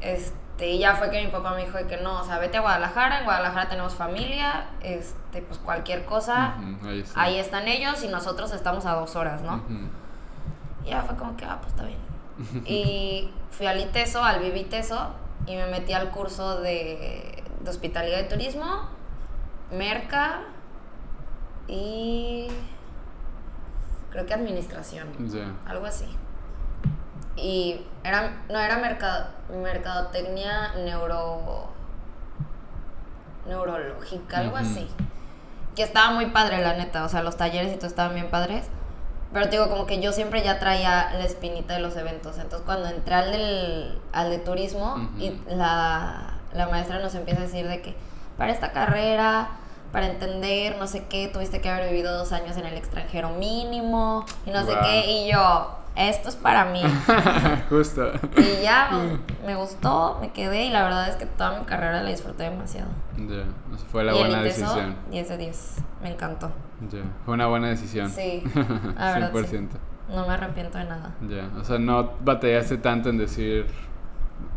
Este, 0.00 0.70
y 0.70 0.78
ya 0.78 0.94
fue 0.94 1.10
que 1.10 1.20
mi 1.20 1.32
papá 1.32 1.52
me 1.54 1.64
dijo 1.64 1.78
de 1.78 1.88
que 1.88 1.96
no, 1.96 2.20
o 2.20 2.24
sea, 2.24 2.38
vete 2.38 2.58
a 2.58 2.60
Guadalajara, 2.60 3.18
en 3.18 3.24
Guadalajara 3.24 3.68
tenemos 3.68 3.94
familia, 3.96 4.68
este, 4.82 5.42
pues 5.42 5.58
cualquier 5.58 6.04
cosa, 6.04 6.54
Ahí 6.84 7.00
está. 7.00 7.20
ahí 7.20 7.38
están 7.40 7.66
ellos 7.66 8.04
y 8.04 8.08
nosotros 8.08 8.52
estamos 8.52 8.86
a 8.86 8.92
dos 8.92 9.16
horas, 9.16 9.42
¿no? 9.42 9.64
Y 10.84 10.90
ya 10.90 11.02
fue 11.02 11.16
como 11.16 11.36
que, 11.36 11.46
ah, 11.46 11.58
pues 11.60 11.72
está 11.72 11.84
bien. 11.86 11.98
y 12.66 13.32
fui 13.50 13.66
al 13.66 13.80
ITESO, 13.80 14.22
al 14.22 14.38
Viviteso, 14.38 15.10
y 15.44 15.56
me 15.56 15.66
metí 15.66 15.92
al 15.92 16.10
curso 16.10 16.60
de, 16.60 17.42
de 17.64 17.68
hospitalidad 17.68 18.20
y 18.20 18.28
turismo, 18.28 18.88
Merca 19.72 20.42
y 21.70 22.48
creo 24.10 24.26
que 24.26 24.34
administración, 24.34 25.08
algo 25.66 25.86
así. 25.86 26.06
Y 27.36 27.80
era, 28.02 28.42
no 28.50 28.58
era 28.58 28.78
mercado, 28.78 29.28
mercadotecnia 29.62 30.74
neuro, 30.84 31.68
neurológica, 33.46 34.38
algo 34.38 34.56
así. 34.56 34.88
Que 35.76 35.84
estaba 35.84 36.10
muy 36.10 36.26
padre, 36.26 36.60
la 36.60 36.74
neta. 36.74 37.04
O 37.04 37.08
sea, 37.08 37.22
los 37.22 37.36
talleres 37.36 37.72
y 37.72 37.76
todo 37.76 37.86
estaban 37.86 38.14
bien 38.14 38.30
padres. 38.30 38.66
Pero 39.32 39.44
te 39.44 39.52
digo, 39.52 39.70
como 39.70 39.86
que 39.86 40.00
yo 40.02 40.12
siempre 40.12 40.42
ya 40.42 40.58
traía 40.58 41.12
la 41.12 41.24
espinita 41.24 41.74
de 41.74 41.80
los 41.80 41.96
eventos. 41.96 42.36
Entonces, 42.38 42.62
cuando 42.66 42.88
entré 42.88 43.14
al, 43.14 43.30
del, 43.30 43.98
al 44.12 44.28
de 44.28 44.38
turismo 44.38 45.08
y 45.18 45.40
la, 45.48 46.34
la 46.52 46.68
maestra 46.68 46.98
nos 46.98 47.14
empieza 47.14 47.40
a 47.40 47.44
decir 47.44 47.68
de 47.68 47.80
que 47.80 47.96
para 48.36 48.50
esta 48.52 48.72
carrera, 48.72 49.50
para 49.92 50.06
entender, 50.06 50.76
no 50.78 50.86
sé 50.86 51.04
qué, 51.08 51.28
tuviste 51.28 51.60
que 51.60 51.68
haber 51.68 51.90
vivido 51.90 52.16
dos 52.16 52.32
años 52.32 52.56
en 52.56 52.66
el 52.66 52.74
extranjero 52.76 53.30
mínimo 53.30 54.24
y 54.46 54.50
no 54.50 54.64
sé 54.64 54.72
qué. 54.82 55.10
Y 55.10 55.32
yo, 55.32 55.76
esto 55.96 56.28
es 56.28 56.36
para 56.36 56.64
mí. 56.66 56.82
Justo. 57.68 58.12
y 58.36 58.62
ya, 58.62 58.88
pues, 58.90 59.44
me 59.46 59.54
gustó, 59.56 60.18
me 60.20 60.32
quedé 60.32 60.64
y 60.66 60.70
la 60.70 60.84
verdad 60.84 61.08
es 61.08 61.16
que 61.16 61.26
toda 61.26 61.58
mi 61.58 61.64
carrera 61.64 62.02
la 62.02 62.10
disfruté 62.10 62.44
demasiado. 62.44 62.88
Ya, 63.16 63.44
sea, 63.76 63.86
fue 63.90 64.04
la 64.04 64.14
y 64.14 64.18
buena 64.18 64.42
decisión. 64.42 64.96
10 65.10 65.28
de 65.28 65.36
10. 65.38 65.76
Me 66.02 66.10
encantó. 66.12 66.50
Ya, 66.90 67.00
fue 67.24 67.34
una 67.34 67.46
buena 67.48 67.68
decisión. 67.68 68.08
Sí, 68.10 68.42
la 68.96 69.12
verdad. 69.14 69.32
100%. 69.32 69.46
sí. 69.46 69.68
No 70.14 70.26
me 70.26 70.34
arrepiento 70.34 70.76
de 70.78 70.84
nada. 70.84 71.14
Ya, 71.28 71.48
o 71.60 71.62
sea, 71.64 71.78
no 71.78 72.12
batallaste 72.20 72.78
tanto 72.78 73.10
en 73.10 73.18
decir 73.18 73.66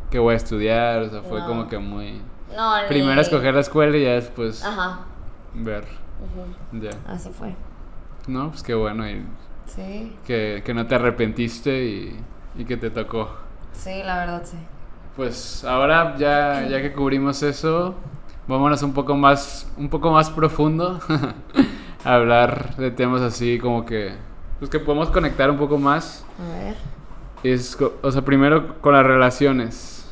que 0.10 0.18
voy 0.20 0.34
a 0.34 0.38
estudiar, 0.38 1.02
o 1.04 1.10
sea, 1.10 1.22
fue 1.22 1.40
No. 1.42 1.48
como 1.48 1.68
que 1.68 1.78
muy... 1.78 2.22
No, 2.56 2.82
ni- 2.82 2.88
Primero 2.88 3.20
escoger 3.22 3.54
la 3.54 3.62
escuela 3.62 3.96
y 3.98 4.04
ya 4.04 4.12
después 4.14 4.64
Ajá. 4.64 5.00
Ver. 5.54 5.86
Ya. 6.72 6.92
Así 7.08 7.30
fue. 7.30 7.54
No, 8.28 8.50
pues 8.50 8.64
qué 8.64 8.74
bueno 8.74 9.08
y 9.10 9.24
Sí, 9.66 10.16
que, 10.26 10.62
que 10.66 10.74
no 10.74 10.86
te 10.88 10.96
arrepentiste 10.96 11.86
y, 11.86 12.20
y 12.58 12.66
que 12.66 12.78
te 12.78 12.90
tocó. 12.90 13.30
sí, 13.74 14.02
la 14.04 14.18
verdad 14.20 14.42
sí. 14.46 14.58
Pues 15.16 15.64
ahora 15.64 16.16
ya, 16.18 16.68
ya 16.68 16.82
que 16.82 16.92
cubrimos 16.92 17.42
eso, 17.44 17.96
vámonos 18.48 18.82
un 18.84 18.94
poco 18.94 19.16
más, 19.16 19.72
un 19.78 19.90
poco 19.90 20.12
más 20.12 20.30
profundo 20.30 21.00
a 22.06 22.14
hablar 22.16 22.76
de 22.78 22.92
temas 22.92 23.22
así 23.22 23.60
como 23.60 23.86
que, 23.86 24.14
pues 24.60 24.72
que 24.72 24.80
podemos 24.80 25.10
conectar 25.10 25.50
un 25.52 25.58
poco 25.58 25.78
más. 25.78 26.26
A 26.40 26.64
ver. 26.66 26.76
Es, 27.44 27.78
o 28.02 28.12
sea, 28.12 28.22
primero 28.24 28.80
con 28.82 28.94
las 28.94 29.06
relaciones. 29.06 30.10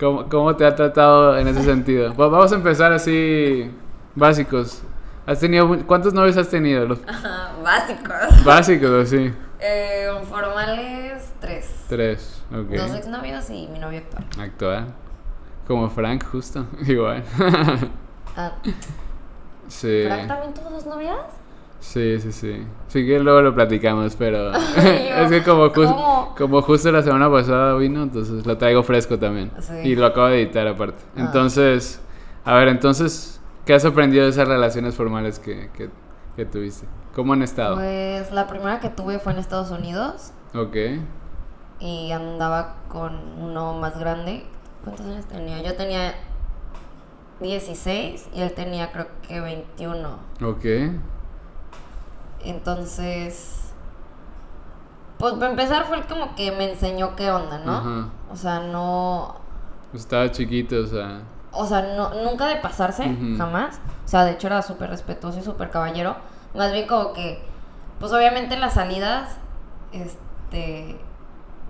¿Cómo, 0.00 0.28
cómo 0.28 0.56
te 0.56 0.64
ha 0.66 0.74
tratado 0.74 1.38
en 1.38 1.46
ese 1.48 1.62
sentido? 1.64 2.14
Va- 2.14 2.28
Vamos 2.28 2.50
a 2.52 2.56
empezar 2.56 2.92
así, 2.92 3.70
básicos. 4.14 4.82
¿Has 5.26 5.38
tenido, 5.38 5.86
¿Cuántos 5.86 6.12
novios 6.12 6.36
has 6.36 6.48
tenido? 6.48 6.86
Los 6.86 6.98
Básicos. 7.62 8.44
básicos, 8.44 9.06
así. 9.06 9.32
Eh, 9.60 10.08
formales, 10.28 11.32
tres. 11.40 11.70
Tres, 11.88 12.42
ok. 12.50 12.70
Dos 12.70 12.94
exnovios 12.94 13.48
y 13.50 13.68
mi 13.68 13.78
novio 13.78 14.00
actual. 14.00 14.24
Actual. 14.40 14.86
Como 15.66 15.88
Frank, 15.90 16.24
justo. 16.24 16.66
Igual. 16.86 17.22
Ah, 18.36 18.52
sí. 19.68 20.02
¿Frank 20.06 20.26
también 20.26 20.54
tuvo 20.54 20.70
dos 20.70 20.86
novias? 20.86 21.16
Sí, 21.78 22.18
sí, 22.20 22.32
sí. 22.32 22.66
Sí 22.88 23.06
que 23.06 23.18
luego 23.18 23.42
lo 23.42 23.54
platicamos, 23.54 24.16
pero 24.16 24.52
es 24.76 25.30
que 25.30 25.42
como, 25.42 25.72
¿cómo? 25.72 26.34
como 26.36 26.62
justo 26.62 26.90
la 26.92 27.02
semana 27.02 27.30
pasada 27.30 27.74
vino, 27.76 28.02
entonces 28.02 28.46
lo 28.46 28.56
traigo 28.56 28.82
fresco 28.82 29.18
también. 29.18 29.50
Sí. 29.60 29.74
Y 29.84 29.96
lo 29.96 30.06
acabo 30.06 30.28
de 30.28 30.42
editar 30.42 30.66
aparte. 30.66 31.02
Ah. 31.16 31.20
Entonces, 31.20 32.00
a 32.44 32.54
ver, 32.54 32.68
entonces, 32.68 33.31
¿qué 33.66 33.74
has 33.74 33.84
aprendido 33.84 34.24
de 34.24 34.30
esas 34.30 34.48
relaciones 34.48 34.94
formales 34.94 35.38
que, 35.38 35.70
que, 35.72 35.90
que 36.36 36.44
tuviste? 36.46 36.86
¿Cómo 37.14 37.32
han 37.34 37.42
estado? 37.42 37.76
Pues 37.76 38.32
la 38.32 38.46
primera 38.46 38.80
que 38.80 38.88
tuve 38.88 39.18
fue 39.18 39.32
en 39.32 39.38
Estados 39.38 39.70
Unidos 39.70 40.32
Ok. 40.54 40.76
y 41.80 42.10
andaba 42.12 42.76
con 42.88 43.14
uno 43.40 43.74
más 43.74 43.98
grande. 43.98 44.46
¿Cuántos 44.82 45.06
años 45.06 45.26
tenía? 45.26 45.62
Yo 45.62 45.76
tenía 45.76 46.14
16 47.40 48.28
y 48.34 48.40
él 48.40 48.52
tenía 48.52 48.90
creo 48.92 49.06
que 49.26 49.40
21. 49.40 50.08
Ok. 50.42 50.64
Entonces, 52.44 53.72
pues 55.18 55.34
para 55.34 55.50
empezar 55.50 55.84
fue 55.86 56.02
como 56.06 56.34
que 56.34 56.50
me 56.52 56.72
enseñó 56.72 57.14
qué 57.14 57.30
onda, 57.30 57.58
¿no? 57.58 58.10
O 58.32 58.36
sea, 58.36 58.60
no, 58.60 59.36
Estaba 59.94 60.30
chiquito, 60.30 60.76
o 60.82 60.86
sea. 60.86 61.20
O 61.52 61.66
sea, 61.66 61.82
no, 61.96 62.10
nunca 62.24 62.46
de 62.46 62.56
pasarse, 62.56 63.04
jamás. 63.36 63.80
O 64.04 64.08
sea, 64.08 64.24
de 64.24 64.32
hecho 64.32 64.46
era 64.46 64.62
súper 64.62 64.90
respetuoso 64.90 65.38
y 65.38 65.42
súper 65.42 65.70
caballero. 65.70 66.16
Más 66.54 66.72
bien 66.72 66.86
como 66.86 67.12
que, 67.12 67.42
pues 68.00 68.12
obviamente 68.12 68.56
las 68.58 68.74
salidas, 68.74 69.36
este, 69.92 70.98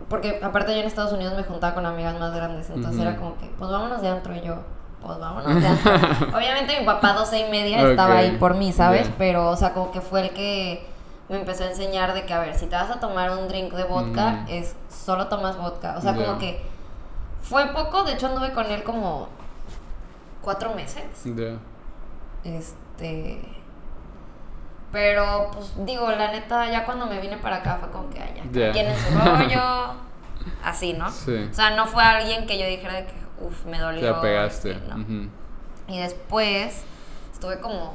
porque 0.08 0.40
aparte 0.42 0.72
yo 0.74 0.80
en 0.80 0.86
Estados 0.86 1.12
Unidos 1.12 1.34
me 1.36 1.44
juntaba 1.44 1.74
con 1.74 1.86
amigas 1.86 2.18
más 2.18 2.34
grandes, 2.34 2.70
entonces 2.70 3.00
era 3.00 3.16
como 3.16 3.36
que, 3.38 3.46
pues 3.58 3.70
vámonos 3.70 4.02
de 4.02 4.08
antro 4.08 4.34
y 4.34 4.40
yo. 4.40 4.56
Pues 5.00 5.18
vámonos 5.18 5.60
de 5.60 5.66
antro. 5.66 5.92
Obviamente 6.36 6.78
mi 6.78 6.86
papá 6.86 7.12
12 7.12 7.46
y 7.46 7.50
media 7.50 7.82
estaba 7.90 8.18
ahí 8.18 8.36
por 8.38 8.54
mí, 8.54 8.72
¿sabes? 8.72 9.10
Pero, 9.18 9.50
o 9.50 9.56
sea, 9.56 9.72
como 9.72 9.90
que 9.90 10.00
fue 10.00 10.20
el 10.20 10.30
que 10.30 10.86
me 11.28 11.40
empezó 11.40 11.64
a 11.64 11.68
enseñar 11.68 12.14
de 12.14 12.24
que, 12.24 12.32
a 12.34 12.38
ver, 12.38 12.56
si 12.56 12.66
te 12.66 12.76
vas 12.76 12.90
a 12.90 13.00
tomar 13.00 13.30
un 13.32 13.48
drink 13.48 13.72
de 13.72 13.82
vodka, 13.84 14.44
es 14.48 14.76
solo 14.88 15.26
tomas 15.26 15.56
vodka. 15.56 15.96
O 15.98 16.00
sea, 16.00 16.14
como 16.14 16.38
que 16.38 16.64
fue 17.42 17.66
poco, 17.72 18.04
de 18.04 18.12
hecho 18.12 18.28
anduve 18.28 18.52
con 18.52 18.66
él 18.66 18.84
como 18.84 19.28
cuatro 20.42 20.74
meses. 20.74 21.04
Ya. 21.24 21.58
Este. 22.44 23.42
Pero, 24.90 25.50
pues 25.52 25.72
digo, 25.86 26.10
la 26.10 26.30
neta, 26.32 26.70
ya 26.70 26.84
cuando 26.84 27.06
me 27.06 27.18
vine 27.20 27.38
para 27.38 27.56
acá 27.56 27.78
fue 27.80 27.90
como 27.90 28.10
que, 28.10 28.18
cada 28.18 28.50
Ya. 28.52 28.72
quien 28.72 28.86
en 28.88 28.96
su 28.98 29.18
rollo. 29.18 29.94
Así, 30.64 30.92
¿no? 30.92 31.10
Sí. 31.10 31.48
O 31.50 31.54
sea, 31.54 31.74
no 31.76 31.86
fue 31.86 32.02
alguien 32.02 32.46
que 32.46 32.58
yo 32.58 32.66
dijera 32.66 32.94
de 32.94 33.06
que, 33.06 33.14
uff, 33.40 33.64
me 33.64 33.78
dolió. 33.78 34.20
Te. 34.20 34.76
Ujú. 34.76 35.28
Y 35.88 35.98
después 35.98 36.84
estuve 37.32 37.58
como 37.60 37.94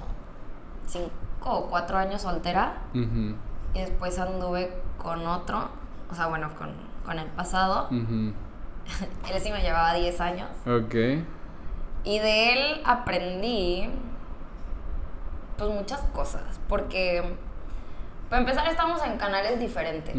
cinco 0.87 1.11
o 1.43 1.69
cuatro 1.69 1.97
años 1.97 2.21
soltera. 2.21 2.77
Ujú. 2.93 3.35
Y 3.73 3.79
después 3.79 4.17
anduve 4.17 4.73
con 4.97 5.25
otro. 5.27 5.69
O 6.09 6.15
sea, 6.15 6.27
bueno, 6.27 6.49
con, 6.57 6.73
con 7.05 7.19
el 7.19 7.27
pasado. 7.27 7.87
Ujú. 7.91 8.33
Él 9.29 9.41
sí 9.41 9.51
me 9.51 9.61
llevaba 9.61 9.93
10 9.93 10.19
años. 10.21 10.49
Ok. 10.65 10.95
Y 12.07 12.19
de 12.19 12.53
él 12.53 12.81
aprendí 12.85 13.89
pues 15.57 15.69
muchas 15.71 15.99
cosas, 16.13 16.41
porque 16.69 17.35
para 18.29 18.43
empezar 18.43 18.65
estamos 18.69 19.03
en 19.03 19.17
canales 19.17 19.59
diferentes 19.59 20.15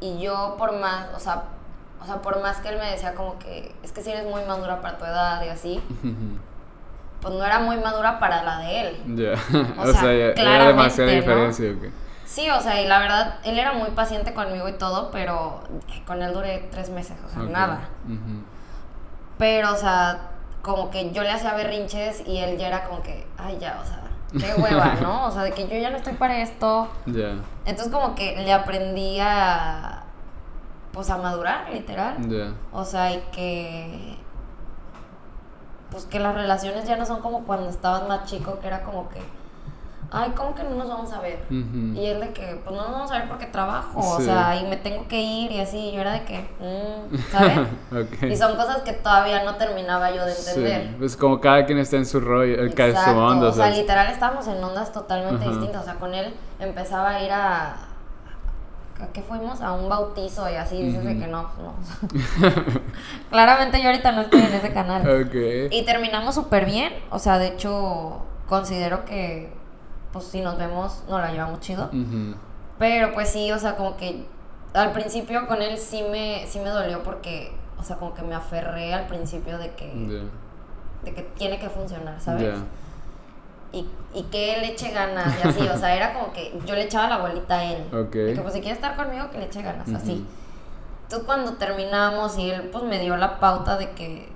y 0.00 0.18
yo 0.18 0.56
por 0.58 0.76
más, 0.80 1.06
o 1.14 1.20
sea, 1.20 1.44
o 2.02 2.06
sea, 2.06 2.20
por 2.22 2.42
más 2.42 2.56
que 2.58 2.70
él 2.70 2.78
me 2.78 2.90
decía 2.90 3.14
como 3.14 3.38
que 3.38 3.72
es 3.84 3.92
que 3.92 4.02
si 4.02 4.10
eres 4.10 4.24
muy 4.24 4.42
madura 4.46 4.80
para 4.80 4.98
tu 4.98 5.04
edad 5.04 5.44
y 5.44 5.48
así, 5.48 5.80
pues 7.20 7.34
no 7.34 7.44
era 7.44 7.60
muy 7.60 7.76
madura 7.76 8.18
para 8.18 8.42
la 8.42 8.58
de 8.58 8.80
él. 8.80 8.96
Ya. 9.14 9.34
O 9.78 9.82
O, 9.82 9.92
sea, 9.92 10.00
sea, 10.00 10.32
era 10.32 10.66
demasiada 10.66 11.08
¿no? 11.08 11.16
diferencia. 11.16 11.70
ok. 11.70 11.84
Sí, 12.24 12.50
o 12.50 12.60
sea, 12.60 12.82
y 12.82 12.88
la 12.88 12.98
verdad, 12.98 13.38
él 13.44 13.56
era 13.60 13.74
muy 13.74 13.90
paciente 13.90 14.34
conmigo 14.34 14.68
y 14.68 14.72
todo, 14.72 15.12
pero 15.12 15.62
con 16.04 16.20
él 16.20 16.32
duré 16.34 16.66
tres 16.72 16.90
meses, 16.90 17.16
o 17.24 17.28
sea, 17.28 17.42
nada. 17.44 17.88
Ujú. 18.06 18.42
Pero, 19.38 19.72
o 19.72 19.76
sea, 19.76 20.30
como 20.66 20.90
que 20.90 21.12
yo 21.12 21.22
le 21.22 21.30
hacía 21.30 21.54
berrinches 21.54 22.26
y 22.26 22.38
él 22.38 22.58
ya 22.58 22.66
era 22.66 22.82
como 22.82 23.00
que, 23.00 23.24
ay, 23.38 23.56
ya, 23.60 23.80
o 23.80 23.86
sea, 23.86 24.02
qué 24.32 24.60
hueva, 24.60 24.96
¿no? 25.00 25.26
O 25.26 25.30
sea, 25.30 25.44
de 25.44 25.52
que 25.52 25.68
yo 25.68 25.78
ya 25.78 25.90
no 25.90 25.96
estoy 25.96 26.14
para 26.14 26.42
esto. 26.42 26.88
Ya. 27.06 27.36
Entonces, 27.64 27.94
como 27.94 28.16
que 28.16 28.34
le 28.34 28.52
aprendí 28.52 29.20
a, 29.20 30.02
pues, 30.90 31.08
a 31.08 31.18
madurar, 31.18 31.70
literal. 31.72 32.16
Ya. 32.28 32.52
O 32.72 32.84
sea, 32.84 33.12
y 33.12 33.22
que, 33.30 34.18
pues, 35.92 36.04
que 36.06 36.18
las 36.18 36.34
relaciones 36.34 36.84
ya 36.84 36.96
no 36.96 37.06
son 37.06 37.20
como 37.20 37.44
cuando 37.44 37.70
estabas 37.70 38.08
más 38.08 38.24
chico, 38.24 38.58
que 38.58 38.66
era 38.66 38.82
como 38.82 39.08
que, 39.08 39.20
ay, 40.10 40.32
¿cómo 40.36 40.54
que 40.54 40.62
no 40.62 40.70
nos 40.70 40.88
vamos 40.88 41.12
a 41.12 41.20
ver? 41.20 41.38
Y 41.50 42.06
él 42.06 42.20
de 42.20 42.32
que, 42.32 42.60
pues 42.64 42.76
no 42.76 42.82
nos 42.82 42.92
vamos 42.92 43.10
a 43.10 43.18
ver 43.18 43.28
porque 43.28 43.46
trabajo, 43.46 44.00
o 44.00 44.20
sea, 44.20 44.56
y 44.56 44.66
me 44.68 44.76
tengo 44.76 45.06
que 45.08 45.20
ir 45.20 45.52
y 45.52 45.60
así, 45.60 45.78
y 45.78 45.92
yo 45.92 46.00
era 46.00 46.12
de 46.12 46.24
que, 46.24 46.48
mm, 46.60 47.16
¿sabes? 47.30 47.58
Y 48.22 48.36
son 48.36 48.56
cosas 48.56 48.82
que 48.82 48.92
todavía 48.92 49.44
no 49.44 49.56
terminaba 49.56 50.10
yo 50.10 50.24
de 50.24 50.32
entender. 50.32 50.82
Sí, 50.82 50.94
pues 50.98 51.16
como 51.16 51.40
cada 51.40 51.64
quien 51.66 51.78
está 51.78 51.96
en 51.96 52.06
su 52.06 52.20
rollo, 52.20 52.56
cada 52.74 53.04
su 53.04 53.10
mundo, 53.10 53.48
o 53.48 53.52
sea, 53.52 53.64
¿sabes? 53.64 53.78
literal 53.78 54.08
estábamos 54.10 54.46
en 54.48 54.62
ondas 54.62 54.92
totalmente 54.92 55.48
distintas. 55.48 55.82
O 55.82 55.84
sea, 55.84 55.94
con 55.94 56.14
él 56.14 56.34
empezaba 56.58 57.10
a 57.10 57.22
ir 57.22 57.32
a. 57.32 57.76
¿A 58.98 59.08
qué 59.12 59.20
fuimos? 59.20 59.60
A 59.60 59.72
un 59.72 59.90
bautizo 59.90 60.50
y 60.50 60.54
así 60.54 60.82
dices 60.82 61.04
de 61.04 61.18
que 61.18 61.26
no, 61.26 61.50
pues 61.54 62.54
no. 62.54 62.54
Claramente 63.30 63.82
yo 63.82 63.90
ahorita 63.90 64.10
no 64.12 64.22
estoy 64.22 64.40
en 64.40 64.54
ese 64.54 64.72
canal. 64.72 65.28
Y 65.70 65.84
terminamos 65.84 66.34
súper 66.34 66.64
bien. 66.64 66.94
O 67.10 67.18
sea, 67.18 67.38
de 67.38 67.48
hecho, 67.48 68.22
considero 68.48 69.04
que, 69.04 69.52
pues 70.12 70.26
si 70.26 70.40
nos 70.40 70.56
vemos, 70.58 71.02
nos 71.08 71.20
la 71.20 71.32
llevamos 71.32 71.60
chido. 71.60 71.90
Pero 72.78 73.12
pues 73.14 73.30
sí, 73.30 73.50
o 73.52 73.58
sea, 73.58 73.76
como 73.76 73.96
que 73.96 74.26
al 74.74 74.92
principio 74.92 75.46
con 75.46 75.62
él 75.62 75.78
sí 75.78 76.04
me, 76.10 76.46
sí 76.46 76.60
me 76.60 76.68
dolió 76.68 77.02
porque, 77.02 77.52
o 77.78 77.82
sea, 77.82 77.96
como 77.96 78.14
que 78.14 78.22
me 78.22 78.34
aferré 78.34 78.92
al 78.92 79.06
principio 79.06 79.58
de 79.58 79.70
que, 79.74 80.26
de 81.02 81.14
que 81.14 81.22
tiene 81.22 81.58
que 81.58 81.70
funcionar, 81.70 82.20
¿sabes? 82.20 82.54
Ya. 82.54 82.64
Y, 83.72 83.86
y 84.14 84.22
que 84.24 84.54
él 84.54 84.62
le 84.62 84.68
eche 84.72 84.90
ganas 84.92 85.34
y 85.42 85.48
así, 85.48 85.66
o 85.66 85.76
sea, 85.76 85.94
era 85.94 86.12
como 86.12 86.32
que 86.32 86.58
yo 86.66 86.74
le 86.74 86.84
echaba 86.84 87.08
la 87.08 87.18
bolita 87.18 87.58
a 87.58 87.64
él. 87.64 87.84
Ok. 87.92 88.12
De 88.12 88.34
que 88.34 88.40
pues 88.40 88.54
si 88.54 88.60
quiere 88.60 88.74
estar 88.74 88.96
conmigo, 88.96 89.30
que 89.30 89.38
le 89.38 89.46
eche 89.46 89.62
ganas, 89.62 89.88
así. 89.92 90.26
Entonces 91.02 91.26
cuando 91.26 91.52
terminamos 91.54 92.36
y 92.38 92.50
él 92.50 92.68
pues 92.72 92.84
me 92.84 92.98
dio 92.98 93.16
la 93.16 93.38
pauta 93.38 93.76
de 93.76 93.90
que, 93.92 94.28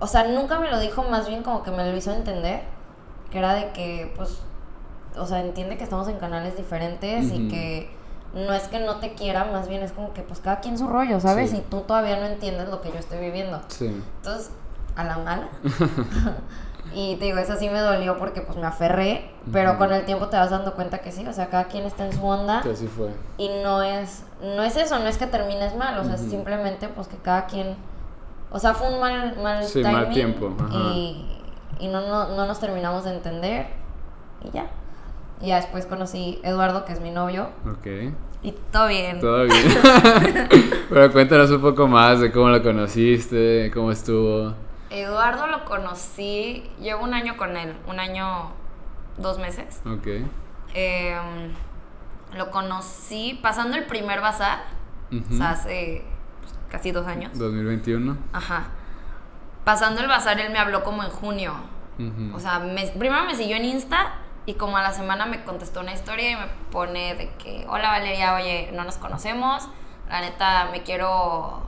o 0.00 0.06
sea, 0.06 0.24
nunca 0.24 0.58
me 0.58 0.70
lo 0.70 0.78
dijo, 0.78 1.04
más 1.04 1.28
bien 1.28 1.42
como 1.42 1.62
que 1.62 1.70
me 1.70 1.90
lo 1.90 1.96
hizo 1.96 2.12
entender, 2.12 2.62
que 3.30 3.38
era 3.38 3.54
de 3.54 3.70
que 3.70 4.12
pues, 4.16 4.40
o 5.18 5.26
sea, 5.26 5.40
entiende 5.40 5.76
que 5.76 5.84
estamos 5.84 6.08
en 6.08 6.18
canales 6.18 6.56
diferentes 6.56 7.32
y 7.32 7.48
que 7.48 7.90
no 8.34 8.52
es 8.52 8.64
que 8.68 8.80
no 8.80 8.96
te 8.96 9.14
quiera, 9.14 9.44
más 9.46 9.68
bien 9.68 9.82
es 9.82 9.92
como 9.92 10.12
que 10.12 10.22
pues 10.22 10.40
cada 10.40 10.60
quien 10.60 10.76
su 10.78 10.86
rollo, 10.86 11.18
¿sabes? 11.20 11.50
Sí. 11.50 11.56
Y 11.58 11.60
tú 11.62 11.80
todavía 11.82 12.16
no 12.18 12.26
entiendes 12.26 12.68
lo 12.68 12.80
que 12.80 12.90
yo 12.90 12.98
estoy 12.98 13.18
viviendo. 13.18 13.60
Sí. 13.68 13.86
Entonces, 14.18 14.50
a 14.96 15.04
la 15.04 15.18
mala. 15.18 15.48
y 16.94 17.16
te 17.16 17.26
digo, 17.26 17.38
eso 17.38 17.56
sí 17.56 17.68
me 17.68 17.80
dolió 17.80 18.18
porque 18.18 18.40
pues 18.40 18.56
me 18.58 18.66
aferré, 18.66 19.30
pero 19.52 19.78
con 19.78 19.92
el 19.92 20.04
tiempo 20.04 20.28
te 20.28 20.36
vas 20.36 20.50
dando 20.50 20.74
cuenta 20.74 20.98
que 20.98 21.12
sí, 21.12 21.26
o 21.26 21.32
sea, 21.32 21.48
cada 21.48 21.64
quien 21.64 21.84
está 21.84 22.06
en 22.06 22.12
su 22.12 22.24
onda 22.26 22.62
Que 22.62 22.70
así 22.72 22.86
fue. 22.86 23.10
y 23.36 23.48
no 23.62 23.82
es 23.82 24.24
no 24.40 24.62
es 24.62 24.76
eso, 24.76 24.98
no 24.98 25.06
es 25.06 25.18
que 25.18 25.26
termines 25.26 25.74
mal, 25.76 25.98
o 25.98 26.04
sea, 26.04 26.14
es 26.14 26.20
simplemente 26.22 26.88
pues 26.88 27.08
que 27.08 27.16
cada 27.16 27.46
quien 27.46 27.76
o 28.50 28.58
sea, 28.58 28.72
fue 28.74 28.92
un 28.92 29.00
mal 29.00 29.36
mal 29.42 29.64
Sí, 29.64 29.82
mal 29.82 30.08
timing 30.08 30.14
tiempo, 30.14 30.54
ajá. 30.58 30.78
y, 30.94 31.40
y 31.80 31.88
no, 31.88 32.00
no, 32.02 32.28
no 32.28 32.46
nos 32.46 32.58
terminamos 32.60 33.04
de 33.04 33.14
entender 33.14 33.66
y 34.42 34.50
ya. 34.50 34.66
Y 35.40 35.48
ya 35.48 35.56
después 35.56 35.86
conocí 35.86 36.40
a 36.44 36.48
Eduardo, 36.48 36.84
que 36.84 36.92
es 36.92 37.00
mi 37.00 37.10
novio, 37.10 37.50
Ok. 37.70 37.86
y 38.42 38.52
todo 38.72 38.88
bien. 38.88 39.20
Todo 39.20 39.44
bien. 39.44 39.62
Pero 40.88 41.12
cuéntanos 41.12 41.50
un 41.50 41.60
poco 41.60 41.86
más 41.86 42.20
de 42.20 42.32
cómo 42.32 42.48
lo 42.48 42.62
conociste, 42.62 43.70
cómo 43.72 43.92
estuvo. 43.92 44.54
Eduardo 44.90 45.46
lo 45.46 45.64
conocí, 45.64 46.64
llevo 46.80 47.04
un 47.04 47.14
año 47.14 47.36
con 47.36 47.56
él, 47.56 47.74
un 47.88 48.00
año, 48.00 48.50
dos 49.18 49.38
meses. 49.38 49.80
Ok. 49.86 50.06
Em, 50.74 51.52
lo 52.36 52.50
conocí 52.50 53.38
pasando 53.42 53.76
el 53.76 53.84
primer 53.86 54.20
bazar, 54.20 54.58
o 55.12 55.34
sea, 55.36 55.50
hace 55.50 56.04
pues, 56.40 56.54
casi 56.70 56.90
dos 56.90 57.06
años. 57.06 57.38
2021. 57.38 58.16
Ajá. 58.32 58.68
Pasando 59.64 60.00
el 60.00 60.08
bazar, 60.08 60.40
él 60.40 60.50
me 60.52 60.58
habló 60.58 60.82
como 60.84 61.02
en 61.04 61.10
junio. 61.10 61.54
O 62.34 62.38
sea, 62.40 62.58
me- 62.60 62.86
primero 62.98 63.24
me 63.24 63.34
siguió 63.34 63.56
en 63.56 63.64
Insta 63.64 64.14
y 64.48 64.54
como 64.54 64.78
a 64.78 64.82
la 64.82 64.92
semana 64.92 65.26
me 65.26 65.44
contestó 65.44 65.80
una 65.80 65.92
historia 65.92 66.30
y 66.30 66.36
me 66.36 66.46
pone 66.72 67.14
de 67.16 67.28
que, 67.36 67.66
hola 67.68 67.90
Valeria, 67.90 68.34
oye, 68.34 68.70
no 68.72 68.82
nos 68.82 68.96
conocemos. 68.96 69.68
La 70.08 70.22
neta, 70.22 70.70
me 70.72 70.82
quiero... 70.82 71.60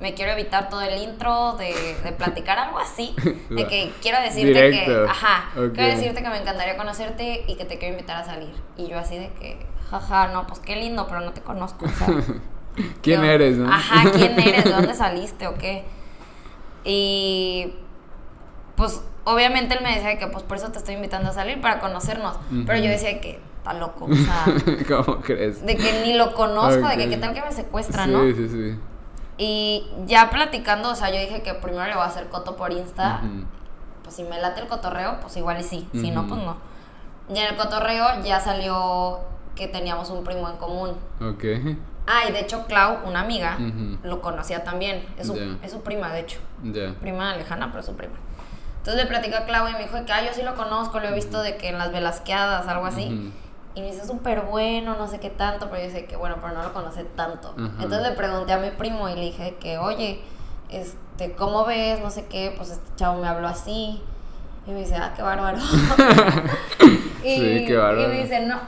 Me 0.00 0.14
quiero 0.14 0.32
evitar 0.32 0.68
todo 0.68 0.80
el 0.80 1.00
intro 1.00 1.52
de, 1.52 1.72
de 2.02 2.10
platicar 2.10 2.58
algo 2.58 2.80
así. 2.80 3.14
De 3.50 3.68
que 3.68 3.92
quiero 4.02 4.20
decirte 4.20 4.62
Directo. 4.68 5.04
que... 5.04 5.08
Ajá. 5.08 5.50
Quiero 5.54 5.96
decirte 5.96 6.24
que 6.24 6.28
me 6.28 6.40
encantaría 6.40 6.76
conocerte 6.76 7.44
y 7.46 7.54
que 7.54 7.64
te 7.64 7.78
quiero 7.78 7.94
invitar 7.94 8.16
a 8.16 8.24
salir. 8.24 8.52
Y 8.76 8.88
yo 8.88 8.98
así 8.98 9.16
de 9.16 9.32
que, 9.34 9.64
jaja, 9.88 10.26
no, 10.32 10.44
pues 10.48 10.58
qué 10.58 10.74
lindo, 10.74 11.06
pero 11.06 11.20
no 11.20 11.32
te 11.32 11.40
conozco. 11.40 11.86
¿Quién 13.00 13.20
yo- 13.20 13.26
eres, 13.30 13.58
no? 13.58 13.72
Ajá, 13.72 14.10
¿quién 14.10 14.40
eres? 14.40 14.64
¿De 14.64 14.70
dónde 14.72 14.94
saliste 14.94 15.46
o 15.46 15.54
qué? 15.54 15.84
Y 16.82 17.72
pues 18.74 19.04
obviamente 19.24 19.74
él 19.74 19.82
me 19.82 19.94
decía 19.94 20.18
que 20.18 20.26
pues 20.26 20.44
por 20.44 20.56
eso 20.56 20.70
te 20.70 20.78
estoy 20.78 20.94
invitando 20.94 21.30
a 21.30 21.32
salir 21.32 21.60
para 21.60 21.80
conocernos. 21.80 22.36
Pero 22.66 22.78
yo 22.78 22.90
decía 22.90 23.20
que 23.20 23.40
está 23.58 23.74
loco, 23.74 24.06
o 24.06 24.14
sea, 24.14 24.44
¿Cómo 24.88 25.20
crees? 25.20 25.64
de 25.64 25.76
que 25.76 26.02
ni 26.04 26.14
lo 26.14 26.34
conozco, 26.34 26.88
de 26.88 26.96
que 26.96 27.08
qué 27.08 27.16
tal 27.16 27.32
que 27.32 27.42
me 27.42 27.52
secuestra, 27.52 28.04
sí, 28.06 28.10
¿no? 28.10 28.22
Sí, 28.24 28.48
sí, 28.48 28.78
Y 29.38 29.86
ya 30.06 30.30
platicando, 30.30 30.90
o 30.90 30.94
sea, 30.96 31.10
yo 31.10 31.20
dije 31.20 31.42
que 31.42 31.54
primero 31.54 31.86
le 31.86 31.94
voy 31.94 32.02
a 32.02 32.06
hacer 32.06 32.28
coto 32.28 32.56
por 32.56 32.72
Insta. 32.72 33.20
Pues 34.02 34.16
si 34.16 34.24
me 34.24 34.40
late 34.40 34.60
el 34.60 34.66
cotorreo, 34.66 35.20
pues 35.20 35.36
igual 35.36 35.60
y 35.60 35.62
sí. 35.62 35.88
Si 35.92 36.10
no, 36.10 36.26
pues 36.26 36.40
no. 36.40 36.56
Y 37.32 37.38
en 37.38 37.46
el 37.46 37.56
cotorreo 37.56 38.22
ya 38.24 38.40
salió 38.40 39.20
que 39.54 39.68
teníamos 39.68 40.10
un 40.10 40.24
primo 40.24 40.48
en 40.48 40.56
común. 40.56 40.90
Ok. 41.20 41.44
Ah, 42.06 42.28
y 42.28 42.32
de 42.32 42.40
hecho 42.40 42.66
Clau, 42.66 42.98
una 43.06 43.20
amiga, 43.20 43.58
lo 44.02 44.20
conocía 44.20 44.64
también. 44.64 45.06
Es 45.16 45.28
su, 45.28 45.36
es 45.62 45.70
su 45.70 45.82
prima, 45.82 46.12
de 46.12 46.20
hecho. 46.20 46.40
Prima 47.00 47.36
lejana, 47.36 47.68
pero 47.68 47.80
es 47.80 47.86
su 47.86 47.94
prima. 47.94 48.14
Entonces 48.82 49.04
le 49.04 49.08
platicé 49.08 49.36
a 49.36 49.44
Clau 49.44 49.68
y 49.68 49.74
me 49.74 49.78
dijo 49.78 50.04
que, 50.04 50.12
ah, 50.12 50.24
yo 50.26 50.34
sí 50.34 50.42
lo 50.42 50.56
conozco, 50.56 50.98
lo 50.98 51.06
he 51.06 51.14
visto 51.14 51.40
de 51.40 51.56
que 51.56 51.68
en 51.68 51.78
las 51.78 51.92
velasqueadas, 51.92 52.66
algo 52.66 52.86
así. 52.86 53.32
Y 53.76 53.80
me 53.80 53.92
dice, 53.92 54.04
súper 54.04 54.40
bueno, 54.40 54.96
no 54.98 55.06
sé 55.06 55.20
qué 55.20 55.30
tanto, 55.30 55.70
pero 55.70 55.84
yo 55.84 55.92
sé 55.92 56.06
que, 56.06 56.16
bueno, 56.16 56.38
pero 56.42 56.52
no 56.52 56.64
lo 56.64 56.72
conoce 56.72 57.04
tanto. 57.04 57.54
Entonces 57.56 58.02
le 58.02 58.10
pregunté 58.16 58.52
a 58.52 58.58
mi 58.58 58.70
primo 58.70 59.08
y 59.08 59.14
le 59.14 59.20
dije 59.20 59.54
que, 59.60 59.78
oye, 59.78 60.20
este, 60.68 61.30
¿cómo 61.36 61.64
ves? 61.64 62.00
No 62.00 62.10
sé 62.10 62.26
qué, 62.26 62.52
pues 62.56 62.70
este 62.70 62.96
chavo 62.96 63.20
me 63.20 63.28
habló 63.28 63.46
así. 63.46 64.02
Y 64.66 64.70
me 64.72 64.80
dice, 64.80 64.96
ah, 64.96 65.12
qué 65.14 65.22
bárbaro. 65.22 65.58
y, 67.22 67.36
Sí, 67.36 67.64
qué 67.68 67.76
bárbaro. 67.76 68.02
Y 68.02 68.06
me 68.08 68.22
dice, 68.24 68.46
no. 68.46 68.58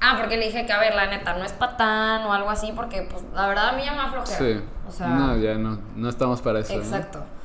Ah, 0.00 0.16
porque 0.18 0.38
le 0.38 0.46
dije 0.46 0.66
que, 0.66 0.72
a 0.72 0.80
ver, 0.80 0.96
la 0.96 1.06
neta, 1.06 1.34
no 1.34 1.44
es 1.44 1.52
patán 1.52 2.22
o 2.22 2.32
algo 2.32 2.50
así, 2.50 2.72
porque, 2.74 3.02
pues, 3.02 3.22
la 3.32 3.46
verdad 3.46 3.68
a 3.68 3.72
mí 3.74 3.84
ya 3.84 3.92
me 3.92 4.00
aflojera. 4.00 4.38
Sí. 4.38 4.60
O 4.88 4.90
sea, 4.90 5.06
no, 5.06 5.36
ya 5.36 5.54
no. 5.54 5.78
No 5.94 6.08
estamos 6.08 6.42
para 6.42 6.58
eso. 6.58 6.74
¿no? 6.74 7.41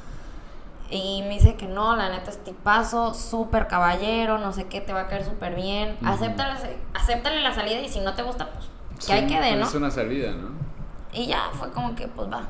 Y 0.90 1.22
me 1.24 1.30
dice 1.32 1.56
que 1.56 1.68
no, 1.68 1.96
la 1.96 2.10
neta 2.10 2.32
es 2.32 2.42
tipazo, 2.44 3.14
súper 3.14 3.68
caballero, 3.68 4.38
no 4.38 4.54
sé 4.54 4.68
qué, 4.68 4.80
te 4.80 4.94
va 4.94 5.02
a 5.02 5.08
caer 5.08 5.26
súper 5.26 5.54
bien. 5.56 5.98
Ujú. 6.02 6.10
Acéptale, 6.14 6.54
acéptale 6.94 7.42
la 7.42 7.54
salida 7.54 7.82
y 7.82 7.90
si 7.90 8.00
no 8.00 8.14
te 8.14 8.24
gusta, 8.24 8.50
pues 8.52 8.66
que 8.96 9.02
Sí, 9.02 9.12
ahí 9.12 9.28
quede, 9.28 9.56
¿no? 9.58 9.66
Es 9.66 9.76
una 9.76 9.92
salida, 9.92 10.32
¿no? 10.32 10.50
Y 11.12 11.28
ya 11.28 11.50
fue 11.54 11.72
como 11.72 11.94
que, 11.96 12.08
pues 12.08 12.32
va. 12.32 12.44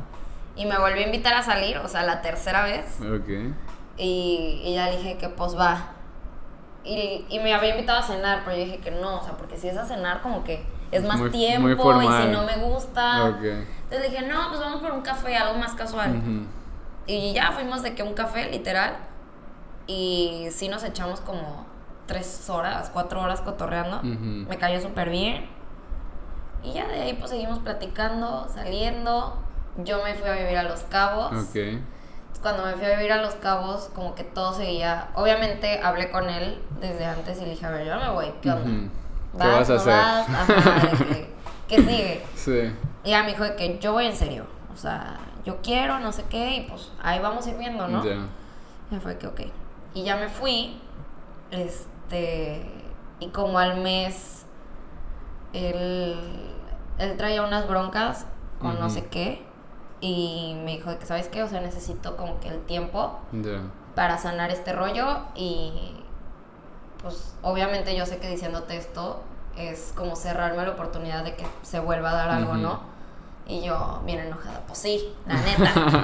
Y 0.56 0.66
me 0.66 0.78
volvió 0.78 1.02
a 1.04 1.06
invitar 1.06 1.34
a 1.34 1.42
salir, 1.44 1.78
o 1.80 1.88
sea, 1.88 2.04
la 2.04 2.22
tercera 2.22 2.64
vez. 2.64 3.00
Ok. 3.02 3.28
Y, 3.98 4.62
y 4.64 4.74
ya 4.76 4.86
le 4.90 4.98
dije 4.98 5.18
que, 5.18 5.30
pues 5.30 5.58
va. 5.58 5.94
Y, 6.84 7.26
y 7.30 7.40
me 7.40 7.54
había 7.54 7.72
invitado 7.72 8.00
a 8.00 8.04
cenar, 8.04 8.44
pero 8.46 8.56
yo 8.58 8.66
dije 8.66 8.78
que 8.78 8.92
no, 8.92 9.20
o 9.20 9.24
sea, 9.24 9.34
porque 9.34 9.58
si 9.58 9.68
es 9.68 9.78
a 9.78 9.86
cenar, 9.86 10.22
como 10.22 10.44
que 10.44 10.64
es 10.92 11.04
más 11.04 11.18
Muy- 11.20 11.32
tiempo 11.32 11.94
muy 11.94 12.06
y 12.06 12.22
si 12.22 12.28
no 12.30 12.44
me 12.46 12.56
gusta. 12.58 13.26
Ok. 13.26 13.44
Entonces 13.44 14.12
dije, 14.12 14.26
no, 14.28 14.48
pues 14.50 14.60
vamos 14.62 14.82
por 14.82 14.92
un 14.92 15.02
café, 15.02 15.36
algo 15.36 15.60
más 15.60 15.74
casual. 15.76 16.22
Y 17.08 17.34
ya 17.34 17.52
fuimos 17.54 17.82
de 17.84 17.96
que 17.96 18.04
un 18.04 18.14
café, 18.14 18.50
literal. 18.52 18.98
Y 19.88 20.48
sí 20.52 20.68
nos 20.68 20.84
echamos 20.84 21.22
como 21.22 21.66
tres 22.06 22.50
horas, 22.50 22.90
cuatro 22.94 23.22
horas 23.22 23.42
cotorreando. 23.42 24.02
Me 24.04 24.58
cayó 24.58 24.82
súper 24.82 25.10
bien. 25.10 25.50
Y 26.64 26.74
ya 26.74 26.88
de 26.88 27.02
ahí 27.02 27.14
pues 27.14 27.32
seguimos 27.32 27.60
platicando, 27.60 28.48
saliendo. 28.54 29.38
Yo 29.78 30.04
me 30.04 30.16
fui 30.16 30.28
a 30.30 30.34
vivir 30.34 30.58
a 30.58 30.64
Los 30.64 30.82
Cabos. 30.82 31.32
Ok. 31.32 31.80
Cuando 32.42 32.66
me 32.66 32.74
fui 32.74 32.86
a 32.86 32.96
vivir 32.98 33.12
a 33.12 33.22
Los 33.22 33.36
Cabos, 33.36 33.90
como 33.96 34.14
que 34.16 34.24
todo 34.24 34.54
seguía. 34.54 35.08
Obviamente 35.16 35.80
hablé 35.82 36.10
con 36.12 36.30
él 36.30 36.62
desde 36.82 37.06
antes 37.06 37.38
y 37.40 37.46
le 37.46 37.52
dije, 37.52 37.66
a 37.66 37.70
ver, 37.72 37.86
yo 37.88 37.96
me 37.98 38.10
voy, 38.10 38.32
¿qué 38.42 38.52
onda? 38.52 38.70
Ujú. 38.70 38.90
¿Qué 39.40 39.48
vas 39.48 39.70
a 39.70 39.74
¿No 39.74 39.80
hacer? 39.80 39.94
vas? 39.94 40.30
Ajá, 40.30 40.88
de 40.98 41.06
que, 41.06 41.34
¿qué 41.68 41.78
sigue? 41.78 42.26
Sí. 42.36 42.74
Y 43.04 43.10
ya 43.12 43.24
me 43.24 43.30
dijo 43.30 43.44
de 43.44 43.56
que 43.56 43.78
yo 43.80 43.94
voy 43.94 44.06
en 44.08 44.16
serio. 44.16 44.46
O 44.74 44.78
sea, 44.78 45.18
yo 45.48 45.62
quiero, 45.62 46.00
no 46.00 46.12
sé 46.12 46.26
qué, 46.30 46.58
y 46.58 46.62
pues 46.68 46.92
ahí 47.02 47.20
vamos 47.20 47.48
a 47.48 47.50
ir 47.52 47.58
viendo, 47.58 47.88
¿no? 47.88 48.04
Ya. 48.04 48.28
Y 48.92 49.00
fue 49.00 49.18
que 49.18 49.28
ok. 49.28 49.42
Y 49.94 50.04
ya 50.04 50.18
me 50.18 50.28
fui. 50.28 50.78
Este. 51.52 52.70
Y 53.22 53.30
como 53.30 53.58
al 53.58 53.80
mes. 53.80 54.46
Él. 55.54 56.20
Él 56.98 57.16
traía 57.16 57.44
unas 57.44 57.66
broncas 57.66 58.26
con 58.60 58.78
no 58.78 58.90
sé 58.90 59.06
qué. 59.06 59.46
Y 60.02 60.60
me 60.66 60.72
dijo 60.72 61.00
que, 61.00 61.06
¿sabes 61.06 61.30
qué? 61.30 61.44
O 61.44 61.48
sea, 61.48 61.62
necesito 61.62 62.18
como 62.18 62.40
que 62.42 62.50
el 62.50 62.60
tiempo 62.66 63.18
para 63.96 64.18
sanar 64.18 64.52
este 64.52 64.74
rollo. 64.74 65.20
Y. 65.34 65.94
Pues 67.02 67.36
obviamente 67.42 67.96
yo 67.96 68.06
sé 68.06 68.18
que 68.18 68.28
diciéndote 68.28 68.76
esto 68.76 69.22
es 69.56 69.94
como 69.96 70.18
cerrarme 70.18 70.66
la 70.66 70.72
oportunidad 70.72 71.24
de 71.24 71.36
que 71.36 71.46
se 71.62 71.80
vuelva 71.80 72.10
a 72.10 72.16
dar 72.16 72.30
algo. 72.32 72.56
¿no? 72.56 72.97
Y 73.50 73.62
yo, 73.62 74.02
bien 74.06 74.20
enojada, 74.20 74.62
pues 74.68 74.80
sí, 74.80 75.14
la 75.26 75.36
neta. 75.42 76.04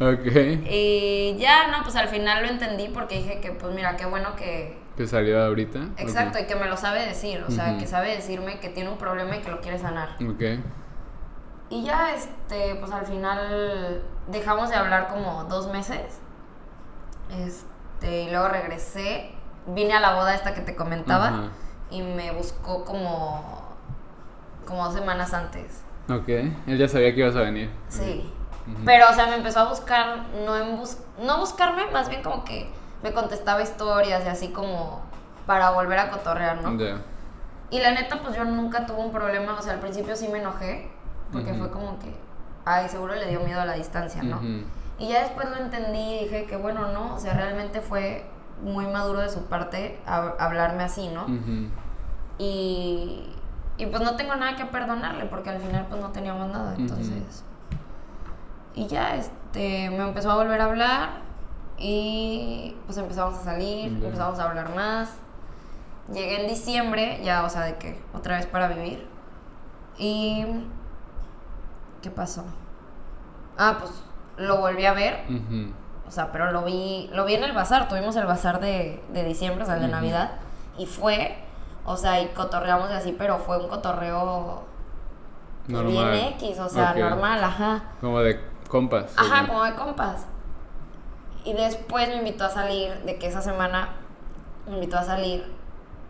ok. 0.00 0.66
Y 0.70 1.36
ya, 1.38 1.66
no, 1.68 1.82
pues 1.82 1.96
al 1.96 2.08
final 2.08 2.42
lo 2.42 2.48
entendí 2.48 2.88
porque 2.88 3.16
dije 3.18 3.40
que, 3.40 3.50
pues 3.50 3.74
mira, 3.74 3.96
qué 3.96 4.06
bueno 4.06 4.36
que... 4.36 4.78
¿Que 4.96 5.08
salió 5.08 5.42
ahorita? 5.44 5.80
Exacto, 5.96 6.38
y 6.38 6.44
que 6.46 6.54
me 6.54 6.66
lo 6.68 6.76
sabe 6.76 7.04
decir, 7.04 7.44
o 7.48 7.50
sea, 7.50 7.76
que 7.78 7.86
sabe 7.88 8.14
decirme 8.14 8.60
que 8.60 8.68
tiene 8.68 8.90
un 8.90 8.98
problema 8.98 9.34
y 9.36 9.40
que 9.40 9.50
lo 9.50 9.60
quiere 9.60 9.80
sanar. 9.80 10.10
Ok. 10.22 10.60
Y 11.70 11.82
ya, 11.82 12.14
este, 12.14 12.76
pues 12.76 12.92
al 12.92 13.04
final 13.04 14.04
dejamos 14.28 14.70
de 14.70 14.76
hablar 14.76 15.08
como 15.08 15.44
dos 15.44 15.66
meses. 15.72 16.20
Este, 17.36 18.22
y 18.22 18.30
luego 18.30 18.46
regresé, 18.48 19.32
vine 19.66 19.94
a 19.94 20.00
la 20.00 20.14
boda 20.14 20.34
esta 20.34 20.54
que 20.54 20.60
te 20.60 20.76
comentaba 20.76 21.26
Ajá. 21.28 21.42
y 21.90 22.02
me 22.02 22.30
buscó 22.30 22.84
como, 22.84 23.74
como 24.66 24.84
dos 24.84 24.94
semanas 24.94 25.34
antes. 25.34 25.83
Ok. 26.08 26.28
Él 26.28 26.78
ya 26.78 26.88
sabía 26.88 27.14
que 27.14 27.20
ibas 27.20 27.36
a 27.36 27.40
venir. 27.40 27.70
Sí. 27.88 28.30
Pero, 28.84 29.06
o 29.10 29.14
sea, 29.14 29.26
me 29.26 29.36
empezó 29.36 29.60
a 29.60 29.68
buscar, 29.68 30.24
no 30.46 30.56
en 30.56 30.76
bus 30.78 30.96
no 31.22 31.38
buscarme, 31.38 31.82
más 31.92 32.08
bien 32.08 32.22
como 32.22 32.44
que 32.44 32.70
me 33.02 33.12
contestaba 33.12 33.62
historias 33.62 34.24
y 34.24 34.28
así 34.28 34.48
como 34.48 35.02
para 35.46 35.70
volver 35.70 35.98
a 35.98 36.10
cotorrear, 36.10 36.62
¿no? 36.62 36.78
Ya. 36.78 36.96
Y 37.70 37.80
la 37.80 37.92
neta, 37.92 38.20
pues 38.22 38.34
yo 38.36 38.44
nunca 38.44 38.86
tuve 38.86 38.98
un 39.00 39.12
problema, 39.12 39.54
o 39.58 39.62
sea, 39.62 39.74
al 39.74 39.80
principio 39.80 40.16
sí 40.16 40.28
me 40.28 40.38
enojé, 40.38 40.90
porque 41.32 41.52
fue 41.54 41.70
como 41.70 41.98
que, 41.98 42.14
ay, 42.64 42.88
seguro 42.88 43.14
le 43.14 43.26
dio 43.28 43.40
miedo 43.40 43.60
a 43.60 43.66
la 43.66 43.74
distancia, 43.74 44.22
¿no? 44.22 44.40
Y 44.98 45.08
ya 45.08 45.20
después 45.22 45.48
lo 45.50 45.56
entendí 45.56 45.98
y 46.14 46.18
dije 46.24 46.46
que, 46.46 46.56
bueno, 46.56 46.88
no, 46.92 47.14
o 47.14 47.18
sea, 47.18 47.34
realmente 47.34 47.80
fue 47.82 48.24
muy 48.62 48.86
maduro 48.86 49.20
de 49.20 49.28
su 49.28 49.44
parte 49.46 49.98
hab- 50.06 50.36
hablarme 50.38 50.84
así, 50.84 51.08
¿no? 51.08 51.26
Y, 52.38 53.28
y 53.76 53.86
pues 53.86 54.02
no 54.02 54.16
tengo 54.16 54.34
nada 54.36 54.56
que 54.56 54.64
perdonarle 54.66 55.24
porque 55.26 55.50
al 55.50 55.60
final 55.60 55.86
pues 55.88 56.00
no 56.00 56.10
teníamos 56.10 56.48
nada, 56.48 56.74
entonces... 56.76 57.44
Y 58.76 58.88
ya, 58.88 59.14
este, 59.14 59.88
me 59.90 60.02
empezó 60.02 60.32
a 60.32 60.34
volver 60.34 60.60
a 60.60 60.64
hablar 60.64 61.10
y 61.78 62.76
pues 62.86 62.98
empezamos 62.98 63.38
a 63.38 63.44
salir, 63.44 63.92
empezamos 63.92 64.38
a 64.38 64.44
hablar 64.44 64.74
más 64.74 65.10
llegué 66.12 66.42
en 66.42 66.48
diciembre, 66.48 67.20
ya, 67.22 67.44
o 67.44 67.48
sea, 67.48 67.62
de 67.62 67.76
que 67.76 68.00
otra 68.12 68.36
vez 68.36 68.46
para 68.46 68.68
vivir. 68.68 69.06
Y... 69.98 70.44
¿Qué 72.02 72.10
pasó? 72.10 72.44
Ah, 73.56 73.76
pues 73.78 73.92
lo 74.36 74.58
volví 74.58 74.84
a 74.84 74.92
ver. 74.92 75.24
O 76.06 76.10
sea, 76.10 76.32
pero 76.32 76.52
lo 76.52 76.64
vi, 76.64 77.08
lo 77.12 77.24
vi 77.24 77.34
en 77.34 77.44
el 77.44 77.52
bazar. 77.52 77.88
Tuvimos 77.88 78.14
el 78.16 78.26
bazar 78.26 78.60
de, 78.60 79.02
de 79.12 79.24
diciembre, 79.24 79.62
o 79.62 79.66
sea, 79.66 79.76
el 79.76 79.82
de. 79.82 79.88
Navidad. 79.88 80.32
Y 80.76 80.86
fue, 80.86 81.38
o 81.84 81.96
sea, 81.96 82.20
y 82.20 82.28
cotorreamos 82.28 82.90
y 82.90 82.94
así, 82.94 83.14
pero 83.16 83.38
fue 83.38 83.58
un 83.58 83.68
cotorreo 83.68 84.62
Normal. 85.68 85.92
bien 85.92 86.24
X, 86.34 86.58
o 86.58 86.68
sea, 86.68 86.94
normal, 86.94 87.42
ajá. 87.42 87.82
Como 88.00 88.20
de 88.20 88.40
compas. 88.68 89.12
Ajá, 89.16 89.46
como 89.46 89.64
de 89.64 89.74
compas. 89.74 90.26
Y 91.44 91.52
después 91.52 92.08
me 92.08 92.16
invitó 92.16 92.44
a 92.44 92.50
salir, 92.50 92.92
de 93.04 93.18
que 93.18 93.26
esa 93.26 93.42
semana 93.42 93.88
me 94.66 94.74
invitó 94.74 94.98
a 94.98 95.04
salir. 95.04 95.52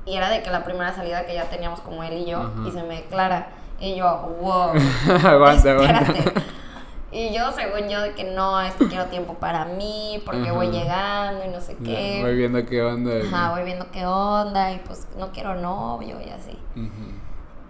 Y 0.06 0.16
era 0.16 0.28
de 0.28 0.42
que 0.42 0.50
la 0.50 0.64
primera 0.64 0.92
salida 0.92 1.24
que 1.26 1.34
ya 1.34 1.44
teníamos 1.44 1.80
como 1.80 2.02
él 2.04 2.12
y 2.14 2.26
yo, 2.26 2.38
Ajá. 2.38 2.52
y 2.68 2.70
se 2.70 2.82
me 2.82 2.96
declara. 2.96 3.48
Y 3.80 3.96
yo, 3.96 4.36
wow. 4.40 4.70
aguanta, 5.26 5.72
aguanta. 5.72 6.32
Y 7.16 7.32
yo, 7.32 7.52
según 7.52 7.88
yo, 7.88 8.00
de 8.02 8.12
que 8.14 8.24
no, 8.24 8.60
es 8.60 8.74
que 8.74 8.88
quiero 8.88 9.06
tiempo 9.06 9.34
para 9.34 9.64
mí, 9.66 10.20
porque 10.26 10.50
voy 10.50 10.66
llegando 10.72 11.44
y 11.44 11.48
no 11.48 11.60
sé 11.60 11.76
Ya, 11.78 11.86
qué. 11.86 12.18
voy 12.22 12.34
viendo 12.34 12.66
qué 12.66 12.82
onda. 12.82 13.12
Ajá, 13.24 13.52
voy 13.52 13.62
viendo 13.62 13.88
qué 13.92 14.04
onda 14.04 14.72
y 14.72 14.78
pues 14.80 15.06
no 15.16 15.30
quiero 15.30 15.54
novio 15.54 16.16
y 16.20 16.30
así. 16.30 16.58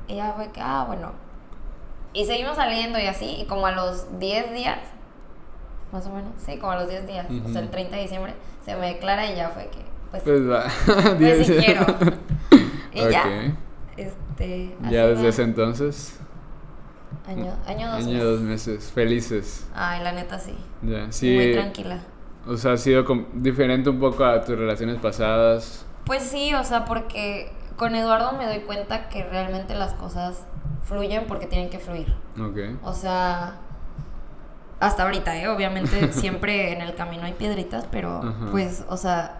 Y 0.08 0.16
ya 0.16 0.32
fue 0.32 0.50
que, 0.50 0.62
ah, 0.62 0.84
bueno. 0.86 1.12
Y 2.14 2.24
seguimos 2.24 2.56
saliendo 2.56 2.98
y 2.98 3.06
así, 3.06 3.36
y 3.40 3.44
como 3.44 3.66
a 3.66 3.72
los 3.72 4.18
10 4.18 4.54
días, 4.54 4.78
más 5.92 6.06
o 6.06 6.10
menos, 6.10 6.30
sí, 6.38 6.56
como 6.56 6.72
a 6.72 6.76
los 6.76 6.88
10 6.88 7.06
días, 7.06 7.26
o 7.26 7.48
sea, 7.48 7.58
el 7.60 7.66
Ujú. 7.66 7.72
30 7.72 7.96
de 7.96 8.02
diciembre, 8.02 8.34
se 8.64 8.74
me 8.76 8.86
declara 8.94 9.30
y 9.30 9.36
ya 9.36 9.50
fue 9.50 9.64
que, 9.68 9.84
pues, 10.10 10.22
Pues 10.22 10.48
va. 10.48 10.64
pues 11.18 11.50
quiero. 11.64 11.84
y 12.94 13.10
ya, 13.10 13.20
Ok. 13.26 13.54
este, 13.98 14.74
Ya 14.90 15.06
desde 15.06 15.22
va. 15.24 15.28
ese 15.28 15.42
entonces. 15.42 16.18
Año, 17.26 17.54
año 17.66 17.86
dos 17.88 17.96
Año 17.98 18.06
meses. 18.12 18.22
dos 18.24 18.40
meses. 18.40 18.92
Felices. 18.94 19.66
Ay, 19.74 20.02
la 20.02 20.12
neta 20.12 20.38
sí. 20.38 20.54
Ya. 20.82 21.04
Muy 21.04 21.12
Sí. 21.12 21.50
tranquila. 21.54 21.98
O 22.46 22.56
sea, 22.56 22.72
ha 22.72 22.76
sido 22.76 23.04
diferente 23.32 23.88
un 23.88 23.98
poco 23.98 24.24
a 24.24 24.42
tus 24.44 24.58
relaciones 24.58 24.98
pasadas. 24.98 25.86
Pues 26.04 26.22
sí, 26.22 26.52
o 26.52 26.62
sea, 26.64 26.84
porque 26.84 27.50
con 27.76 27.94
Eduardo 27.94 28.32
me 28.32 28.46
doy 28.46 28.60
cuenta 28.60 29.08
que 29.08 29.24
realmente 29.24 29.74
las 29.74 29.94
cosas 29.94 30.44
fluyen 30.82 31.24
porque 31.26 31.46
tienen 31.46 31.70
que 31.70 31.78
fluir. 31.78 32.14
Ok. 32.38 32.58
O 32.84 32.92
sea, 32.92 33.54
hasta 34.80 35.04
ahorita, 35.04 35.34
¿eh? 35.40 35.48
Obviamente 35.48 36.12
siempre 36.12 36.72
en 36.74 36.82
el 36.82 36.94
camino 36.94 37.22
hay 37.24 37.32
piedritas, 37.32 37.86
pero 37.90 38.18
Ajá. 38.18 38.46
pues, 38.50 38.84
o 38.90 38.98
sea, 38.98 39.38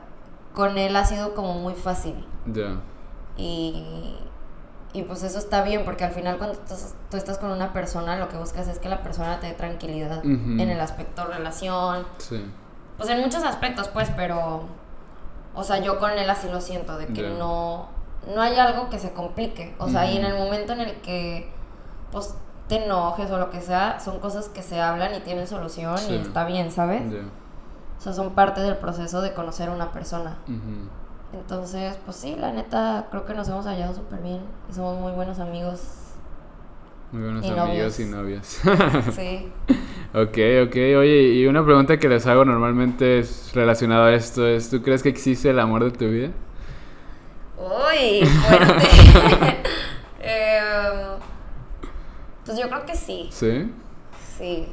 con 0.54 0.78
él 0.78 0.96
ha 0.96 1.04
sido 1.04 1.34
como 1.34 1.54
muy 1.58 1.74
fácil. 1.74 2.14
Ya. 2.46 2.76
Y, 3.36 4.16
y 4.94 5.02
pues 5.02 5.22
eso 5.24 5.38
está 5.38 5.62
bien, 5.62 5.84
porque 5.84 6.04
al 6.04 6.12
final 6.12 6.38
cuando 6.38 6.56
tú 7.10 7.16
estás, 7.18 7.36
con 7.38 7.50
una 7.50 7.72
persona, 7.74 8.16
lo 8.16 8.28
que 8.30 8.36
buscas 8.38 8.66
es 8.68 8.78
que 8.78 8.88
la 8.88 9.02
persona 9.02 9.38
te 9.40 9.48
dé 9.48 9.52
tranquilidad 9.52 10.24
en 10.24 10.60
el 10.60 10.80
aspecto 10.80 11.26
relación, 11.26 12.06
Sí. 12.18 12.42
pues 12.96 13.10
en 13.10 13.20
muchos 13.20 13.44
aspectos, 13.44 13.88
pues, 13.88 14.10
pero, 14.16 14.62
o 15.54 15.62
sea, 15.64 15.78
yo 15.80 15.98
con 15.98 16.12
él 16.12 16.30
así 16.30 16.48
lo 16.48 16.60
siento, 16.62 16.96
de 16.96 17.08
que 17.08 17.28
no, 17.28 17.88
no 18.34 18.40
hay 18.40 18.56
algo 18.56 18.88
que 18.88 18.98
se 18.98 19.12
complique. 19.12 19.74
O 19.78 19.88
sea, 19.88 20.10
y 20.10 20.16
en 20.16 20.24
el 20.24 20.34
momento 20.38 20.72
en 20.72 20.80
el 20.80 20.94
que, 21.02 21.52
pues, 22.12 22.34
te 22.68 22.84
enojes 22.84 23.30
o 23.30 23.38
lo 23.38 23.50
que 23.50 23.60
sea, 23.60 24.00
son 24.00 24.20
cosas 24.20 24.48
que 24.48 24.62
se 24.62 24.80
hablan 24.80 25.14
y 25.14 25.20
tienen 25.20 25.46
solución 25.46 25.98
Sí. 25.98 26.12
y 26.14 26.16
está 26.16 26.44
bien, 26.46 26.70
¿sabes? 26.70 27.02
Ya. 27.10 27.18
O 27.98 28.00
sea, 28.00 28.12
son 28.12 28.30
parte 28.30 28.60
del 28.62 28.76
proceso 28.78 29.20
de 29.22 29.34
conocer 29.34 29.68
a 29.68 29.72
una 29.72 29.92
persona. 29.92 30.38
Ujú. 30.46 30.88
Entonces, 31.34 31.96
pues 32.04 32.16
sí, 32.16 32.36
la 32.38 32.52
neta, 32.52 33.08
creo 33.10 33.26
que 33.26 33.34
nos 33.34 33.48
hemos 33.48 33.66
hallado 33.66 33.92
súper 33.94 34.20
bien 34.20 34.40
y 34.70 34.72
somos 34.72 35.00
muy 35.00 35.12
buenos 35.12 35.40
amigos. 35.40 35.80
Muy 37.10 37.22
buenos 37.22 37.44
Y 37.44 37.48
amigos 37.50 37.68
novios. 37.68 38.00
y 38.00 38.04
novios. 38.04 38.60
Sí. 39.14 39.52
ok, 40.14 40.66
ok. 40.68 40.76
Oye, 40.98 41.22
y 41.34 41.46
una 41.46 41.64
pregunta 41.64 41.98
que 41.98 42.08
les 42.08 42.26
hago 42.26 42.44
normalmente 42.44 43.18
es 43.18 43.52
relacionada 43.52 44.06
a 44.06 44.14
esto 44.14 44.46
es, 44.46 44.70
¿tú 44.70 44.80
crees 44.82 45.02
que 45.02 45.08
existe 45.08 45.50
el 45.50 45.58
amor 45.58 45.84
de 45.84 45.90
tu 45.90 46.06
vida? 46.08 46.30
Uy, 47.58 48.24
fuerte. 48.26 49.56
Em, 50.20 51.18
pues 52.44 52.58
yo 52.58 52.68
creo 52.68 52.86
que 52.86 52.96
sí. 52.96 53.28
¿Sí? 53.32 53.72
Sí. 54.38 54.68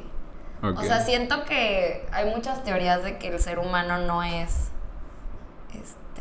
O 0.62 0.84
sea, 0.84 1.02
siento 1.02 1.44
que 1.46 2.06
hay 2.12 2.30
muchas 2.30 2.64
teorías 2.64 3.04
de 3.04 3.18
que 3.18 3.30
el 3.30 3.40
ser 3.40 3.58
humano 3.58 3.98
no 4.06 4.22
es 4.24 4.71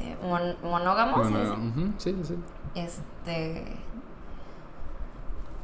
este 0.00 0.26
mon- 0.26 0.56
monógamo, 0.62 1.22
¿sí? 1.98 2.16
Este 2.74 3.64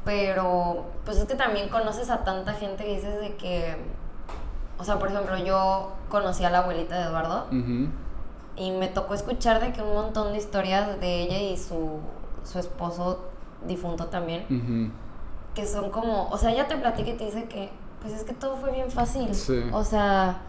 pero 0.05 0.85
pues 1.05 1.17
es 1.17 1.25
que 1.25 1.35
también 1.35 1.69
conoces 1.69 2.09
a 2.09 2.23
tanta 2.23 2.53
gente 2.53 2.85
que 2.85 2.95
dices 2.95 3.19
de 3.19 3.35
que 3.35 3.75
o 4.79 4.83
sea, 4.83 4.99
por 4.99 5.09
ejemplo, 5.09 5.35
yo 5.37 5.91
conocí 6.07 6.45
a 6.45 6.49
la 6.51 6.59
abuelita 6.59 6.95
de 6.97 7.05
Eduardo 7.05 7.47
y 8.55 8.71
me 8.71 8.87
tocó 8.87 9.15
escuchar 9.15 9.59
de 9.59 9.73
que 9.73 9.81
un 9.81 9.93
montón 9.93 10.31
de 10.33 10.37
historias 10.37 10.99
de 10.99 11.21
ella 11.23 11.39
y 11.39 11.57
su, 11.57 11.99
su 12.43 12.59
esposo 12.59 13.25
difunto 13.67 14.05
también, 14.05 14.93
que 15.55 15.65
son 15.65 15.89
como, 15.89 16.29
o 16.29 16.37
sea, 16.37 16.51
ella 16.51 16.67
te 16.67 16.75
platica 16.77 17.09
y 17.09 17.13
te 17.17 17.25
dice 17.25 17.45
que, 17.45 17.71
pues 18.01 18.13
es 18.13 18.23
que 18.23 18.33
todo 18.33 18.55
fue 18.57 18.71
bien 18.71 18.91
fácil. 18.91 19.33
Sí. 19.33 19.63
O 19.73 19.83
sea, 19.83 20.41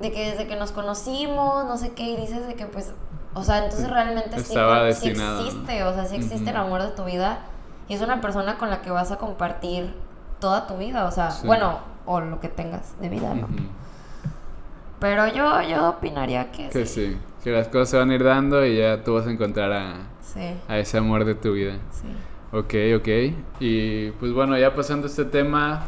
de 0.00 0.12
que 0.12 0.30
desde 0.30 0.46
que 0.46 0.54
nos 0.56 0.70
conocimos, 0.70 1.64
no 1.66 1.76
sé 1.76 1.92
qué, 1.92 2.04
y 2.04 2.16
dices 2.16 2.46
de 2.46 2.54
que 2.54 2.66
pues, 2.66 2.92
o 3.36 3.44
sea, 3.44 3.62
entonces 3.64 3.88
realmente 3.90 4.38
sí, 4.42 4.54
sí 4.94 5.08
existe, 5.10 5.84
o 5.84 5.94
sea, 5.94 6.06
sí 6.06 6.16
existe 6.16 6.50
el 6.50 6.56
amor 6.56 6.82
de 6.82 6.88
tu 6.90 7.04
vida 7.04 7.38
y 7.88 7.94
es 7.94 8.00
una 8.00 8.20
persona 8.20 8.56
con 8.58 8.70
la 8.70 8.80
que 8.82 8.90
vas 8.90 9.12
a 9.12 9.18
compartir 9.18 9.94
toda 10.40 10.66
tu 10.66 10.76
vida, 10.78 11.04
o 11.04 11.10
sea, 11.10 11.30
Sí. 11.30 11.46
bueno, 11.46 11.78
o 12.06 12.20
lo 12.20 12.40
que 12.40 12.48
tengas 12.48 12.98
de 13.00 13.08
vida, 13.08 13.34
¿no? 13.34 13.46
Ujú. 13.46 13.56
Pero 15.00 15.26
yo, 15.28 15.60
yo 15.62 15.90
opinaría 15.90 16.50
que, 16.50 16.68
Que 16.70 16.86
sí. 16.86 17.10
sí, 17.10 17.16
que 17.44 17.50
las 17.52 17.68
cosas 17.68 17.90
se 17.90 17.96
van 17.98 18.10
a 18.10 18.14
ir 18.14 18.24
dando 18.24 18.64
y 18.64 18.78
ya 18.78 19.02
tú 19.04 19.14
vas 19.14 19.26
a 19.26 19.30
encontrar 19.30 19.72
a, 19.72 19.94
Sí, 20.22 20.40
a 20.68 20.78
ese 20.78 20.98
amor 20.98 21.24
de 21.24 21.34
tu 21.34 21.52
vida. 21.52 21.74
sí. 21.90 22.08
Ok, 22.52 22.74
ok. 22.98 23.08
Y 23.60 24.10
pues 24.12 24.32
bueno, 24.32 24.56
ya 24.56 24.74
pasando 24.74 25.06
este 25.08 25.24
tema, 25.26 25.82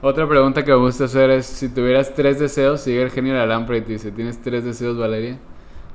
otra 0.00 0.26
pregunta 0.26 0.64
que 0.64 0.70
me 0.70 0.78
gusta 0.78 1.04
hacer 1.04 1.28
es, 1.30 1.44
si 1.46 1.68
tuvieras 1.68 2.14
tres 2.14 2.38
deseos, 2.38 2.80
sigue 2.80 3.02
el 3.02 3.10
genio 3.10 3.34
de 3.34 3.40
la 3.40 3.46
lámpara 3.46 3.78
y 3.78 3.82
te 3.82 3.92
dice, 3.92 4.10
¿tienes 4.12 4.40
tres 4.40 4.64
deseos, 4.64 4.96
Valeria? 4.96 5.38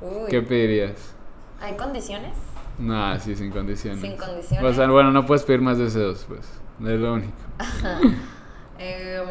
Uy. 0.00 0.28
¿Qué 0.30 0.42
pedirías? 0.42 1.14
¿Hay 1.60 1.74
condiciones? 1.76 2.34
No, 2.78 3.18
sí, 3.18 3.34
sin 3.34 3.50
condiciones. 3.50 4.00
Sin 4.00 4.16
condiciones. 4.16 4.70
O 4.70 4.74
sea, 4.74 4.88
bueno, 4.88 5.10
no 5.10 5.26
puedes 5.26 5.42
pedir 5.44 5.60
más 5.60 5.78
deseos, 5.78 6.24
pues. 6.28 6.46
No 6.78 6.90
es 6.90 7.00
lo 7.00 7.14
único. 7.14 7.32
Em, 8.80 9.26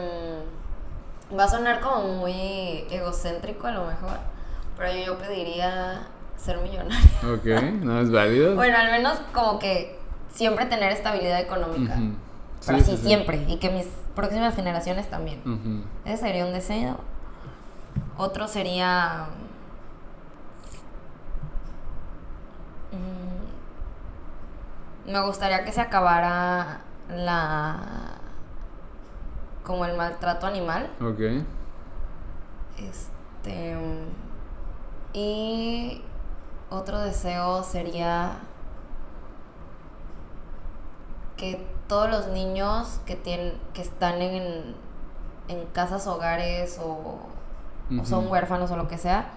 va 1.38 1.45
a 1.45 1.48
sonar 1.48 1.80
como 1.80 2.15
muy 2.15 2.84
egocéntrico 2.91 3.68
a 3.68 3.72
lo 3.72 3.85
mejor, 3.85 4.19
pero 4.76 4.89
yo, 5.06 5.18
pediría 5.18 6.06
ser 6.35 6.57
millonario. 6.57 7.10
Ok, 7.34 7.45
¿no 7.81 8.02
es 8.02 8.11
válido? 8.11 8.56
Bueno, 8.56 8.77
al 8.77 8.91
menos 8.91 9.19
como 9.34 9.57
que 9.57 9.98
siempre 10.30 10.65
tener 10.65 10.91
estabilidad 10.91 11.39
económica. 11.39 11.95
Sí, 12.60 12.73
así 12.73 12.84
sí, 12.84 12.98
sí. 12.98 13.07
siempre. 13.07 13.45
Y 13.48 13.56
que 13.56 13.69
mis 13.69 13.88
próximas 14.15 14.53
generaciones 14.56 15.10
también. 15.10 15.41
Ese 16.03 16.18
sería 16.18 16.45
un 16.45 16.53
deseo. 16.53 16.98
Otro 18.18 18.48
sería... 18.48 19.27
me 25.07 25.21
gustaría 25.25 25.63
que 25.63 25.71
se 25.71 25.81
acabara 25.81 26.81
la... 27.09 27.77
como 29.63 29.85
el 29.85 29.95
maltrato 29.97 30.45
animal. 30.45 30.89
Ok. 31.01 31.43
Este... 32.77 33.77
Y 35.13 36.01
otro 36.69 36.99
deseo 36.99 37.63
sería 37.63 38.34
que 41.38 41.65
todos 41.88 42.09
los 42.09 42.27
niños 42.27 42.99
que 43.05 43.15
tienen 43.15 43.53
que 43.73 43.81
están 43.81 44.21
en, 44.21 44.75
en 45.47 45.65
casas 45.67 46.05
hogares 46.07 46.79
o, 46.84 47.19
o 47.99 48.05
son 48.05 48.27
huérfanos 48.27 48.69
o 48.71 48.75
lo 48.75 48.88
que 48.88 48.97
sea, 48.97 49.29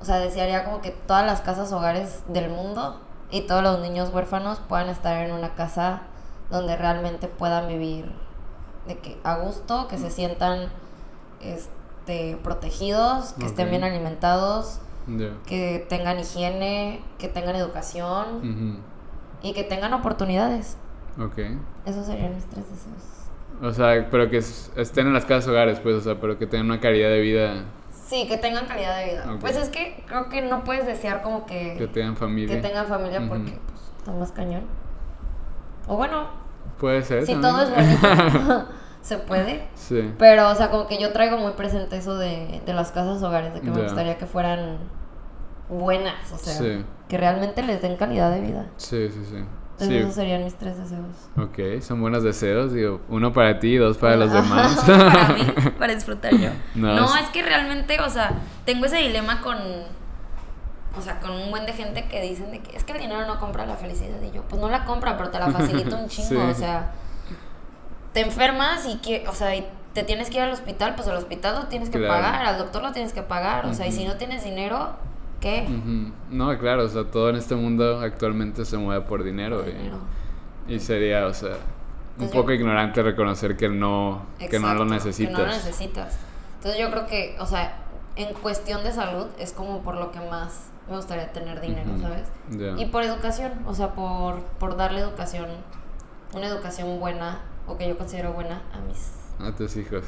o 0.00 0.04
sea, 0.04 0.18
desearía 0.18 0.64
como 0.64 0.80
que 0.82 0.90
todas 0.90 1.24
las 1.24 1.40
casas 1.40 1.72
hogares 1.72 2.22
del 2.28 2.50
mundo 2.50 3.00
y 3.30 3.42
todos 3.42 3.62
los 3.62 3.80
niños 3.80 4.10
huérfanos 4.12 4.58
puedan 4.68 4.88
estar 4.88 5.24
en 5.26 5.32
una 5.32 5.54
casa 5.54 6.02
donde 6.50 6.76
realmente 6.76 7.28
puedan 7.28 7.68
vivir 7.68 8.10
de 8.88 8.98
que 8.98 9.18
a 9.24 9.36
gusto, 9.36 9.86
que 9.88 9.98
se 9.98 10.10
sientan 10.10 10.68
este 11.40 12.36
protegidos, 12.42 13.32
que 13.34 13.46
estén 13.46 13.70
bien 13.70 13.84
alimentados, 13.84 14.80
que 15.46 15.84
tengan 15.88 16.18
higiene, 16.18 17.00
que 17.18 17.28
tengan 17.28 17.56
educación 17.56 18.82
y 19.42 19.52
que 19.52 19.64
tengan 19.64 19.92
oportunidades. 19.92 20.76
Ok. 21.18 21.38
Esos 21.86 22.06
serían 22.06 22.34
mis 22.34 22.44
tres 22.46 22.64
deseos. 22.70 23.62
O 23.62 23.72
sea, 23.72 24.08
pero 24.10 24.30
que 24.30 24.38
es- 24.38 24.70
estén 24.76 25.06
en 25.06 25.12
las 25.14 25.24
casas 25.24 25.48
hogares, 25.48 25.80
pues, 25.80 25.94
o 25.96 26.00
sea, 26.00 26.20
pero 26.20 26.38
que 26.38 26.46
tengan 26.46 26.66
una 26.66 26.80
calidad 26.80 27.08
de 27.10 27.20
vida. 27.20 27.64
Sí, 28.10 28.26
que 28.26 28.36
tengan 28.38 28.66
calidad 28.66 28.96
de 28.98 29.04
vida. 29.12 29.36
Pues 29.40 29.56
es 29.56 29.68
que 29.68 30.02
creo 30.06 30.28
que 30.28 30.42
no 30.42 30.64
puedes 30.64 30.84
desear 30.84 31.22
como 31.22 31.46
que, 31.46 31.76
Que 31.78 31.86
tengan 31.86 32.16
familia. 32.16 32.56
que 32.56 32.60
tengan 32.60 32.86
familia 32.86 33.20
porque 33.28 33.52
pues, 33.68 33.80
está 33.98 34.10
más 34.12 34.32
cañón. 34.32 34.64
O 35.86 35.96
bueno, 35.96 36.26
Puede 36.80 37.02
ser. 37.02 37.24
si 37.24 37.34
también. 37.34 37.52
todo 37.52 37.62
es 37.62 37.70
bonito, 37.70 38.68
se 39.00 39.16
puede. 39.18 39.68
sí. 39.74 40.12
Pero, 40.18 40.50
o 40.50 40.54
sea, 40.56 40.70
como 40.70 40.88
que 40.88 40.98
yo 40.98 41.12
traigo 41.12 41.36
muy 41.38 41.52
presente 41.52 41.96
eso 41.98 42.16
de, 42.18 42.60
de 42.66 42.72
las 42.74 42.90
casas 42.90 43.22
hogares, 43.22 43.54
de 43.54 43.60
que 43.60 43.70
me 43.70 43.80
gustaría 43.82 44.18
que 44.18 44.26
fueran 44.26 44.78
buenas, 45.68 46.32
o 46.32 46.36
sea, 46.36 46.54
Sí. 46.54 46.84
que 47.08 47.16
realmente 47.16 47.62
les 47.62 47.80
den 47.80 47.96
calidad 47.96 48.32
de 48.32 48.40
vida. 48.40 48.66
Sí, 48.76 49.08
sí, 49.08 49.24
sí. 49.24 49.44
Entonces, 49.80 49.88
Sí. 49.88 49.96
esos 50.02 50.14
serían 50.14 50.44
mis 50.44 50.54
tres 50.54 50.76
deseos. 50.76 51.06
Ok, 51.38 51.82
son 51.82 52.00
buenos 52.00 52.22
deseos. 52.22 52.72
Digo, 52.72 53.00
uno 53.08 53.32
para 53.32 53.58
ti 53.58 53.68
y 53.74 53.76
dos 53.76 53.96
para 53.98 54.16
los 54.16 54.30
demás. 54.32 54.76
para 54.86 55.28
mí, 55.30 55.42
para 55.78 55.94
disfrutar 55.94 56.34
yo. 56.36 56.50
No, 56.74 56.94
No, 56.94 57.16
es- 57.16 57.22
es 57.24 57.28
que 57.30 57.42
realmente, 57.42 57.98
o 58.00 58.10
sea, 58.10 58.32
tengo 58.64 58.84
ese 58.86 58.96
dilema 58.98 59.40
con, 59.40 59.56
o 60.98 61.00
sea, 61.02 61.20
con 61.20 61.30
un 61.30 61.50
buen 61.50 61.66
de 61.66 61.72
gente 61.72 62.06
que 62.08 62.20
dicen 62.20 62.50
de 62.50 62.60
que 62.60 62.76
es 62.76 62.84
que 62.84 62.92
el 62.92 62.98
dinero 62.98 63.24
no 63.26 63.38
compra 63.38 63.64
la 63.66 63.76
felicidad. 63.76 64.20
Y 64.22 64.34
yo, 64.34 64.42
pues 64.42 64.60
no 64.60 64.68
la 64.68 64.84
compra, 64.84 65.16
pero 65.16 65.30
te 65.30 65.38
la 65.38 65.50
facilita 65.50 65.96
un 65.96 66.08
chingo. 66.08 66.28
Sí. 66.28 66.36
O 66.36 66.54
sea, 66.54 66.90
te 68.12 68.20
enfermas 68.20 68.86
y 68.86 68.96
que, 68.98 69.26
o 69.28 69.32
sea, 69.34 69.54
y 69.56 69.66
te 69.94 70.02
tienes 70.02 70.30
que 70.30 70.36
ir 70.38 70.42
al 70.42 70.52
hospital, 70.52 70.94
pues 70.94 71.08
al 71.08 71.16
hospital 71.16 71.54
lo 71.54 71.66
tienes 71.66 71.90
que 71.90 71.98
Claro. 71.98 72.14
pagar, 72.14 72.44
al 72.46 72.58
doctor 72.58 72.82
lo 72.82 72.92
tienes 72.92 73.12
que 73.12 73.22
pagar. 73.22 73.66
O 73.66 73.74
sea, 73.74 73.86
y 73.86 73.92
si 73.92 74.04
no 74.04 74.14
tienes 74.16 74.44
dinero, 74.44 74.96
¿qué? 75.40 75.66
No, 76.30 76.56
claro, 76.58 76.84
o 76.84 76.88
sea, 76.88 77.04
todo 77.04 77.30
en 77.30 77.36
este 77.36 77.54
mundo 77.54 78.00
actualmente 78.00 78.64
se 78.64 78.76
mueve 78.76 79.04
por 79.06 79.22
dinero. 79.24 79.62
y- 79.66 79.72
Dinero. 79.72 79.96
Y, 80.68 80.78
sería, 80.78 81.26
o 81.26 81.34
sea, 81.34 81.56
un 82.18 82.26
yo- 82.26 82.32
poco 82.32 82.52
ignorante 82.52 83.02
reconocer 83.02 83.56
que 83.56 83.68
no, 83.68 84.22
que 84.38 84.58
no 84.60 84.74
lo 84.74 84.84
necesitas. 84.84 85.34
Que 85.36 85.42
no 85.42 85.46
lo 85.48 85.52
necesitas. 85.52 86.18
Entonces 86.56 86.80
yo 86.80 86.90
creo 86.90 87.06
que, 87.06 87.36
o 87.40 87.46
sea, 87.46 87.76
en 88.16 88.32
cuestión 88.34 88.84
de 88.84 88.92
salud 88.92 89.26
es 89.38 89.52
como 89.52 89.80
por 89.82 89.94
lo 89.96 90.12
que 90.12 90.20
más 90.20 90.66
me 90.88 90.96
gustaría 90.96 91.32
tener 91.32 91.60
dinero, 91.60 91.90
¿sabes? 92.00 92.24
Y 92.78 92.86
por 92.86 93.02
educación, 93.04 93.52
o 93.66 93.74
sea, 93.74 93.94
por, 93.94 94.40
por 94.58 94.76
darle 94.76 95.00
educación, 95.00 95.46
una 96.34 96.46
educación 96.46 97.00
buena 97.00 97.40
o 97.66 97.76
que 97.78 97.88
yo 97.88 97.96
considero 97.96 98.32
buena 98.32 98.62
a 98.74 98.80
mis 98.86 99.12
A 99.42 99.52
tus 99.52 99.76
hijos. 99.76 100.02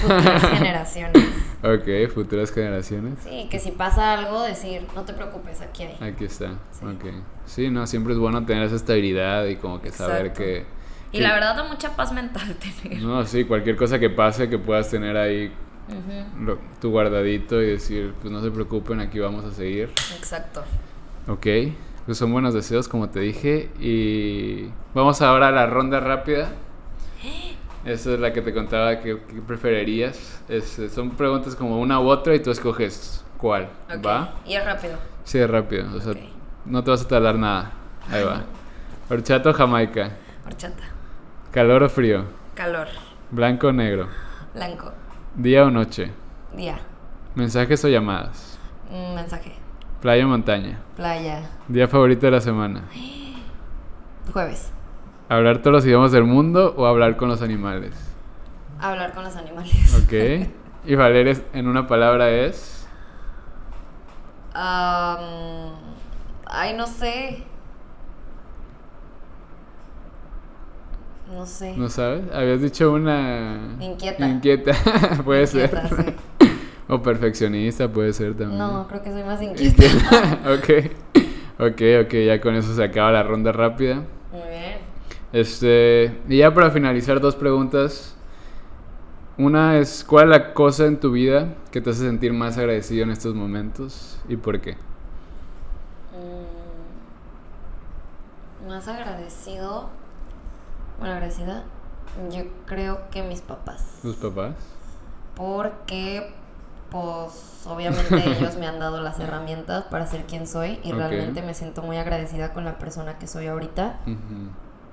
futuras 0.00 0.42
generaciones. 0.50 1.28
ok, 1.62 2.10
futuras 2.12 2.50
generaciones. 2.52 3.18
Sí, 3.22 3.46
que 3.50 3.58
si 3.58 3.70
pasa 3.72 4.14
algo, 4.14 4.42
decir, 4.42 4.82
no 4.94 5.02
te 5.02 5.12
preocupes, 5.12 5.60
aquí 5.60 5.82
hay. 5.84 6.08
Aquí 6.08 6.24
está. 6.24 6.52
Sí. 6.72 6.84
Ok. 6.86 7.04
Sí, 7.46 7.70
no, 7.70 7.86
siempre 7.86 8.12
es 8.14 8.18
bueno 8.18 8.44
tener 8.46 8.62
esa 8.64 8.76
estabilidad 8.76 9.44
y 9.46 9.56
como 9.56 9.80
que 9.82 9.90
saber 9.90 10.26
Exacto. 10.26 10.38
que... 10.42 10.64
Y 11.12 11.18
que- 11.18 11.22
la 11.22 11.32
verdad 11.34 11.56
da 11.56 11.64
mucha 11.64 11.96
paz 11.96 12.12
mental 12.12 12.54
tener. 12.82 13.02
No, 13.02 13.24
sí, 13.26 13.44
cualquier 13.44 13.76
cosa 13.76 13.98
que 13.98 14.10
pase 14.10 14.48
que 14.48 14.58
puedas 14.58 14.90
tener 14.90 15.16
ahí 15.16 15.52
Ujú, 15.88 16.44
lo- 16.44 16.58
tu 16.80 16.90
guardadito 16.90 17.62
y 17.62 17.66
decir, 17.66 18.12
pues 18.20 18.30
no 18.32 18.42
se 18.42 18.50
preocupen, 18.50 19.00
aquí 19.00 19.18
vamos 19.18 19.44
a 19.44 19.50
seguir. 19.52 19.90
Exacto. 20.16 20.62
Ok, 21.26 21.46
pues 22.06 22.16
son 22.18 22.32
buenos 22.32 22.54
deseos 22.54 22.88
como 22.88 23.08
te 23.10 23.20
dije 23.20 23.70
y 23.80 24.70
vamos 24.94 25.20
ahora 25.22 25.48
a 25.48 25.50
la 25.52 25.66
ronda 25.66 26.00
rápida. 26.00 26.50
Esa 27.84 28.14
es 28.14 28.20
la 28.20 28.32
que 28.32 28.42
te 28.42 28.52
contaba 28.52 29.00
que, 29.00 29.20
que 29.22 29.40
preferirías. 29.42 30.42
Es- 30.48 30.80
son 30.92 31.10
preguntas 31.10 31.54
como 31.54 31.78
una 31.80 32.00
u 32.00 32.08
otra 32.08 32.34
y 32.34 32.40
tú 32.40 32.50
escoges 32.50 33.24
cuál. 33.38 33.68
Ok, 33.94 34.04
¿Va? 34.06 34.34
Y 34.44 34.54
es 34.54 34.64
rápido. 34.64 34.96
Sí, 35.24 35.38
es 35.38 35.48
rápido. 35.48 35.86
O 35.96 36.00
sea, 36.00 36.12
Ok. 36.12 36.18
no 36.66 36.82
te 36.84 36.90
vas 36.90 37.02
a 37.04 37.08
tardar 37.08 37.36
nada. 37.36 37.70
Ahí 38.10 38.24
va. 38.24 38.42
Horchata 39.10 39.50
o 39.50 39.52
Jamaica. 39.52 40.10
Horchata. 40.46 40.82
Calor 41.52 41.82
o 41.84 41.88
frío. 41.88 42.24
Calor. 42.54 42.88
Blanco 43.30 43.68
o 43.68 43.72
negro. 43.72 44.08
Blanco. 44.54 44.92
Día 45.34 45.64
o 45.64 45.70
noche. 45.70 46.10
Día. 46.54 46.78
Mensajes 47.34 47.84
o 47.84 47.88
llamadas. 47.88 48.58
Un 48.90 49.14
mensaje. 49.14 49.54
Playa 50.00 50.24
o 50.24 50.28
montaña. 50.28 50.78
Playa. 50.96 51.42
Día 51.68 51.86
favorito 51.88 52.26
de 52.26 52.32
la 52.32 52.40
semana. 52.40 52.84
Jueves. 54.32 54.72
Hablar 55.28 55.58
todos 55.58 55.72
los 55.72 55.86
idiomas 55.86 56.12
del 56.12 56.24
mundo 56.24 56.74
o 56.76 56.86
hablar 56.86 57.16
con 57.16 57.28
los 57.28 57.42
animales. 57.42 57.94
Hablar 58.80 59.12
con 59.12 59.24
los 59.24 59.36
animales. 59.36 60.04
Ok. 60.04 60.48
Y 60.86 60.94
Valeria 60.94 61.36
en 61.52 61.68
una 61.68 61.86
palabra 61.86 62.30
es. 62.30 62.86
Am, 64.54 65.18
ay, 66.46 66.74
no 66.74 66.86
sé. 66.86 67.42
No 71.30 71.44
sé. 71.44 71.76
¿No 71.76 71.90
sabes? 71.90 72.22
Habías 72.32 72.62
dicho 72.62 72.90
una. 72.90 73.76
Inquieta. 73.80 74.26
Inquieta. 74.26 74.72
puede 75.24 75.42
Inquieta, 75.42 75.88
ser. 75.88 76.14
o 76.88 77.02
perfeccionista, 77.02 77.88
puede 77.88 78.14
ser 78.14 78.34
también. 78.34 78.58
No, 78.58 78.86
creo 78.88 79.02
que 79.02 79.10
soy 79.10 79.24
más 79.24 79.42
inquieta. 79.42 79.84
ok. 80.46 80.90
Ok, 81.60 81.82
ok, 82.06 82.14
ya 82.24 82.40
con 82.40 82.54
eso 82.54 82.74
se 82.74 82.82
acaba 82.82 83.12
la 83.12 83.24
ronda 83.24 83.52
rápida. 83.52 84.04
Este, 85.32 86.18
y 86.28 86.38
ya 86.38 86.54
para 86.54 86.70
finalizar, 86.70 87.20
dos 87.20 87.36
preguntas. 87.36 88.14
Una 89.36 89.78
es, 89.78 90.04
¿cuál 90.04 90.24
es 90.24 90.30
la 90.30 90.54
cosa 90.54 90.86
en 90.86 90.98
tu 90.98 91.12
vida 91.12 91.54
que 91.70 91.80
te 91.80 91.90
hace 91.90 92.00
sentir 92.00 92.32
más 92.32 92.58
agradecido 92.58 93.04
en 93.04 93.10
estos 93.10 93.34
momentos 93.34 94.18
y 94.28 94.36
por 94.36 94.60
qué? 94.60 94.76
Mm, 98.64 98.68
más 98.68 98.88
agradecido. 98.88 99.90
Bueno, 100.98 101.14
agradecida. 101.14 101.62
Yo 102.32 102.42
creo 102.66 103.08
que 103.10 103.22
mis 103.22 103.42
papás. 103.42 103.98
¿Tus 104.02 104.16
papás? 104.16 104.56
Porque, 105.36 106.32
pues, 106.90 107.64
obviamente 107.66 108.16
ellos 108.26 108.56
me 108.56 108.66
han 108.66 108.80
dado 108.80 109.00
las 109.00 109.20
herramientas 109.20 109.84
para 109.84 110.08
ser 110.08 110.24
quien 110.24 110.48
soy 110.48 110.80
y 110.82 110.90
realmente 110.90 111.42
me 111.42 111.54
siento 111.54 111.82
muy 111.82 111.96
agradecida 111.96 112.52
con 112.52 112.64
la 112.64 112.78
persona 112.78 113.18
que 113.18 113.28
soy 113.28 113.46
ahorita. 113.46 114.00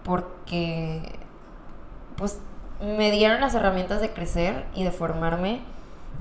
Porque 0.05 1.19
pues 2.15 2.39
me 2.79 3.11
dieron 3.11 3.41
las 3.41 3.53
herramientas 3.55 3.99
de 3.99 4.13
crecer 4.13 4.65
y 4.73 4.83
de 4.85 4.91
formarme 4.91 5.61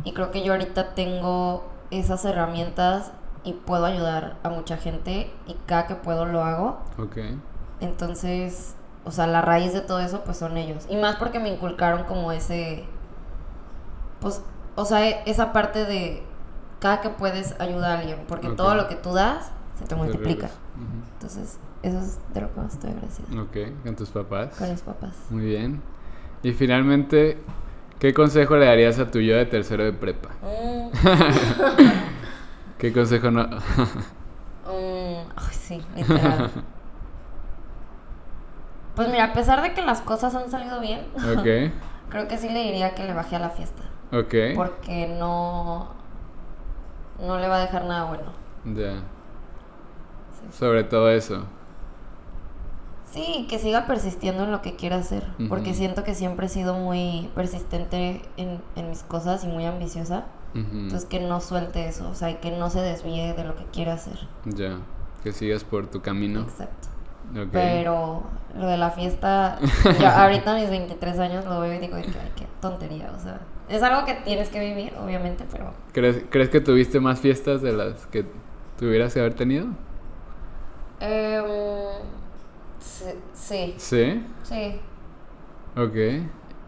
y 0.02 0.12
creo 0.12 0.32
que 0.32 0.42
yo 0.42 0.52
ahorita 0.52 0.94
tengo 0.94 1.64
esas 1.92 2.24
herramientas 2.24 3.12
y 3.44 3.52
puedo 3.52 3.84
ayudar 3.84 4.36
a 4.42 4.48
mucha 4.48 4.76
gente 4.78 5.32
y 5.46 5.54
cada 5.66 5.86
que 5.86 5.94
puedo 5.94 6.24
lo 6.24 6.42
hago. 6.42 6.80
Ok. 6.98 7.18
Entonces, 7.80 8.74
o 9.04 9.10
sea, 9.10 9.26
la 9.26 9.42
raíz 9.42 9.72
de 9.72 9.82
todo 9.82 10.00
eso 10.00 10.22
pues 10.24 10.38
son 10.38 10.56
ellos. 10.56 10.86
Y 10.88 10.96
más 10.96 11.16
porque 11.16 11.38
me 11.38 11.50
inculcaron 11.50 12.04
como 12.04 12.32
ese 12.32 12.84
pues 14.20 14.42
o 14.76 14.84
sea, 14.84 15.06
e- 15.08 15.22
esa 15.26 15.52
parte 15.52 15.84
de 15.84 16.22
cada 16.80 17.00
que 17.00 17.10
puedes 17.10 17.58
ayudar 17.60 17.96
a 17.96 18.00
alguien, 18.00 18.24
porque 18.26 18.48
todo 18.50 18.74
lo 18.74 18.88
que 18.88 18.96
tú 18.96 19.12
das 19.12 19.50
se 19.78 19.84
te 19.84 19.94
multiplica. 19.94 20.48
Entonces, 21.14 21.58
eso 21.84 21.98
es 21.98 22.18
de 22.32 22.40
lo 22.40 22.52
que 22.52 22.60
más 22.60 22.72
estoy 22.72 22.90
agradecida. 22.90 23.42
Ok, 23.42 23.56
con 23.84 23.94
tus 23.94 24.08
papás. 24.08 24.56
Con 24.56 24.70
mis 24.70 24.80
papás. 24.80 25.14
Muy 25.30 25.44
bien. 25.44 25.82
Y 26.42 26.52
finalmente, 26.52 27.38
¿qué 27.98 28.14
consejo 28.14 28.56
le 28.56 28.64
darías 28.66 28.98
a 28.98 29.10
tu 29.10 29.20
yo 29.20 29.36
de 29.36 29.44
tercero 29.44 29.84
de 29.84 29.92
prepa? 29.92 30.30
Mm, 30.42 30.88
¿Qué 32.78 32.92
consejo 32.92 33.30
no? 33.30 33.44
mm, 33.46 35.28
ay, 35.36 35.52
sí, 35.52 35.82
literal. 35.94 36.50
Pues 38.96 39.08
mira, 39.08 39.24
a 39.24 39.32
pesar 39.32 39.60
de 39.60 39.74
que 39.74 39.82
las 39.82 40.00
cosas 40.00 40.34
han 40.34 40.50
salido 40.50 40.80
bien, 40.80 41.00
creo 42.08 42.28
que 42.28 42.38
sí 42.38 42.48
le 42.48 42.62
diría 42.62 42.94
que 42.94 43.04
le 43.04 43.12
baje 43.12 43.36
a 43.36 43.40
la 43.40 43.50
fiesta. 43.50 43.82
ok. 44.12 44.56
Porque 44.56 45.08
no. 45.18 45.88
No 47.20 47.38
le 47.38 47.46
va 47.48 47.56
a 47.56 47.60
dejar 47.60 47.84
nada 47.84 48.04
bueno. 48.04 48.32
Ya. 48.64 49.00
Sí. 50.32 50.58
Sobre 50.58 50.84
todo 50.84 51.10
eso. 51.10 51.44
Sí, 53.14 53.46
que 53.48 53.60
siga 53.60 53.86
persistiendo 53.86 54.42
en 54.42 54.50
lo 54.50 54.60
que 54.60 54.74
quiera 54.74 54.96
hacer. 54.96 55.24
Porque 55.48 55.72
siento 55.72 56.02
que 56.02 56.14
siempre 56.14 56.46
he 56.46 56.48
sido 56.48 56.74
muy 56.74 57.30
persistente 57.36 58.22
en, 58.36 58.60
en 58.74 58.88
mis 58.88 59.04
cosas 59.04 59.44
y 59.44 59.46
muy 59.46 59.64
ambiciosa. 59.64 60.24
Entonces 60.52 61.04
que 61.04 61.20
no 61.20 61.40
suelte 61.40 61.88
eso. 61.88 62.08
O 62.08 62.14
sea, 62.14 62.40
que 62.40 62.50
no 62.50 62.70
se 62.70 62.80
desvíe 62.80 63.34
de 63.34 63.44
lo 63.44 63.54
que 63.54 63.64
quiere 63.66 63.92
hacer. 63.92 64.18
Ya. 64.44 64.78
Que 65.22 65.30
sigas 65.32 65.62
por 65.62 65.86
tu 65.86 66.02
camino. 66.02 66.40
Exacto. 66.40 66.88
Pero 67.52 68.24
lo 68.56 68.66
de 68.66 68.76
la 68.78 68.90
fiesta, 68.90 69.58
ahorita 70.16 70.52
a 70.52 70.58
mis 70.58 70.68
23 70.68 71.18
años 71.20 71.44
lo 71.44 71.60
veo 71.60 71.74
y 71.74 71.78
digo, 71.78 71.96
ay, 71.96 72.04
qué 72.36 72.46
tontería, 72.60 73.12
o 73.16 73.20
sea, 73.20 73.40
es 73.68 73.82
algo 73.82 74.04
que 74.04 74.14
tienes 74.14 74.50
que 74.50 74.60
vivir, 74.60 74.92
obviamente, 75.02 75.44
pero 75.50 75.72
¿Crees, 75.92 76.24
¿Crees 76.30 76.50
que 76.50 76.60
tuviste 76.60 77.00
más 77.00 77.20
fiestas 77.20 77.62
de 77.62 77.72
las 77.72 78.06
que 78.06 78.26
tuvieras 78.78 79.14
que 79.14 79.20
haber 79.20 79.34
tenido? 79.34 79.66
sí, 81.00 81.06
sí, 83.34 83.74
Sí. 83.78 84.22
sí. 84.42 84.80
Ok. 85.76 85.96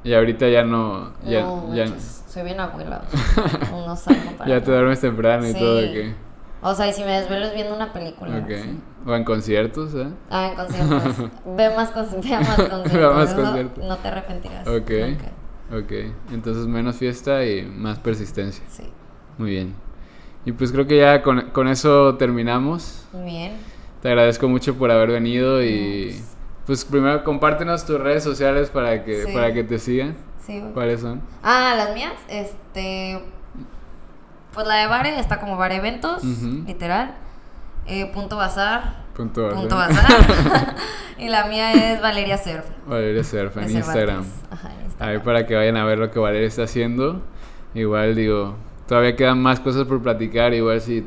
Y 0.04 0.14
ahorita 0.14 0.48
ya 0.48 0.62
no. 0.64 1.12
Ya, 1.24 1.42
no, 1.42 1.74
ya, 1.74 1.84
manches, 1.86 2.24
soy 2.28 2.44
bien 2.44 2.60
abuela, 2.60 3.02
no 3.72 3.96
salgo 3.96 4.30
para 4.38 4.48
ya 4.50 4.62
te 4.62 4.70
duermes 4.70 5.00
temprano 5.00 5.46
y 5.46 5.52
Sí. 5.52 5.58
todo. 5.58 5.78
Ok. 5.80 6.14
O 6.62 6.74
sea, 6.74 6.88
y 6.88 6.92
si 6.92 7.02
me 7.04 7.20
desvelo 7.20 7.46
es 7.46 7.54
viendo 7.54 7.74
una 7.74 7.92
película. 7.92 8.38
Ok. 8.38 8.50
sí. 8.50 8.80
O 9.06 9.14
en 9.14 9.24
conciertos, 9.24 9.94
¿eh? 9.94 10.08
Ah, 10.30 10.48
en 10.48 10.56
conciertos. 10.56 11.30
Ve 11.56 11.70
más, 11.76 11.90
con- 11.90 12.06
ve 12.20 12.38
más 12.38 12.56
conciertos. 12.56 12.92
Ve 12.92 13.08
más 13.14 13.34
conciertos. 13.34 13.84
No 13.84 13.96
te 13.98 14.08
arrepentirás. 14.08 14.66
Ok. 14.66 14.90
nunca. 14.90 15.30
Ok. 15.76 15.92
Entonces 16.32 16.66
menos 16.66 16.96
fiesta 16.96 17.44
y 17.44 17.62
más 17.64 17.98
persistencia. 17.98 18.64
Sí. 18.68 18.84
Muy 19.38 19.50
bien. 19.50 19.74
Y 20.44 20.52
pues 20.52 20.72
creo 20.72 20.86
que 20.86 20.98
ya 20.98 21.22
con, 21.22 21.50
con 21.50 21.68
eso 21.68 22.16
terminamos. 22.16 23.06
Muy 23.12 23.24
bien. 23.24 23.52
Te 24.02 24.08
agradezco 24.08 24.48
mucho 24.48 24.74
por 24.76 24.90
haber 24.90 25.10
venido 25.10 25.62
y 25.62 26.20
pues 26.66 26.84
primero 26.84 27.24
compártenos 27.24 27.86
tus 27.86 28.00
redes 28.00 28.24
sociales 28.24 28.70
para 28.70 29.04
que, 29.04 29.24
Sí. 29.24 29.32
para 29.32 29.52
que 29.52 29.64
te 29.64 29.78
sigan. 29.78 30.16
Sí. 30.44 30.62
¿Cuáles 30.74 31.00
son? 31.00 31.22
Ah, 31.42 31.74
las 31.76 31.94
mías, 31.94 32.14
este. 32.28 33.20
Pues 34.52 34.66
la 34.66 34.76
de 34.76 34.86
Bare 34.86 35.18
está 35.18 35.40
como 35.40 35.56
Bare 35.56 35.76
Eventos, 35.76 36.24
literal. 36.24 37.14
Eh, 37.86 38.10
punto 38.12 38.36
Bazar. 38.36 39.04
Punto 39.14 39.42
Bazar. 39.42 39.58
Punto 39.60 39.76
Bazar. 39.76 40.76
y 41.18 41.28
la 41.28 41.46
mía 41.46 41.72
es 41.72 42.00
Valeria 42.00 42.38
Surf. 42.38 42.64
Valeria 42.86 43.22
Surf 43.22 43.56
en 43.58 43.70
Instagram. 43.70 44.24
Ajá, 44.50 44.70
en 44.72 44.86
Ahí 45.06 45.18
para 45.18 45.46
que 45.46 45.54
vayan 45.54 45.76
a 45.76 45.84
ver 45.84 45.98
lo 45.98 46.10
que 46.10 46.18
Valeria 46.18 46.48
está 46.48 46.64
haciendo. 46.64 47.22
Igual 47.74 48.14
digo, 48.14 48.56
todavía 48.88 49.14
quedan 49.14 49.40
más 49.42 49.60
cosas 49.60 49.86
por 49.86 50.02
platicar. 50.02 50.54
Igual 50.54 50.80
si 50.80 51.06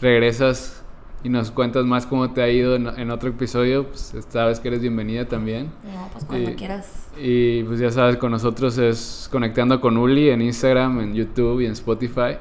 regresas 0.00 0.77
y 1.24 1.28
nos 1.28 1.50
cuentas 1.50 1.84
más 1.84 2.06
cómo 2.06 2.30
te 2.32 2.42
ha 2.42 2.48
ido 2.48 2.76
en, 2.76 2.86
en 2.86 3.10
otro 3.10 3.28
episodio, 3.30 3.86
pues 3.88 4.14
sabes 4.28 4.60
que 4.60 4.68
eres 4.68 4.80
bienvenida 4.80 5.24
también. 5.26 5.70
No, 5.84 6.08
pues 6.12 6.24
cuando 6.24 6.50
Y- 6.50 6.54
quieras. 6.54 7.08
Y 7.20 7.64
pues 7.64 7.80
ya 7.80 7.90
sabes, 7.90 8.16
con 8.18 8.30
nosotros 8.30 8.78
es 8.78 9.28
Conectando 9.32 9.80
con 9.80 9.96
Uli 9.96 10.30
en 10.30 10.40
Instagram, 10.42 11.00
en 11.00 11.14
YouTube 11.14 11.60
y 11.60 11.66
en 11.66 11.72
Spotify. 11.72 12.38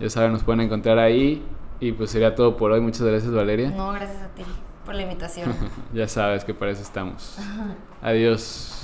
Ya 0.00 0.08
saben, 0.08 0.32
nos 0.32 0.42
pueden 0.44 0.60
encontrar 0.60 0.98
ahí. 0.98 1.42
Y 1.80 1.90
pues 1.92 2.10
sería 2.10 2.34
todo 2.36 2.56
por 2.56 2.70
hoy. 2.70 2.80
Muchas 2.80 3.02
gracias, 3.02 3.32
Valeria. 3.32 3.70
No, 3.70 3.90
gracias 3.92 4.22
a 4.22 4.28
ti 4.28 4.42
por 4.84 4.94
la 4.94 5.02
invitación. 5.02 5.52
ya 5.92 6.06
sabes 6.06 6.44
que 6.44 6.54
para 6.54 6.70
eso 6.70 6.82
estamos. 6.82 7.36
Adiós. 8.00 8.81